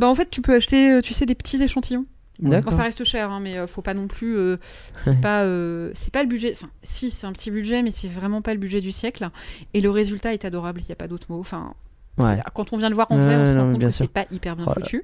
Bah 0.00 0.08
en 0.08 0.14
fait, 0.14 0.30
tu 0.30 0.40
peux 0.42 0.54
acheter, 0.54 0.71
euh, 0.76 1.00
tu 1.00 1.12
sais, 1.14 1.26
des 1.26 1.34
petits 1.34 1.62
échantillons. 1.62 2.06
Bon, 2.40 2.62
ça 2.70 2.82
reste 2.82 3.04
cher, 3.04 3.30
hein, 3.30 3.38
mais 3.40 3.56
euh, 3.56 3.66
faut 3.68 3.82
pas 3.82 3.94
non 3.94 4.08
plus. 4.08 4.36
euh, 4.36 4.56
c'est 4.96 5.20
pas, 5.20 5.42
euh, 5.44 5.90
c'est 5.94 6.12
pas 6.12 6.22
le 6.22 6.28
budget. 6.28 6.52
Enfin, 6.56 6.70
si, 6.82 7.10
c'est 7.10 7.26
un 7.26 7.32
petit 7.32 7.50
budget, 7.52 7.82
mais 7.82 7.90
c'est 7.92 8.08
vraiment 8.08 8.42
pas 8.42 8.52
le 8.54 8.58
budget 8.58 8.80
du 8.80 8.90
siècle. 8.90 9.28
Et 9.74 9.80
le 9.80 9.90
résultat 9.90 10.32
est 10.32 10.44
adorable. 10.44 10.80
Il 10.82 10.88
y 10.88 10.92
a 10.92 10.96
pas 10.96 11.06
d'autre 11.08 11.26
mot. 11.30 11.38
Enfin, 11.38 11.74
Ouais. 12.18 12.38
quand 12.54 12.72
on 12.72 12.76
vient 12.78 12.88
le 12.88 12.94
voir 12.94 13.06
en 13.10 13.16
vrai, 13.18 13.36
on 13.36 13.46
se 13.46 13.52
rend 13.54 13.72
compte 13.72 13.80
que 13.80 13.90
c'est 13.90 14.08
pas 14.08 14.26
hyper 14.32 14.56
bien 14.56 14.66
Oh 14.68 14.72
foutu. 14.74 15.02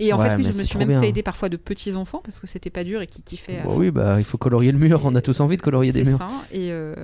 Et 0.00 0.12
en 0.12 0.18
Ouais, 0.20 0.30
fait, 0.30 0.36
oui, 0.36 0.42
je 0.44 0.56
me 0.56 0.62
suis 0.64 0.78
même 0.78 0.86
bien. 0.88 1.00
fait 1.00 1.08
aider 1.08 1.24
parfois 1.24 1.48
de 1.48 1.56
petits 1.56 1.94
enfants 1.96 2.20
parce 2.22 2.38
que 2.38 2.46
c'était 2.46 2.70
pas 2.70 2.84
dur 2.84 3.02
et 3.02 3.08
qui 3.08 3.22
kiffaient. 3.22 3.62
Bah 3.64 3.72
oui, 3.74 3.90
bah 3.90 4.16
il 4.18 4.24
faut 4.24 4.38
colorier 4.38 4.70
le 4.70 4.78
mur. 4.78 5.00
On 5.04 5.14
a 5.16 5.20
tous 5.20 5.40
envie 5.40 5.56
de 5.56 5.62
colorier 5.62 5.90
des 5.90 6.04
murs. 6.04 6.18
ça. 6.18 6.28
Et 6.52 6.70
euh, 6.70 6.94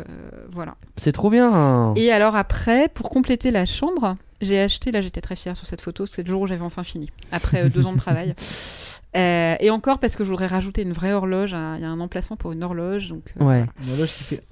voilà. 0.53 0.77
C'est 0.97 1.11
trop 1.11 1.29
bien. 1.31 1.93
Et 1.97 2.13
alors 2.13 2.37
après, 2.37 2.89
pour 2.89 3.09
compléter 3.11 3.51
la 3.51 3.67
chambre, 3.67 4.15
j'ai 4.41 4.61
acheté, 4.61 4.91
là 4.91 5.01
j'étais 5.01 5.21
très 5.21 5.37
fière 5.37 5.57
sur 5.57 5.67
cette 5.67 5.81
photo, 5.81 6.07
c'est 6.07 6.23
le 6.23 6.29
jour 6.31 6.43
où 6.43 6.47
j'avais 6.47 6.63
enfin 6.65 6.85
fini, 6.85 7.09
après 7.33 7.65
euh, 7.65 7.69
deux 7.69 7.87
ans 7.87 7.93
de 7.93 7.99
travail. 7.99 8.35
Euh, 9.17 9.55
et 9.61 9.71
encore 9.71 10.01
parce 10.01 10.17
que 10.17 10.25
je 10.25 10.31
voudrais 10.31 10.49
rajouter 10.49 10.83
une 10.83 10.93
vraie 10.93 11.13
horloge, 11.13 11.51
il 11.51 11.83
y 11.83 11.85
a 11.85 11.89
un 11.89 12.01
emplacement 12.01 12.37
pour 12.37 12.51
une 12.51 12.65
horloge. 12.65 13.11
Donc, 13.11 13.23
euh, 13.41 13.45
Ouais. 13.45 13.65
Une 13.85 13.93
horloge 13.93 14.13
qui 14.13 14.25
fait. 14.25 14.43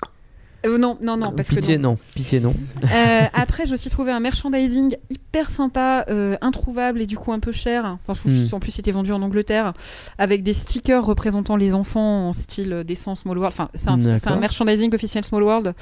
Euh, 0.67 0.79
non, 0.79 0.97
non, 1.01 1.17
non, 1.17 1.33
parce 1.33 1.49
Pitié, 1.49 1.77
que 1.77 1.81
non. 1.83 1.91
non. 1.93 1.99
Pitié, 2.15 2.41
non. 2.41 2.55
Euh, 2.85 3.21
après, 3.33 3.67
j'ai 3.67 3.73
aussi 3.75 3.91
trouvé 3.91 4.13
un 4.13 4.21
merchandising 4.21 4.97
hyper 5.11 5.51
sympa, 5.51 6.05
euh, 6.09 6.37
introuvable 6.41 7.01
et 7.01 7.07
du 7.07 7.17
coup 7.17 7.33
un 7.33 7.41
peu 7.41 7.53
cher. 7.53 7.99
Enfin, 8.07 8.21
je- 8.29 8.31
Hmm. 8.53 8.55
en 8.55 8.61
plus, 8.61 8.71
c'était 8.71 8.93
vendu 8.93 9.13
en 9.13 9.23
Angleterre 9.23 9.73
avec 10.19 10.43
des 10.43 10.53
stickers 10.55 11.05
représentant 11.05 11.57
les 11.57 11.75
enfants 11.75 12.29
en 12.29 12.33
style 12.33 12.85
dessin 12.87 13.15
Small 13.15 13.39
World. 13.39 13.53
Enfin, 13.59 13.69
c'est 13.75 13.89
un, 14.29 14.37
merchandising 14.37 14.95
officiel 14.95 15.25
Small 15.25 15.43
World. 15.43 15.75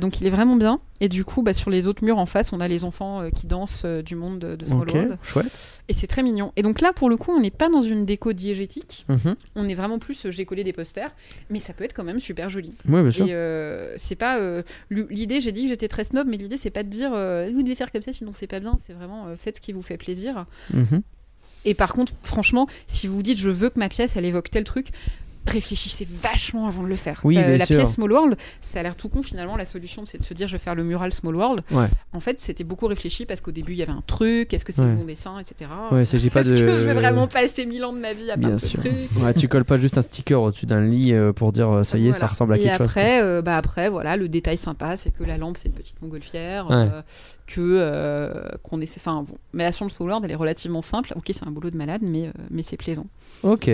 Donc, 0.00 0.20
il 0.20 0.26
est 0.26 0.30
vraiment 0.30 0.56
bien. 0.56 0.80
Et 1.02 1.08
du 1.08 1.24
coup, 1.24 1.42
bah, 1.42 1.54
sur 1.54 1.70
les 1.70 1.88
autres 1.88 2.04
murs 2.04 2.18
en 2.18 2.26
face, 2.26 2.52
on 2.52 2.60
a 2.60 2.68
les 2.68 2.84
enfants 2.84 3.22
qui 3.34 3.46
dansent 3.46 3.86
du 4.04 4.16
monde 4.16 4.38
de, 4.40 4.64
Small 4.66 4.82
Ok, 4.82 4.92
World. 4.94 5.18
chouette. 5.22 5.46
Et 5.88 5.94
c'est 5.94 6.06
très 6.06 6.22
mignon. 6.22 6.52
Et 6.56 6.62
donc 6.62 6.80
là, 6.82 6.92
pour 6.92 7.08
le 7.08 7.16
coup, 7.16 7.32
on 7.32 7.40
n'est 7.40 7.50
pas 7.50 7.68
dans 7.70 7.80
une 7.82 8.04
déco 8.04 8.32
diégétique. 8.34 9.06
Mhm. 9.08 9.34
On 9.56 9.68
est 9.68 9.74
vraiment 9.74 9.98
plus, 9.98 10.26
j'ai 10.30 10.44
collé 10.44 10.62
des 10.62 10.72
posters, 10.74 11.10
mais 11.48 11.58
ça 11.58 11.72
peut 11.72 11.84
être 11.84 11.94
quand 11.94 12.04
même 12.04 12.20
super 12.20 12.48
joli. 12.50 12.74
Ouais, 12.88 13.00
bien 13.02 13.10
sûr. 13.10 13.26
Et 13.26 13.98
c'est 14.00 14.16
pas 14.16 14.38
euh, 14.38 14.62
l'idée. 14.90 15.40
J'ai 15.40 15.52
dit 15.52 15.62
que 15.62 15.68
j'étais 15.68 15.88
très 15.88 16.04
snob, 16.04 16.26
mais 16.26 16.36
l'idée 16.36 16.56
c'est 16.56 16.70
pas 16.70 16.82
de 16.82 16.88
dire 16.88 17.12
euh, 17.14 17.50
vous 17.52 17.62
devez 17.62 17.74
faire 17.74 17.92
comme 17.92 18.02
ça, 18.02 18.12
sinon 18.12 18.32
c'est 18.34 18.46
pas 18.46 18.60
bien. 18.60 18.74
C'est 18.78 18.92
vraiment 18.92 19.26
euh, 19.26 19.36
faites 19.36 19.56
ce 19.56 19.60
qui 19.60 19.72
vous 19.72 19.82
fait 19.82 19.98
plaisir. 19.98 20.46
Mhm. 20.72 21.02
Et 21.66 21.74
par 21.74 21.92
contre, 21.92 22.14
franchement, 22.22 22.66
si 22.86 23.06
vous 23.06 23.22
dites 23.22 23.38
je 23.38 23.50
veux 23.50 23.68
que 23.68 23.78
ma 23.78 23.88
pièce 23.88 24.16
elle 24.16 24.24
évoque 24.24 24.50
tel 24.50 24.64
truc. 24.64 24.88
Réfléchissez 25.46 26.06
vachement 26.08 26.66
avant 26.66 26.82
de 26.82 26.88
le 26.88 26.96
faire. 26.96 27.20
Oui, 27.24 27.38
Euh, 27.38 27.56
la 27.56 27.64
sûr. 27.66 27.76
pièce 27.78 27.94
Small 27.94 28.12
World, 28.12 28.36
ça 28.60 28.80
a 28.80 28.82
l'air 28.82 28.94
tout 28.94 29.08
con 29.08 29.22
finalement. 29.22 29.56
La 29.56 29.64
solution, 29.64 30.04
c'est 30.04 30.18
de 30.18 30.22
se 30.22 30.34
dire 30.34 30.46
je 30.48 30.52
vais 30.52 30.58
faire 30.58 30.74
le 30.74 30.84
mural 30.84 31.12
Small 31.12 31.34
World. 31.34 31.62
Ouais. 31.70 31.86
En 32.12 32.20
fait, 32.20 32.38
c'était 32.38 32.62
beaucoup 32.62 32.86
réfléchi 32.86 33.24
parce 33.26 33.40
qu'au 33.40 33.50
début 33.50 33.72
il 33.72 33.78
y 33.78 33.82
avait 33.82 33.90
un 33.92 34.02
truc. 34.06 34.52
Est-ce 34.52 34.64
que 34.64 34.72
c'est 34.72 34.82
Ouais. 34.82 34.94
bon 34.94 35.04
dessin, 35.06 35.38
etc. 35.38 35.70
Ouais, 35.90 36.02
Est-ce 36.02 36.16
de. 36.16 36.28
que 36.28 36.76
je 36.76 36.84
vais 36.84 36.94
vraiment 36.94 37.26
passer 37.26 37.64
mille 37.66 37.84
ans 37.84 37.92
de 37.92 37.98
ma 37.98 38.12
vie 38.12 38.30
à 38.30 38.36
Bien 38.36 38.58
sûr. 38.58 38.80
truc 38.80 38.92
Ouais, 39.22 39.32
tu 39.34 39.48
colles 39.48 39.64
pas 39.64 39.78
juste 39.78 39.96
un 39.98 40.02
sticker 40.02 40.40
au-dessus 40.42 40.66
d'un 40.66 40.82
lit 40.86 41.12
euh, 41.14 41.32
pour 41.32 41.52
dire 41.52 41.70
euh, 41.70 41.82
ça 41.84 41.96
y 41.98 42.08
est, 42.08 42.12
ça 42.12 42.26
ressemble 42.26 42.52
à 42.54 42.58
et 42.58 42.62
quelque 42.62 42.76
chose. 42.78 42.86
après, 42.86 43.22
euh, 43.22 43.40
bah 43.42 43.56
après, 43.56 43.88
voilà, 43.88 44.16
le 44.16 44.28
détail 44.28 44.56
sympa, 44.58 44.96
c'est 44.96 45.10
que 45.10 45.24
la 45.24 45.38
lampe, 45.38 45.56
c'est 45.56 45.68
une 45.68 45.74
petite 45.74 46.00
montgolfière, 46.02 46.70
euh, 46.70 47.02
que 47.46 48.58
qu'on 48.62 48.80
essaie. 48.80 49.00
Enfin, 49.00 49.24
bon, 49.26 49.34
mais 49.52 49.64
la 49.64 49.72
chambre 49.72 49.90
Soulard, 49.90 50.20
elle 50.22 50.30
est 50.30 50.34
relativement 50.36 50.82
simple. 50.82 51.12
Ok, 51.16 51.24
c'est 51.32 51.46
un 51.46 51.50
boulot 51.50 51.70
de 51.70 51.76
malade, 51.76 52.02
mais 52.02 52.30
mais 52.50 52.62
c'est 52.62 52.76
plaisant. 52.76 53.06
Ok. 53.42 53.70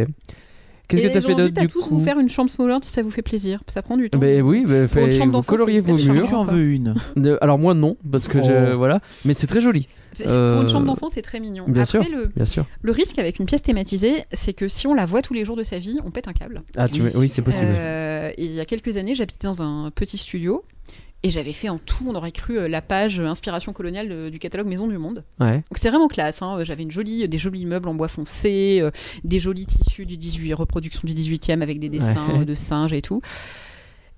Qu'est-ce 0.89 1.03
que 1.03 1.07
Et 1.09 1.13
t'as 1.13 1.21
fait 1.21 1.29
d'autre 1.29 1.39
J'invite 1.39 1.59
à 1.59 1.61
du 1.63 1.67
tous 1.69 1.83
coup 1.85 1.99
vous 1.99 2.05
faire 2.05 2.19
une 2.19 2.29
chambre 2.29 2.49
Soulard 2.51 2.81
si 2.85 2.91
ça 2.91 3.03
vous 3.03 3.11
fait 3.11 3.23
plaisir. 3.23 3.61
Ça 3.67 3.83
prend 3.83 3.97
du 3.97 4.09
temps. 4.09 4.19
Ben 4.19 4.41
oui, 4.43 4.63
Pour 4.63 4.71
une 4.73 4.87
fait- 4.89 5.11
chambre 5.11 5.27
vous 5.27 5.33
d'enfant, 5.33 5.53
coloriez 5.53 5.81
vos 5.81 5.97
murs. 5.97 6.29
tu 6.29 6.35
en 6.35 6.45
veux 6.45 6.63
une? 6.71 6.95
De- 7.17 7.39
Alors 7.41 7.59
moi 7.59 7.75
non, 7.75 7.97
parce 8.11 8.29
que 8.29 8.41
je 8.41 8.73
Oh. 8.75 8.79
voilà, 8.79 9.01
mais 9.25 9.35
c'est 9.35 9.47
très 9.49 9.61
joli, 9.61 9.89
Pour 10.17 10.27
une 10.27 10.69
chambre 10.69 10.83
euh, 10.83 10.85
d'enfant, 10.87 11.09
c'est 11.09 11.23
très 11.23 11.41
mignon. 11.41 11.65
bien 11.69 11.83
Après, 11.83 12.03
sûr. 12.05 12.17
le, 12.17 12.27
bien 12.37 12.45
sûr. 12.45 12.65
le 12.83 12.93
risque 12.93 13.19
avec 13.19 13.39
une 13.41 13.47
pièce 13.47 13.63
thématisée, 13.63 14.25
c'est 14.33 14.53
que 14.53 14.69
si 14.69 14.87
on 14.87 14.95
la 14.95 15.07
voit 15.07 15.23
tous 15.23 15.35
les 15.35 15.45
jours 15.45 15.57
de 15.57 15.65
sa 15.65 15.79
vie, 15.81 15.99
on 16.05 16.11
pète 16.13 16.29
un 16.29 16.33
câble. 16.33 16.63
Ah 16.77 16.89
tu 16.89 17.03
oui, 17.17 17.29
c'est 17.29 17.43
possible. 17.43 17.67
Euh, 17.71 18.31
et 18.39 18.45
il 18.45 18.53
y 18.53 18.61
a 18.61 18.65
quelques 18.65 18.97
années, 18.97 19.15
j'habitais 19.17 19.47
dans 19.49 19.63
un 19.63 19.91
petit 19.91 20.17
studio 20.19 20.63
et 21.23 21.31
j'avais 21.31 21.53
fait 21.53 21.69
en 21.69 21.79
tout, 21.79 22.05
on 22.09 22.15
aurait 22.15 22.31
cru 22.33 22.59
euh, 22.59 22.69
la 22.69 22.81
page 22.83 23.19
euh, 23.21 23.27
inspiration 23.27 23.73
coloniale 23.73 24.09
de- 24.09 24.29
du 24.29 24.39
catalogue 24.39 24.67
Maison 24.69 24.87
du 24.87 24.99
Monde. 24.99 25.25
Ouais. 25.41 25.55
Donc 25.57 25.77
c'est 25.77 25.89
vraiment 25.91 26.09
classe. 26.09 26.41
hein. 26.43 26.63
J'avais 26.63 26.83
une 26.85 26.91
jolie, 26.91 27.29
des 27.29 27.39
jolis 27.39 27.65
meubles 27.67 27.89
en 27.89 27.95
bois 27.95 28.09
foncé, 28.09 28.79
euh, 28.81 28.91
des 29.25 29.41
jolis 29.41 29.67
tissus 29.67 30.07
du 30.07 30.17
18, 30.17 30.55
reproduction 30.55 31.01
du 31.05 31.15
18e 31.15 31.63
avec 31.63 31.81
des 31.81 31.89
dessins 31.89 32.29
Ouais. 32.29 32.41
euh, 32.41 32.45
de 32.45 32.55
singes 32.55 32.93
et 32.93 33.03
tout. 33.03 33.21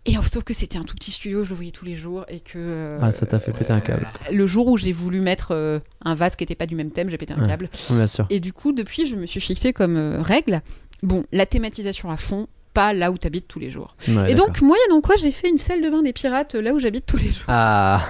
Et 0.07 0.17
euh, 0.17 0.23
sauf 0.23 0.43
que 0.45 0.55
c'était 0.55 0.79
un 0.79 0.85
tout 0.85 0.95
petit 0.95 1.11
studio, 1.11 1.45
je 1.45 1.51
le 1.51 1.57
voyais 1.57 1.71
tous 1.71 1.85
les 1.85 1.97
jours 1.97 2.25
et 2.29 2.41
que 2.41 2.57
euh, 2.59 2.99
Ah 3.03 3.11
ça 3.13 3.27
t'a 3.27 3.39
fait 3.41 3.53
péter 3.53 3.73
un 3.73 3.81
câble. 3.81 4.07
le 4.33 4.47
jour 4.47 4.67
où 4.69 4.77
j'ai 4.79 4.93
voulu 4.93 5.21
mettre 5.21 5.53
euh, 5.53 5.81
un 6.05 6.15
vase 6.15 6.35
qui 6.37 6.43
n'était 6.45 6.55
pas 6.55 6.67
du 6.67 6.75
même 6.77 6.91
thème, 6.93 7.11
j'ai 7.11 7.19
pété 7.19 7.35
un 7.35 7.41
Ouais. 7.43 7.47
câble. 7.49 7.69
Bien 7.91 8.07
sûr. 8.07 8.27
Et 8.31 8.41
du 8.41 8.53
coup, 8.53 8.73
depuis, 8.73 9.07
je 9.07 9.17
me 9.17 9.27
suis 9.27 9.41
fixé 9.41 9.73
comme 9.73 9.97
euh, 9.97 10.23
règle, 10.23 10.63
bon, 11.03 11.25
la 11.33 11.47
thématisation 11.47 12.11
à 12.11 12.17
fond, 12.17 12.47
pas 12.79 12.93
là 12.93 13.11
où 13.11 13.19
tu 13.19 13.27
habites 13.27 13.49
tous 13.49 13.59
les 13.59 13.71
jours. 13.71 13.97
Ouais, 14.07 14.31
Et 14.31 14.35
donc, 14.37 14.61
moyennant 14.63 15.01
quoi, 15.01 15.17
j'ai 15.17 15.33
fait 15.33 15.49
une 15.49 15.59
salle 15.59 15.83
de 15.83 15.91
bain 15.91 16.01
des 16.03 16.13
pirates 16.13 16.55
euh, 16.55 16.63
là 16.63 16.73
où 16.75 16.79
j'habite 16.79 17.07
tous 17.07 17.17
les 17.17 17.31
jours. 17.31 17.43
ah 17.49 18.03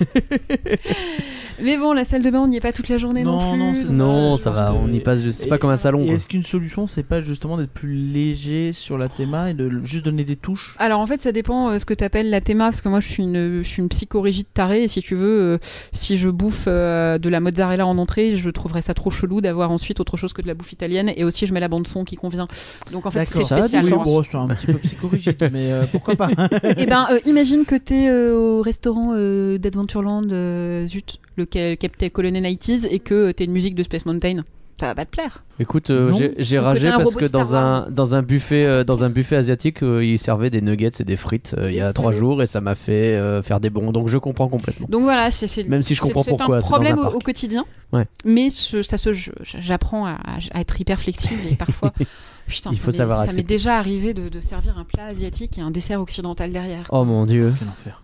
Mais 1.60 1.76
bon, 1.76 1.92
la 1.92 2.04
salle 2.04 2.22
de 2.22 2.30
bain, 2.30 2.40
on 2.40 2.46
n'y 2.46 2.56
est 2.56 2.60
pas 2.60 2.70
toute 2.72 2.88
la 2.88 2.98
journée 2.98 3.24
non, 3.24 3.56
Non, 3.56 3.72
plus. 3.72 3.90
non, 3.90 4.36
ça. 4.36 4.50
va, 4.50 4.68
que- 4.70 4.76
on 4.76 4.92
y 4.92 5.00
passe, 5.00 5.28
c'est 5.30 5.48
pas 5.48 5.58
comme 5.58 5.70
un 5.70 5.76
salon. 5.76 6.04
Et 6.04 6.10
est-ce 6.10 6.28
qu'une 6.28 6.44
solution, 6.44 6.86
c'est 6.86 7.02
pas 7.02 7.20
justement 7.20 7.56
d'être 7.56 7.72
plus 7.72 7.94
léger 7.94 8.72
sur 8.72 8.96
la 8.96 9.08
théma 9.08 9.50
et 9.50 9.54
de 9.54 9.68
juste 9.82 10.04
donner 10.04 10.24
des 10.24 10.36
touches? 10.36 10.76
Alors 10.78 11.00
en 11.00 11.06
fait, 11.06 11.20
ça 11.20 11.32
dépend 11.32 11.70
euh, 11.70 11.78
ce 11.80 11.84
que 11.84 11.94
tu 11.94 12.04
appelles 12.04 12.30
la 12.30 12.40
théma, 12.40 12.66
parce 12.66 12.80
que 12.80 12.88
moi 12.88 13.00
je 13.00 13.08
suis 13.08 13.24
une, 13.24 13.62
je 13.64 13.68
suis 13.68 13.82
une 13.82 13.88
psychorigide 13.88 14.46
tarée, 14.54 14.84
et 14.84 14.88
si 14.88 15.00
tu 15.02 15.16
veux, 15.16 15.40
euh, 15.54 15.58
si 15.92 16.16
je 16.16 16.28
bouffe 16.28 16.64
euh, 16.68 17.18
de 17.18 17.28
la 17.28 17.40
mozzarella 17.40 17.86
en 17.86 17.98
entrée, 17.98 18.36
je 18.36 18.50
trouverais 18.50 18.82
ça 18.82 18.94
trop 18.94 19.10
chelou 19.10 19.40
d'avoir 19.40 19.72
ensuite 19.72 19.98
autre 19.98 20.16
chose 20.16 20.32
que 20.32 20.42
de 20.42 20.46
la 20.46 20.54
bouffe 20.54 20.72
italienne, 20.72 21.10
et 21.16 21.24
aussi 21.24 21.46
je 21.46 21.52
mets 21.52 21.60
la 21.60 21.68
bande 21.68 21.88
son 21.88 22.04
qui 22.04 22.14
convient. 22.14 22.46
Donc 22.92 23.04
en 23.06 23.10
fait, 23.10 23.24
c'est 23.24 23.44
spécial. 23.44 23.84
Oui. 23.84 23.90
Bon, 24.08 24.22
c'est 24.22 24.36
un 24.36 24.46
petit 24.48 24.66
peu 24.66 24.74
psychorigide, 24.78 25.48
mais 25.52 25.72
euh, 25.72 25.84
pourquoi 25.90 26.16
pas 26.16 26.28
Et 26.76 26.86
ben, 26.86 27.06
euh, 27.10 27.18
imagine 27.26 27.64
que 27.64 27.74
t'es 27.76 28.08
euh, 28.08 28.34
au 28.36 28.62
restaurant 28.62 29.12
euh, 29.14 29.58
d'Adventureland, 29.58 30.24
euh, 30.30 30.86
zut, 30.86 31.18
le 31.36 31.46
ca- 31.52 31.76
Captain 31.76 32.08
Colonel 32.08 32.42
90s, 32.44 32.86
et 32.90 32.98
que 32.98 33.30
t'es 33.32 33.44
une 33.44 33.52
musique 33.52 33.74
de 33.74 33.82
Space 33.82 34.06
Mountain. 34.06 34.42
Ça 34.80 34.86
va 34.86 34.94
pas 34.94 35.04
te 35.06 35.10
plaire. 35.10 35.42
Écoute, 35.58 35.90
euh, 35.90 36.12
j'ai- 36.38 36.58
ragé 36.60 36.86
un 36.86 36.98
parce 36.98 37.16
que 37.16 37.24
dans 37.24 37.56
un 37.56 37.90
dans 37.90 38.14
un 38.14 38.22
buffet 38.22 38.64
euh, 38.64 38.84
dans 38.84 39.02
un 39.02 39.10
buffet 39.10 39.34
asiatique, 39.34 39.82
euh, 39.82 40.04
ils 40.04 40.20
servaient 40.20 40.50
des 40.50 40.60
nuggets 40.60 40.92
et 41.00 41.02
des 41.02 41.16
frites 41.16 41.56
euh, 41.58 41.68
il 41.68 41.74
y 41.76 41.80
a 41.80 41.92
trois 41.92 42.12
jours 42.12 42.42
et 42.42 42.46
ça 42.46 42.60
m'a 42.60 42.76
fait 42.76 43.16
euh, 43.16 43.42
faire 43.42 43.58
des 43.58 43.70
bons. 43.70 43.90
Donc 43.90 44.06
je 44.06 44.18
comprends 44.18 44.46
complètement. 44.46 44.86
Donc 44.88 45.02
voilà, 45.02 45.32
c'est 45.32 45.66
Même 45.66 45.82
si 45.82 45.96
je 45.96 46.00
comprends 46.00 46.22
c'est 46.22 46.30
pourquoi, 46.30 46.58
un 46.58 46.60
c'est 46.60 46.68
dans 46.68 46.74
problème 46.76 46.98
un 47.00 47.08
au, 47.08 47.18
quotidien. 47.18 47.64
Ouais. 47.92 48.04
Mais 48.24 48.50
ce- 48.50 48.84
ça 48.84 48.98
se, 48.98 49.10
j'apprends 49.42 50.06
à, 50.06 50.16
à 50.54 50.60
être 50.60 50.80
hyper 50.80 51.00
flexible 51.00 51.40
et 51.50 51.56
parfois. 51.56 51.92
Putain, 52.48 52.70
Il 52.72 52.76
ça 52.76 52.82
faut 52.82 52.90
m'est- 52.90 52.96
savoir 52.96 53.24
Ça 53.26 53.32
m'est 53.32 53.42
déjà 53.42 53.78
arrivé 53.78 54.14
de, 54.14 54.28
de 54.28 54.40
servir 54.40 54.76
un 54.78 54.84
plat 54.84 55.04
asiatique 55.04 55.58
et 55.58 55.60
un 55.60 55.70
dessert 55.70 56.00
occidental 56.00 56.50
derrière. 56.52 56.86
Oh 56.90 57.04
mon 57.04 57.26
dieu. 57.26 57.54
Quel 57.58 57.68
enfer. 57.68 58.02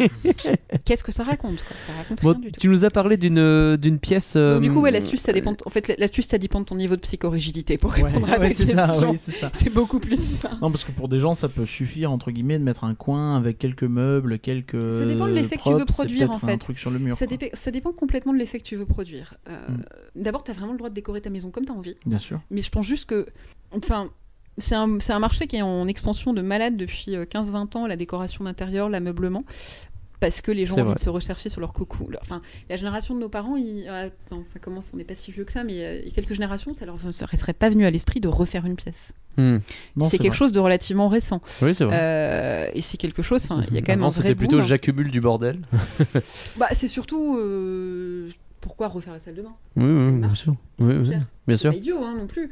Euh, 0.00 0.06
Qu'est-ce 0.84 1.04
que 1.04 1.12
ça 1.12 1.22
raconte 1.22 1.62
quoi? 1.64 1.76
Ça 1.78 1.92
raconte 1.92 2.22
Bon, 2.22 2.30
rien 2.30 2.38
du 2.38 2.52
tout. 2.52 2.60
tu 2.60 2.68
nous 2.68 2.84
as 2.84 2.88
parlé 2.90 3.16
d'une 3.16 3.38
euh, 3.38 3.76
d'une 3.76 3.98
pièce. 3.98 4.36
euh, 4.36 4.54
Donc, 4.54 4.62
du 4.62 4.72
coup, 4.72 4.80
ouais, 4.80 4.90
l'astuce, 4.90 5.20
ça 5.20 5.32
dépend. 5.32 5.52
de- 5.52 5.58
En 5.66 5.70
fait, 5.70 5.92
l'astuce, 5.98 6.26
ça 6.26 6.38
dépend 6.38 6.60
de 6.60 6.64
ton 6.64 6.76
niveau 6.76 6.96
de 6.96 7.00
psychorigidité 7.00 7.76
pour 7.78 7.90
Ouais, 7.90 8.02
répondre 8.04 8.26
à 8.32 8.38
ouais, 8.38 8.48
ta 8.50 8.54
c'est 8.54 8.66
ça, 8.66 8.86
question. 8.86 9.10
oui, 9.10 9.18
c'est 9.52 9.70
beaucoup 9.72 9.98
plus 9.98 10.18
ça. 10.18 10.50
Non, 10.62 10.70
parce 10.70 10.84
que 10.84 10.92
pour 10.92 11.08
des 11.08 11.20
gens, 11.20 11.34
ça 11.34 11.48
peut 11.48 11.66
suffire, 11.66 12.10
entre 12.10 12.30
guillemets, 12.30 12.58
de 12.58 12.64
mettre 12.64 12.84
un 12.84 12.94
coin 12.94 13.36
avec 13.36 13.58
quelques 13.58 13.82
meubles, 13.84 14.38
quelques. 14.38 14.92
Ça 14.92 15.04
dépend 15.04 15.26
de 15.26 15.32
l'effet 15.32 15.56
que 15.56 15.62
tu 15.62 15.72
veux 15.74 15.84
produire, 15.84 16.30
en 16.30 16.36
un 16.36 16.38
fait. 16.38 16.56
truc 16.58 16.78
sur 16.78 16.90
le 16.90 16.98
mur. 16.98 17.14
Ça, 17.16 17.26
quoi. 17.26 17.36
dépend- 17.36 17.54
ça 17.56 17.70
dépend 17.70 17.92
complètement 17.92 18.32
de 18.32 18.38
l'effet 18.38 18.58
que 18.58 18.64
tu 18.64 18.76
veux 18.76 18.86
produire. 18.86 19.34
Euh, 19.48 19.58
Mm. 19.68 20.22
D'abord, 20.22 20.42
tu 20.42 20.50
as 20.50 20.54
vraiment 20.54 20.72
le 20.72 20.78
droit 20.78 20.88
de 20.90 20.94
décorer 20.94 21.20
ta 21.20 21.30
maison 21.30 21.50
comme 21.50 21.64
tu 21.66 21.72
as 21.72 21.74
envie. 21.74 21.96
Bien 22.06 22.18
sûr. 22.18 22.40
Mais 22.50 22.62
je 22.62 22.70
pense 22.70 22.86
juste 22.86 23.04
que. 23.06 23.26
Enfin. 23.72 24.08
C'est 24.58 24.74
un, 24.74 25.18
marché 25.18 25.46
qui 25.46 25.56
est 25.56 25.62
en 25.62 25.86
expansion 25.88 26.32
de 26.32 26.42
malade 26.42 26.76
depuis 26.76 27.16
euh, 27.16 27.24
15-20 27.24 27.76
ans, 27.76 27.86
la 27.86 27.96
décoration 27.96 28.44
d'intérieur, 28.44 28.88
l'ameublement. 28.88 29.44
Parce 30.20 30.40
que 30.40 30.50
les 30.50 30.66
gens 30.66 30.76
ont 30.78 30.80
envie 30.80 30.94
de 30.94 30.98
se 30.98 31.10
rechercher 31.10 31.48
sur 31.48 31.60
leur 31.60 31.72
coco. 31.72 32.08
Leur- 32.10 32.20
Enfin, 32.22 32.42
la 32.68 32.76
génération 32.76 33.14
de 33.14 33.20
nos 33.20 33.28
parents, 33.28 33.54
ils- 33.56 33.86
ah, 33.88 34.06
non, 34.32 34.42
ça 34.42 34.58
commence, 34.58 34.90
on 34.92 34.96
n'est 34.96 35.04
pas 35.04 35.14
si 35.14 35.30
vieux 35.30 35.44
que 35.44 35.52
ça, 35.52 35.62
mais 35.62 35.84
euh, 35.84 35.98
il 36.00 36.06
y 36.06 36.10
a 36.10 36.12
quelques 36.12 36.32
générations, 36.32 36.74
ça 36.74 36.86
leur 36.86 36.98
serait 36.98 37.36
serait 37.36 37.52
pas 37.52 37.68
venu 37.70 37.86
à 37.86 37.90
l'esprit 37.92 38.18
de 38.18 38.26
refaire 38.26 38.66
une 38.66 38.74
pièce. 38.74 39.12
Hmm. 39.36 39.58
Non, 39.94 40.08
c'est 40.08 40.18
quelque 40.18 40.32
vrai. 40.32 40.36
chose 40.38 40.50
de 40.50 40.58
relativement 40.58 41.06
récent. 41.06 41.40
Oui, 41.62 41.72
c'est 41.72 41.84
vrai. 41.84 41.96
Euh, 41.96 42.70
et 42.74 42.80
c'est 42.80 42.96
quelque 42.96 43.22
chose, 43.22 43.46
il 43.68 43.74
y 43.74 43.78
a 43.78 43.80
quand 43.80 43.92
même 43.92 44.02
un 44.02 44.08
vrai 44.08 44.22
c'était 44.22 44.34
plutôt 44.34 44.58
boom. 44.58 44.66
j'accumule 44.66 45.12
du 45.12 45.20
bordel. 45.20 45.60
Bah, 46.56 46.66
c'est 46.72 46.88
surtout 46.88 47.38
euh, 47.38 48.28
pourquoi 48.60 48.88
refaire 48.88 49.12
la 49.12 49.20
salle 49.20 49.34
de 49.36 49.42
bain? 49.42 49.54
Oui, 49.76 49.84
oui, 49.84 50.12
bien 50.18 50.34
sûr. 50.34 50.56
C'est 50.80 50.84
Oui, 50.84 50.94
bien 50.98 51.24
C'est 51.46 51.56
sûr. 51.58 51.70
pas 51.70 51.76
idiot 51.76 51.98
hein, 52.02 52.16
non 52.18 52.26
plus. 52.26 52.50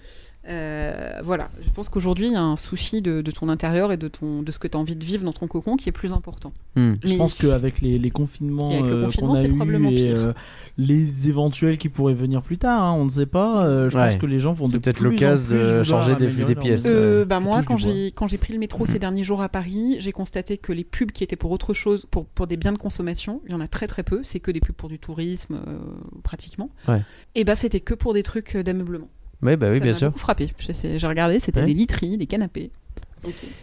Euh, 0.49 1.21
voilà, 1.25 1.49
je 1.61 1.71
pense 1.71 1.89
qu'aujourd'hui 1.89 2.27
il 2.29 2.33
y 2.33 2.37
a 2.37 2.43
un 2.43 2.55
souci 2.57 3.03
de, 3.03 3.21
de 3.21 3.31
ton 3.33 3.49
intérieur 3.49 3.91
et 3.93 3.97
de, 3.97 4.07
ton, 4.07 4.43
de 4.43 4.53
ce 4.53 4.59
que 4.61 4.69
tu 4.69 4.77
as 4.77 4.81
envie 4.81 4.95
de 4.95 5.05
vivre 5.05 5.25
dans 5.25 5.33
ton 5.33 5.49
cocon 5.49 5.77
qui 5.77 5.89
est 5.89 5.93
plus 5.93 6.13
important. 6.13 6.53
Hmm. 6.77 6.95
Je 7.03 7.17
pense 7.17 7.35
qu'avec 7.35 7.81
les, 7.81 7.99
les 7.99 8.11
confinements 8.11 8.71
le 8.81 8.93
euh, 8.93 9.05
confinement, 9.07 9.35
qu'on 9.35 9.41
a 9.41 9.45
eu 9.45 9.49
probablement 9.49 9.91
et 9.91 10.13
euh, 10.13 10.33
les 10.79 11.29
éventuels 11.29 11.79
qui 11.79 11.89
pourraient 11.89 12.15
venir 12.15 12.43
plus 12.43 12.59
tard, 12.59 12.83
hein, 12.85 12.93
on 12.93 13.05
ne 13.05 13.11
sait 13.11 13.27
pas. 13.27 13.65
euh, 13.65 13.91
je 13.91 13.97
Ouais. 13.97 14.11
pense 14.11 14.21
que 14.21 14.27
les 14.27 14.39
gens 14.39 14.53
vont 14.53 14.67
C'est 14.67 14.79
peut-être 14.79 15.01
l'occasion 15.01 15.57
de 15.57 15.83
changer 15.83 16.15
des- 16.15 16.29
des 16.45 16.55
pièces. 16.55 16.85
Euh, 16.87 17.25
bah 17.25 17.41
moi, 17.41 17.63
quand 17.63 17.77
j'ai 17.79 18.13
quand 18.15 18.27
j'ai 18.29 18.39
pris 18.39 18.53
le 18.53 18.59
métro 18.59 18.87
ces 18.87 18.99
derniers 18.99 19.25
jours 19.25 19.43
à 19.43 19.49
Paris, 19.49 19.97
j'ai 19.99 20.13
constaté 20.13 20.59
que 20.59 20.73
les 20.73 20.85
pubs 20.85 21.11
qui 21.11 21.25
étaient 21.25 21.35
pour 21.37 21.51
autre 21.51 21.73
chose, 21.75 22.07
pour, 22.11 22.27
pour 22.27 22.47
des 22.47 22.57
biens 22.57 22.73
de 22.73 22.79
consommation, 22.79 23.41
il 23.47 23.53
y 23.53 23.55
en 23.55 23.61
a 23.61 23.69
très 23.69 23.87
très 23.87 24.03
peu. 24.03 24.21
C'est 24.23 24.39
que 24.41 24.51
des 24.51 24.61
pubs 24.61 24.75
pour 24.77 24.89
du 24.89 24.99
tourisme, 24.99 25.59
euh, 25.67 25.79
pratiquement. 26.23 26.71
Ouais. 26.89 27.03
Et 27.35 27.45
bah 27.45 27.57
c'était 27.57 27.81
que 27.81 27.95
pour 27.95 28.13
des 28.15 28.23
trucs 28.23 28.57
d'ameublement. 28.57 29.09
Oui, 29.47 29.57
bah 29.57 29.69
oui, 29.71 29.79
Ça 29.79 29.85
bien 29.85 29.95
sûr. 29.95 30.13
frappé. 30.17 30.49
J'ai 30.59 31.07
regardé, 31.07 31.39
c'était 31.41 31.61
Ouais. 31.61 31.67
des 31.67 31.75
literies, 31.75 32.19
des 32.19 32.27
canapés. 32.27 32.71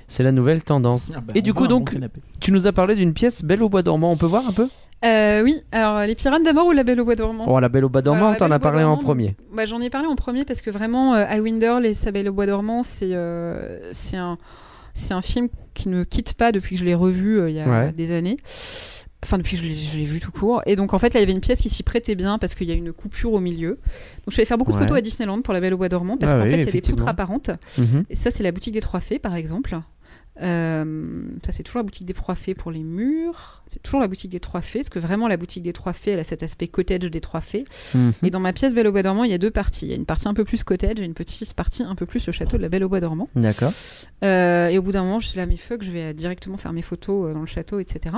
C'est 0.07 0.23
la 0.23 0.31
nouvelle 0.31 0.61
tendance. 0.63 1.11
Ah 1.15 1.21
bah, 1.21 1.33
Et 1.35 1.41
du 1.41 1.53
coup, 1.53 1.67
donc, 1.67 1.95
tu 2.39 2.51
nous 2.51 2.67
as 2.67 2.71
parlé 2.73 2.95
d'une 2.95 3.13
pièce 3.13 3.43
belle 3.43 3.63
au 3.63 3.69
bois 3.69 3.81
dormant. 3.81 4.11
On 4.11 4.17
peut 4.17 4.25
voir 4.25 4.47
un 4.47 4.51
peu? 4.51 4.67
Euh, 5.05 5.43
oui, 5.43 5.57
alors 5.73 5.99
les 6.07 6.15
pirates 6.15 6.43
d'abord 6.43 6.65
ou 6.67 6.71
la 6.71 6.83
Belle 6.85 7.01
au 7.01 7.05
bois 7.05 7.15
dormant? 7.15 7.43
Oh, 7.47 7.59
la 7.59 7.67
belle 7.67 7.83
au 7.83 7.89
bois 7.89 8.01
dormant, 8.01 8.21
Alors, 8.29 8.35
on 8.35 8.37
t'en 8.37 8.47
Belle 8.49 8.59
bois 8.59 8.71
parlé 8.71 8.83
en 8.85 8.97
premier. 8.97 9.35
Bah, 9.53 9.65
J'en 9.65 9.81
ai 9.81 9.89
parlé 9.89 10.07
en 10.07 10.15
premier 10.15 10.45
parce 10.45 10.61
que 10.61 10.69
vraiment, 10.71 11.13
euh, 11.13 11.25
Highwinder, 11.27 11.79
Les 11.81 11.93
Sabelles 11.93 12.29
au 12.29 12.33
bois 12.33 12.45
dormant, 12.45 12.83
c'est 12.83 13.13
euh, 13.13 13.89
c'est 13.91 14.15
un, 14.17 14.37
c'est 14.93 15.13
un 15.13 15.21
film 15.21 15.49
qui 15.73 15.89
ne 15.89 16.05
quitte 16.05 16.33
pas 16.35 16.51
depuis 16.53 16.75
que 16.75 16.79
je 16.79 16.85
l'ai 16.85 16.95
revu 16.95 17.37
euh, 17.37 17.49
il 17.49 17.55
y 17.55 17.59
a 17.59 17.67
Ouais. 17.67 17.91
des 17.91 18.11
années. 18.15 18.37
Enfin, 19.23 19.37
depuis 19.37 19.57
je 19.57 19.63
l'ai- 19.63 20.03
vu 20.05 20.19
tout 20.19 20.31
court. 20.31 20.61
Et 20.65 20.75
donc, 20.75 20.93
en 20.93 20.99
fait, 20.99 21.13
là, 21.13 21.19
il 21.19 21.23
y 21.23 21.25
avait 21.25 21.33
une 21.33 21.41
pièce 21.41 21.59
qui 21.61 21.69
s'y 21.69 21.81
prêtait 21.83 22.15
bien 22.15 22.37
parce 22.37 22.53
qu'il 22.55 22.67
y 22.67 22.71
a 22.71 22.75
une 22.75 22.93
coupure 22.93 23.33
au 23.33 23.39
milieu. 23.39 23.71
Donc, 24.25 24.29
je 24.31 24.35
allée 24.37 24.45
faire 24.45 24.57
beaucoup 24.57 24.71
de 24.71 24.77
Ouais. 24.77 24.83
photos 24.83 24.97
à 24.97 25.01
Disneyland 25.01 25.41
pour 25.41 25.53
La 25.53 25.59
Belle 25.61 25.73
au 25.73 25.77
bois 25.77 25.89
dormant 25.89 26.17
parce 26.17 26.31
Ah 26.31 26.35
qu'en 26.35 26.43
oui, 26.43 26.49
fait, 26.51 26.55
il 26.61 26.65
y 26.65 26.69
a 26.69 26.71
des 26.71 26.81
poutres 26.81 27.07
apparentes. 27.07 27.49
Mhm. 27.77 28.03
Et 28.09 28.15
ça, 28.15 28.29
c'est 28.31 28.43
la 28.43 28.51
boutique 28.51 28.73
des 28.73 28.81
Trois 28.81 28.99
Fées, 28.99 29.19
par 29.19 29.35
exemple. 29.35 29.79
Euh, 30.41 31.25
ça, 31.45 31.51
c'est 31.51 31.61
toujours 31.63 31.77
la 31.79 31.83
boutique 31.83 32.05
des 32.07 32.13
Trois 32.13 32.33
Fées 32.35 32.55
pour 32.55 32.71
les 32.71 32.79
murs. 32.83 33.61
C'est 33.67 33.81
toujours 33.83 33.99
la 33.99 34.07
boutique 34.07 34.31
des 34.31 34.39
Trois 34.39 34.61
Fées, 34.61 34.79
parce 34.79 34.89
que 34.89 34.99
vraiment, 34.99 35.27
la 35.27 35.37
boutique 35.37 35.61
des 35.63 35.73
Trois 35.73 35.93
Fées, 35.93 36.11
elle 36.11 36.19
a 36.19 36.23
cet 36.23 36.41
aspect 36.41 36.67
cottage 36.67 36.99
des 36.99 37.21
Trois 37.21 37.41
Fées. 37.41 37.65
Mhm. 37.93 38.13
Et 38.23 38.29
dans 38.31 38.39
ma 38.39 38.51
pièce 38.53 38.73
Belle 38.73 38.87
au 38.87 38.91
Bois 38.91 39.03
dormant, 39.03 39.23
il 39.25 39.31
y 39.31 39.35
a 39.35 39.37
deux 39.37 39.51
parties. 39.51 39.85
Il 39.85 39.89
y 39.89 39.93
a 39.93 39.95
une 39.95 40.05
partie 40.05 40.27
un 40.27 40.33
peu 40.33 40.43
plus 40.43 40.63
cottage 40.63 40.99
et 40.99 41.03
une 41.05 41.13
petite 41.13 41.53
partie 41.53 41.83
un 41.83 41.95
peu 41.95 42.05
plus 42.07 42.25
le 42.25 42.33
château 42.33 42.57
de 42.57 42.61
la 42.63 42.69
Belle 42.69 42.83
au 42.83 42.89
Bois 42.89 42.99
dormant. 42.99 43.29
D'accord. 43.35 43.73
Euh, 44.23 44.69
et 44.69 44.77
au 44.77 44.81
bout 44.81 44.91
d'un 44.91 45.03
moment, 45.03 45.19
je 45.19 45.27
suis 45.27 45.37
là, 45.37 45.45
mais 45.45 45.57
fuck, 45.57 45.83
je 45.83 45.91
vais 45.91 46.13
directement 46.13 46.57
faire 46.57 46.73
mes 46.73 46.81
photos 46.81 47.29
euh, 47.29 47.33
dans 47.33 47.41
le 47.41 47.45
château, 47.45 47.79
etc. 47.79 48.15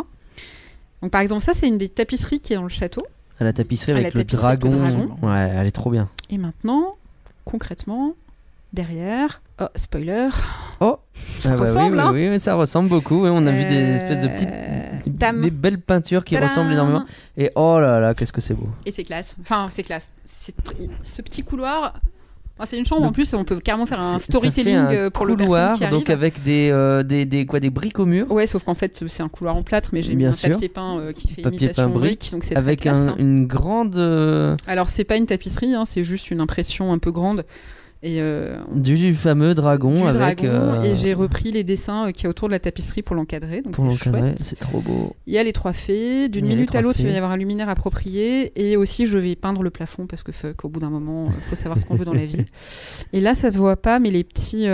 Donc 1.06 1.12
par 1.12 1.22
exemple, 1.22 1.44
ça, 1.44 1.54
c'est 1.54 1.68
une 1.68 1.78
des 1.78 1.88
tapisseries 1.88 2.40
qui 2.40 2.54
est 2.54 2.56
dans 2.56 2.64
le 2.64 2.70
château. 2.70 3.06
À 3.40 3.44
la 3.44 3.54
tapisserie 3.54 3.92
À 3.92 3.96
avec 3.98 4.16
la 4.16 4.20
le 4.22 4.26
tapisserie 4.26 4.48
avec 4.48 4.60
dragon. 4.62 4.76
le 4.84 4.90
dragon. 5.06 5.18
Ouais, 5.22 5.52
elle 5.56 5.68
est 5.68 5.72
trop 5.72 5.92
bien. 5.92 6.10
Et 6.32 6.40
maintenant, 6.40 6.96
concrètement, 7.44 8.14
derrière, 8.74 9.40
oh, 9.62 9.66
spoiler, 9.76 10.30
Oh 10.80 10.98
Ça 11.14 11.52
Ah 11.54 11.58
bah 11.58 11.64
ressemble, 11.66 11.96
oui, 11.98 12.02
hein 12.02 12.12
oui, 12.12 12.30
oui, 12.30 12.40
ça 12.40 12.56
ressemble 12.56 12.90
beaucoup. 12.90 13.24
on 13.24 13.46
a 13.46 13.52
vu 13.52 13.66
des 13.66 13.76
Euh, 13.78 13.96
espèces 13.98 14.22
de 14.24 14.28
petites. 14.30 14.50
des- 15.42 15.52
belles 15.52 15.80
peintures 15.80 16.26
qui 16.26 16.34
Tadam 16.34 16.50
ressemblent 16.50 16.72
énormément. 16.72 17.06
Et 17.38 17.52
oh 17.56 17.80
là 17.80 18.00
là, 18.00 18.16
qu'est-ce 18.16 18.34
que 18.34 18.42
c'est 18.42 18.56
beau. 18.56 18.68
Et 18.88 18.92
c'est 18.92 19.04
classe. 19.04 19.36
Enfin, 19.42 19.68
c'est 19.72 19.84
classe. 19.84 20.12
Tr- 20.28 20.90
ce 21.04 21.22
petit 21.22 21.44
couloir. 21.44 21.94
Enfin, 22.58 22.68
c'est 22.70 22.78
une 22.78 22.86
chambre 22.86 23.04
en 23.06 23.12
plus, 23.12 23.34
on 23.34 23.44
peut 23.44 23.60
carrément 23.60 23.86
faire 23.86 24.00
un 24.00 24.18
storytelling 24.18 24.76
un 24.76 24.92
euh, 24.94 25.10
pour 25.10 25.26
le 25.26 25.36
couloir, 25.36 25.70
personne 25.72 25.78
qui 25.78 25.84
arrive. 25.84 25.98
donc 25.98 26.10
avec 26.10 26.42
des, 26.44 26.70
euh, 26.72 27.04
des, 27.04 27.26
des, 27.26 27.46
quoi, 27.46 27.60
des 27.60 27.70
briques 27.70 28.00
au 28.00 28.06
mur. 28.06 28.32
Ouais, 28.32 28.48
sauf 28.48 28.64
qu'en 28.64 28.76
fait, 28.76 29.04
c'est 29.08 29.22
un 29.24 29.28
couloir 29.28 29.58
en 29.58 29.64
plâtre, 29.64 29.90
mais 29.92 30.02
j'ai 30.02 30.16
mis 30.16 30.26
un 30.26 30.32
sûr. 30.32 30.52
papier 30.52 30.70
peint 30.70 30.98
euh, 31.00 31.12
qui 31.12 31.28
fait 31.28 31.42
Papier 31.42 31.58
imitation 31.60 31.90
brique, 31.90 32.30
donc 32.32 32.46
c'est 32.46 32.54
très 32.56 32.64
Avec 32.64 32.82
classe. 32.82 32.98
un- 32.98 33.08
hein. 33.10 33.16
une 33.20 33.46
grande. 33.46 33.98
Alors, 34.68 34.90
c'est 34.90 35.04
pas 35.04 35.18
une 35.18 35.26
tapisserie, 35.26 35.74
hein, 35.74 35.84
c'est 35.86 36.06
juste 36.06 36.32
une 36.32 36.40
impression 36.40 36.94
un 36.94 36.98
peu 36.98 37.12
grande. 37.12 37.46
Et 38.04 38.22
euh, 38.22 38.58
du 38.72 39.14
fameux 39.14 39.56
dragon 39.56 39.96
du 39.96 40.08
avec. 40.08 40.42
dragon, 40.42 40.54
euh, 40.54 40.82
et 40.82 40.96
j'ai 40.96 41.14
repris 41.14 41.52
les 41.52 41.64
dessins 41.64 42.08
euh, 42.08 42.12
qu'il 42.12 42.26
y 42.26 42.28
a 42.28 42.30
autour 42.30 42.48
de 42.48 42.52
la 42.52 42.60
tapisserie 42.60 43.02
pour 43.02 43.16
l'encadrer, 43.16 43.62
donc 43.62 43.76
c'est 43.76 44.10
chouette. 44.10 44.38
c'est 44.38 44.60
trop 44.60 44.80
beau. 44.80 45.16
Il 45.26 45.34
y 45.34 45.38
a 45.38 45.44
les 45.44 45.54
trois 45.54 45.74
fées, 45.74 46.30
d'une 46.30 46.46
minute 46.46 46.76
à 46.76 46.82
l'autre, 46.82 47.00
il 47.00 47.08
va 47.08 47.14
y 47.14 47.18
avoir 47.18 47.32
un 47.32 47.38
luminaire 47.38 47.70
approprié, 47.70 48.52
et 48.56 48.78
aussi 48.78 49.06
je 49.06 49.18
vais 49.18 49.36
peindre 49.36 49.64
le 49.64 49.70
plafond 49.70 50.08
parce 50.08 50.24
que 50.24 50.32
fuck, 50.32 50.66
au 50.66 50.70
bout 50.70 50.80
d'un 50.80 50.90
moment, 50.90 51.28
il 51.36 51.42
faut 51.42 51.56
savoir 51.56 51.80
ce 51.80 51.86
qu'on 51.86 51.96
veut 51.96 52.06
dans 52.06 52.14
la 52.14 52.26
vie. 52.26 52.46
Et 53.14 53.22
là, 53.22 53.34
ça 53.34 53.50
se 53.50 53.58
voit 53.58 53.78
pas, 53.78 54.00
mais 54.00 54.12
les 54.12 54.24
petits. 54.24 54.68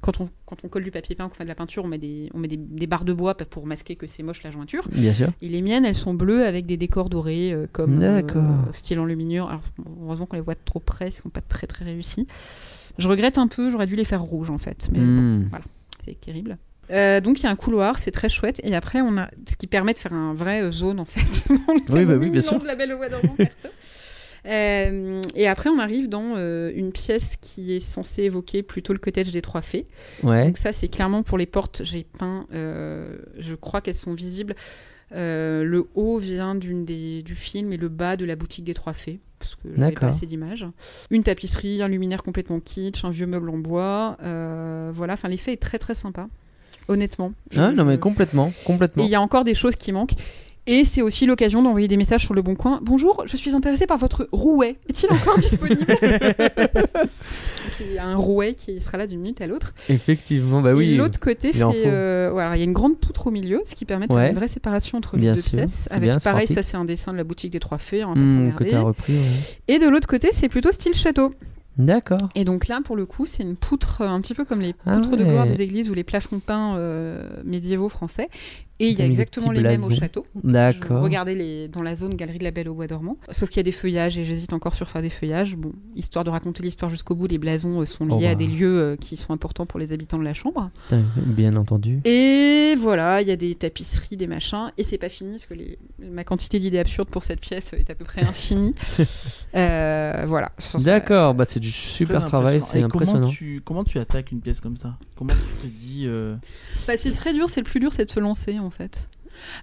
Quand, 0.00 0.20
on, 0.20 0.28
quand 0.44 0.64
on 0.64 0.68
colle 0.68 0.84
du 0.84 0.90
papier 0.90 1.14
peint, 1.16 1.28
qu'on 1.28 1.34
fait 1.34 1.44
de 1.44 1.48
la 1.48 1.54
peinture, 1.54 1.84
on 1.84 1.88
met 1.88 1.98
des, 1.98 2.30
on 2.34 2.38
met 2.38 2.48
des, 2.48 2.56
des 2.56 2.86
barres 2.86 3.04
de 3.04 3.12
bois 3.12 3.34
pour 3.34 3.66
masquer 3.66 3.96
que 3.96 4.06
c'est 4.06 4.22
moche 4.22 4.42
la 4.42 4.50
jointure. 4.50 4.86
Bien 4.90 5.12
sûr. 5.12 5.28
Et 5.40 5.48
les 5.48 5.62
miennes, 5.62 5.84
elles 5.84 5.94
sont 5.94 6.14
bleues 6.14 6.44
avec 6.46 6.66
des 6.66 6.76
décors 6.76 7.08
dorés, 7.08 7.52
euh, 7.52 7.66
comme 7.72 8.02
euh, 8.02 8.22
style 8.72 8.98
enluminure. 9.00 9.48
Alors, 9.48 9.62
heureusement 10.02 10.26
qu'on 10.26 10.36
les 10.36 10.42
voit 10.42 10.54
de 10.54 10.60
trop 10.64 10.80
près, 10.80 11.08
ils 11.08 11.12
sont 11.12 11.28
pas 11.30 11.40
très 11.40 11.66
très 11.66 11.84
réussis. 11.84 12.26
Je 12.98 13.08
regrette 13.08 13.38
un 13.38 13.46
peu, 13.48 13.70
j'aurais 13.70 13.86
dû 13.86 13.96
les 13.96 14.04
faire 14.04 14.22
rouges 14.22 14.50
en 14.50 14.58
fait, 14.58 14.88
mais 14.92 14.98
bon, 15.00 15.04
Hmm. 15.06 15.50
c'est 16.04 16.20
terrible. 16.20 16.56
Euh, 16.90 17.20
donc 17.20 17.40
il 17.40 17.42
y 17.42 17.46
a 17.46 17.50
un 17.50 17.56
couloir, 17.56 17.98
c'est 17.98 18.12
très 18.12 18.28
chouette, 18.28 18.60
et 18.62 18.74
après 18.76 19.00
on 19.00 19.18
a 19.18 19.28
ce 19.48 19.56
qui 19.56 19.66
permet 19.66 19.92
de 19.92 19.98
faire 19.98 20.12
un 20.12 20.34
vrai 20.34 20.62
euh, 20.62 20.70
zone 20.70 21.00
en 21.00 21.04
fait. 21.04 21.44
Oui, 21.88 22.04
bah 22.04 22.14
oui, 22.16 22.30
bien 22.30 22.40
sûr. 22.40 22.60
de 22.60 22.66
la 22.66 22.74
Belle 22.76 22.92
au 22.92 22.96
bois 22.96 23.08
dormant, 23.08 23.34
perso. 23.36 23.68
Euh, 24.46 25.22
et 25.34 25.48
après 25.48 25.70
on 25.70 25.78
arrive 25.78 26.08
dans 26.08 26.34
euh, 26.36 26.70
une 26.74 26.92
pièce 26.92 27.36
qui 27.36 27.74
est 27.74 27.80
censée 27.80 28.22
évoquer 28.24 28.62
plutôt 28.62 28.92
le 28.92 28.98
cottage 28.98 29.30
des 29.30 29.42
trois 29.42 29.62
fées. 29.62 29.86
Ouais. 30.22 30.46
Donc 30.46 30.58
ça, 30.58 30.72
c'est 30.72 30.88
clairement 30.88 31.22
pour 31.22 31.36
les 31.38 31.46
portes. 31.46 31.82
J'ai 31.84 32.04
peint, 32.04 32.46
euh, 32.54 33.16
je 33.38 33.54
crois 33.54 33.80
qu'elles 33.80 33.94
sont 33.94 34.14
visibles. 34.14 34.54
Le 35.12 35.84
haut 35.94 36.18
vient 36.18 36.54
d'une 36.54 36.84
des, 36.84 37.22
du 37.22 37.34
film 37.34 37.72
et 37.72 37.76
le 37.76 37.88
bas 37.88 38.16
de 38.16 38.24
la 38.24 38.36
boutique 38.36 38.64
des 38.64 38.74
Trois 38.74 38.92
Fées, 38.92 39.20
parce 39.38 39.54
que 39.54 39.68
j'avais 39.76 39.92
pas 39.92 40.06
assez 40.08 40.26
d'images. 40.26 40.66
Une 41.10 41.22
tapisserie, 41.22 41.80
un 41.82 41.88
luminaire 41.88 42.22
complètement 42.22 42.60
kitsch, 42.60 43.04
un 43.04 43.10
vieux 43.10 43.26
meuble 43.26 43.50
en 43.50 43.58
bois. 43.58 44.16
voilà, 44.20 45.12
enfin 45.14 45.28
l'effet 45.28 45.52
est 45.52 45.62
très 45.62 45.78
très 45.78 45.94
sympa, 45.94 46.28
honnêtement. 46.88 47.32
Je- 47.50 47.60
Ah, 47.60 47.70
non, 47.72 47.84
mais 47.84 47.94
je- 47.94 48.00
complètement. 48.00 48.52
Complètement. 48.64 49.04
il 49.04 49.10
y 49.10 49.14
a 49.14 49.20
encore 49.20 49.44
des 49.44 49.54
choses 49.54 49.76
qui 49.76 49.92
manquent. 49.92 50.14
Et 50.68 50.84
c'est 50.84 51.00
aussi 51.00 51.26
l'occasion 51.26 51.62
d'envoyer 51.62 51.86
des 51.86 51.96
messages 51.96 52.22
sur 52.24 52.34
le 52.34 52.42
bon 52.42 52.56
coin. 52.56 52.80
Bonjour, 52.82 53.22
je 53.26 53.36
suis 53.36 53.54
intéressée 53.54 53.86
par 53.86 53.98
votre 53.98 54.28
rouet. 54.32 54.76
Est-il 54.88 55.08
encore 55.12 55.38
disponible 55.38 55.86
Il 57.80 57.92
y 57.92 57.98
a 57.98 58.04
un 58.06 58.16
rouet 58.16 58.54
qui 58.54 58.80
sera 58.80 58.98
là 58.98 59.06
d'une 59.06 59.20
minute 59.20 59.40
à 59.40 59.46
l'autre. 59.46 59.74
Effectivement, 59.88 60.62
bah 60.62 60.74
oui. 60.74 60.90
Et 60.92 60.96
l'autre 60.96 61.20
côté, 61.20 61.52
il 61.54 61.62
euh, 61.62 62.30
voilà, 62.32 62.56
il 62.56 62.58
y 62.58 62.62
a 62.62 62.64
une 62.64 62.72
grande 62.72 62.98
poutre 62.98 63.28
au 63.28 63.30
milieu, 63.30 63.60
ce 63.64 63.76
qui 63.76 63.84
permet 63.84 64.08
de 64.08 64.12
Ouais. 64.12 64.22
faire 64.22 64.30
une 64.30 64.36
vraie 64.38 64.48
séparation 64.48 64.98
entre 64.98 65.16
Bien 65.16 65.30
les 65.30 65.36
deux 65.36 65.42
sûr, 65.42 65.58
pièces. 65.58 65.86
Avec 65.92 66.10
bien, 66.10 66.18
pareil, 66.18 66.46
pratique. 66.46 66.56
ça 66.56 66.62
c'est 66.62 66.76
un 66.76 66.84
dessin 66.84 67.12
de 67.12 67.18
la 67.18 67.24
boutique 67.24 67.52
des 67.52 67.60
Trois 67.60 67.78
Fées, 67.78 68.04
on 68.04 68.14
va 68.14 68.64
pas 68.68 68.80
repris. 68.80 69.12
ouais. 69.12 69.20
Et 69.68 69.78
de 69.78 69.86
l'autre 69.88 70.08
côté, 70.08 70.30
c'est 70.32 70.48
plutôt 70.48 70.72
style 70.72 70.94
château. 70.94 71.32
D'accord. 71.78 72.18
Et 72.34 72.44
donc 72.44 72.68
là, 72.68 72.80
pour 72.84 72.96
le 72.96 73.04
coup, 73.06 73.26
c'est 73.26 73.42
une 73.42 73.56
poutre 73.56 74.00
euh, 74.02 74.08
un 74.08 74.20
petit 74.20 74.34
peu 74.34 74.44
comme 74.44 74.60
les 74.60 74.74
Ah 74.86 74.92
poutres 74.96 75.16
de 75.16 75.24
gloire 75.24 75.46
des 75.46 75.62
églises 75.62 75.90
ou 75.90 75.94
les 75.94 76.04
plafonds 76.04 76.40
peints 76.40 76.76
euh, 76.76 77.28
médiévaux 77.44 77.88
français. 77.88 78.28
Et 78.78 78.90
il 78.90 78.98
y 78.98 79.00
a 79.00 79.06
exactement 79.06 79.52
les 79.52 79.62
mêmes 79.62 79.84
au 79.84 79.90
château. 79.90 80.26
D'accord. 80.44 81.00
Regardez 81.02 81.34
les, 81.34 81.66
dans 81.66 81.80
la 81.80 81.94
zone 81.94 82.14
Galerie 82.14 82.36
de 82.36 82.44
la 82.44 82.50
Belle 82.50 82.68
au 82.68 82.74
Bois 82.74 82.86
dormant. 82.86 83.16
Sauf 83.30 83.48
qu'il 83.48 83.56
y 83.56 83.60
a 83.60 83.62
des 83.62 83.72
feuillages 83.72 84.18
et 84.18 84.24
j'hésite 84.26 84.52
encore 84.52 84.74
sur 84.74 84.86
faire 84.90 85.00
des 85.00 85.08
feuillages. 85.08 85.56
Bon, 85.56 85.72
histoire 85.94 86.24
de 86.24 86.30
raconter 86.30 86.62
l'histoire 86.62 86.90
jusqu'au 86.90 87.14
bout, 87.14 87.26
les 87.26 87.38
blasons 87.38 87.80
euh, 87.80 87.86
sont 87.86 88.04
liés 88.04 88.12
Oh 88.14 88.20
bah. 88.20 88.28
à 88.30 88.34
des 88.34 88.46
lieux 88.46 88.78
euh, 88.78 88.96
qui 88.96 89.16
sont 89.16 89.32
importants 89.32 89.64
pour 89.64 89.80
les 89.80 89.92
habitants 89.94 90.18
de 90.18 90.24
la 90.24 90.34
chambre. 90.34 90.70
Bien 91.16 91.56
entendu. 91.56 92.00
Et 92.04 92.74
voilà, 92.76 93.22
il 93.22 93.28
y 93.28 93.30
a 93.30 93.36
des 93.36 93.54
tapisseries, 93.54 94.18
des 94.18 94.26
machins. 94.26 94.70
Et 94.76 94.82
c'est 94.82 94.98
pas 94.98 95.08
fini 95.08 95.30
parce 95.30 95.46
que 95.46 95.54
les- 95.54 95.78
ma 96.12 96.24
quantité 96.24 96.58
d'idées 96.58 96.78
absurdes 96.78 97.08
pour 97.08 97.24
cette 97.24 97.40
pièce 97.40 97.72
est 97.72 97.88
à 97.88 97.94
peu 97.94 98.04
près 98.04 98.22
infinie. 98.24 98.72
Euh, 99.54 100.24
voilà. 100.26 100.52
D'accord, 100.80 101.34
bah 101.34 101.44
c'est 101.46 101.60
du 101.60 101.65
Super 101.70 102.24
travail, 102.24 102.60
c'est 102.60 102.82
impressionnant. 102.82 103.20
Comment 103.20 103.30
tu, 103.32 103.62
comment 103.64 103.84
tu 103.84 103.98
attaques 103.98 104.32
une 104.32 104.40
pièce 104.40 104.60
comme 104.60 104.76
ça? 104.76 104.96
Comment 105.16 105.32
tu 105.62 105.68
te 105.68 105.72
dis 105.72 106.04
euh, 106.06 106.34
Bah, 106.86 106.96
c'est 106.96 107.12
très 107.12 107.32
dur, 107.32 107.48
c'est 107.50 107.60
le 107.60 107.64
plus 107.66 107.80
dur, 107.80 107.92
c'est 107.92 108.04
de 108.04 108.10
se 108.10 108.20
lancer 108.20 108.58
en 108.58 108.70
fait. 108.70 109.08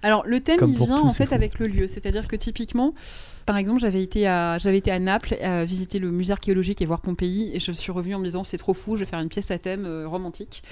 Alors 0.02 0.24
le 0.24 0.38
thème 0.40 0.58
Comme 0.58 0.70
il 0.70 0.76
vient 0.78 0.98
tout, 1.00 1.06
en 1.06 1.10
fait 1.10 1.26
fou. 1.26 1.34
avec 1.34 1.58
le 1.58 1.66
lieu, 1.66 1.88
c'est-à-dire 1.88 2.28
que 2.28 2.36
typiquement, 2.36 2.94
par 3.44 3.56
exemple, 3.56 3.80
j'avais 3.80 4.02
été 4.02 4.26
à 4.28 4.56
j'avais 4.58 4.78
été 4.78 4.90
à 4.92 4.98
Naples 5.00 5.34
à 5.42 5.64
visiter 5.64 5.98
le 5.98 6.10
musée 6.12 6.32
archéologique 6.32 6.80
et 6.80 6.86
voir 6.86 7.00
Pompéi 7.00 7.50
et 7.52 7.58
je 7.60 7.72
suis 7.72 7.90
revenue 7.90 8.14
en 8.14 8.20
me 8.20 8.24
disant 8.24 8.44
c'est 8.44 8.56
trop 8.58 8.72
fou, 8.74 8.94
je 8.96 9.00
vais 9.04 9.10
faire 9.10 9.18
une 9.20 9.28
pièce 9.28 9.50
à 9.50 9.58
thème 9.58 9.84
euh, 9.84 10.06
romantique. 10.06 10.62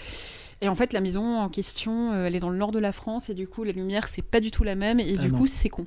Et 0.61 0.68
en 0.68 0.76
fait, 0.76 0.93
la 0.93 1.01
maison 1.01 1.39
en 1.41 1.49
question, 1.49 2.12
euh, 2.12 2.26
elle 2.26 2.37
est 2.37 2.41
dans 2.41 2.51
le 2.51 2.57
nord 2.59 2.70
de 2.70 2.78
la 2.78 2.93
France 2.93 3.28
et 3.28 3.35
du 3.35 3.49
coup, 3.49 3.64
la 3.64 3.72
lumière 3.72 4.07
c'est 4.07 4.22
pas 4.22 4.39
du 4.39 4.53
tout 4.53 4.62
la 4.62 4.76
même 4.76 5.01
et 5.01 5.16
Ah 5.18 5.20
du 5.20 5.33
non. 5.33 5.39
coup, 5.39 5.47
c'est 5.49 5.68
con. 5.68 5.87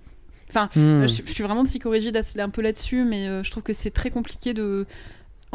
Hmm. 0.53 0.67
Euh, 0.77 1.07
Je, 1.07 1.21
je 1.25 1.31
suis 1.31 1.43
vraiment 1.43 1.63
psychorigide 1.63 2.19
un 2.37 2.49
peu 2.49 2.61
là-dessus, 2.61 3.03
mais 3.05 3.27
euh, 3.27 3.43
je 3.43 3.51
trouve 3.51 3.63
que 3.63 3.73
c'est 3.73 3.91
très 3.91 4.09
compliqué 4.09 4.53
de. 4.53 4.85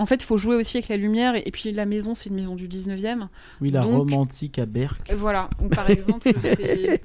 En 0.01 0.07
fait, 0.07 0.17
il 0.23 0.25
faut 0.27 0.37
jouer 0.39 0.57
aussi 0.57 0.77
avec 0.79 0.89
la 0.89 0.97
lumière. 0.97 1.35
Et, 1.37 1.43
et 1.47 1.51
puis 1.51 1.71
la 1.73 1.87
maison, 1.87 2.15
c'est 2.15 2.31
une 2.31 2.37
maison 2.37 2.55
du 2.57 2.69
19e. 2.69 3.29
Oui, 3.61 3.71
la 3.71 3.81
Donc- 3.81 3.99
romantique 3.99 4.59
à 4.59 4.67
Berck. 4.67 4.99
Euh, 5.11 5.15
Voilà. 5.17 5.49
Ou 5.63 5.69
par 5.69 5.89
exemple, 5.91 6.31
c'est. 6.43 7.01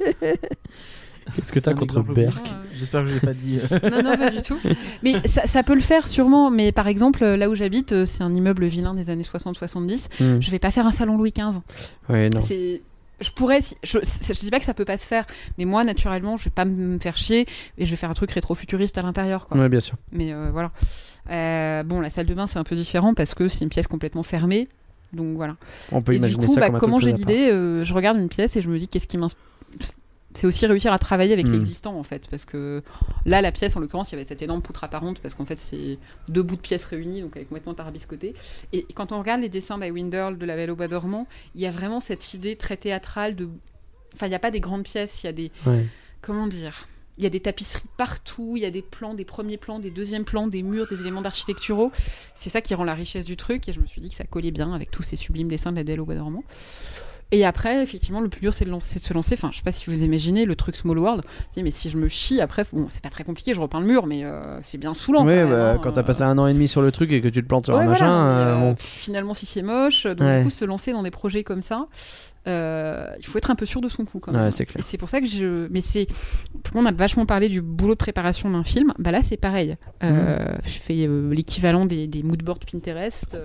Qu'est-ce 1.36 1.52
que 1.52 1.60
t'as 1.60 1.74
contre 1.74 2.02
Berck. 2.04 2.38
J'espère 2.78 3.02
que 3.04 3.10
je 3.10 3.14
l'ai 3.16 3.20
pas 3.20 3.34
dit. 3.34 3.60
euh. 3.60 3.90
Non, 3.90 4.04
non, 4.04 4.16
pas 4.16 4.30
du 4.30 4.42
tout. 4.44 4.58
Mais 5.02 5.16
ça, 5.28 5.48
ça 5.48 5.64
peut 5.64 5.74
le 5.74 5.82
faire 5.82 6.08
sûrement. 6.08 6.52
Mais 6.52 6.72
par 6.72 6.88
exemple, 6.88 7.26
là 7.26 7.50
où 7.50 7.56
j'habite, 7.56 7.94
euh, 7.94 8.06
c'est 8.06 8.22
un 8.24 8.34
immeuble 8.34 8.66
vilain 8.66 8.94
des 8.94 9.10
années 9.10 9.24
60-70. 9.24 10.08
Hmm. 10.24 10.40
Je 10.40 10.52
vais 10.52 10.60
pas 10.60 10.70
faire 10.72 10.86
un 10.86 10.92
salon 10.92 11.18
Louis 11.18 11.32
XV. 11.36 11.60
Ouais, 12.10 12.30
non. 12.30 12.40
C'est. 12.42 12.82
Je 13.22 13.32
pourrais, 13.32 13.62
si- 13.62 13.78
je, 13.82 13.98
je 14.04 14.40
dis 14.40 14.50
pas 14.52 14.60
que 14.60 14.66
ça 14.66 14.74
peut 14.74 14.84
pas 14.84 14.98
se 14.98 15.08
faire, 15.08 15.26
mais 15.58 15.64
moi 15.64 15.86
naturellement, 15.86 16.36
je 16.36 16.44
vais 16.44 16.50
pas 16.52 16.66
me 16.66 16.98
faire 17.00 17.16
chier 17.16 17.48
et 17.78 17.86
je 17.86 17.92
vais 17.92 17.96
faire 17.96 18.10
un 18.10 18.14
truc 18.14 18.30
rétro-futuriste 18.32 18.98
à 18.98 19.04
l'intérieur. 19.04 19.48
quoi. 19.48 19.58
Ouais, 19.58 19.70
bien 19.70 19.80
sûr. 19.80 19.96
Mais 20.12 20.34
euh, 20.34 20.50
voilà. 20.52 20.74
Euh, 21.30 21.84
bon, 21.84 22.00
la 22.02 22.10
salle 22.10 22.26
de 22.28 22.34
bain 22.34 22.48
c'est 22.48 22.60
un 22.60 22.64
peu 22.64 22.76
différent 22.76 23.14
parce 23.14 23.34
que 23.34 23.48
c'est 23.48 23.64
une 23.64 23.70
pièce 23.70 23.88
complètement 23.88 24.24
fermée, 24.24 24.68
donc 25.14 25.36
voilà. 25.36 25.56
On 25.92 26.02
peut 26.02 26.14
et 26.14 26.16
du 26.16 26.20
imaginer 26.20 26.46
coup, 26.46 26.54
ça 26.54 26.60
bah, 26.62 26.70
comme 26.70 26.80
comment 26.80 26.98
j'ai 27.00 27.14
l'idée 27.14 27.50
euh, 27.52 27.84
Je 27.84 27.94
regarde 27.94 28.18
une 28.18 28.30
pièce 28.30 28.56
et 28.56 28.62
je 28.62 28.70
me 28.70 28.78
dis 28.78 28.88
qu'est-ce 28.88 29.08
qui 29.08 29.18
m'inspire. 29.18 29.42
C'est 30.34 30.48
aussi 30.48 30.66
réussir 30.66 30.92
à 30.92 31.00
travailler 31.00 31.32
avec 31.32 31.46
Hmm. 31.48 31.54
l'existant 31.54 31.98
en 31.98 32.04
fait, 32.04 32.28
parce 32.30 32.44
que 32.44 32.84
là, 33.26 33.42
la 33.42 33.54
pièce 33.54 33.78
en 33.78 33.80
l'occurrence, 33.80 34.12
il 34.12 34.16
y 34.16 34.18
avait 34.18 34.28
cette 34.28 34.42
énorme 34.42 34.62
poutre 34.62 34.84
apparente 34.84 35.20
parce 35.22 35.34
qu'en 35.34 35.46
fait, 35.46 35.56
c'est 35.56 35.98
deux 36.28 36.44
bouts 36.44 36.58
de 36.58 36.62
pièces 36.62 36.84
réunis, 36.84 37.22
donc 37.22 37.38
est 37.38 37.46
complètement 37.46 37.74
tarabiscotée. 37.74 38.34
Et 38.74 38.86
quand 38.96 39.14
on 39.14 39.20
regarde 39.20 39.40
les 39.40 39.48
dessins 39.48 39.78
d'Iwin 39.78 40.12
Earl 40.14 40.38
de 40.38 40.46
La 40.46 40.58
Belle 40.58 40.72
au 40.72 40.76
Bois 40.76 40.90
dormant, 40.90 41.26
il 41.56 41.62
y 41.62 41.66
a 41.66 41.72
vraiment 41.72 42.02
cette 42.02 42.34
idée 42.34 42.58
très 42.58 42.76
théâtrale 42.76 43.36
de. 43.38 43.48
Enfin, 44.14 44.26
il 44.26 44.30
n'y 44.30 44.36
a 44.36 44.40
pas 44.40 44.52
des 44.52 44.60
grandes 44.60 44.84
pièces, 44.84 45.24
il 45.24 45.28
y 45.28 45.30
a 45.30 45.34
des 45.34 45.52
Ouais. 45.66 45.86
comment 46.22 46.48
dire 46.48 46.90
il 47.18 47.24
y 47.24 47.28
a 47.28 47.30
des 47.30 47.40
tapisseries 47.40 47.84
partout, 47.98 48.54
il 48.58 48.62
y 48.64 48.66
a 48.66 48.72
des 48.72 48.82
plans, 48.82 49.14
des 49.14 49.26
premiers 49.26 49.58
plans, 49.58 49.80
des 49.80 49.92
deuxièmes 49.92 50.26
plans, 50.26 50.48
des 50.48 50.64
murs, 50.64 50.88
des 50.88 51.00
éléments 51.02 51.22
d'architecturaux. 51.22 51.92
C'est 52.34 52.50
ça 52.50 52.62
qui 52.62 52.76
rend 52.76 52.84
la 52.84 52.94
richesse 52.94 53.26
du 53.26 53.38
truc 53.38 53.68
et 53.70 53.74
je 53.74 53.80
me 53.80 53.86
suis 53.86 54.02
dit 54.02 54.10
que 54.10 54.16
ça 54.16 54.26
collait 54.26 54.52
bien 54.52 54.74
avec 54.74 54.92
tous 54.92 55.04
ces 55.04 55.16
sublimes 55.16 55.48
dessins 55.48 55.72
de 55.72 55.78
la 55.78 55.84
Belle 55.84 56.02
au 56.02 56.06
Bois 56.06 56.16
dormant. 56.16 56.44
Et 57.32 57.44
après, 57.44 57.82
effectivement, 57.82 58.22
le 58.22 58.30
plus 58.30 58.40
dur, 58.42 58.54
c'est 58.54 58.66
de, 58.66 58.70
lancer- 58.70 59.00
de 59.00 59.04
se 59.04 59.12
lancer. 59.14 59.34
Enfin, 59.34 59.50
je 59.52 59.58
sais 59.58 59.64
pas 59.64 59.72
si 59.72 59.90
vous 59.90 60.04
imaginez 60.04 60.46
le 60.46 60.56
truc 60.56 60.76
Small 60.76 61.00
World. 61.00 61.24
Je 61.50 61.56
dis, 61.56 61.64
mais 61.64 61.72
si 61.72 61.90
je 61.90 61.98
me 61.98 62.08
chie, 62.08 62.40
après, 62.40 62.64
bon, 62.72 62.86
c'est 62.88 63.02
pas 63.02 63.10
très 63.10 63.24
compliqué, 63.24 63.56
je 63.56 63.60
repeins 63.62 63.80
le 63.80 63.88
mur, 63.88 64.06
mais 64.06 64.24
euh, 64.24 64.60
c'est 64.62 64.78
bien 64.78 64.94
saoulant. 64.94 65.26
Ouais, 65.26 65.42
quand, 65.44 65.50
bah, 65.50 65.72
hein, 65.72 65.80
quand 65.82 65.92
t'as 65.94 66.02
euh. 66.02 66.04
passé 66.04 66.22
un 66.22 66.38
an 66.38 66.46
et 66.46 66.54
demi 66.54 66.68
sur 66.68 66.84
le 66.84 66.92
truc 66.92 67.12
et 67.12 67.22
que 67.22 67.28
tu 67.28 67.42
te 67.42 67.48
plantes 67.48 67.66
sur 67.66 67.74
Ouais, 67.74 67.82
un 67.82 67.86
voilà, 67.88 68.00
machin, 68.00 68.12
non, 68.12 68.28
mais, 68.28 68.42
euh, 68.42 68.70
euh, 68.70 68.72
bon. 68.72 68.76
finalement, 68.78 69.34
si 69.34 69.48
c'est 69.48 69.64
moche, 69.64 70.04
donc 70.06 70.20
Ouais. 70.22 70.38
du 70.38 70.44
coup, 70.46 70.50
se 70.52 70.66
lancer 70.66 70.92
dans 70.92 71.02
des 71.02 71.10
projets 71.12 71.44
comme 71.44 71.64
ça, 71.64 71.88
euh, 72.48 73.08
il 73.20 73.26
faut 73.26 73.38
être 73.38 73.50
un 73.52 73.56
peu 73.56 73.66
sûr 73.66 73.82
de 73.82 73.90
son 73.90 74.06
coup 74.06 74.20
quand 74.20 74.32
même. 74.32 74.42
Ouais, 74.44 74.52
c'est 74.52 74.66
clair. 74.66 74.80
Et 74.80 74.84
c'est 74.84 74.98
pour 74.98 75.10
ça 75.10 75.20
que 75.22 75.28
je. 75.28 75.68
Mais 75.72 75.82
c'est. 75.82 76.06
Tout 76.64 76.74
le 76.74 76.80
monde 76.82 76.88
a 76.88 76.92
vachement 76.96 77.26
parlé 77.26 77.50
du 77.50 77.62
boulot 77.62 77.94
de 77.94 77.98
préparation 78.00 78.50
d'un 78.50 78.64
film. 78.64 78.94
Bah 79.00 79.12
là, 79.12 79.22
c'est 79.22 79.38
pareil. 79.38 79.76
Euh, 80.04 80.36
Mm. 80.56 80.58
Je 80.66 80.80
fais 80.80 81.06
euh, 81.08 81.34
l'équivalent 81.34 81.86
des, 81.86 82.08
des 82.08 82.24
moodboards 82.24 82.60
Pinterest. 82.72 83.38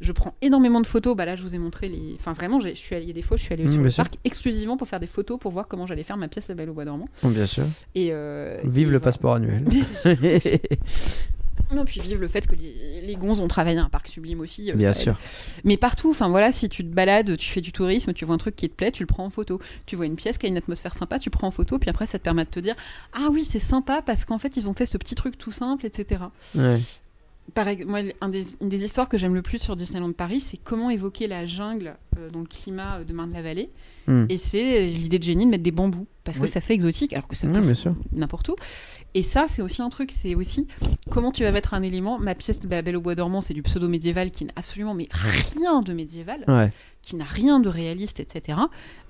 Je 0.00 0.12
prends 0.12 0.34
énormément 0.42 0.80
de 0.80 0.86
photos. 0.86 1.16
Bah 1.16 1.24
là, 1.24 1.36
je 1.36 1.42
vous 1.42 1.54
ai 1.54 1.58
montré 1.58 1.88
les. 1.88 2.14
Enfin, 2.18 2.32
vraiment, 2.32 2.60
je 2.60 2.74
suis 2.74 2.94
allée 2.94 3.12
des 3.12 3.22
fois, 3.22 3.36
je 3.36 3.42
suis 3.42 3.52
allée 3.54 3.64
Mm, 3.64 3.72
sur 3.72 3.82
le 3.82 3.90
sûr. 3.90 4.04
parc 4.04 4.14
exclusivement 4.24 4.76
pour 4.76 4.88
faire 4.88 5.00
des 5.00 5.06
photos 5.06 5.38
pour 5.38 5.50
voir 5.52 5.68
comment 5.68 5.86
j'allais 5.86 6.02
faire 6.04 6.16
ma 6.16 6.28
pièce 6.28 6.48
La 6.48 6.54
Belle 6.54 6.70
au 6.70 6.74
Bois 6.74 6.84
dormant. 6.84 7.08
Bien 7.22 7.46
sûr. 7.46 7.64
Et 7.94 8.06
Vive 8.06 8.12
et 8.12 8.80
le 8.80 8.84
voilà. 8.84 9.00
passeport 9.00 9.34
annuel. 9.34 9.64
Non, 11.74 11.84
puis 11.84 12.00
vive 12.00 12.20
le 12.20 12.28
fait 12.28 12.46
que 12.46 12.54
les, 12.54 13.00
les 13.02 13.16
gonzes 13.16 13.40
ont 13.40 13.48
travaillé 13.48 13.78
à 13.78 13.82
un 13.84 13.88
parc 13.88 14.08
sublime 14.08 14.40
aussi. 14.40 14.70
euh, 14.70 14.74
bien 14.74 14.90
aide. 14.90 14.96
sûr. 14.96 15.18
Mais 15.64 15.76
partout, 15.76 16.10
enfin 16.10 16.28
voilà, 16.28 16.52
si 16.52 16.68
tu 16.68 16.82
te 16.84 16.88
balades, 16.94 17.36
tu 17.36 17.50
fais 17.50 17.60
du 17.60 17.72
tourisme, 17.72 18.12
tu 18.12 18.24
vois 18.24 18.34
un 18.34 18.38
truc 18.38 18.56
qui 18.56 18.68
te 18.68 18.74
plaît, 18.74 18.92
tu 18.92 19.02
le 19.02 19.06
prends 19.06 19.24
en 19.24 19.30
photo. 19.30 19.60
Tu 19.86 19.96
vois 19.96 20.06
une 20.06 20.16
pièce 20.16 20.38
qui 20.38 20.46
a 20.46 20.48
une 20.48 20.56
atmosphère 20.56 20.94
sympa, 20.94 21.18
tu 21.18 21.30
prends 21.30 21.48
en 21.48 21.50
photo, 21.50 21.78
puis 21.78 21.90
après 21.90 22.06
ça 22.06 22.18
te 22.18 22.24
permet 22.24 22.44
de 22.44 22.50
te 22.50 22.60
dire 22.60 22.74
ah 23.12 23.28
oui 23.32 23.44
c'est 23.44 23.58
sympa 23.58 24.02
parce 24.02 24.24
qu'en 24.24 24.38
fait 24.38 24.56
ils 24.56 24.68
ont 24.68 24.74
fait 24.74 24.86
ce 24.86 24.96
petit 24.98 25.14
truc 25.14 25.36
tout 25.38 25.52
simple, 25.52 25.86
etc. 25.86 26.22
Ouais. 26.54 26.78
Pareil, 27.54 27.84
moi 27.86 28.00
un 28.20 28.28
des, 28.28 28.46
une 28.60 28.68
des 28.68 28.84
histoires 28.84 29.08
que 29.08 29.16
j'aime 29.16 29.34
le 29.34 29.42
plus 29.42 29.58
sur 29.58 29.74
Disneyland 29.74 30.12
Paris, 30.12 30.40
c'est 30.40 30.58
comment 30.58 30.90
évoquer 30.90 31.26
la 31.26 31.46
jungle 31.46 31.96
dans 32.32 32.40
le 32.40 32.46
climat 32.46 32.98
euh, 32.98 33.04
de 33.04 33.12
Marne-la-Vallée. 33.12 33.70
Hmm. 34.06 34.24
Et 34.28 34.38
c'est 34.38 34.78
euh, 34.82 34.86
l'idée 34.96 35.18
de 35.18 35.24
génie 35.24 35.44
de 35.44 35.50
mettre 35.50 35.62
des 35.62 35.70
bambous 35.70 36.06
parce 36.24 36.38
que 36.38 36.46
ça 36.46 36.60
fait 36.60 36.74
exotique 36.74 37.12
alors 37.14 37.26
que 37.26 37.34
ça 37.36 37.46
sûr. 37.74 37.94
n'importe 38.12 38.48
où. 38.50 38.56
Et 39.14 39.22
ça, 39.22 39.46
c'est 39.48 39.62
aussi 39.62 39.80
un 39.80 39.88
truc, 39.88 40.12
c'est 40.12 40.34
aussi 40.34 40.66
comment 41.10 41.32
tu 41.32 41.42
vas 41.42 41.52
mettre 41.52 41.72
un 41.72 41.82
élément. 41.82 42.18
Ma 42.18 42.34
pièce 42.34 42.58
de 42.60 42.68
La 42.68 42.82
Belle 42.82 42.96
au 42.96 43.00
Bois 43.00 43.14
dormant, 43.14 43.40
c'est 43.40 43.54
du 43.54 43.62
pseudo-médiéval 43.62 44.30
qui 44.30 44.44
n'a 44.44 44.52
absolument 44.56 44.92
mais 44.94 45.08
rien 45.10 45.80
de 45.80 45.92
médiéval, 45.94 46.44
Ouais. 46.46 46.70
qui 47.00 47.16
n'a 47.16 47.24
rien 47.24 47.60
de 47.60 47.68
réaliste, 47.70 48.20
etc. 48.20 48.58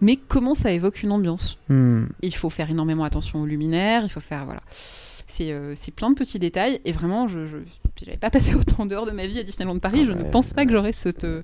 Mais 0.01 0.17
comment 0.17 0.55
ça 0.55 0.71
évoque 0.71 1.03
une 1.03 1.11
ambiance? 1.11 1.59
Hmm. 1.69 2.07
Il 2.23 2.35
faut 2.35 2.51
faire 2.51 2.71
énormément 2.71 3.03
attention 3.05 3.43
aux 3.43 3.47
luminaires, 3.47 4.03
il 4.05 4.11
faut 4.11 4.21
faire. 4.21 4.45
Voilà. 4.45 4.63
C'est 5.27 5.53
euh, 5.53 5.75
c'est 5.77 5.93
plein 5.93 6.11
de 6.11 6.15
petits 6.15 6.39
détails. 6.39 6.81
Et 6.85 6.93
vraiment, 6.93 7.27
je 7.29 7.41
n'avais 8.07 8.17
pas 8.19 8.31
passé 8.31 8.55
autant 8.57 8.87
d'heures 8.87 9.07
de 9.07 9.11
ma 9.11 9.27
vie 9.27 9.39
à 9.41 9.43
Disneyland 9.43 9.79
Paris. 9.81 10.01
Ah 10.03 10.07
je 10.07 10.13
ouais. 10.13 10.23
ne 10.25 10.31
pense 10.31 10.53
pas 10.53 10.65
que 10.65 10.71
j'aurais 10.73 10.93
cette. 10.93 11.25
euh, 11.25 11.43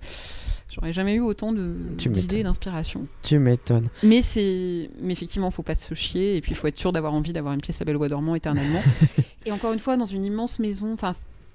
J'aurais 0.75 0.93
jamais 0.93 1.15
eu 1.15 1.21
autant 1.21 1.53
d'idées, 1.53 2.43
d'inspiration. 2.43 3.07
Tu 3.23 3.39
m'étonnes. 3.39 3.89
Mais 4.03 4.23
c'est, 4.23 4.91
mais 5.01 5.13
effectivement, 5.13 5.51
faut 5.51 5.63
pas 5.63 5.75
se 5.75 5.95
chier 5.95 6.37
et 6.37 6.41
puis 6.41 6.53
il 6.53 6.57
faut 6.57 6.67
être 6.67 6.79
sûr 6.79 6.93
d'avoir 6.93 7.15
envie 7.15 7.33
d'avoir 7.33 7.55
une 7.55 7.61
pièce 7.61 7.81
à 7.81 7.85
Belle 7.85 7.97
au 7.97 7.99
Bois 8.01 8.09
dormant 8.09 8.35
éternellement. 8.35 8.83
et 9.47 9.53
encore 9.53 9.73
une 9.73 9.79
fois, 9.79 9.97
dans 9.97 10.07
une 10.07 10.25
immense 10.25 10.59
maison, 10.59 10.93
enfin, 10.93 11.13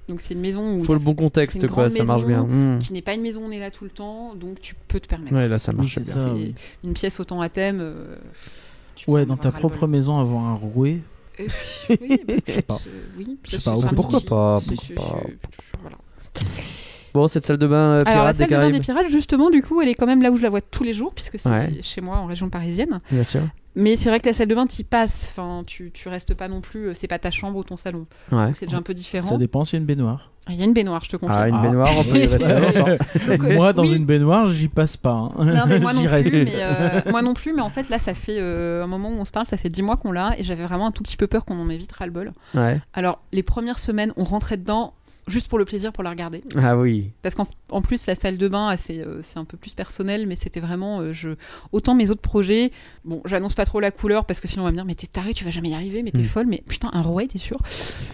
donc 0.07 0.21
c'est 0.21 0.33
une 0.33 0.39
maison 0.39 0.79
où 0.79 0.83
Faut 0.83 0.93
le 0.93 0.99
bon 0.99 1.13
contexte, 1.15 1.67
quoi. 1.67 1.89
Ça 1.89 2.03
marche 2.03 2.25
bien. 2.25 2.43
Hmm. 2.43 2.79
qui 2.79 2.93
n'est 2.93 3.01
pas 3.01 3.13
une 3.13 3.21
maison 3.21 3.41
où 3.41 3.45
on 3.45 3.51
est 3.51 3.59
là 3.59 3.71
tout 3.71 3.83
le 3.83 3.89
temps, 3.89 4.33
donc 4.35 4.59
tu 4.61 4.75
peux 4.87 4.99
te 4.99 5.07
permettre. 5.07 5.35
Ouais, 5.35 5.47
là, 5.47 5.57
ça 5.57 5.71
marche 5.73 5.99
bien. 5.99 6.13
C'est 6.13 6.31
oui. 6.31 6.55
une 6.83 6.93
pièce 6.93 7.19
autant 7.19 7.41
à 7.41 7.49
thème. 7.49 7.79
euh, 7.81 8.15
Ouais, 9.07 9.25
dans 9.25 9.37
ta 9.37 9.51
propre 9.51 9.87
maison, 9.87 10.17
avoir 10.19 10.43
un 10.43 10.53
rouet. 10.55 10.99
Euh, 11.39 11.47
oui, 12.01 12.19
bah, 12.27 12.33
Je 12.47 12.51
sais 12.53 12.61
pas. 12.61 12.75
euh, 12.87 13.01
oui, 13.17 13.37
Je 13.47 13.57
sais 13.57 13.63
pas, 13.63 13.75
pourquoi 13.95 14.19
pas, 14.21 14.57
pourquoi 14.59 14.95
pas. 14.95 15.21
voilà. 15.81 15.97
Bon, 17.13 17.27
cette 17.27 17.45
salle 17.45 17.57
de 17.57 17.67
bain 17.67 17.75
euh, 17.99 18.01
Alors 18.05 18.25
la 18.25 18.33
pirate 18.33 18.37
des 18.37 18.39
salle 18.45 18.49
de 18.49 18.71
bain 18.71 18.77
des 18.77 18.79
pirates, 18.83 19.07
justement, 19.09 19.49
du 19.49 19.61
coup, 19.61 19.81
elle 19.81 19.89
est 19.89 19.95
quand 19.95 20.05
même 20.07 20.21
là 20.21 20.31
où 20.31 20.37
je 20.37 20.43
la 20.43 20.49
vois 20.49 20.61
tous 20.61 20.83
les 20.83 20.93
jours, 20.93 21.13
puisque 21.13 21.39
c'est 21.39 21.49
Ouais. 21.49 21.79
chez 21.81 22.01
moi 22.01 22.17
en 22.17 22.25
région 22.25 22.49
parisienne. 22.49 23.01
Bien 23.11 23.23
sûr. 23.23 23.41
Mais 23.75 23.95
c'est 23.95 24.09
vrai 24.09 24.19
que 24.19 24.25
la 24.27 24.33
salle 24.33 24.47
de 24.47 24.55
bain, 24.55 24.65
t'y 24.65 24.83
passes. 24.83 25.27
Enfin, 25.31 25.63
tu, 25.65 25.91
tu 25.93 26.09
restes 26.09 26.33
pas 26.33 26.47
non 26.47 26.59
plus. 26.59 26.87
euh, 26.89 26.93
C'est 26.93 27.07
pas 27.07 27.19
ta 27.19 27.31
chambre 27.31 27.57
ou 27.59 27.63
ton 27.63 27.77
salon. 27.77 28.07
Ouais. 28.31 28.47
Donc 28.47 28.55
c'est 28.55 28.65
déjà 28.65 28.77
un 28.77 28.81
peu 28.81 28.93
différent. 28.95 29.29
Ça 29.29 29.37
dépend 29.37 29.63
s'il 29.63 29.73
y 29.75 29.77
a 29.77 29.81
une 29.81 29.85
baignoire. 29.85 30.31
Ah, 30.47 30.51
Il 30.53 30.59
y 30.59 30.63
a 30.63 30.65
une 30.65 30.73
baignoire, 30.73 31.03
je 31.05 31.11
te 31.11 31.17
confirme. 31.17 31.39
Ah, 31.39 31.47
une 31.47 31.55
Ah. 31.55 31.61
baignoire, 31.61 31.91
on 31.99 32.03
peut 32.03 32.17
y 32.17 32.21
rester 32.21 32.43
Ouais. 32.43 32.59
longtemps. 32.73 32.97
Donc, 33.27 33.43
euh, 33.43 33.55
Moi, 33.55 33.71
dans 33.73 33.83
oui. 33.83 33.95
une 33.97 34.05
baignoire, 34.05 34.47
j'y 34.47 34.67
passe 34.67 34.97
pas. 34.97 35.11
hein. 35.11 35.45
Non, 35.45 35.63
mais 35.67 35.79
moi 35.79 35.93
non 35.93 36.03
plus. 36.03 36.09
Mais, 36.31 36.51
euh, 36.55 37.01
moi 37.11 37.21
non 37.21 37.35
plus. 37.35 37.53
Mais 37.53 37.61
en 37.61 37.69
fait, 37.69 37.87
là, 37.89 37.99
ça 37.99 38.15
fait 38.15 38.37
euh, 38.39 38.83
un 38.83 38.87
moment 38.87 39.09
où 39.09 39.13
on 39.19 39.25
se 39.25 39.31
parle, 39.31 39.45
ça 39.45 39.55
fait 39.57 39.69
10 39.69 39.83
mois 39.83 39.95
qu'on 39.97 40.11
l'a, 40.11 40.33
et 40.39 40.43
j'avais 40.43 40.63
vraiment 40.65 40.87
un 40.87 40.91
tout 40.91 41.03
petit 41.03 41.15
peu 41.17 41.27
peur 41.27 41.45
qu'on 41.45 41.59
en 41.61 41.69
ait 41.69 41.77
vite 41.77 41.91
ras 41.91 42.07
le 42.07 42.11
bol. 42.11 42.33
Ouais. 42.55 42.81
Alors, 42.95 43.21
les 43.31 43.43
premières 43.43 43.79
semaines, 43.79 44.11
on 44.17 44.23
rentrait 44.23 44.57
dedans 44.57 44.93
juste 45.29 45.47
pour 45.47 45.57
le 45.59 45.65
plaisir, 45.65 45.91
pour 45.93 46.03
la 46.03 46.09
regarder. 46.09 46.41
Ah 46.57 46.77
oui. 46.77 47.11
Parce 47.21 47.35
qu'en 47.35 47.47
en 47.71 47.81
plus, 47.81 48.05
la 48.07 48.15
salle 48.15 48.37
de 48.37 48.47
bain, 48.47 48.75
c'est 48.77 48.99
euh, 48.99 49.21
un 49.35 49.45
peu 49.45 49.55
plus 49.57 49.73
personnel, 49.73 50.25
mais 50.27 50.35
c'était 50.35 50.59
vraiment. 50.59 50.99
euh, 51.01 51.13
je... 51.13 51.29
Autant 51.71 51.95
mes 51.95 52.09
autres 52.09 52.21
projets, 52.21 52.71
bon, 53.05 53.21
j'annonce 53.25 53.53
pas 53.53 53.65
trop 53.65 53.79
la 53.79 53.91
couleur 53.91 54.25
parce 54.25 54.39
que 54.41 54.47
sinon 54.47 54.63
on 54.63 54.65
va 54.65 54.71
me 54.71 54.75
dire, 54.77 54.85
mais 54.85 54.95
t'es 54.95 55.07
taré, 55.07 55.33
tu 55.33 55.43
vas 55.45 55.51
jamais 55.51 55.69
y 55.69 55.73
arriver, 55.75 56.03
mais 56.03 56.11
t'es 56.11 56.21
Mm. 56.21 56.25
folle, 56.25 56.47
mais 56.47 56.63
putain, 56.67 56.89
un 56.93 57.01
rouet, 57.01 57.27
t'es 57.27 57.37
sûr? 57.37 57.59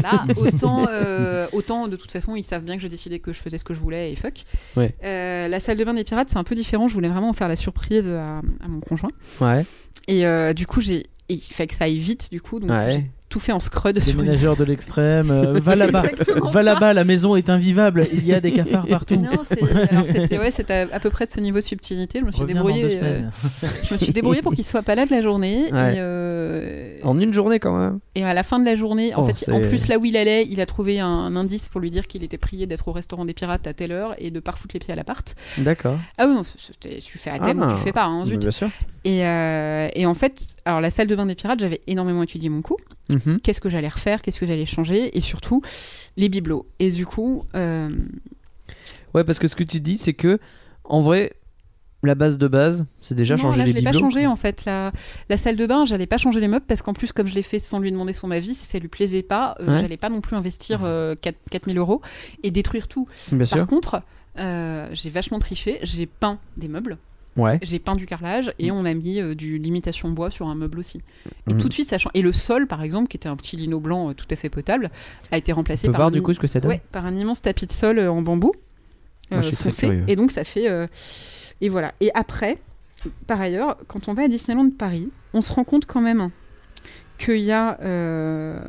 Là, 0.03 0.25
autant, 0.37 0.85
euh, 0.89 1.47
autant 1.53 1.87
de 1.87 1.95
toute 1.95 2.11
façon, 2.11 2.35
ils 2.35 2.43
savent 2.43 2.63
bien 2.63 2.75
que 2.75 2.81
j'ai 2.81 2.89
décidé 2.89 3.19
que 3.19 3.33
je 3.33 3.39
faisais 3.39 3.57
ce 3.57 3.63
que 3.63 3.73
je 3.73 3.79
voulais 3.79 4.11
et 4.11 4.15
fuck. 4.15 4.43
Ouais. 4.75 4.95
Euh, 5.03 5.47
la 5.47 5.59
salle 5.59 5.77
de 5.77 5.83
bain 5.83 5.93
des 5.93 6.03
pirates, 6.03 6.29
c'est 6.29 6.37
un 6.37 6.43
peu 6.43 6.55
différent, 6.55 6.87
je 6.87 6.93
voulais 6.93 7.09
vraiment 7.09 7.29
en 7.29 7.33
faire 7.33 7.47
la 7.47 7.55
surprise 7.55 8.07
à, 8.09 8.39
à 8.63 8.67
mon 8.67 8.79
conjoint. 8.81 9.11
Ouais. 9.41 9.65
Et 10.07 10.23
du 10.53 10.67
coup, 10.67 10.81
j'ai. 10.81 10.97
et 11.29 11.33
Il 11.35 11.39
fait 11.41 11.65
que 11.67 11.73
ça 11.73 11.85
aille 11.85 11.97
vite, 11.99 12.29
du 12.31 12.41
coup, 12.41 12.59
donc 12.59 12.69
Ouais. 12.69 13.05
Tout 13.29 13.39
fait 13.39 13.51
en 13.51 13.59
scrud 13.59 13.99
sur 13.99 14.11
une- 14.13 14.17
Déménageur 14.21 14.55
de 14.55 14.63
l'extrême, 14.63 15.29
euh, 15.31 15.59
va 15.59 15.75
là-bas. 15.75 16.03
Va 16.51 16.63
là-bas, 16.63 16.93
la 16.93 17.03
maison 17.03 17.35
est 17.35 17.49
invivable, 17.49 18.07
il 18.13 18.25
y 18.25 18.33
a 18.33 18.39
des 18.39 18.51
cafards 18.53 18.87
partout. 18.87 19.15
Non, 19.15 19.43
c'était 19.43 20.37
ouais, 20.37 20.49
à, 20.71 20.95
à 20.95 20.99
peu 20.99 21.09
près 21.09 21.25
de 21.25 21.29
ce 21.31 21.39
niveau 21.39 21.57
de 21.57 21.63
subtilité. 21.63 22.19
Je 22.21 22.25
me 22.25 22.31
suis 22.31 22.41
Reviens 22.41 22.55
débrouillée. 22.55 22.99
euh, 23.01 23.21
je 23.83 23.93
me 23.93 23.97
suis 23.97 24.11
débrouillée 24.13 24.41
pour 24.41 24.53
qu'il 24.53 24.63
soit 24.63 24.83
pas 24.83 24.95
là 24.95 25.05
de 25.05 25.11
la 25.11 25.21
journée. 25.21 25.63
Ouais. 25.73 25.95
Et, 25.95 25.99
euh, 25.99 26.97
En 27.03 27.19
une 27.19 27.33
journée 27.33 27.59
quand 27.59 27.77
même. 27.77 27.99
et 28.15 28.23
à 28.23 28.33
la 28.33 28.43
fin 28.43 28.59
de 28.59 28.65
la 28.65 28.75
journée, 28.75 29.13
en 29.15 29.23
Oh, 29.23 29.25
fait, 29.25 29.51
en 29.51 29.59
plus 29.61 29.87
là 29.87 29.97
où 29.97 30.05
il 30.05 30.15
allait, 30.17 30.45
il 30.49 30.61
a 30.61 30.65
trouvé 30.65 30.99
un, 30.99 31.07
un 31.07 31.35
indice 31.35 31.69
pour 31.69 31.81
lui 31.81 31.91
dire 31.91 32.07
qu'il 32.07 32.23
était 32.23 32.37
prié 32.37 32.67
d'être 32.67 32.87
au 32.87 32.91
restaurant 32.91 33.25
des 33.25 33.33
pirates 33.33 33.65
à 33.67 33.73
telle 33.73 33.91
heure 33.91 34.13
et 34.19 34.31
de 34.31 34.39
pas 34.39 34.51
foutre 34.53 34.73
les 34.75 34.79
pieds 34.79 34.93
à 34.93 34.95
l'appart. 34.95 35.35
D'accord. 35.57 35.97
Ah 36.17 36.25
oui, 36.27 36.35
non, 36.35 36.41
tu 36.79 37.17
fais 37.17 37.31
à 37.31 37.39
thème 37.39 37.61
Ah. 37.63 37.73
ou 37.73 37.77
tu 37.77 37.83
fais 37.83 37.91
pas, 37.91 38.05
hein, 38.05 38.25
zut. 38.25 38.39
Bien 38.39 38.51
sûr. 38.51 38.69
Et, 39.03 39.25
euh, 39.25 39.87
et 39.93 40.05
en 40.05 40.13
fait, 40.13 40.41
alors 40.65 40.81
la 40.81 40.89
salle 40.89 41.07
de 41.07 41.15
bain 41.15 41.25
des 41.25 41.35
pirates, 41.35 41.59
j'avais 41.59 41.81
énormément 41.87 42.23
étudié 42.23 42.49
mon 42.49 42.61
coup. 42.61 42.77
Mhm. 43.09 43.39
Qu'est-ce 43.41 43.61
que 43.61 43.69
j'allais 43.69 43.87
refaire, 43.89 44.21
qu'est-ce 44.21 44.39
que 44.39 44.47
j'allais 44.47 44.65
changer, 44.65 45.15
et 45.17 45.21
surtout 45.21 45.61
les 46.17 46.29
bibelots. 46.29 46.65
Et 46.79 46.91
du 46.91 47.05
coup, 47.05 47.43
euh, 47.55 47.89
Ouais, 49.13 49.23
parce 49.23 49.39
que 49.39 49.47
ce 49.47 49.55
que 49.55 49.63
tu 49.63 49.79
dis, 49.79 49.97
c'est 49.97 50.13
que 50.13 50.39
en 50.83 51.01
vrai, 51.01 51.33
la 52.03 52.15
base 52.15 52.37
de 52.37 52.47
base, 52.47 52.85
c'est 53.01 53.15
déjà 53.15 53.35
non, 53.35 53.43
changer 53.43 53.59
là, 53.59 53.63
les 53.65 53.71
je 53.71 53.77
l'ai 53.77 53.83
pas 53.83 53.91
bibelots. 53.91 54.09
changé 54.09 54.27
en 54.27 54.35
fait. 54.35 54.65
La, 54.65 54.91
la 55.29 55.37
salle 55.37 55.55
de 55.55 55.65
bain, 55.65 55.85
j'allais 55.85 56.05
pas 56.05 56.17
changer 56.17 56.39
les 56.39 56.47
meubles 56.47 56.65
parce 56.67 56.81
qu'en 56.81 56.93
plus, 56.93 57.11
comme 57.13 57.27
je 57.27 57.33
l'ai 57.35 57.41
fait 57.41 57.59
sans 57.59 57.79
lui 57.79 57.91
demander 57.91 58.13
son 58.13 58.29
avis, 58.31 58.53
si 58.55 58.65
ça 58.65 58.77
lui 58.77 58.87
plaisait 58.89 59.23
pas, 59.23 59.55
euh, 59.61 59.73
Ouais. 59.75 59.81
j'allais 59.81 59.97
pas 59.97 60.09
non 60.09 60.21
plus 60.21 60.35
investir 60.35 60.81
euh, 60.83 61.15
4 61.19 61.35
4000 61.49 61.77
euros 61.77 62.01
et 62.43 62.51
détruire 62.51 62.87
tout. 62.87 63.07
Bien 63.31 63.39
Par 63.39 63.47
sûr. 63.47 63.67
contre, 63.67 64.01
euh, 64.37 64.87
j'ai 64.93 65.09
vachement 65.09 65.39
triché, 65.39 65.79
j'ai 65.83 66.05
peint 66.07 66.39
des 66.57 66.67
meubles. 66.67 66.97
Ouais. 67.37 67.59
j'ai 67.63 67.79
peint 67.79 67.95
du 67.95 68.05
carrelage 68.05 68.53
et 68.59 68.71
on 68.71 68.85
a 68.85 68.93
mis 68.93 69.19
euh, 69.19 69.35
du 69.35 69.57
l'imitation 69.57 70.09
bois 70.11 70.29
sur 70.31 70.47
un 70.47 70.55
meuble 70.55 70.79
aussi. 70.79 71.01
Et 71.47 71.53
Mhm. 71.53 71.59
tout 71.61 71.67
de 71.67 71.73
suite, 71.73 71.87
ça 71.87 71.97
change. 71.97 72.11
Et 72.13 72.21
le 72.21 72.31
sol, 72.31 72.65
par 72.67 72.81
exemple, 72.81 73.07
qui 73.09 73.17
était 73.17 73.27
un 73.27 73.35
petit 73.35 73.57
lino 73.57 73.79
blanc 73.79 74.09
euh, 74.09 74.13
tout 74.13 74.25
à 74.31 74.35
fait 74.35 74.49
potable, 74.49 74.89
a 75.31 75.37
été 75.37 75.51
remplacé 75.51 75.87
On 75.87 75.89
peut 75.89 75.91
par 75.93 75.99
voir 76.01 76.07
un 76.07 76.11
du 76.11 76.21
coup 76.21 76.33
ce 76.33 76.39
que 76.39 76.47
ça 76.47 76.59
donne 76.61 76.71
Ouais, 76.71 76.81
par 76.91 77.05
un 77.05 77.15
immense 77.15 77.41
tapis 77.41 77.67
de 77.67 77.71
sol 77.73 77.99
euh, 77.99 78.11
en 78.11 78.21
bambou. 78.21 78.53
Moi, 79.31 79.41
je 79.41 79.47
suis 79.47 79.57
très 79.57 79.71
foncé. 79.71 80.03
Et 80.07 80.15
donc 80.15 80.31
ça 80.31 80.43
fait. 80.43 80.69
euh, 80.69 80.87
Et 81.61 81.67
voilà. 81.69 81.93
Et 81.99 82.11
après, 82.13 82.57
par 83.27 83.41
ailleurs, 83.41 83.77
quand 83.87 84.07
on 84.07 84.13
va 84.13 84.23
à 84.23 84.27
Disneyland 84.27 84.69
Paris, 84.69 85.09
on 85.33 85.41
se 85.41 85.51
rend 85.51 85.63
compte 85.63 85.85
quand 85.85 86.01
même 86.01 86.29
qu'il 87.17 87.37
y 87.41 87.51
a. 87.51 87.79
euh, 87.81 88.59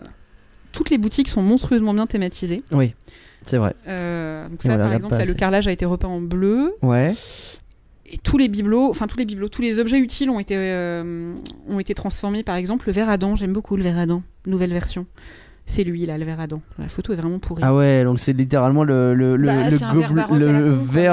Toutes 0.72 0.90
les 0.90 0.98
boutiques 0.98 1.28
sont 1.28 1.42
monstrueusement 1.42 1.94
bien 1.94 2.06
thématisées. 2.06 2.62
Oui, 2.72 2.94
c'est 3.42 3.56
vrai. 3.58 3.74
Euh, 3.86 4.48
donc 4.48 4.62
ça, 4.62 4.76
par 4.76 4.92
exemple, 4.92 5.14
là, 5.16 5.24
le 5.24 5.34
carrelage 5.34 5.68
a 5.68 5.72
été 5.72 5.84
repeint 5.84 6.08
en 6.08 6.20
bleu. 6.20 6.74
Ouais. 6.82 7.14
Et 8.08 8.18
tous 8.18 8.38
les 8.38 8.48
bibelots, 8.48 8.88
enfin 8.90 9.06
tous 9.08 9.18
les 9.18 9.24
bibelots, 9.24 9.48
tous 9.48 9.62
les 9.62 9.80
objets 9.80 9.98
utiles 9.98 10.30
ont 10.30 10.38
été, 10.38 10.54
euh, 10.56 11.32
ont 11.68 11.80
été 11.80 11.92
transformés. 11.94 12.42
Par 12.44 12.54
exemple, 12.56 12.84
le 12.86 12.92
verre 12.92 13.08
à 13.10 13.16
dents, 13.18 13.34
j'aime 13.36 13.52
beaucoup 13.52 13.76
le 13.76 13.82
verre 13.82 13.98
à 13.98 14.06
dents, 14.06 14.22
nouvelle 14.46 14.70
version. 14.72 15.06
C'est 15.68 15.82
lui 15.82 16.06
là, 16.06 16.16
le 16.16 16.24
verre 16.24 16.38
à 16.38 16.46
dents. 16.46 16.62
La 16.78 16.86
photo 16.86 17.12
est 17.12 17.16
vraiment 17.16 17.40
pourrie. 17.40 17.62
Ah 17.64 17.74
ouais, 17.74 18.04
donc 18.04 18.20
c'est 18.20 18.32
littéralement 18.32 18.84
le, 18.84 19.14
le, 19.14 19.36
le, 19.36 19.46
Bah, 19.48 19.52
le 19.64 19.70
verre 19.70 20.12
baroque 20.14 20.38
le 20.38 20.46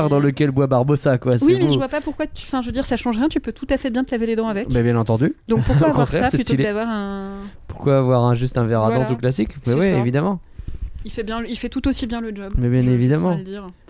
dans 0.10 0.20
mais- 0.20 0.26
lequel 0.28 0.52
boit 0.52 0.68
Barbossa, 0.68 1.18
quoi. 1.18 1.34
oui, 1.42 1.56
mais 1.58 1.66
beau. 1.66 1.72
je 1.72 1.78
vois 1.78 1.88
pas 1.88 2.02
pourquoi 2.02 2.28
tu. 2.28 2.44
Enfin, 2.46 2.62
je 2.62 2.68
veux 2.68 2.72
dire, 2.72 2.86
ça 2.86 2.96
change 2.96 3.18
rien. 3.18 3.30
Tu 3.30 3.40
peux 3.40 3.52
tout 3.52 3.66
à 3.72 3.78
fait 3.78 3.90
bien 3.90 4.04
te 4.04 4.12
laver 4.12 4.28
les 4.28 4.36
dents 4.36 4.48
avec. 4.48 4.70
Bah, 4.72 4.84
bien 4.84 4.96
entendu. 4.96 5.34
Donc 5.48 5.64
pourquoi 5.66 5.88
avoir 5.90 6.08
ça 6.08 6.28
plutôt 6.30 6.44
stylé. 6.44 6.58
que 6.58 6.68
d'avoir 6.68 6.88
un. 6.88 7.38
Pourquoi 7.68 7.98
avoir 7.98 8.24
un, 8.26 8.36
juste 8.36 8.60
un 8.60 8.66
verre 8.66 8.82
à 8.84 8.90
Voilà. 8.90 9.06
dents 9.06 9.10
tout 9.16 9.18
classique? 9.20 9.50
Mais 9.66 9.74
ouais, 9.74 9.90
ça. 9.90 9.98
évidemment. 9.98 10.40
Il 11.04 11.10
fait 11.12 11.24
bien, 11.24 11.44
il 11.44 11.58
fait 11.58 11.70
tout 11.70 11.88
aussi 11.88 12.06
bien 12.06 12.22
le 12.22 12.36
job. 12.36 12.54
Mais 12.56 12.70
bien 12.70 12.82
évidemment. 12.92 13.36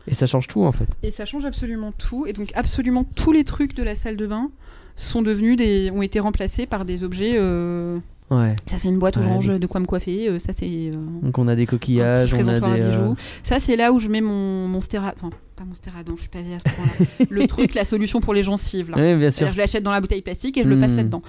Et 0.07 0.13
ça 0.13 0.25
change 0.25 0.47
tout 0.47 0.63
en 0.63 0.71
fait. 0.71 0.89
Et 1.01 1.11
ça 1.11 1.25
change 1.25 1.45
absolument 1.45 1.91
tout. 1.91 2.25
Et 2.25 2.33
donc 2.33 2.51
absolument 2.55 3.03
tous 3.03 3.31
les 3.31 3.43
trucs 3.43 3.75
de 3.75 3.83
la 3.83 3.95
salle 3.95 4.17
de 4.17 4.27
bain 4.27 4.51
sont 4.95 5.21
devenus 5.21 5.55
des, 5.55 5.91
ont 5.91 6.01
été 6.01 6.19
remplacés 6.19 6.65
par 6.65 6.85
des 6.85 7.03
objets. 7.03 7.33
euh, 7.35 7.99
Ouais. 8.31 8.55
Ça 8.65 8.77
c'est 8.77 8.87
une 8.87 8.99
boîte 8.99 9.17
Ouais, 9.17 9.25
orange 9.25 9.47
des- 9.49 9.59
de 9.59 9.67
quoi 9.67 9.79
me 9.79 9.85
coiffer. 9.85 10.27
euh, 10.29 10.39
Ça 10.39 10.53
c'est 10.53 10.65
euh, 10.69 10.95
Donc 11.21 11.37
on 11.37 11.47
a 11.47 11.55
des 11.55 11.65
coquillages, 11.65 12.33
on 12.33 12.47
a 12.47 12.59
des. 12.59 12.65
à 12.65 12.99
euh. 12.99 13.13
Ça 13.43 13.59
c'est 13.59 13.75
là 13.75 13.91
où 13.93 13.99
je 13.99 14.07
mets 14.07 14.21
mon 14.21 14.67
mon 14.67 14.81
stéra... 14.81 15.13
Enfin 15.15 15.29
pas 15.55 15.65
mon 15.65 15.75
stéradon, 15.75 16.15
je 16.15 16.21
suis 16.21 16.29
pas 16.29 16.41
vieille 16.41 16.55
à 16.55 16.59
ce 16.59 16.63
point-là. 16.63 17.25
le 17.29 17.47
truc, 17.47 17.75
la 17.75 17.85
solution 17.85 18.21
pour 18.21 18.33
les 18.33 18.41
gencives 18.41 18.89
là. 18.89 19.15
Bien 19.15 19.29
sûr. 19.29 19.51
Je 19.51 19.57
l'achète 19.57 19.83
dans 19.83 19.91
la 19.91 20.01
bouteille 20.01 20.23
plastique 20.23 20.57
et 20.57 20.63
je 20.63 20.69
le 20.69 20.79
passe 20.79 20.93
Hmm. 20.93 20.97
là-dedans. 20.97 21.21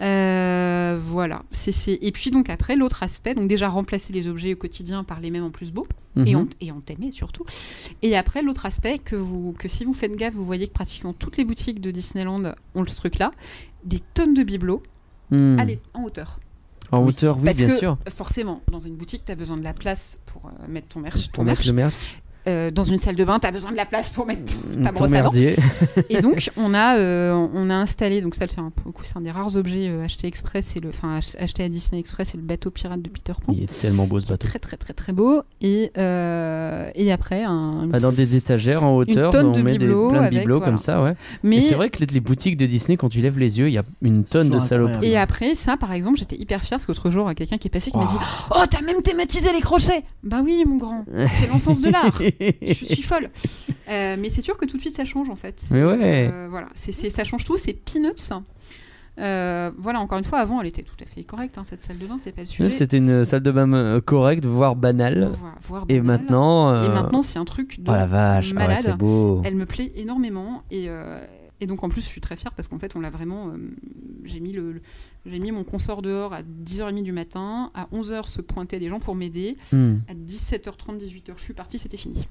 Euh, 0.00 0.98
voilà. 1.02 1.42
C'est, 1.50 1.72
c'est- 1.72 1.98
Et 2.00 2.12
puis 2.12 2.30
donc 2.30 2.48
après, 2.50 2.76
l'autre 2.76 3.02
aspect, 3.02 3.34
donc 3.34 3.48
déjà 3.48 3.68
remplacer 3.68 4.12
les 4.12 4.28
objets 4.28 4.54
au 4.54 4.56
quotidien 4.56 5.04
par 5.04 5.20
les 5.20 5.30
mêmes 5.30 5.44
en 5.44 5.50
plus 5.50 5.70
beaux 5.72 5.86
et, 6.24 6.34
Mhm. 6.34 6.40
en, 6.42 6.46
et 6.60 6.72
en 6.72 6.80
surtout. 7.12 7.44
Et 8.02 8.16
après, 8.16 8.42
l'autre 8.42 8.64
aspect, 8.66 8.98
que, 8.98 9.16
vous, 9.16 9.52
que 9.58 9.68
si 9.68 9.84
vous 9.84 9.92
faites 9.92 10.14
gaffe, 10.16 10.34
vous 10.34 10.44
voyez 10.44 10.66
que 10.66 10.72
pratiquement 10.72 11.12
toutes 11.12 11.36
les 11.36 11.44
boutiques 11.44 11.80
de 11.80 11.90
Disneyland 11.90 12.42
ont 12.74 12.86
ce 12.86 12.96
truc-là, 12.96 13.32
des 13.84 13.98
tonnes 14.14 14.34
de 14.34 14.42
bibelots 14.44 14.82
Hmm. 15.30 15.56
allez, 15.58 15.80
en 15.94 16.04
hauteur. 16.04 16.38
En 16.90 17.02
hauteur, 17.02 17.36
oui, 17.36 17.44
Parce 17.44 17.58
bien 17.58 17.68
que 17.68 17.76
sûr. 17.76 17.98
forcément, 18.08 18.62
dans 18.70 18.80
une 18.80 18.96
boutique, 18.96 19.22
tu 19.24 19.32
as 19.32 19.34
besoin 19.34 19.58
de 19.58 19.62
la 19.64 19.74
place 19.74 20.18
pour 20.26 20.46
euh, 20.46 20.50
mettre 20.68 20.88
ton 20.88 21.00
merch. 21.00 21.26
Ton 21.26 21.32
Pour 21.32 21.44
mettre 21.44 21.58
merch. 21.60 21.66
le 21.66 21.72
merch. 21.74 21.94
Euh, 22.48 22.70
dans 22.70 22.84
une 22.84 22.98
salle 22.98 23.14
de 23.16 23.24
bain, 23.24 23.38
tu 23.38 23.46
as 23.46 23.50
besoin 23.50 23.70
de 23.72 23.76
la 23.76 23.84
place 23.84 24.08
pour 24.08 24.26
mettre 24.26 24.52
ta 24.82 24.88
Ton 24.90 25.04
brosse 25.04 25.12
à 25.12 25.22
dents. 25.22 25.30
Et 26.10 26.20
donc, 26.20 26.50
on 26.56 26.72
a, 26.72 26.96
euh, 26.98 27.32
on 27.54 27.68
a 27.68 27.74
installé, 27.74 28.20
donc 28.22 28.34
ça, 28.34 28.46
c'est 28.48 28.58
un, 28.58 28.70
pour 28.70 28.86
le 28.86 28.92
coup, 28.92 29.02
c'est 29.04 29.16
un 29.16 29.20
des 29.20 29.30
rares 29.30 29.54
objets 29.56 29.88
euh, 29.88 30.04
achetés 30.04 30.26
express, 30.26 30.66
c'est 30.66 30.80
le, 30.80 30.88
enfin, 30.88 31.16
ach- 31.18 31.36
acheté 31.38 31.62
à 31.64 31.68
Disney 31.68 32.00
Express, 32.00 32.28
c'est 32.32 32.36
le 32.38 32.42
bateau 32.42 32.70
pirate 32.70 33.02
de 33.02 33.08
Peter 33.10 33.32
Pan. 33.44 33.52
Il 33.54 33.64
est 33.64 33.78
tellement 33.80 34.06
beau 34.06 34.18
ce 34.20 34.26
bateau. 34.28 34.46
Très, 34.48 34.58
très, 34.58 34.76
très, 34.76 34.94
très 34.94 35.12
beau. 35.12 35.42
Et, 35.60 35.92
euh, 35.98 36.90
et 36.94 37.12
après, 37.12 37.44
un. 37.44 37.84
une- 37.84 37.90
Bah, 37.90 38.00
dans 38.00 38.12
des 38.12 38.36
étagères 38.36 38.84
en 38.84 38.96
hauteur, 38.96 39.30
tonne 39.30 39.48
on 39.48 39.52
de 39.52 39.62
met 39.62 39.72
des, 39.76 39.86
plein 39.86 40.10
de 40.12 40.16
avec, 40.16 40.30
bibelots 40.40 40.58
voilà. 40.58 40.72
comme 40.72 40.78
ça, 40.78 41.02
ouais. 41.02 41.14
Mais. 41.42 41.56
Et 41.58 41.60
c'est 41.60 41.74
vrai 41.74 41.90
que 41.90 42.00
les, 42.00 42.06
les 42.06 42.20
boutiques 42.20 42.56
de 42.56 42.66
Disney, 42.66 42.96
quand 42.96 43.08
tu 43.08 43.20
lèves 43.20 43.38
les 43.38 43.58
yeux, 43.58 43.68
il 43.68 43.74
y 43.74 43.78
a 43.78 43.84
une 44.02 44.24
tonne 44.24 44.48
de 44.50 44.58
saloperies. 44.58 45.06
Et 45.10 45.16
après, 45.18 45.54
ça, 45.54 45.76
par 45.76 45.92
exemple, 45.92 46.18
j'étais 46.18 46.36
hyper 46.36 46.60
fière 46.62 46.78
parce 46.78 46.86
qu'autre 46.86 47.10
jour, 47.10 47.30
quelqu'un 47.34 47.58
qui 47.58 47.68
est 47.68 47.70
passé 47.70 47.90
qui 47.90 47.98
m'a 47.98 48.06
dit 48.06 48.16
Oh, 48.52 48.60
t'as 48.70 48.80
même 48.80 49.02
thématisé 49.02 49.52
les 49.52 49.60
crochets 49.60 50.02
Bah 50.24 50.40
oui, 50.44 50.64
mon 50.66 50.76
grand. 50.76 51.04
C'est 51.34 51.48
l'enfance 51.48 51.80
de 51.82 51.90
l'art. 51.90 52.18
Je 52.40 52.72
suis 52.84 53.02
folle. 53.02 53.30
Euh, 53.90 54.16
mais 54.20 54.28
c'est 54.28 54.42
sûr 54.42 54.58
que 54.58 54.66
tout 54.66 54.76
de 54.76 54.82
suite, 54.82 54.94
ça 54.94 55.06
change 55.06 55.30
en 55.30 55.34
fait. 55.34 55.64
Mais 55.70 55.82
ouais. 55.82 56.28
Euh, 56.30 56.46
voilà, 56.50 56.66
ça 56.74 57.24
change 57.24 57.46
tout, 57.46 57.56
c'est 57.56 57.72
peanuts. 57.72 58.10
Euh, 59.18 59.70
voilà, 59.78 59.98
encore 60.00 60.18
une 60.18 60.24
fois, 60.24 60.40
avant, 60.40 60.60
elle 60.60 60.66
était 60.66 60.82
tout 60.82 60.94
à 61.02 61.06
fait 61.06 61.24
correcte, 61.24 61.56
hein, 61.56 61.64
cette 61.64 61.82
salle 61.82 61.96
de 61.96 62.06
bain, 62.06 62.18
c'est 62.18 62.32
pas 62.32 62.42
le 62.42 62.46
sujet. 62.46 62.68
C'était 62.68 62.98
une 62.98 63.24
salle 63.24 63.40
de 63.42 63.50
bain 63.50 63.98
correcte, 64.02 64.44
voire 64.44 64.76
banale. 64.76 65.30
Voire- 65.32 65.56
voire 65.62 65.84
Et 65.88 66.00
banale. 66.00 66.20
maintenant. 66.20 66.68
euh, 66.70 66.84
Et 66.84 66.88
maintenant, 66.90 67.22
c'est 67.22 67.38
un 67.38 67.46
truc 67.46 67.80
de 67.80 67.90
Oh 67.90 67.94
la 67.94 68.04
vache, 68.06 68.48
ah 68.50 68.54
ouais, 68.60 68.66
malade. 68.66 68.78
c'est 68.82 68.96
beau. 68.96 69.40
Elle 69.44 69.54
me 69.56 69.64
plaît 69.64 69.90
énormément 69.96 70.62
et, 70.70 70.88
et 71.60 71.66
donc 71.66 71.82
en 71.82 71.88
plus, 71.88 72.02
je 72.02 72.06
suis 72.06 72.20
très 72.20 72.36
fière 72.36 72.52
parce 72.52 72.68
qu'en 72.68 72.78
fait, 72.78 72.94
on 72.96 73.00
l'a 73.00 73.10
vraiment. 73.10 73.48
euh, 73.48 73.56
j'ai 74.24 74.40
mis 74.40 74.52
le, 74.52 74.72
le- 74.72 74.82
j'ai 75.26 75.38
mis 75.38 75.50
mon 75.52 75.64
consort 75.64 76.02
dehors 76.02 76.32
à 76.32 76.42
10h30 76.42 77.02
du 77.02 77.12
matin. 77.12 77.70
À 77.74 77.86
11h 77.92 78.26
se 78.28 78.40
pointaient 78.40 78.78
des 78.78 78.88
gens 78.88 79.00
pour 79.00 79.14
m'aider. 79.14 79.56
Hmm. 79.72 79.96
À 80.08 80.14
17h30, 80.14 80.98
18h, 80.98 81.32
je 81.36 81.42
suis 81.42 81.54
partie, 81.54 81.78
c'était 81.78 81.96
fini. 81.96 82.26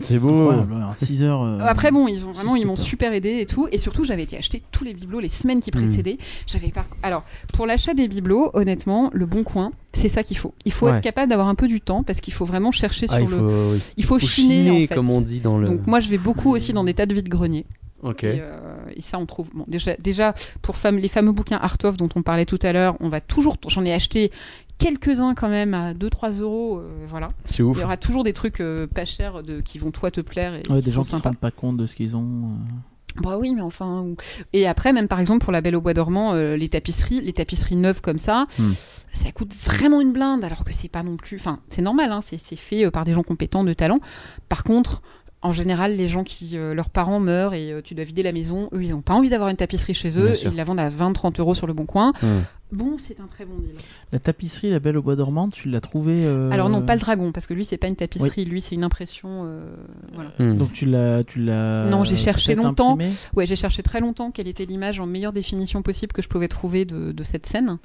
C'est 0.00 0.18
beau. 0.18 0.48
Ouais, 0.50 0.56
6 0.94 1.22
heures. 1.22 1.42
euh, 1.42 1.58
Après 1.60 1.90
bon, 1.90 2.08
ils 2.08 2.24
ont 2.24 2.32
vraiment 2.32 2.56
ils 2.56 2.66
m'ont 2.66 2.76
super. 2.76 3.12
aidé 3.12 3.40
et 3.40 3.46
tout 3.46 3.68
et 3.70 3.76
surtout 3.76 4.04
j'avais 4.04 4.22
été 4.22 4.38
acheter 4.38 4.62
tous 4.72 4.84
les 4.84 4.94
bibelots 4.94 5.20
les 5.20 5.28
semaines 5.28 5.60
qui 5.60 5.68
Hmm. 5.70 5.82
précédaient. 5.84 6.16
J'avais 6.46 6.72
Alors, 7.02 7.24
pour 7.52 7.66
l'achat 7.66 7.92
des 7.92 8.08
bibelots, 8.08 8.50
honnêtement, 8.54 9.10
le 9.12 9.26
bon 9.26 9.44
coin, 9.44 9.70
c'est 9.92 10.08
ça 10.08 10.22
qu'il 10.22 10.38
faut. 10.38 10.54
Il 10.64 10.72
faut 10.72 10.86
Ouais. 10.86 10.92
être 10.96 11.02
capable 11.02 11.28
d'avoir 11.28 11.48
un 11.48 11.54
peu 11.54 11.68
du 11.68 11.82
temps 11.82 12.02
parce 12.04 12.22
qu'il 12.22 12.32
faut 12.32 12.46
vraiment 12.46 12.70
chercher 12.70 13.04
Ah, 13.10 13.16
sur 13.18 13.24
il 13.26 13.30
le 13.30 13.36
faut, 13.38 13.72
oui. 13.74 13.80
il 13.98 14.04
faut, 14.06 14.18
Faut 14.18 14.26
chiner, 14.26 14.70
en 14.84 14.86
fait. 14.88 14.94
comme 14.94 15.10
on 15.10 15.20
dit 15.20 15.40
dans 15.40 15.58
le. 15.58 15.66
Donc 15.66 15.86
moi 15.86 16.00
je 16.00 16.08
vais 16.08 16.16
beaucoup 16.18 16.52
aussi 16.54 16.72
dans 16.72 16.84
des 16.84 16.94
tas 16.94 17.04
de 17.04 17.14
vides-greniers. 17.14 17.66
Et, 18.04 18.40
euh, 18.40 18.76
et 18.96 19.00
ça, 19.00 19.18
on 19.18 19.26
trouve. 19.26 19.50
Bon, 19.54 19.64
déjà, 19.68 19.94
déjà 19.98 20.34
pour 20.60 20.76
fam- 20.76 20.98
les 20.98 21.08
fameux 21.08 21.32
bouquins 21.32 21.58
Art 21.58 21.76
of 21.84 21.96
dont 21.96 22.08
on 22.16 22.22
parlait 22.22 22.46
tout 22.46 22.58
à 22.62 22.72
l'heure, 22.72 22.96
on 23.00 23.08
va 23.08 23.20
toujours. 23.20 23.56
J'en 23.68 23.84
ai 23.84 23.92
acheté 23.92 24.30
quelques-uns 24.78 25.34
quand 25.34 25.48
même 25.48 25.74
à 25.74 25.94
2-3 25.94 26.40
euros. 26.40 26.78
euh, 26.78 27.04
voilà. 27.08 27.28
C'est 27.46 27.58
Il 27.60 27.66
ouf. 27.66 27.80
y 27.80 27.84
aura 27.84 27.96
toujours 27.96 28.24
des 28.24 28.32
trucs 28.32 28.60
euh, 28.60 28.86
pas 28.86 29.04
chers 29.04 29.42
de, 29.42 29.60
qui 29.60 29.78
vont 29.78 29.90
toi 29.90 30.10
te 30.10 30.20
plaire 30.20 30.54
et 30.54 30.62
ouais, 30.68 30.78
qui 30.80 30.84
des 30.86 30.90
gens 30.92 31.02
qui 31.02 31.08
se 31.10 31.16
sympas. 31.16 31.28
rendent 31.30 31.38
pas 31.38 31.50
compte 31.50 31.76
de 31.76 31.86
ce 31.86 31.94
qu'ils 31.94 32.16
ont. 32.16 32.22
euh. 32.24 33.20
Bah 33.22 33.36
oui, 33.38 33.52
mais 33.54 33.60
enfin. 33.60 34.00
ou- 34.00 34.16
Et 34.54 34.66
après, 34.66 34.92
même 34.92 35.06
par 35.06 35.20
exemple 35.20 35.44
pour 35.44 35.52
la 35.52 35.60
Belle 35.60 35.76
au 35.76 35.80
Bois 35.82 35.92
dormant, 35.94 36.32
euh, 36.32 36.56
les 36.56 36.68
tapisseries, 36.70 37.20
les 37.20 37.34
tapisseries 37.34 37.76
neuves 37.76 38.00
comme 38.00 38.18
ça. 38.18 38.46
Hmm. 38.58 38.72
Ça 39.12 39.30
coûte 39.30 39.52
vraiment 39.54 40.00
une 40.00 40.14
blinde, 40.14 40.42
alors 40.42 40.64
que 40.64 40.72
c'est 40.72 40.88
pas 40.88 41.02
non 41.02 41.18
plus. 41.18 41.36
Enfin, 41.36 41.60
c'est 41.68 41.82
normal, 41.82 42.10
hein, 42.10 42.20
c'est 42.22 42.38
fait 42.56 42.86
euh, 42.86 42.90
par 42.90 43.04
des 43.04 43.12
gens 43.12 43.22
compétents, 43.22 43.62
de 43.64 43.74
talent. 43.74 44.00
Par 44.48 44.64
contre, 44.64 45.02
en 45.42 45.52
général, 45.52 45.96
les 45.96 46.08
gens 46.08 46.24
qui. 46.24 46.56
euh, 46.56 46.74
leurs 46.74 46.90
parents 46.90 47.20
meurent 47.20 47.54
et 47.54 47.72
euh, 47.72 47.80
tu 47.82 47.94
dois 47.94 48.04
vider 48.04 48.22
la 48.22 48.32
maison, 48.32 48.68
eux, 48.72 48.82
ils 48.82 48.90
n'ont 48.90 49.02
pas 49.02 49.14
envie 49.14 49.28
d'avoir 49.30 49.48
une 49.50 49.56
tapisserie 49.56 49.94
chez 49.94 50.18
eux, 50.18 50.34
sûr. 50.34 50.52
ils 50.52 50.56
la 50.56 50.64
vendent 50.64 50.80
à 50.80 50.88
20-30 50.90 51.40
euros 51.40 51.54
sur 51.54 51.66
le 51.66 51.72
bon 51.72 51.84
coin. 51.86 52.12
Hmm. 52.22 52.40
Bon, 52.70 52.96
c'est 52.98 53.20
un 53.20 53.26
très 53.26 53.44
bon 53.44 53.58
deal. 53.58 53.74
La 54.12 54.18
tapisserie 54.18 54.70
La 54.70 54.78
Belle 54.78 54.96
au 54.96 55.02
Bois 55.02 55.14
dormant, 55.14 55.48
tu 55.50 55.68
l'as 55.68 55.82
trouvée. 55.82 56.24
euh, 56.24 56.50
Alors, 56.50 56.70
non, 56.70 56.80
pas 56.80 56.94
le 56.94 57.00
dragon, 57.02 57.30
parce 57.30 57.46
que 57.46 57.52
lui, 57.52 57.66
c'est 57.66 57.76
pas 57.76 57.86
une 57.88 57.96
tapisserie, 57.96 58.46
lui, 58.46 58.62
c'est 58.62 58.74
une 58.74 58.84
impression. 58.84 59.42
euh, 59.44 59.74
voilà. 60.14 60.30
Hmm. 60.38 60.56
Donc 60.56 60.72
tu 60.72 60.86
l'as, 60.86 61.22
tu 61.24 61.38
l'as. 61.44 61.84
Non, 61.86 62.02
j'ai 62.04 62.16
cherché 62.16 62.54
longtemps. 62.54 62.96
Ouais, 63.34 63.44
j'ai 63.44 63.56
cherché 63.56 63.82
très 63.82 64.00
longtemps 64.00 64.30
quelle 64.30 64.48
était 64.48 64.64
l'image 64.64 65.00
en 65.00 65.06
meilleure 65.06 65.32
définition 65.34 65.82
possible 65.82 66.12
que 66.12 66.22
je 66.22 66.28
pouvais 66.28 66.48
trouver 66.48 66.84
de, 66.86 67.12
de 67.12 67.22
cette 67.24 67.44
scène. 67.46 67.78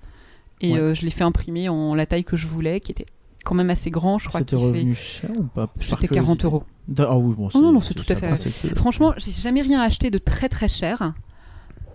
Et 0.62 0.74
Ouais. 0.74 0.80
euh, 0.80 0.94
je 0.96 1.02
l'ai 1.04 1.12
fait 1.12 1.24
imprimer 1.24 1.70
en 1.70 1.94
la 1.94 2.06
taille 2.06 2.24
que 2.24 2.36
je 2.38 2.48
voulais, 2.48 2.80
qui 2.80 2.92
était 2.92 3.06
quand 3.48 3.56
même 3.56 3.70
assez 3.70 3.90
grand, 3.90 4.18
je 4.20 4.28
crois. 4.28 4.42
C'était 4.42 4.58
fait- 4.58 4.62
revenu 4.64 4.94
cher 4.94 5.30
ou 5.38 5.44
pas? 5.44 5.70
C'était 5.80 6.08
curiosité 6.08 6.16
40 6.16 6.46
euros. 6.46 6.64
Ah 7.00 7.18
oui, 7.18 7.34
bon, 7.38 7.50
non, 7.56 7.72
non, 7.74 7.82
c'est 7.82 7.94
tout 7.94 8.04
à 8.10 8.16
fait- 8.16 8.36
c'est- 8.36 8.76
Franchement, 8.76 9.14
j'ai 9.18 9.32
jamais 9.32 9.62
rien 9.62 9.82
acheté 9.82 10.12
de 10.12 10.18
très 10.18 10.50
très 10.50 10.68
cher. 10.70 11.14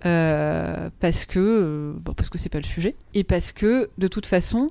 euh, 0.05 0.89
parce 0.99 1.25
que 1.25 1.39
euh, 1.39 1.93
bon, 1.97 2.13
parce 2.13 2.29
que 2.29 2.37
c'est 2.37 2.49
pas 2.49 2.57
le 2.57 2.65
sujet 2.65 2.95
et 3.13 3.23
parce 3.23 3.53
que 3.53 3.89
de 3.97 4.07
toute 4.09 4.25
façon 4.25 4.69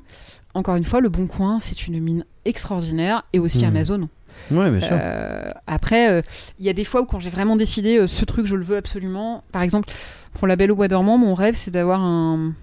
encore 0.52 0.76
une 0.76 0.84
fois 0.84 1.00
le 1.00 1.08
bon 1.08 1.26
coin 1.26 1.58
c'est 1.58 1.86
une 1.86 1.98
mine 2.00 2.26
extraordinaire 2.44 3.22
et 3.32 3.38
aussi 3.38 3.60
Mhm. 3.60 3.64
Amazon 3.64 4.08
Ouais, 4.50 4.70
bien 4.70 4.80
sûr. 4.80 4.90
Euh, 5.00 5.52
après, 5.66 6.10
euh, 6.10 6.22
il 6.58 6.64
y 6.66 6.68
a 6.70 6.72
des 6.72 6.84
fois 6.84 7.02
où 7.02 7.04
quand 7.06 7.20
j'ai 7.20 7.28
vraiment 7.30 7.54
décidé 7.54 7.98
euh, 7.98 8.06
ce 8.06 8.24
truc, 8.24 8.46
je 8.46 8.56
le 8.56 8.64
veux 8.64 8.76
absolument. 8.78 9.44
Par 9.52 9.60
exemple, 9.62 9.90
pour 10.32 10.46
La 10.46 10.56
Belle 10.56 10.72
au 10.72 10.76
Bois 10.76 10.88
dormant, 10.88 11.18
mon 11.18 11.34
rêve, 11.34 11.54
c'est 11.54 11.70
d'avoir 11.70 12.00
un. 12.02 12.54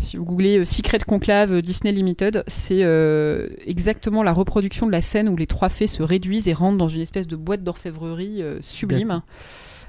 Si 0.00 0.16
vous 0.16 0.24
googlez 0.24 0.58
euh, 0.58 0.64
Secret 0.64 0.98
Conclave 1.06 1.52
euh, 1.52 1.62
Disney 1.62 1.92
Limited, 1.92 2.42
c'est 2.48 2.82
euh, 2.82 3.48
exactement 3.66 4.22
la 4.22 4.32
reproduction 4.32 4.86
de 4.86 4.92
la 4.92 5.02
scène 5.02 5.28
où 5.28 5.36
les 5.36 5.46
trois 5.46 5.68
fées 5.68 5.86
se 5.86 6.02
réduisent 6.02 6.48
et 6.48 6.52
rentrent 6.52 6.78
dans 6.78 6.88
une 6.88 7.00
espèce 7.02 7.26
de 7.26 7.36
boîte 7.36 7.62
d'orfèvrerie 7.64 8.42
euh, 8.42 8.58
sublime 8.62 9.22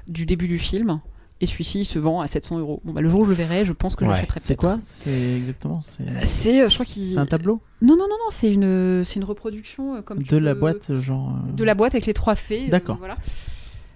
du 0.08 0.26
début 0.26 0.48
du 0.48 0.58
film. 0.58 1.00
Et 1.40 1.46
celui-ci 1.46 1.80
il 1.80 1.84
se 1.84 1.98
vend 1.98 2.20
à 2.20 2.28
700 2.28 2.60
euros. 2.60 2.80
Bon, 2.84 2.92
bah, 2.92 3.00
le 3.00 3.08
jour 3.08 3.22
où 3.22 3.24
je 3.24 3.30
le 3.30 3.34
verrai, 3.34 3.64
je 3.64 3.72
pense 3.72 3.96
que 3.96 4.04
Ouais. 4.04 4.14
j'achèterai 4.14 4.38
C'est 4.40 4.54
peut-être. 4.54 4.60
quoi 4.60 4.78
C'est 4.80 5.36
exactement. 5.36 5.80
C'est 5.80 6.04
C'est, 6.24 6.62
euh, 6.62 6.68
je 6.68 6.74
crois 6.74 6.86
qu'il. 6.86 7.12
c'est 7.14 7.18
un 7.18 7.26
tableau 7.26 7.60
Non, 7.80 7.94
non, 7.96 8.04
non, 8.04 8.16
non, 8.16 8.30
c'est 8.30 8.52
une, 8.52 9.02
c'est 9.04 9.16
une 9.18 9.24
reproduction 9.24 9.96
euh, 9.96 10.02
comme 10.02 10.22
tu 10.22 10.28
de 10.30 10.36
la 10.36 10.54
peux- 10.54 10.60
boîte, 10.60 10.94
genre. 11.00 11.32
euh, 11.48 11.52
de 11.52 11.64
la 11.64 11.74
boîte 11.74 11.94
avec 11.94 12.06
les 12.06 12.14
trois 12.14 12.36
fées. 12.36 12.66
euh, 12.68 12.70
D'accord. 12.70 12.98
voilà. 12.98 13.16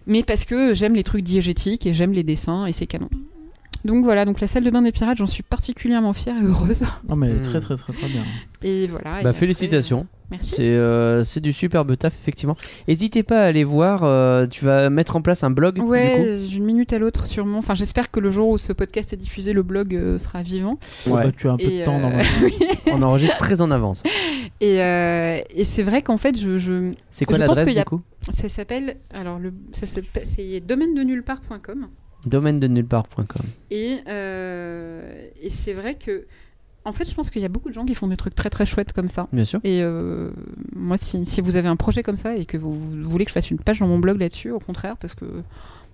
Mais 0.09 0.25
parce 0.25 0.45
que 0.45 0.75
j'aime 0.75 0.95
les 0.97 1.05
trucs 1.05 1.23
diégétiques 1.25 1.87
et 1.87 1.93
j'aime 1.95 2.13
les 2.13 2.25
dessins 2.25 2.67
et 2.67 2.73
c'est 2.73 2.87
canon. 2.87 3.11
Donc 3.87 4.05
voilà, 4.05 4.25
donc 4.25 4.41
la 4.41 4.47
salle 4.47 4.65
de 4.65 4.71
bain 4.71 4.83
des 4.83 4.93
pirates, 4.93 5.17
j'en 5.19 5.27
suis 5.27 5.43
particulièrement 5.43 6.13
fière 6.13 6.37
et 6.37 6.45
heureuse. 6.45 6.85
Non, 7.09 7.17
mais 7.17 7.33
Hmm. 7.35 7.43
très, 7.43 7.61
très, 7.61 7.77
très, 7.77 7.93
très 7.93 8.09
bien. 8.09 8.25
Et 8.63 8.87
voilà. 8.87 9.21
et 9.21 9.25
Bah, 9.25 9.31
après, 9.31 9.41
félicitations. 9.41 10.07
Merci. 10.29 10.57
C'est 10.57 10.63
euh, 10.71 11.23
c'est 11.23 11.39
du 11.39 11.53
superbe 11.53 11.97
taf, 11.97 12.13
effectivement. 12.21 12.57
N'hésitez 12.89 13.23
pas 13.23 13.43
à 13.43 13.45
aller 13.45 13.63
voir. 13.63 14.03
euh, 14.03 14.49
tu 14.49 14.65
vas 14.65 14.91
mettre 14.91 15.15
en 15.15 15.23
place 15.23 15.45
un 15.45 15.51
blog, 15.51 15.77
du. 15.77 15.83
Ouais, 15.83 16.37
d'une 16.49 16.65
minute 16.65 16.93
à 16.93 16.99
l'autre 16.99 17.29
sûrement. 17.29 17.59
Enfin, 17.59 17.75
j'espère 17.75 18.11
que 18.11 18.19
le 18.19 18.31
jour 18.31 18.49
où 18.49 18.59
ce 18.59 18.73
podcast 18.73 19.13
est 19.13 19.17
diffusé, 19.17 19.53
le 19.53 19.63
blog 19.63 19.95
euh, 19.95 20.19
sera 20.19 20.43
vivant. 20.43 20.79
Ouais. 21.07 21.27
Bah, 21.27 21.33
tu 21.37 21.49
as 21.49 21.53
un 21.53 21.57
peu 21.59 21.65
Et, 21.67 21.79
de 21.81 21.85
temps 21.85 21.95
euh, 21.99 22.01
normalement. 22.01 22.25
On 22.93 23.03
enregistre 23.03 23.37
très 23.39 23.61
en 23.61 23.71
avance. 23.71 24.03
Et, 24.61 24.83
euh, 24.83 25.39
et 25.51 25.65
c'est 25.65 25.83
vrai 25.83 26.01
qu'en 26.03 26.17
fait, 26.17 26.37
je, 26.41 26.59
je- 26.59 26.93
C'est 27.11 27.25
quoi 27.27 27.37
Je 27.37 27.43
pense 27.45 27.49
l'adresse, 27.59 27.69
qu'il 27.69 27.77
y 27.77 27.79
a- 27.79 27.83
du 27.85 27.89
coup? 27.89 28.01
Ça 28.31 28.49
s'appelle 28.49 28.97
alors 29.15 29.39
le 29.39 29.53
ça 29.73 29.87
s'appelle- 29.87 30.23
c'est 30.25 30.61
domaine 30.61 30.95
de 30.95 31.03
nulle 31.03 31.23
part.com 31.23 31.89
Domaine 32.25 32.59
de 32.59 32.67
nullepart.com. 32.67 33.43
et 33.71 33.99
euh, 34.09 35.27
et 35.43 35.51
c'est 35.51 35.75
vrai 35.75 35.95
que 35.95 36.27
en 36.85 36.93
fait, 36.93 37.09
je 37.09 37.15
pense 37.17 37.31
qu'il 37.31 37.43
y 37.43 37.45
a 37.45 37.49
beaucoup 37.49 37.69
de 37.69 37.75
gens 37.75 37.85
qui 37.85 37.97
font 37.97 38.07
des 38.07 38.17
trucs 38.17 38.37
très 38.37 38.49
très 38.49 38.65
chouettes 38.65 38.93
comme 38.93 39.09
ça. 39.09 39.27
Bien 39.33 39.45
sûr. 39.45 39.59
Et 39.65 39.83
euh, 39.83 40.31
moi, 40.73 40.97
si, 40.97 41.25
si 41.25 41.41
vous 41.41 41.57
avez 41.57 41.67
un 41.67 41.75
projet 41.75 42.05
comme 42.05 42.17
ça 42.17 42.37
et 42.37 42.47
que 42.47 42.57
vous, 42.57 42.71
vous 42.71 43.11
voulez 43.11 43.25
que 43.25 43.31
je 43.31 43.35
fasse 43.35 43.51
une 43.51 43.59
page 43.59 43.81
dans 43.81 43.89
mon 43.89 43.99
blog 43.99 44.21
là-dessus, 44.21 44.53
au 44.53 44.61
contraire, 44.61 44.97
parce 44.97 45.17
que 45.17 45.25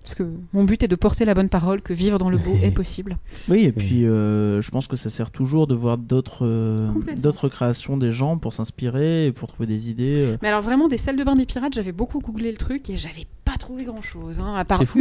parce 0.03 0.15
que 0.15 0.29
mon 0.51 0.65
but 0.65 0.83
est 0.83 0.89
de 0.89 0.95
porter 0.97 1.23
la 1.23 1.33
bonne 1.33 1.47
parole, 1.47 1.81
que 1.81 1.93
vivre 1.93 2.19
dans 2.19 2.29
le 2.29 2.37
beau 2.37 2.55
est 2.61 2.71
possible. 2.71 3.17
Oui, 3.49 3.63
et 3.63 3.71
puis 3.71 4.05
euh, 4.05 4.61
je 4.61 4.69
pense 4.69 4.87
que 4.87 4.97
ça 4.97 5.09
sert 5.09 5.31
toujours 5.31 5.65
de 5.65 5.73
voir 5.73 5.97
d'autres 5.97 6.45
euh, 6.45 7.49
créations 7.49 7.97
des 7.97 8.11
gens 8.11 8.37
pour 8.37 8.53
s'inspirer 8.53 9.27
et 9.27 9.31
pour 9.31 9.47
trouver 9.47 9.65
des 9.65 9.89
idées. 9.89 10.13
euh. 10.13 10.37
Mais 10.41 10.49
alors 10.49 10.61
vraiment 10.61 10.89
des 10.89 10.97
salles 10.97 11.15
de 11.15 11.23
bain 11.23 11.37
des 11.37 11.45
pirates, 11.45 11.73
j'avais 11.73 11.93
beaucoup 11.93 12.19
googlé 12.19 12.51
le 12.51 12.57
truc 12.57 12.89
et 12.89 12.97
j'avais 12.97 13.25
pas 13.45 13.57
trouvé 13.57 13.85
grand 13.85 14.01
chose, 14.01 14.41
à 14.45 14.65
part 14.65 14.83
fou. 14.83 14.99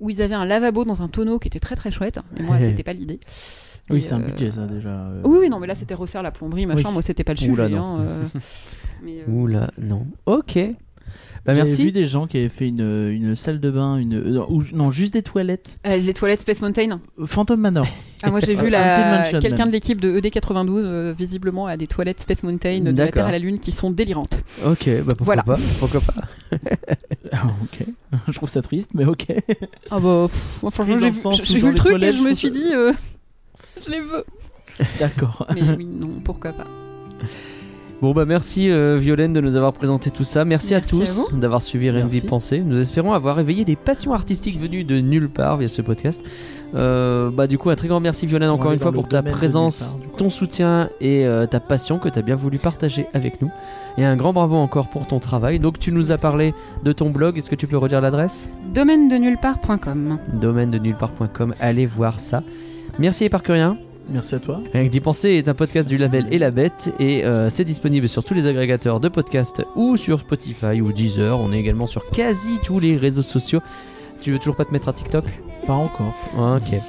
Où 0.00 0.10
ils 0.10 0.22
avaient 0.22 0.34
un 0.34 0.44
lavabo 0.44 0.84
dans 0.84 1.02
un 1.02 1.08
tonneau 1.08 1.38
qui 1.38 1.48
était 1.48 1.60
très 1.60 1.76
très 1.76 1.90
chouette. 1.90 2.18
Mais 2.36 2.42
moi, 2.44 2.58
c'était 2.60 2.82
pas 2.82 2.92
l'idée. 2.92 3.20
Oui, 3.90 4.00
c'est 4.02 4.12
un 4.12 4.20
euh, 4.20 4.26
budget 4.26 4.52
ça 4.52 4.66
déjà. 4.66 4.88
euh. 4.88 5.20
Oui, 5.24 5.38
oui, 5.42 5.48
non, 5.50 5.58
mais 5.58 5.66
là 5.66 5.74
c'était 5.74 5.94
refaire 5.94 6.22
la 6.22 6.30
plomberie, 6.30 6.64
machin. 6.66 6.82
Oui. 6.88 6.92
Moi, 6.92 7.02
c'était 7.02 7.24
pas 7.24 7.34
le 7.34 7.40
Oula, 7.50 7.64
sujet. 7.66 7.76
non. 7.76 7.96
hein, 7.96 8.00
euh. 8.00 8.24
Mais, 9.02 9.20
euh, 9.26 9.30
Oula, 9.32 9.70
non. 9.78 10.06
Ok. 10.26 10.58
Bah, 11.46 11.54
merci. 11.54 11.82
vu 11.84 11.90
des 11.90 12.04
gens 12.04 12.26
qui 12.26 12.36
avaient 12.36 12.50
fait 12.50 12.68
une, 12.68 12.82
une 13.10 13.34
salle 13.34 13.60
de 13.60 13.70
bain, 13.70 13.96
une 13.96 14.36
euh, 14.36 14.44
ou- 14.50 14.62
non 14.74 14.90
juste 14.90 15.14
des 15.14 15.22
toilettes. 15.22 15.78
euh, 15.86 15.96
les 15.96 16.12
toilettes 16.12 16.42
Space 16.42 16.60
Mountain. 16.60 17.00
Phantom 17.24 17.58
Manor. 17.58 17.86
Ah, 18.22 18.30
moi 18.30 18.40
j'ai 18.40 18.54
vu 18.62 18.68
la... 18.68 19.20
Mansion, 19.22 19.40
quelqu'un 19.40 19.66
de 19.66 19.72
l'équipe 19.72 20.00
de 20.02 20.20
ED92 20.20 20.68
euh, 20.84 21.14
visiblement 21.16 21.66
à 21.66 21.78
des 21.78 21.86
toilettes 21.86 22.20
Space 22.20 22.42
Mountain 22.42 22.80
de 22.80 22.90
la. 22.96 23.10
Terre 23.10 23.26
à 23.26 23.32
la 23.32 23.38
Lune 23.38 23.58
qui 23.58 23.70
sont 23.70 23.90
délirantes. 23.90 24.38
Ok, 24.66 24.84
bah 25.02 25.14
pourquoi 25.16 25.24
Voilà. 25.24 25.42
pas 25.44 25.56
Pourquoi 25.78 26.00
pas 26.02 26.58
Ah, 27.32 27.46
ok. 27.64 27.86
Je 28.28 28.32
trouve 28.32 28.48
ça 28.48 28.62
triste, 28.62 28.90
mais 28.94 29.04
ok. 29.04 29.26
Ah 29.90 30.00
bah, 30.00 30.26
pff, 30.28 30.62
moi, 30.62 30.70
franchement, 30.70 30.96
Triste 30.96 31.24
dans 31.24 31.32
j'ai 31.32 31.58
vu, 31.58 31.68
le 31.70 31.74
truc 31.74 32.02
et 32.02 32.12
je 32.12 32.22
me 32.22 32.34
suis 32.34 32.48
ça- 32.48 32.54
dit, 32.54 32.74
euh, 32.74 32.92
je 33.86 33.90
les 33.90 34.00
veux. 34.00 34.24
D'accord. 34.98 35.46
Mais 35.54 35.62
oui, 35.76 35.86
non, 35.86 36.20
pourquoi 36.24 36.52
pas. 36.52 36.64
Bon 38.00 38.12
bah 38.14 38.24
merci 38.24 38.70
euh, 38.70 38.96
Violaine 38.98 39.34
de 39.34 39.42
nous 39.42 39.56
avoir 39.56 39.74
présenté 39.74 40.10
tout 40.10 40.24
ça. 40.24 40.46
Merci, 40.46 40.74
à 40.74 40.78
Merci 40.78 40.94
à 41.02 41.04
tous 41.26 41.28
d'avoir 41.34 41.60
suivi 41.60 41.90
Rien 41.90 42.04
que 42.04 42.08
d'y 42.08 42.14
Merci. 42.14 42.26
penser. 42.28 42.60
Nous 42.60 42.78
espérons 42.78 43.12
avoir 43.12 43.38
éveillé 43.40 43.66
des 43.66 43.76
passions 43.76 44.14
artistiques 44.14 44.58
venues 44.58 44.84
de 44.84 45.00
nulle 45.00 45.28
part 45.28 45.58
via 45.58 45.68
ce 45.68 45.82
podcast. 45.82 46.22
Euh, 46.74 47.30
bah 47.30 47.46
du 47.46 47.58
coup 47.58 47.68
un 47.68 47.74
très 47.76 47.88
grand 47.88 48.00
merci 48.00 48.26
Violaine 48.26 48.48
On 48.48 48.54
encore 48.54 48.72
une 48.72 48.78
fois 48.78 48.92
pour 48.92 49.06
ta 49.06 49.22
présence, 49.22 49.98
part, 50.06 50.16
ton 50.16 50.30
soutien 50.30 50.88
et 51.02 51.26
euh, 51.26 51.44
ta 51.46 51.60
passion 51.60 51.98
que 51.98 52.08
tu 52.08 52.18
as 52.18 52.22
bien 52.22 52.36
voulu 52.36 52.56
partager 52.58 53.06
avec 53.12 53.42
nous. 53.42 53.50
Et 54.00 54.04
un 54.04 54.16
grand 54.16 54.32
bravo 54.32 54.56
encore 54.56 54.88
pour 54.88 55.06
ton 55.06 55.18
travail. 55.20 55.58
Donc 55.58 55.78
tu 55.78 55.92
nous 55.92 56.10
as 56.10 56.16
parlé 56.16 56.54
de 56.84 56.90
ton 56.90 57.10
blog. 57.10 57.36
Est-ce 57.36 57.50
que 57.50 57.54
tu 57.54 57.66
peux 57.66 57.76
redire 57.76 58.00
l'adresse? 58.00 58.48
Domaine 58.72 59.08
de 59.08 59.16
nulle 59.16 59.36
part.com. 59.36 60.16
Domaine 60.32 60.70
de 60.70 60.78
nullepart.com. 60.78 61.54
Allez 61.60 61.84
voir 61.84 62.18
ça. 62.18 62.42
Merci 62.98 63.24
les 63.24 63.28
parcuriens. 63.28 63.76
Merci 64.08 64.36
à 64.36 64.38
toi. 64.38 64.62
Rien 64.72 64.86
que 64.86 64.88
d'y 64.88 65.00
penser 65.00 65.32
est 65.32 65.50
un 65.50 65.54
podcast 65.54 65.86
du 65.86 65.98
label 65.98 66.28
Et 66.30 66.38
la 66.38 66.50
Bête 66.50 66.94
et 66.98 67.26
euh, 67.26 67.50
c'est 67.50 67.64
disponible 67.64 68.08
sur 68.08 68.24
tous 68.24 68.32
les 68.32 68.46
agrégateurs 68.46 69.00
de 69.00 69.08
podcasts 69.10 69.66
ou 69.76 69.98
sur 69.98 70.20
Spotify 70.20 70.80
ou 70.80 70.92
Deezer. 70.92 71.38
On 71.38 71.52
est 71.52 71.58
également 71.58 71.86
sur 71.86 72.08
quasi 72.08 72.52
tous 72.64 72.80
les 72.80 72.96
réseaux 72.96 73.20
sociaux. 73.20 73.60
Tu 74.22 74.32
veux 74.32 74.38
toujours 74.38 74.56
pas 74.56 74.64
te 74.64 74.72
mettre 74.72 74.88
à 74.88 74.94
TikTok? 74.94 75.26
Pas 75.66 75.74
encore. 75.74 76.14
Ok. 76.38 76.80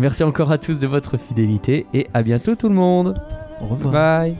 Merci 0.00 0.24
encore 0.24 0.50
à 0.50 0.58
tous 0.58 0.80
de 0.80 0.88
votre 0.88 1.16
fidélité 1.16 1.86
et 1.94 2.08
à 2.12 2.24
bientôt 2.24 2.56
tout 2.56 2.68
le 2.68 2.74
monde. 2.74 3.14
Au 3.60 3.66
revoir. 3.66 3.92
Bye. 3.92 4.36